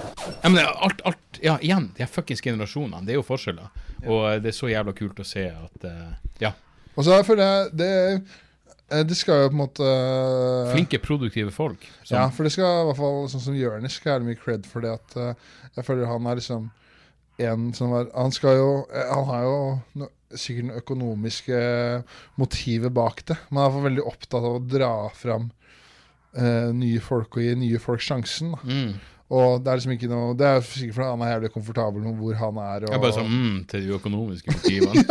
ja, 0.00 0.48
men 0.48 0.58
alt, 0.64 1.04
alt, 1.06 1.38
ja, 1.42 1.54
igjen, 1.62 1.92
de 1.94 2.02
her 2.02 2.10
fuckings 2.10 2.42
generasjonene, 2.42 3.06
det 3.06 3.14
er 3.14 3.22
jo 3.22 3.28
forskjeller. 3.28 3.70
Og 4.08 4.26
eh, 4.32 4.40
det 4.42 4.50
er 4.50 4.58
så 4.58 4.72
jævla 4.72 4.96
kult 4.98 5.22
å 5.22 5.26
se 5.26 5.46
at 5.54 5.88
Ja, 6.42 6.54
Og 6.96 7.04
så 7.06 7.20
føler 7.24 7.44
jeg 7.44 7.70
det, 7.78 7.90
eh, 8.90 9.02
det 9.06 9.16
skal 9.16 9.44
jo 9.44 9.48
på 9.52 9.56
en 9.56 9.62
måte 9.62 9.90
flinke, 10.74 10.98
produktive 11.02 11.52
folk. 11.54 11.86
som- 12.04 12.16
Ja, 12.18 12.28
for 12.28 12.42
det 12.44 12.52
skal 12.52 12.64
i 12.64 12.84
hvert 12.90 12.96
fall 12.96 13.28
sånn 13.28 13.40
som 13.40 13.54
Jonis 13.54 13.92
skal 14.00 14.18
ha 14.20 14.26
mye 14.26 14.34
cred 14.38 14.66
for 14.66 14.80
det 14.80 14.90
at 14.98 15.16
eh, 15.16 15.34
jeg 15.76 15.84
føler 15.86 16.06
han 16.10 16.26
er 16.26 16.36
liksom 16.36 16.70
en 17.40 17.72
som 17.72 17.92
er 17.96 18.10
Han 18.14 18.30
skal 18.32 18.56
jo 18.56 18.86
eh, 18.92 19.14
Han 19.14 19.24
har 19.24 19.42
jo 19.44 19.82
no, 19.94 20.08
sikkert 20.34 20.64
noe 20.68 20.80
økonomiske 20.82 21.60
motiver 22.38 22.90
bak 22.90 23.24
det, 23.26 23.36
men 23.50 23.62
han 23.62 23.64
er 23.64 23.68
i 23.68 23.70
hvert 23.70 23.80
fall 23.80 23.90
veldig 23.90 24.06
opptatt 24.06 24.44
av 24.44 24.58
å 24.58 24.68
dra 24.68 25.08
fram 25.14 25.50
eh, 26.36 26.70
nye 26.72 27.00
folk 27.00 27.36
og 27.36 27.42
gi 27.42 27.54
nye 27.58 27.78
folk 27.82 28.00
sjansen. 28.00 28.52
Da. 28.52 28.58
Mm. 28.64 28.92
Og 29.30 29.60
det 29.62 29.70
er 29.70 29.78
liksom 29.78 29.92
ikke 29.94 30.08
noe 30.10 30.32
Det 30.34 30.46
er 30.48 30.64
sikkert 30.66 30.96
fordi 30.96 31.08
han 31.12 31.20
er 31.22 31.28
jævlig 31.36 31.50
komfortabel 31.54 32.02
med 32.02 32.16
hvor 32.18 32.34
han 32.40 32.56
er. 32.64 32.82
Og, 32.82 32.90
Jeg 32.90 32.96
er 32.98 33.02
bare 33.04 33.14
sånn 33.14 33.30
mm, 33.30 33.58
til 33.70 33.84
de 33.86 33.92
økonomiske 33.94 34.52
motivene. 34.56 35.04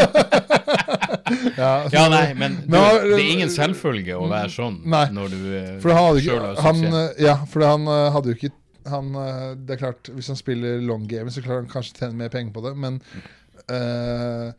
ja, 1.60 1.72
ja, 1.94 2.04
nei, 2.12 2.24
men 2.38 2.58
du, 2.64 2.66
Men, 2.74 3.06
det 3.06 3.20
er 3.20 3.26
ingen 3.32 3.52
selvfølge 3.54 4.18
å 4.18 4.26
være 4.32 4.52
sånn 4.54 4.80
Nei. 4.90 5.06
når 5.16 5.34
du 5.34 5.38
eh, 5.60 5.70
For 5.84 5.94
han 5.96 6.20
ikke 6.20 6.40
har 6.40 6.58
suksess. 6.58 6.98
eh, 7.00 7.24
Ja, 7.30 7.36
for 7.50 7.66
han 7.68 7.88
eh, 7.88 8.08
hadde 8.16 8.34
jo 8.34 8.40
ikke 8.40 8.52
han, 8.90 9.12
Det 9.68 9.76
er 9.76 9.82
klart, 9.84 10.10
hvis 10.16 10.30
han 10.32 10.40
spiller 10.40 10.80
long 10.82 11.04
game, 11.08 11.30
så 11.32 11.44
klarer 11.46 11.62
han 11.66 11.70
kanskje 11.72 11.94
å 11.94 12.00
tjene 12.02 12.18
mer 12.24 12.32
penger 12.34 12.56
på 12.56 12.64
det, 12.66 12.72
men 12.80 12.96
eh, 13.70 14.52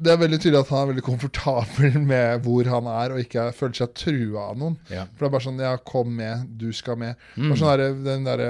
det 0.00 0.12
er 0.12 0.20
veldig 0.20 0.38
tydelig 0.40 0.60
at 0.62 0.70
han 0.72 0.82
er 0.82 0.90
veldig 0.90 1.04
komfortabel 1.04 1.96
med 2.12 2.44
hvor 2.46 2.68
han 2.72 2.88
er, 2.90 3.14
og 3.14 3.22
ikke 3.22 3.48
føler 3.56 3.80
seg 3.82 3.94
trua 3.98 4.46
av 4.50 4.60
noen. 4.60 4.78
Ja. 4.92 5.04
For 5.12 5.24
det 5.24 5.28
er 5.28 5.34
bare 5.36 5.46
sånn 5.46 5.62
Ja, 5.64 5.72
kom 5.92 6.14
med, 6.16 6.46
du 6.60 6.70
skal 6.76 6.98
med. 7.00 7.20
Mm. 7.36 7.52
Sånn 7.52 7.72
der, 7.72 7.98
den 8.06 8.28
der, 8.28 8.44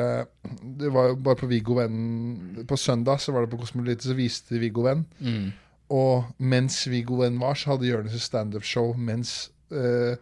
det 0.81 0.93
var 0.95 1.11
jo 1.11 1.19
bare 1.21 1.41
på 1.41 1.49
Viggo 1.51 1.77
Venn 1.79 2.63
På 2.69 2.79
søndag 2.81 3.21
så 3.23 3.35
var 3.35 3.45
det 3.45 3.53
på 3.53 3.61
Kosmolite, 3.63 4.07
så 4.07 4.17
viste 4.19 4.55
de 4.55 4.63
Viggo 4.63 4.87
Venn. 4.87 5.05
Mm. 5.19 5.51
Og 5.97 6.31
mens 6.39 6.85
Viggo 6.91 7.19
Venn 7.23 7.41
var, 7.43 7.59
så 7.59 7.75
hadde 7.75 7.91
Jonis 7.91 8.29
standup-show 8.29 8.95
mens 8.95 9.51
eh, 9.75 10.15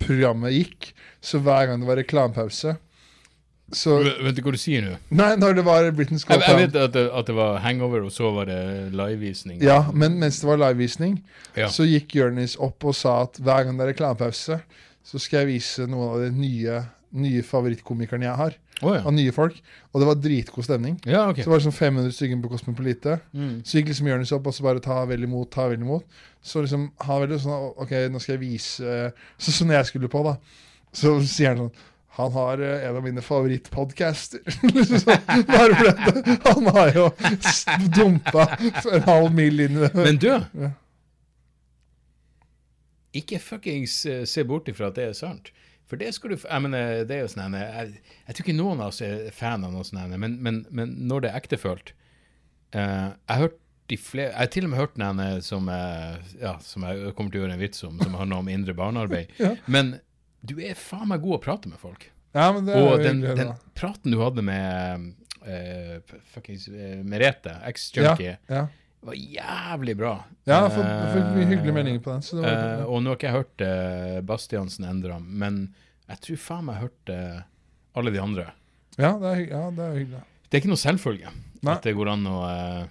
programmet 0.00 0.54
gikk, 0.54 0.92
så 1.24 1.40
hver 1.40 1.68
gang 1.68 1.80
det 1.80 1.88
var 1.88 2.00
reklamepause 2.00 2.76
så 3.72 3.98
Vet 4.02 4.36
du 4.36 4.42
hva 4.42 4.52
du 4.54 4.58
sier 4.60 4.82
nå? 4.82 4.96
Nei, 5.14 5.28
når 5.38 5.54
det 5.60 5.64
var 5.66 5.86
Britain's 5.94 6.24
Jeg, 6.26 6.40
Got 6.40 6.46
jeg 6.48 6.56
vet 6.64 6.76
at 6.80 6.92
det, 6.96 7.04
at 7.14 7.26
det 7.30 7.34
var 7.36 7.58
hangover, 7.64 8.02
og 8.08 8.12
så 8.14 8.30
var 8.34 8.48
det 8.50 8.60
livevisning. 8.96 9.60
Ja, 9.62 9.84
men 9.94 10.18
mens 10.18 10.40
det 10.42 10.48
var 10.48 10.58
livevisning, 10.58 11.20
Ja. 11.56 11.68
så 11.70 11.86
gikk 11.86 12.14
Jonis 12.18 12.56
opp 12.58 12.84
og 12.84 12.94
sa 12.98 13.22
at 13.22 13.38
hver 13.38 13.64
gang 13.68 13.78
det 13.78 13.86
er 13.86 13.92
reklamepause, 13.94 14.60
så 15.10 15.18
skal 15.22 15.44
jeg 15.44 15.54
vise 15.60 15.86
noen 15.90 16.08
av 16.10 16.24
de 16.24 16.30
nye, 16.34 16.80
nye 17.12 17.42
favorittkomikerne 17.46 18.26
jeg 18.26 18.36
har. 18.38 18.56
Oh, 18.82 18.94
ja. 18.96 19.02
Av 19.04 19.12
nye 19.12 19.32
folk. 19.34 19.58
Og 19.92 20.00
det 20.00 20.06
var 20.08 20.14
dritgod 20.24 20.64
stemning. 20.64 20.94
ja, 21.04 21.26
okay. 21.28 21.44
Så 21.44 21.50
var 21.52 21.58
det 21.60 21.66
sånn 21.66 21.76
500 21.76 22.14
stykker 22.16 22.38
på 22.42 22.50
Cosmopolite. 22.54 23.18
Mm. 23.36 23.60
Så 23.62 23.76
gikk 23.78 23.90
liksom 23.92 24.08
Jonis 24.08 24.32
opp 24.32 24.46
og 24.48 24.54
så 24.56 24.64
bare 24.64 24.80
ta 24.80 25.02
vel 25.10 25.26
imot, 25.26 25.50
ta 25.52 25.66
vel 25.68 25.82
imot. 25.82 26.04
Så 26.42 26.62
liksom 26.64 26.88
ha 27.04 27.18
veldig 27.20 27.38
sånn 27.42 27.66
OK, 27.76 27.92
nå 28.08 28.20
skal 28.22 28.38
jeg 28.38 28.40
vise 28.40 29.12
Så 29.36 29.52
sånn 29.52 29.74
jeg 29.74 29.84
skulle 29.90 30.08
på, 30.08 30.22
da. 30.24 30.38
Så 30.96 31.12
sier 31.28 31.52
han 31.52 31.66
sånn 31.66 31.74
han 32.18 32.32
har 32.32 32.58
eh, 32.58 32.88
en 32.88 32.96
av 32.96 33.02
mine 33.02 33.22
favorittpodcaster. 33.22 34.40
Han 36.54 36.66
har 36.66 36.92
jo 36.94 37.10
dumpa 37.94 38.46
en 38.92 39.02
halv 39.06 39.34
mil 39.34 39.60
inn 39.60 39.78
i 39.78 39.84
det. 39.84 39.90
Men 39.94 40.18
du 40.18 40.28
Ja. 40.28 40.70
Ikke 43.14 43.40
fuckings 43.42 43.94
se 44.30 44.44
bort 44.46 44.68
ifra 44.70 44.90
at 44.90 44.98
det 44.98 45.08
er 45.08 45.16
sant. 45.18 45.50
For 45.90 45.98
det 45.98 46.12
skal 46.14 46.30
du 46.30 46.36
Jeg 46.38 46.62
mener, 46.62 47.00
det 47.06 47.16
er 47.16 47.24
jo 47.24 47.30
sånn 47.32 47.56
jeg, 47.58 47.96
jeg 48.26 48.36
tror 48.36 48.44
ikke 48.44 48.58
noen 48.58 48.82
av 48.82 48.92
oss 48.92 49.00
er 49.02 49.32
fan 49.34 49.64
av 49.66 49.72
noe 49.74 49.86
sånt, 49.86 50.14
men, 50.14 50.36
men, 50.38 50.60
men 50.70 50.92
når 51.10 51.24
det 51.24 51.32
er 51.32 51.40
ektefølt 51.40 51.90
uh, 52.76 53.10
Jeg 53.10 53.32
har 53.32 53.42
hørt 53.48 53.58
de 53.90 53.98
flere 53.98 54.30
Jeg 54.30 54.38
har 54.38 54.52
til 54.54 54.68
og 54.68 54.70
med 54.70 54.78
hørt 54.78 54.94
den 55.02 55.24
som, 55.42 55.66
ja, 56.38 56.52
som 56.62 56.86
jeg 56.86 57.10
kommer 57.18 57.34
til 57.34 57.40
å 57.40 57.44
gjøre 57.44 57.56
en 57.58 57.64
vits 57.64 57.82
om, 57.88 57.98
som 57.98 58.14
handler 58.14 58.44
om 58.44 58.52
indre 58.54 58.76
barnearbeid. 58.78 59.34
Ja. 59.42 59.56
Men 59.66 59.96
du 60.40 60.56
er 60.64 60.76
faen 60.78 61.08
meg 61.10 61.22
god 61.24 61.38
å 61.38 61.42
prate 61.44 61.68
med 61.70 61.80
folk. 61.82 62.06
Ja, 62.32 62.50
men 62.54 62.66
det 62.68 62.76
er 62.76 62.86
Og 62.86 63.02
den, 63.02 63.20
den 63.24 63.50
praten 63.74 64.12
du 64.14 64.20
hadde 64.22 64.42
med 64.46 65.08
uh, 65.42 66.18
fuckings 66.30 66.68
uh, 66.70 67.00
Merete, 67.02 67.56
eks-junkie, 67.66 68.36
Ja, 68.46 68.60
ja. 68.60 68.66
var 69.02 69.16
jævlig 69.18 69.96
bra. 69.98 70.12
ja 70.46 70.60
jeg 70.60 70.66
har 70.68 70.74
fått, 70.76 70.90
jeg 70.90 71.10
fikk 71.16 71.30
mye 71.34 71.48
hyggelige 71.50 71.74
meninger 71.76 72.02
på 72.04 72.12
den. 72.14 72.22
Så 72.22 72.38
det 72.38 72.44
var, 72.46 72.60
uh, 72.84 72.84
og 72.86 73.02
nå 73.02 73.10
har 73.12 73.18
ikke 73.18 73.30
jeg 73.32 73.38
hørt 73.40 73.64
uh, 73.66 74.20
Bastiansen 74.30 74.86
den 74.86 75.26
men 75.42 75.60
jeg 76.10 76.22
tror 76.26 76.40
faen 76.44 76.68
meg 76.68 76.78
jeg 76.78 76.86
hørte 76.86 77.18
alle 77.98 78.14
de 78.14 78.22
andre. 78.22 78.46
ja, 78.96 79.12
det 79.18 79.32
er, 79.34 79.42
ja, 79.50 79.64
det 79.74 79.84
er 79.88 79.98
hyggelig. 79.98 80.22
Det 80.50 80.56
er 80.56 80.62
ikke 80.62 80.72
noe 80.72 80.82
selvfølge 80.82 81.30
Nei. 81.60 81.74
at 81.74 81.84
det 81.86 81.96
går 81.98 82.08
an 82.14 82.26
å 82.30 82.38
uh, 82.46 82.86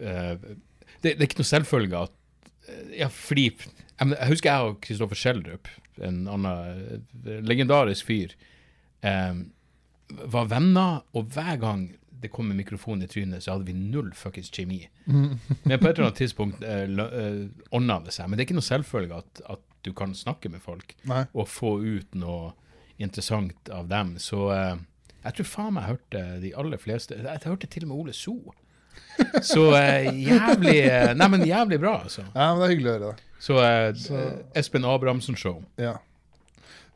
det, 0.00 1.12
det 1.12 1.18
er 1.18 1.28
ikke 1.28 1.40
noe 1.42 1.48
selvfølge 1.52 2.00
at 2.08 2.16
Ja, 2.96 3.08
fordi 3.12 3.46
jeg, 3.50 3.72
jeg 3.98 4.28
husker 4.30 4.48
jeg 4.50 4.70
og 4.70 4.76
Kristoffer 4.84 5.18
Schjelderup, 5.18 5.68
en 5.98 6.28
annen 6.28 7.00
eh, 7.26 7.40
legendarisk 7.42 8.06
fyr, 8.06 8.36
eh, 9.02 9.40
var 10.26 10.50
venner, 10.50 11.02
og 11.14 11.32
hver 11.34 11.56
gang 11.62 11.88
det 12.20 12.28
kom 12.28 12.50
en 12.50 12.58
mikrofon 12.58 13.02
i 13.02 13.08
trynet, 13.08 13.42
så 13.42 13.54
hadde 13.54 13.70
vi 13.70 13.74
null 13.78 14.10
fuckings 14.14 14.50
kjemi. 14.52 14.82
Men 15.06 15.38
på 15.64 15.88
et 15.88 15.94
eller 15.94 16.10
annet 16.10 16.20
tidspunkt 16.24 16.62
eh, 16.62 16.84
ordna 17.72 18.00
det 18.04 18.12
seg. 18.12 18.28
Men 18.28 18.36
det 18.36 18.44
er 18.44 18.50
ikke 18.50 18.58
noe 18.58 18.66
selvfølge 18.66 19.20
at, 19.22 19.42
at 19.56 19.62
du 19.86 19.92
kan 19.96 20.12
snakke 20.14 20.50
med 20.52 20.60
folk 20.60 20.92
Nei. 21.08 21.24
og 21.32 21.48
få 21.48 21.78
ut 21.80 22.18
noe 22.20 22.52
interessant 23.00 23.70
av 23.72 23.88
dem. 23.88 24.18
Så 24.20 24.50
eh, 24.52 24.74
jeg 25.24 25.38
tror 25.38 25.48
faen 25.48 25.76
meg 25.76 25.88
hørte 25.88 26.24
de 26.42 26.52
aller 26.56 26.80
fleste 26.80 27.16
Jeg, 27.16 27.24
jeg 27.28 27.48
hørte 27.52 27.68
til 27.72 27.86
og 27.86 27.92
med 27.92 28.02
Ole 28.02 28.16
So. 28.16 28.36
Så 29.52 29.66
eh, 29.78 30.10
jævlig 30.26 30.76
eh, 30.84 31.14
Nei, 31.16 31.28
men 31.32 31.46
jævlig 31.48 31.80
bra, 31.80 32.00
altså. 32.04 32.26
Ja, 32.34 32.50
men 32.52 32.60
det 32.62 32.68
er 32.68 32.74
hyggelig 32.74 32.90
å 32.90 32.94
høre 32.98 33.10
det. 33.10 33.26
Så, 33.40 33.56
eh, 33.64 33.90
Så- 33.96 34.20
Espen 34.54 34.84
Abrahamsen-show. 34.84 35.62
Ja. 35.80 35.96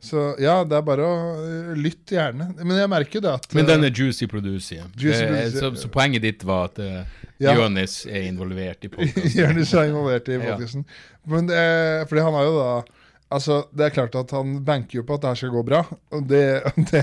Så 0.05 0.35
ja, 0.37 0.59
det 0.67 0.75
er 0.77 0.83
bare 0.85 1.05
å 1.07 1.13
uh, 1.39 1.69
lytte 1.79 2.13
gjerne. 2.17 2.51
Men 2.59 2.77
jeg 2.77 2.89
merker 2.91 3.17
jo 3.17 3.21
det 3.25 3.31
at 3.39 3.53
Men 3.57 3.65
den 3.65 3.85
er 3.87 3.93
juicy 3.95 4.27
producy. 4.29 4.77
Juicy 5.01 5.23
Eh, 5.23 5.31
producy. 5.31 5.57
Så, 5.63 5.71
så 5.81 5.89
poenget 5.89 6.21
ditt 6.21 6.43
var 6.45 6.67
at 6.69 6.81
uh, 6.83 7.23
Ja. 7.41 7.55
Jonis 7.57 8.03
er 8.05 8.27
involvert 8.29 8.85
i 8.85 8.91
podkasten. 8.93 9.33
Jonis 9.41 9.73
er 9.73 9.89
involvert 9.89 10.29
i 10.29 10.37
Ja. 10.37 10.43
podcasten. 10.51 10.85
Men 11.25 11.47
det, 11.49 11.63
fordi 12.11 12.21
han 12.27 12.37
har 12.37 12.45
jo 12.51 12.59
da 12.59 12.69
Altså, 13.33 13.63
Det 13.73 13.87
er 13.87 13.89
klart 13.95 14.15
at 14.15 14.29
han 14.31 14.59
banker 14.63 14.99
jo 14.99 15.03
på 15.03 15.15
at 15.17 15.21
det 15.23 15.29
her 15.31 15.35
skal 15.39 15.49
gå 15.55 15.63
bra. 15.65 15.79
Og 16.13 16.27
det, 16.29 16.43
det 16.91 17.01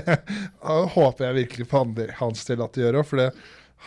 håper 0.95 1.25
jeg 1.27 1.35
virkelig 1.41 1.67
for 1.67 2.13
hans 2.21 2.45
del 2.47 2.63
at 2.63 2.73
det 2.73 2.85
gjør 2.85 3.01
òg. 3.01 3.05
For 3.09 3.19
det, 3.19 3.27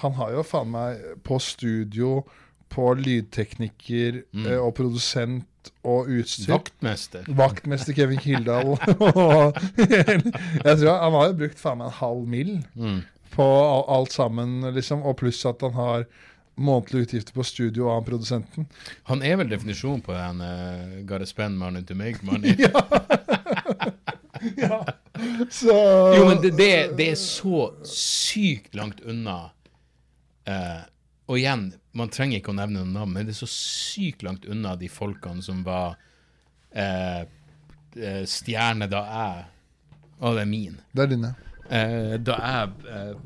han 0.03 0.13
har 0.19 0.35
jo 0.37 0.43
faen 0.45 0.69
meg 0.71 1.01
på 1.25 1.39
studio, 1.41 2.19
på 2.73 2.95
lydtekniker 2.99 4.23
mm. 4.33 4.47
og 4.61 4.75
produsent 4.77 5.71
og 5.87 6.11
utstyr. 6.13 6.53
Vaktmester. 6.53 7.27
Vaktmester 7.39 7.97
Kevin 7.97 8.21
Kildahl. 8.23 8.77
jeg 10.67 10.79
tror 10.79 10.99
Han 11.03 11.17
har 11.19 11.27
jo 11.31 11.39
brukt 11.41 11.61
faen 11.61 11.81
meg 11.81 11.91
en 11.91 12.01
halv 12.01 12.27
mill. 12.31 12.55
Mm. 12.75 13.03
på 13.37 13.47
alt 13.93 14.13
sammen, 14.13 14.61
liksom. 14.75 15.03
Og 15.05 15.19
pluss 15.21 15.45
at 15.45 15.61
han 15.61 15.75
har 15.77 16.07
månedlige 16.57 17.03
utgifter 17.03 17.35
på 17.37 17.45
studio 17.45 17.91
av 17.91 17.99
han 17.99 18.07
produsenten. 18.07 18.67
Han 19.11 19.23
er 19.23 19.37
vel 19.37 19.51
definisjonen 19.51 20.01
på 20.01 20.15
den 20.17 20.41
uh, 20.41 21.05
'gotta 21.05 21.27
spend 21.29 21.59
money 21.59 21.83
to 21.85 21.95
make 21.95 22.25
money'. 22.25 22.57
Så 25.51 25.75
Jo, 26.17 26.29
men 26.29 26.43
det, 26.43 26.57
det, 26.57 26.97
det 26.97 27.11
er 27.11 27.21
så 27.21 27.73
sykt 27.85 28.75
langt 28.75 29.01
unna 29.01 29.51
Uh, 30.47 30.85
Og 31.27 31.41
igjen, 31.41 31.73
man 31.97 32.13
trenger 32.13 32.41
ikke 32.41 32.53
å 32.53 32.57
nevne 32.59 32.83
noen 32.83 32.95
navn, 32.97 33.15
men 33.15 33.27
det 33.27 33.35
er 33.35 33.41
så 33.41 33.49
sykt 33.51 34.25
langt 34.27 34.47
unna 34.51 34.75
de 34.79 34.89
folkene 34.93 35.45
som 35.45 35.63
var 35.67 35.97
eh, 36.71 37.25
eh, 37.97 38.23
stjerne 38.29 38.89
da 38.93 39.03
jeg 39.11 39.45
Å, 40.17 40.31
det 40.33 40.47
er 40.47 40.49
min. 40.49 40.79
Det 40.97 41.03
er 41.05 41.11
dine. 41.13 41.33
Eh, 41.69 42.15
da 42.25 42.37
jeg 42.41 42.93
eh, 42.93 43.17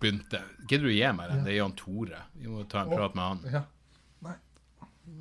begynte 0.00 0.42
Gidder 0.66 0.88
du 0.88 0.90
å 0.90 0.96
gi 0.96 1.12
meg 1.14 1.30
den? 1.30 1.44
Det 1.46 1.52
er 1.52 1.58
Jan 1.60 1.76
Tore. 1.78 2.20
Vi 2.36 2.50
må 2.50 2.64
ta 2.68 2.82
en 2.82 2.90
prat 2.90 3.14
med 3.14 3.24
han. 3.24 3.44
Ja. 3.54 3.62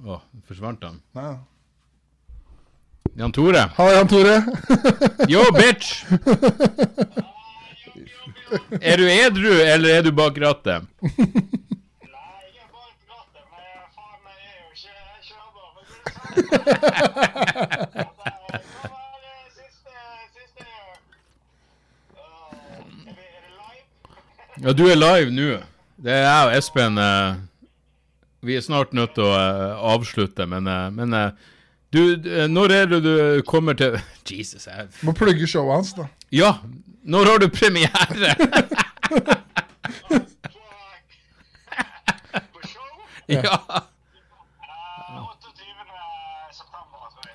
Å, 0.05 0.17
forsvant 0.47 0.81
han? 0.83 0.97
Nei. 1.15 1.35
Jan 3.15 3.31
Tore? 3.31 3.61
Halla, 3.77 3.99
Jan 3.99 4.09
Tore. 4.09 4.35
Yo, 5.31 5.45
bitch! 5.55 6.01
Er 8.81 9.01
du 9.01 9.07
edru, 9.09 9.51
eller 9.51 9.97
er 9.97 10.03
du 10.05 10.11
bak 10.15 10.37
rattet? 10.39 10.85
Ja, 24.65 24.71
du 24.73 24.87
er 24.87 24.95
live 24.95 25.29
nå. 25.35 25.57
Det 26.01 26.11
er 26.13 26.23
jeg 26.23 26.45
og 26.47 26.53
Espen. 26.57 26.97
eh, 26.97 27.35
vi 28.45 28.55
er 28.55 28.61
snart 28.61 28.93
nødt 28.93 29.13
til 29.15 29.23
å 29.27 29.33
eh, 29.35 29.75
avslutte, 29.93 30.45
men, 30.49 30.67
eh, 30.67 30.89
men 30.95 31.13
du, 31.93 32.15
når 32.49 32.71
er 32.73 32.85
det 32.89 33.03
du 33.03 33.41
kommer 33.47 33.73
til 33.77 33.99
Jesus, 34.31 34.67
jeg 34.67 34.87
Må 35.03 35.11
plugge 35.13 35.47
showet 35.47 35.75
hans, 35.75 35.93
da. 35.97 36.05
Ja, 36.31 36.53
når 37.03 37.25
har 37.29 37.37
du 37.43 37.49
premiere? 37.49 38.35
ja. 43.35 43.57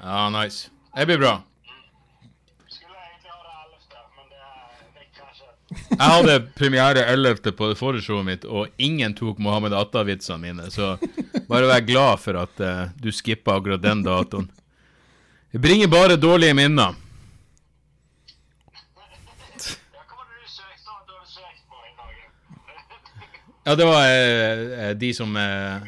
Ja, 0.02 0.30
nice. 0.30 0.70
Det 0.96 1.06
blir 1.06 1.18
bra. 1.18 1.42
Jeg 5.70 6.08
hadde 6.08 6.36
premiere 6.56 7.02
11. 7.12 7.52
på 7.54 7.68
foreshowet 7.78 8.26
mitt, 8.26 8.44
og 8.44 8.72
ingen 8.80 9.12
tok 9.14 9.38
Mohammed 9.38 9.74
Atta-vitsene 9.76 10.40
mine, 10.42 10.70
så 10.72 10.96
bare 11.50 11.68
vær 11.68 11.84
glad 11.86 12.22
for 12.22 12.38
at 12.40 12.62
uh, 12.64 12.88
du 12.98 13.10
skippa 13.14 13.58
akkurat 13.58 13.82
den 13.82 14.02
datoen. 14.06 14.48
Det 15.52 15.60
bringer 15.62 15.90
bare 15.90 16.16
dårlige 16.18 16.56
minner. 16.56 16.96
Ja, 23.64 23.74
det 23.76 23.86
var 23.86 24.06
eh, 24.08 24.90
de 24.98 25.12
som 25.14 25.36
uh, 25.36 25.84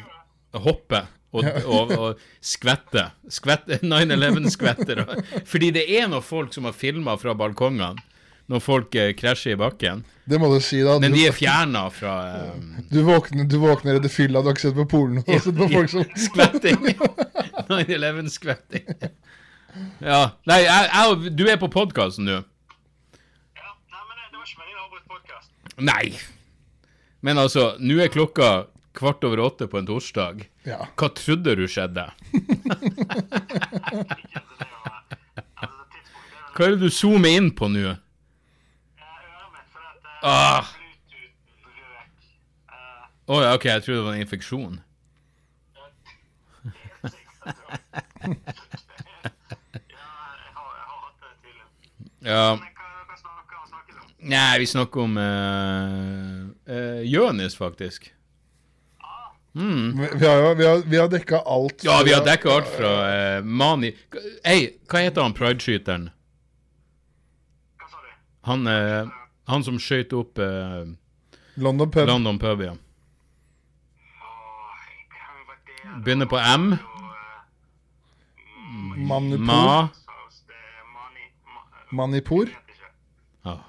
hopper 0.61 1.09
og, 1.33 1.47
og, 1.65 1.91
og 1.97 2.23
skvetter. 2.45 3.11
skvette 3.33 3.79
9-11-skvetter. 3.81 5.03
Fordi 5.49 5.71
det 5.75 5.85
er 5.97 6.09
noen 6.11 6.23
folk 6.25 6.53
som 6.55 6.67
har 6.69 6.75
filma 6.77 7.17
fra 7.21 7.35
balkongene 7.37 7.95
når 8.51 8.59
folk 8.59 8.95
eh, 8.99 9.13
krasjer 9.15 9.55
i 9.55 9.59
bakken. 9.59 10.01
Det 10.27 10.35
må 10.39 10.49
du 10.51 10.57
si, 10.63 10.81
da. 10.83 10.97
Men 10.99 11.13
Du, 11.13 11.17
de 11.17 11.27
er 11.29 11.35
fjerna 11.35 11.85
fra 11.95 12.13
eh, 12.35 12.63
du 12.93 12.99
våkner, 13.07 13.47
du 13.49 13.57
våkner 13.61 13.97
i 13.99 14.03
det 14.03 14.11
fylla, 14.11 14.41
du 14.43 14.51
har 14.51 14.57
ikke 14.57 14.65
sett 14.67 14.79
på 14.79 14.87
porno. 14.91 15.23
og 15.23 15.45
sett 15.45 15.57
på 15.57 15.69
folk 15.71 15.93
som 15.93 16.03
skvetting. 16.27 16.81
9-11-skvetting. 17.71 18.89
Ja. 20.03 20.19
Nei, 20.49 20.59
jeg, 20.65 20.89
jeg, 20.91 21.31
du 21.39 21.47
er 21.49 21.61
på 21.61 21.71
podkasten, 21.73 22.27
du. 22.29 22.41
Nei. 25.81 26.13
Men 27.25 27.39
altså, 27.41 27.71
nå 27.81 27.97
er 28.03 28.11
klokka 28.13 28.65
kvart 28.93 29.23
over 29.23 29.39
åtte 29.39 29.67
på 29.67 29.77
en 29.79 29.87
torsdag. 29.89 30.49
Ja. 30.67 30.87
Hva 30.99 31.09
trodde 31.17 31.55
du 31.57 31.67
skjedde? 31.67 32.05
Hva 36.53 36.65
er 36.67 36.75
det 36.75 36.85
du 36.85 36.89
zoomer 36.93 37.29
inn 37.33 37.49
på 37.57 37.67
nå? 37.73 37.95
Ah. 40.23 40.63
oh, 43.27 43.41
ja, 43.43 43.55
OK, 43.57 43.65
jeg 43.67 43.83
trodde 43.83 43.99
det 43.99 44.05
var 44.05 44.13
en 44.13 44.21
infeksjon. 44.23 44.81
Ja 52.23 52.55
Nei, 54.23 54.59
vi 54.59 54.67
snakker 54.67 55.01
om 55.03 55.17
uh, 55.17 56.45
uh, 56.69 57.01
Jonis, 57.03 57.57
faktisk. 57.59 58.12
Vi, 59.55 60.09
vi 60.15 60.27
har 60.27 60.35
jo 60.35 60.53
vi 60.53 60.65
har, 60.67 60.77
vi 60.85 60.97
har 60.97 61.07
dekka 61.07 61.39
alt. 61.39 61.83
Ja, 61.83 62.01
vi 62.05 62.13
har 62.13 62.25
dekka 62.25 62.49
alt 62.49 62.67
fra 62.73 62.93
uh, 63.37 63.43
Mani 63.45 63.91
Hei, 64.43 64.71
hva 64.89 65.03
heter 65.05 65.21
han 65.21 65.35
prideskyteren? 65.37 66.07
Han, 68.49 68.65
uh, 68.67 69.11
han 69.47 69.63
som 69.63 69.77
skøyt 69.79 70.13
opp 70.17 70.41
uh, 70.41 70.89
London 71.53 71.91
pub. 71.91 72.07
London 72.09 72.39
pub, 72.41 72.63
ja. 72.65 72.73
Begynner 76.01 76.25
på 76.25 76.41
M. 76.41 76.73
Manipur. 78.97 79.37
Ma. 79.37 79.87
Manipur. 81.89 82.49
Ja. 83.43 83.59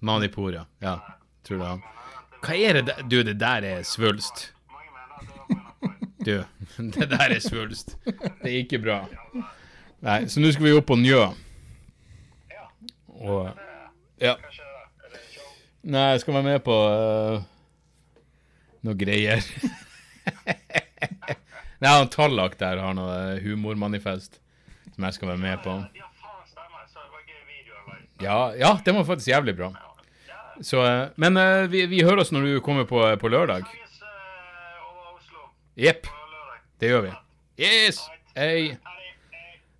Manipur, 0.00 0.54
ja. 0.54 0.64
ja. 0.78 0.96
Tror 1.44 1.58
det 1.58 1.64
er 1.64 1.68
han. 1.68 1.84
Hva 2.44 2.56
er 2.56 2.80
det 2.80 2.86
der? 2.88 3.04
Du, 3.08 3.20
det 3.28 3.36
der 3.40 3.68
er 3.74 3.84
svulst. 3.84 4.53
Du, 6.24 6.44
det 6.94 7.08
der 7.10 7.34
er 7.36 7.40
svulst. 7.42 7.96
Det 8.04 8.48
er 8.48 8.60
ikke 8.62 8.80
bra. 8.82 9.02
Nei, 10.04 10.24
så 10.28 10.40
nå 10.40 10.52
skal 10.52 10.66
vi 10.68 10.76
opp 10.76 10.88
på 10.88 10.98
Njø. 11.00 11.26
Og 13.24 13.50
Ja. 14.22 14.36
Nei, 15.84 16.04
jeg 16.14 16.22
skal 16.22 16.38
være 16.38 16.48
med 16.48 16.62
på 16.64 16.72
uh, 16.72 17.42
noe 18.86 18.96
greier. 18.96 19.44
Nei, 21.84 21.90
han 21.90 22.08
Tallak 22.08 22.56
der 22.60 22.80
har 22.80 22.96
noe 22.96 23.36
humormanifest 23.44 24.40
som 24.94 25.04
jeg 25.04 25.16
skal 25.18 25.34
være 25.34 25.42
med 25.42 25.60
på. 25.64 25.74
Ja, 28.22 28.38
ja 28.56 28.76
det 28.84 28.94
var 28.96 29.04
faktisk 29.04 29.28
jævlig 29.28 29.56
bra. 29.58 29.72
Så, 30.62 30.80
eh, 30.86 31.08
men 31.16 31.36
eh, 31.36 31.66
vi, 31.68 31.86
vi 31.90 32.04
hører 32.06 32.22
oss 32.22 32.32
når 32.32 32.46
du 32.46 32.60
kommer 32.64 32.86
på, 32.88 33.02
på 33.20 33.28
lørdag. 33.28 33.66
Jepp. 35.74 36.06
Det 36.78 36.86
gjør 36.86 37.02
vi. 37.02 37.12
Yes! 37.64 37.98
Hey. 38.34 38.76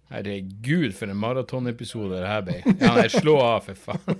Herregud, 0.09 0.95
for 0.95 1.11
en 1.11 1.19
maratonepisode 1.19 2.19
det 2.21 2.29
her 2.29 2.43
ble. 2.47 2.61
Ja, 2.81 2.95
nei, 2.99 3.09
slå 3.11 3.39
av, 3.43 3.66
for 3.66 3.75
faen. 3.79 4.19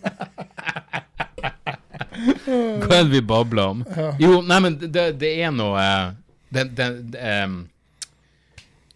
Hva 2.45 2.97
er 2.97 3.05
det 3.05 3.13
vi 3.13 3.23
babler 3.27 3.73
om? 3.75 3.85
Jo, 4.23 4.39
nei, 4.47 4.59
men 4.63 4.79
det, 4.81 5.07
det 5.19 5.33
er 5.43 5.55
noe 5.55 5.79
eh, 5.83 6.13
det, 6.55 6.65
det, 6.79 6.89
em, 7.19 7.57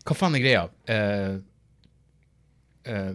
Hva 0.06 0.16
faen 0.18 0.38
er 0.38 0.44
greia? 0.44 0.64
Uh, 0.90 1.38
uh, 2.88 3.14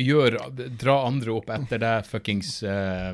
gjør 0.00 0.38
Dra 0.80 0.96
andre 1.04 1.36
opp 1.36 1.52
etter 1.52 1.82
deg, 1.82 2.08
fuckings 2.08 2.56
uh, 2.64 3.12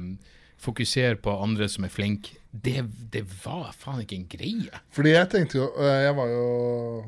Fokuser 0.63 1.19
på 1.19 1.35
andre 1.43 1.67
som 1.71 1.87
er 1.89 1.93
flinke. 1.93 2.39
Det, 2.53 2.83
det 3.13 3.23
var 3.45 3.71
faen 3.73 4.01
ikke 4.05 4.17
en 4.19 4.27
greie. 4.29 4.81
Fordi 4.93 5.11
jeg 5.15 5.29
tenkte 5.33 5.57
jo 5.57 5.71
øh, 5.73 6.03
Jeg 6.05 6.17
var 6.19 6.27
jo 6.29 7.05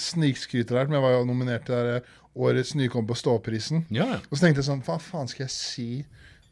snikskryter 0.00 0.76
her, 0.78 0.86
men 0.88 0.94
jeg 0.96 1.02
var 1.04 1.12
jo 1.18 1.24
nominert 1.28 1.64
til 1.68 1.74
der 1.76 2.00
årets 2.36 2.72
nykom 2.76 3.06
på 3.08 3.14
Ståprisen. 3.18 3.84
Ja, 3.92 4.06
ja. 4.14 4.18
Og 4.30 4.36
så 4.38 4.42
tenkte 4.46 4.60
jeg 4.62 4.68
sånn 4.70 4.82
Hva 4.86 4.96
faen 5.02 5.28
skal 5.28 5.44
jeg 5.46 5.52
si 5.56 5.88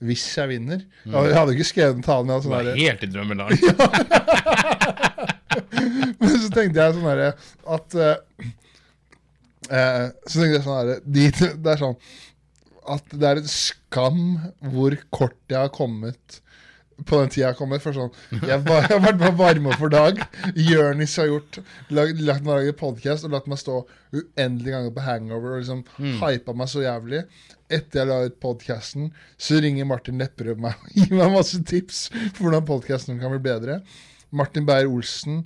hvis 0.04 0.24
jeg 0.36 0.48
vinner? 0.50 0.80
Hadde- 1.06 1.28
Jeg 1.30 1.38
hadde 1.38 1.52
ikke 1.54 1.64
skrevet 1.70 1.94
den 1.96 2.04
talen. 2.04 2.28
Jeg 2.28 2.34
Det 2.42 2.44
hadde 2.44 2.52
var 2.52 2.64
sånn 2.68 2.80
helt 2.84 3.02
i 3.04 3.06
drømmeland. 3.14 3.52
men 6.20 6.36
så 6.42 6.48
tenkte 6.52 6.80
jeg 6.82 6.94
sånn 6.96 7.06
herre 7.08 7.28
at 7.76 7.88
uh, 7.96 8.16
uh, 9.70 10.06
Så 10.26 10.34
tenkte 10.40 10.56
jeg 10.58 10.64
sånn 10.66 10.78
herre 10.80 10.96
de, 11.04 11.24
Det 11.32 11.70
er 11.74 11.78
sånn 11.84 11.98
at 12.84 13.06
det 13.16 13.26
er 13.30 13.36
en 13.40 13.46
skam 13.48 14.18
hvor 14.74 14.92
kort 15.14 15.38
jeg 15.48 15.56
har 15.56 15.70
kommet 15.72 16.40
på 17.02 17.18
den 17.20 17.32
tida 17.32 17.42
jeg 17.42 17.50
har 17.52 17.58
kommet. 17.58 17.82
For 17.84 17.96
sånn, 17.96 18.12
jeg, 18.38 18.60
var, 18.66 18.86
jeg 18.86 18.92
har 18.92 19.02
vært 19.02 19.20
med 19.20 19.28
å 19.30 19.38
varme 19.38 19.72
opp 19.72 19.82
for 19.82 19.92
dag. 19.92 20.20
Jonis 20.58 21.16
har 21.20 21.30
gjort, 21.30 21.58
lagt, 21.94 22.22
lagt 22.22 22.46
meg 22.46 22.60
lage 22.60 22.76
podkast 22.78 23.26
og 23.26 23.34
latt 23.34 23.50
meg 23.50 23.60
stå 23.60 23.80
uendelige 24.14 24.76
ganger 24.76 24.94
på 24.94 25.04
hangover 25.08 25.56
og 25.56 25.62
liksom 25.62 25.84
hypa 26.22 26.56
meg 26.56 26.70
så 26.70 26.84
jævlig. 26.84 27.24
Etter 27.72 28.02
jeg 28.02 28.10
la 28.10 28.18
ut 28.28 28.40
podkasten, 28.42 29.12
så 29.40 29.60
ringer 29.64 29.88
Martin 29.88 30.20
Lepperød 30.20 30.60
meg 30.62 30.78
og 30.78 30.98
gir 30.98 31.14
meg 31.16 31.32
masse 31.34 31.62
tips 31.66 32.06
for 32.14 32.44
hvordan 32.46 32.66
podkasten 32.68 33.22
kan 33.22 33.32
bli 33.34 33.42
bedre. 33.42 33.80
Martin 34.34 34.66
Beyer-Olsen 34.68 35.42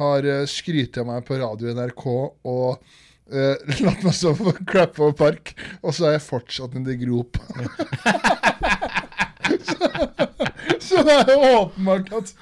har 0.00 0.28
uh, 0.28 0.44
skrytt 0.48 0.98
av 1.00 1.08
meg 1.08 1.26
på 1.26 1.40
radio 1.42 1.74
NRK 1.76 2.06
og 2.12 2.86
Uh, 3.26 3.58
latt 3.82 4.04
meg 4.06 4.14
stå 4.14 4.36
på 4.38 4.52
Crappover 4.70 5.16
Park, 5.18 5.50
og 5.82 5.90
så 5.96 6.04
er 6.06 6.12
jeg 6.14 6.28
fortsatt 6.28 6.76
en 6.78 6.86
grop. 7.00 7.40
så, 10.86 11.02
det 11.06 11.14
er 11.22 11.32
jo 11.32 11.52
åpenbart 11.60 12.12
at 12.16 12.34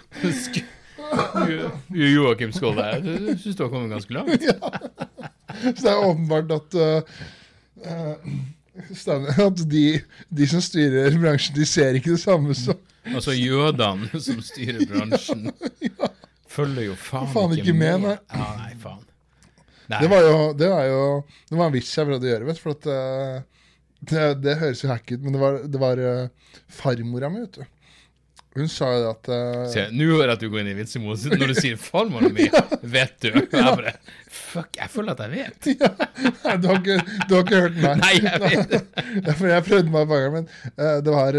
Joakim 1.95 2.53
Skål, 2.55 2.81
jeg 2.81 3.39
syns 3.43 3.57
du 3.59 3.63
har 3.65 3.71
kommet 3.73 3.93
ganske 3.93 4.15
langt. 4.15 4.43
Så 5.65 5.85
det 5.85 5.91
er 5.93 6.01
åpenbart 6.03 6.51
at 6.51 6.75
uh, 6.75 7.03
At 9.45 9.61
de, 9.71 9.85
de 10.29 10.49
som 10.51 10.63
styrer 10.65 11.15
bransjen, 11.21 11.55
de 11.55 11.67
ser 11.69 11.95
ikke 11.95 12.17
det 12.17 12.23
samme 12.25 12.57
som 12.59 12.81
Altså 13.05 13.35
jødene 13.37 14.09
som 14.21 14.41
styrer 14.43 14.87
bransjen, 14.89 15.51
følger 16.57 16.89
jo 16.89 16.95
faen, 16.97 17.29
Faen 17.35 17.53
ikke 17.59 17.75
med, 17.77 18.07
nei. 18.07 18.15
Ja, 18.33 18.47
nei, 18.63 18.71
faen. 18.81 19.03
Nei. 19.93 19.99
Det 20.01 20.09
var 20.09 20.25
jo 20.25 20.37
Det 20.57 20.71
var, 20.73 20.85
jo, 20.89 21.03
det 21.51 21.59
var 21.59 21.69
en 21.69 21.75
vits 21.75 21.93
jeg 21.93 22.09
prøvde 22.09 22.25
å 22.25 22.31
gjøre, 22.33 22.49
vet 22.49 22.57
du. 22.57 22.63
For 22.65 22.79
at 22.79 22.89
uh, 22.89 23.64
det, 24.11 24.25
det 24.45 24.59
høres 24.61 24.83
jo 24.85 24.91
hack 24.91 25.07
ut, 25.13 25.23
men 25.23 25.37
det 25.37 25.41
var, 25.43 25.63
det 25.69 25.81
var 25.81 26.03
uh, 26.03 26.59
farmora 26.73 27.31
mi, 27.33 27.45
vet 27.45 27.61
du. 27.61 27.71
Hun 28.55 28.69
sa 28.71 28.87
jo 28.93 28.99
det 29.03 29.09
at 29.11 29.29
uh, 29.35 29.63
Se, 29.73 29.85
Nå 29.91 30.07
hører 30.13 30.31
jeg 30.31 30.37
at 30.37 30.43
du 30.45 30.47
går 30.53 30.61
inn 30.63 30.69
i 30.71 30.77
vitsemodus 30.79 31.25
når 31.33 31.51
du 31.51 31.57
sier 31.59 31.79
'farmora 31.81 32.31
mi'. 32.31 32.47
ja. 32.55 32.63
Vet 32.87 33.17
du? 33.25 33.33
Jeg 33.35 33.51
bare 33.51 33.97
Fuck, 34.31 34.79
jeg 34.79 34.91
føler 34.91 35.17
at 35.17 35.23
jeg 35.25 35.33
vet. 35.33 35.69
ja. 36.45 36.55
du, 36.63 36.69
har 36.71 36.79
ikke, 36.79 36.99
du 37.27 37.35
har 37.35 37.43
ikke 37.43 37.63
hørt 37.65 37.81
her. 37.83 37.99
Nei, 37.99 38.13
jeg 38.23 38.41
vet 38.45 38.75
det. 38.77 39.35
For 39.35 39.51
jeg 39.51 39.67
prøvde 39.67 39.91
meg 39.91 40.05
et 40.05 40.13
par 40.13 40.23
ganger, 40.23 40.35
men 40.37 40.49
uh, 40.79 40.99
det 41.03 41.15
var 41.15 41.39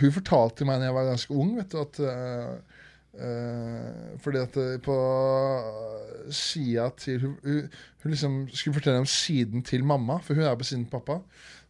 Hun 0.00 0.14
fortalte 0.16 0.68
meg 0.68 0.80
da 0.80 0.88
jeg 0.88 0.96
var 0.96 1.10
ganske 1.12 1.36
ung, 1.44 1.52
vet 1.60 1.76
du, 1.76 1.82
at 1.84 2.00
eh, 3.18 3.26
eh, 3.26 4.18
Fordi 4.22 4.38
at 4.38 4.56
eh, 4.56 4.76
på 4.82 4.96
sida 6.30 6.88
til 6.96 7.20
hun, 7.20 7.32
hun, 7.44 7.64
hun 8.02 8.12
liksom 8.12 8.36
skulle 8.52 8.76
fortelle 8.76 9.02
om 9.02 9.08
siden 9.08 9.62
til 9.66 9.84
mamma, 9.84 10.20
for 10.22 10.38
hun 10.38 10.44
er 10.46 10.54
på 10.58 10.64
siden 10.64 10.84
til 10.86 10.92
pappa. 10.92 11.18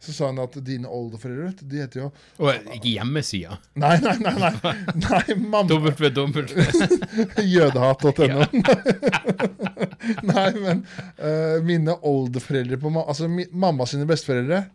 Så 0.03 0.13
sa 0.13 0.27
hun 0.27 0.41
at 0.43 0.55
dine 0.65 0.89
oldeforeldre, 0.91 1.53
de 1.63 1.79
heter 1.79 2.01
jo 2.01 2.09
Og 2.43 2.73
ikke 2.75 2.91
hjemmesida. 2.97 3.57
Nei, 3.79 3.95
nei, 4.03 4.17
nei, 4.19 4.33
nei, 4.41 4.73
nei 4.99 5.37
mamma. 5.39 5.79
Jødehat.no. 7.55 8.47
Nei, 10.33 10.49
men 10.59 10.81
uh, 11.15 11.63
mine 11.63 11.95
oldeforeldre 12.03 12.79
på 12.81 12.91
ma 12.91 13.05
Altså 13.07 13.29
mi 13.31 13.45
mamma 13.55 13.87
sine 13.87 14.07
besteforeldre, 14.09 14.65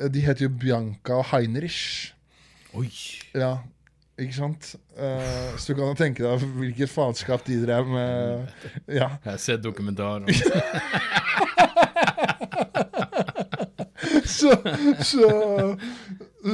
eh, 0.00 0.08
de 0.12 0.24
heter 0.24 0.46
jo 0.46 0.54
Bianca 0.62 1.18
og 1.20 1.28
Heinrich. 1.34 2.14
Oi. 2.72 2.88
Ja, 3.36 3.58
ikke 4.20 4.36
sant? 4.36 4.74
Uh, 4.98 5.54
så 5.56 5.72
du 5.72 5.78
kan 5.78 5.92
jo 5.92 5.98
tenke 5.98 6.24
deg 6.24 6.44
hvilket 6.58 6.92
faenskap 6.92 7.46
de 7.46 7.60
drev 7.64 7.88
med. 7.88 8.52
Ja. 8.86 9.14
Jeg 9.24 9.30
har 9.30 9.40
sett 9.40 9.64
dokumentarer. 9.64 10.28
Så, 14.24 14.50
så, 15.02 15.28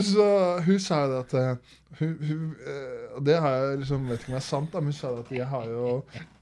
så 0.02 0.24
hun 0.66 0.80
sa 0.80 1.00
jo 1.04 1.10
det 1.12 1.18
at 1.22 1.34
eh, 1.38 1.76
hun, 1.98 2.10
hun, 2.28 2.42
eh, 2.60 3.18
Det 3.24 3.36
har 3.40 3.54
jeg 3.54 3.80
liksom, 3.82 4.06
vet 4.08 4.22
ikke 4.22 4.30
om 4.32 4.36
det 4.36 4.40
er 4.40 4.46
sant, 4.46 4.70
da, 4.72 4.82
men 4.82 4.92
hun 4.92 4.98
sa 4.98 5.12
det 5.14 5.24
at 5.24 5.32
jeg 5.38 5.48
har 5.48 5.66
jo 5.72 5.88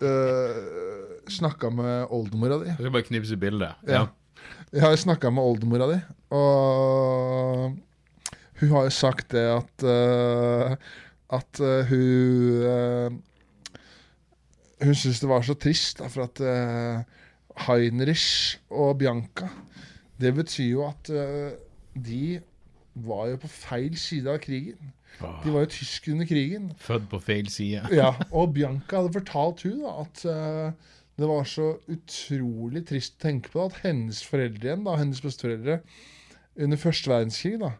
uh, 0.02 1.22
snakka 1.30 1.70
med 1.74 2.12
oldemora 2.14 2.58
di. 2.62 2.74
Du 2.74 2.84
skal 2.84 2.94
bare 2.98 3.08
knipse 3.08 3.38
bildet. 3.40 3.86
Ja. 3.88 4.06
Jeg 4.72 4.84
har 4.84 4.92
jo 4.94 5.02
snakka 5.06 5.30
med 5.32 5.46
oldemora 5.46 5.88
di, 5.92 5.98
og 6.36 7.78
hun 8.60 8.74
har 8.74 8.86
jo 8.88 8.94
sagt 8.94 9.32
det 9.34 9.46
at 9.52 9.86
eh, 9.86 10.76
At 11.32 11.60
uh, 11.60 11.82
hun 11.88 12.62
uh, 12.62 13.10
Hun 14.84 14.94
syntes 14.94 15.22
det 15.22 15.28
var 15.30 15.42
så 15.42 15.56
trist, 15.58 15.98
da, 15.98 16.10
for 16.12 16.26
at 16.26 16.40
eh, 16.44 17.00
Heinrich 17.64 18.58
og 18.68 18.98
Bianca 19.00 19.48
Det 20.20 20.34
betyr 20.36 20.68
jo 20.68 20.82
at 20.84 21.08
eh, 21.08 21.56
de 21.96 22.40
var 22.94 23.30
jo 23.30 23.38
på 23.40 23.48
feil 23.48 23.96
side 24.00 24.28
av 24.28 24.38
krigen. 24.40 24.92
De 25.20 25.52
var 25.52 25.64
jo 25.64 25.72
tyskere 25.72 26.14
under 26.14 26.28
krigen. 26.28 26.68
Født 26.80 27.08
på 27.12 27.20
feil 27.24 27.48
side. 27.52 27.82
Ja, 27.92 28.12
og 28.38 28.54
Bianca 28.56 29.00
hadde 29.00 29.16
fortalt 29.16 29.64
hun 29.64 29.82
da, 29.82 29.94
at 30.04 30.24
eh, 30.28 30.92
det 31.16 31.28
var 31.28 31.48
så 31.48 31.70
utrolig 31.92 32.84
trist 32.88 33.16
å 33.16 33.24
tenke 33.24 33.52
på 33.52 33.62
da, 33.62 33.70
at 33.70 33.82
hennes 33.84 34.20
foreldre 34.24 34.68
igjen, 34.68 34.84
da, 34.84 34.96
hennes 35.00 35.22
besteforeldre, 35.24 35.78
under 36.60 36.80
første 36.80 37.12
verdenskrig 37.12 37.60
da, 37.60 37.72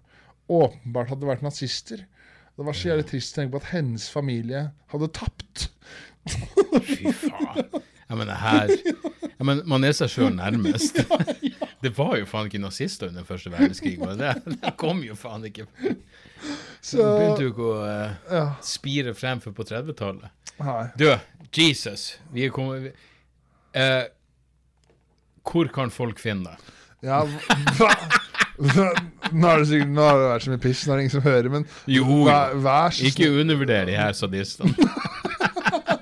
åpenbart 0.52 1.12
hadde 1.12 1.28
vært 1.28 1.44
nazister. 1.44 2.05
Det 2.57 2.65
var 2.65 2.77
så 2.77 2.89
jævlig 2.89 3.07
trist 3.11 3.35
å 3.35 3.41
tenke 3.41 3.53
på 3.53 3.61
at 3.61 3.73
hennes 3.74 4.07
familie 4.12 4.62
hadde 4.93 5.09
tapt. 5.16 5.66
Fy 6.27 7.12
faen. 7.12 7.83
Ja, 8.07 8.15
men 8.15 8.28
det 8.31 8.37
her 8.39 8.70
ja, 9.37 9.45
men 9.45 9.61
Man 9.69 9.85
er 9.85 9.95
seg 9.97 10.11
sjøl 10.12 10.33
nærmest. 10.37 11.01
Det 11.85 11.91
var 11.95 12.16
jo 12.16 12.27
faen 12.27 12.49
ikke 12.49 12.59
nazister 12.62 13.11
under 13.11 13.27
første 13.28 13.51
verdenskrig. 13.53 13.99
Men 14.01 14.16
det, 14.19 14.33
det 14.49 14.73
kom 14.81 15.03
jo 15.05 15.15
faen 15.19 15.45
ikke 15.47 15.66
Så, 16.81 17.03
Begynte 17.03 17.45
jo 17.45 17.53
ikke 17.53 17.66
å 17.66 17.77
eh, 17.87 18.55
spire 18.65 19.12
frem 19.15 19.43
før 19.45 19.55
på 19.59 19.66
30-tallet. 19.69 20.33
Du, 20.97 21.07
Jesus. 21.53 22.15
Vi 22.33 22.47
er 22.47 22.55
kommet 22.55 22.97
eh, 23.77 24.07
Hvor 25.47 25.69
kan 25.74 25.93
folk 25.93 26.23
finne 26.23 26.57
deg? 26.57 26.73
Ja, 27.07 27.20
hva? 27.77 27.93
Nå 28.57 29.49
har 29.49 29.61
det 29.61 29.69
sikkert 29.69 29.91
nå 29.93 30.05
har 30.07 30.20
det 30.20 30.28
vært 30.31 30.47
så 30.47 30.53
mye 30.53 30.62
piss, 30.62 30.85
nå 30.87 30.93
er 30.93 30.99
det 30.99 31.05
ingen 31.07 31.15
som 31.16 31.27
hører, 31.27 31.49
men 31.53 31.66
Jo, 31.91 32.07
vær, 32.28 32.55
vær, 32.65 32.95
så 32.97 33.09
Ikke 33.11 33.28
undervurder 33.33 33.91
de 33.91 33.99
her 33.99 34.16
sadistene. 34.16 34.73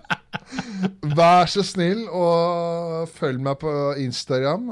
vær 1.18 1.50
så 1.50 1.64
snill 1.66 2.04
og 2.08 3.10
følg 3.14 3.42
meg 3.44 3.58
på 3.62 3.72
Instagram. 4.04 4.70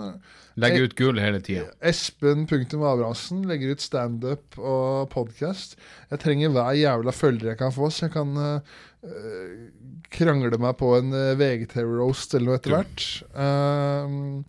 Legger 0.61 0.87
ut 0.87 0.97
gull 0.99 1.21
hele 1.21 1.41
tida. 1.45 1.71
Espen.abrahamsen 1.89 3.47
legger 3.49 3.73
ut 3.73 3.85
standup 3.85 4.59
og 4.61 5.09
podkast. 5.13 5.79
Jeg 6.13 6.21
trenger 6.23 6.53
hver 6.53 6.77
jævla 6.77 7.15
følger 7.17 7.53
jeg 7.53 7.61
kan 7.63 7.73
få, 7.73 7.89
så 7.89 8.07
jeg 8.07 8.15
kan 8.19 8.35
uh, 8.37 8.83
krangle 10.13 10.61
meg 10.61 10.77
på 10.81 10.93
en 10.99 11.15
uh, 11.17 11.33
VGTV-roast 11.41 12.37
eller 12.37 12.51
noe 12.51 12.61
etter 12.61 12.77
hvert. 12.77 13.09
Um, 13.33 14.45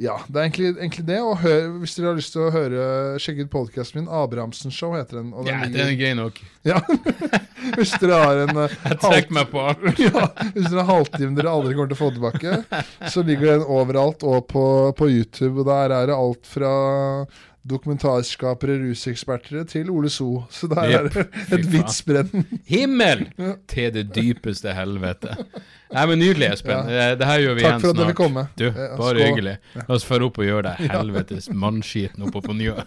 ja, 0.00 0.14
det 0.28 0.38
er 0.38 0.46
egentlig, 0.46 0.68
egentlig 0.78 1.04
det. 1.10 1.18
Og 1.20 1.42
hør, 1.42 1.66
hvis 1.82 1.94
dere 1.96 2.08
har 2.08 2.16
lyst 2.16 2.32
til 2.32 2.46
å 2.46 2.52
høre 2.54 2.84
sjekke 3.20 3.44
ut 3.44 3.52
podkasten 3.52 4.00
min, 4.00 4.06
Abrahamsen 4.08 4.72
Show 4.72 4.94
heter 4.96 5.20
den. 5.20 5.34
Og 5.34 5.44
den 5.44 5.52
Ja, 5.52 5.68
den 5.68 5.92
er 5.92 5.98
gøy 5.98 6.14
nok. 6.16 6.40
ja. 6.64 6.80
hvis 7.76 7.92
dere 8.00 8.20
har 8.22 8.40
en 8.46 8.62
uh, 8.62 8.78
Jeg 8.88 8.98
trekker 9.02 9.36
meg 9.36 9.50
på. 9.52 9.66
ja, 10.06 10.24
hvis 10.54 10.70
dere 10.70 10.86
har 10.86 10.88
halvtime 10.94 11.36
dere 11.36 11.52
aldri 11.52 11.76
kommer 11.76 11.92
til 11.92 11.98
å 11.98 12.00
få 12.00 12.10
tilbake, 12.16 12.86
så 13.12 13.24
ligger 13.26 13.52
den 13.52 13.66
overalt 13.68 14.24
og 14.24 14.48
på, 14.48 14.64
på 14.96 15.10
YouTube. 15.12 15.60
Og 15.60 15.68
der 15.68 15.92
er 15.98 16.08
det 16.08 16.16
alt 16.16 16.48
fra 16.48 16.72
dokumentarskapere, 17.68 18.78
ruseksperter 18.88 19.64
til 19.68 19.90
Ole 19.90 20.08
So. 20.10 20.44
Så 20.50 20.66
der 20.70 20.80
er 20.80 21.08
det 21.08 21.26
et 21.52 21.66
vidt 21.72 21.92
spenn. 21.92 22.46
Himmel 22.66 23.26
til 23.68 23.92
det 23.94 24.06
dypeste 24.16 24.72
helvete. 24.74 25.28
Nei, 25.92 26.06
men 26.06 26.18
Nydelig, 26.22 26.52
Espen. 26.54 26.88
Ja. 26.88 27.14
Det 27.18 27.26
her 27.26 27.38
gjør 27.44 27.54
vi 27.58 27.62
Takk 27.66 27.70
igjen 27.70 27.80
for 27.84 27.90
at 27.90 27.96
dere 28.04 28.14
kom 28.16 28.32
med. 28.38 28.46
Du, 28.58 28.64
Ja, 28.70 28.96
bare 28.96 29.24
hyggelig. 29.26 29.56
La 29.76 29.94
oss 29.94 30.04
føre 30.06 30.24
opp 30.30 30.38
og 30.40 30.44
gjøre 30.48 30.62
deg 30.70 30.76
helvetes 30.96 31.50
mannskiten 31.52 32.22
oppå 32.28 32.40
på 32.46 32.52
Njø. 32.56 32.74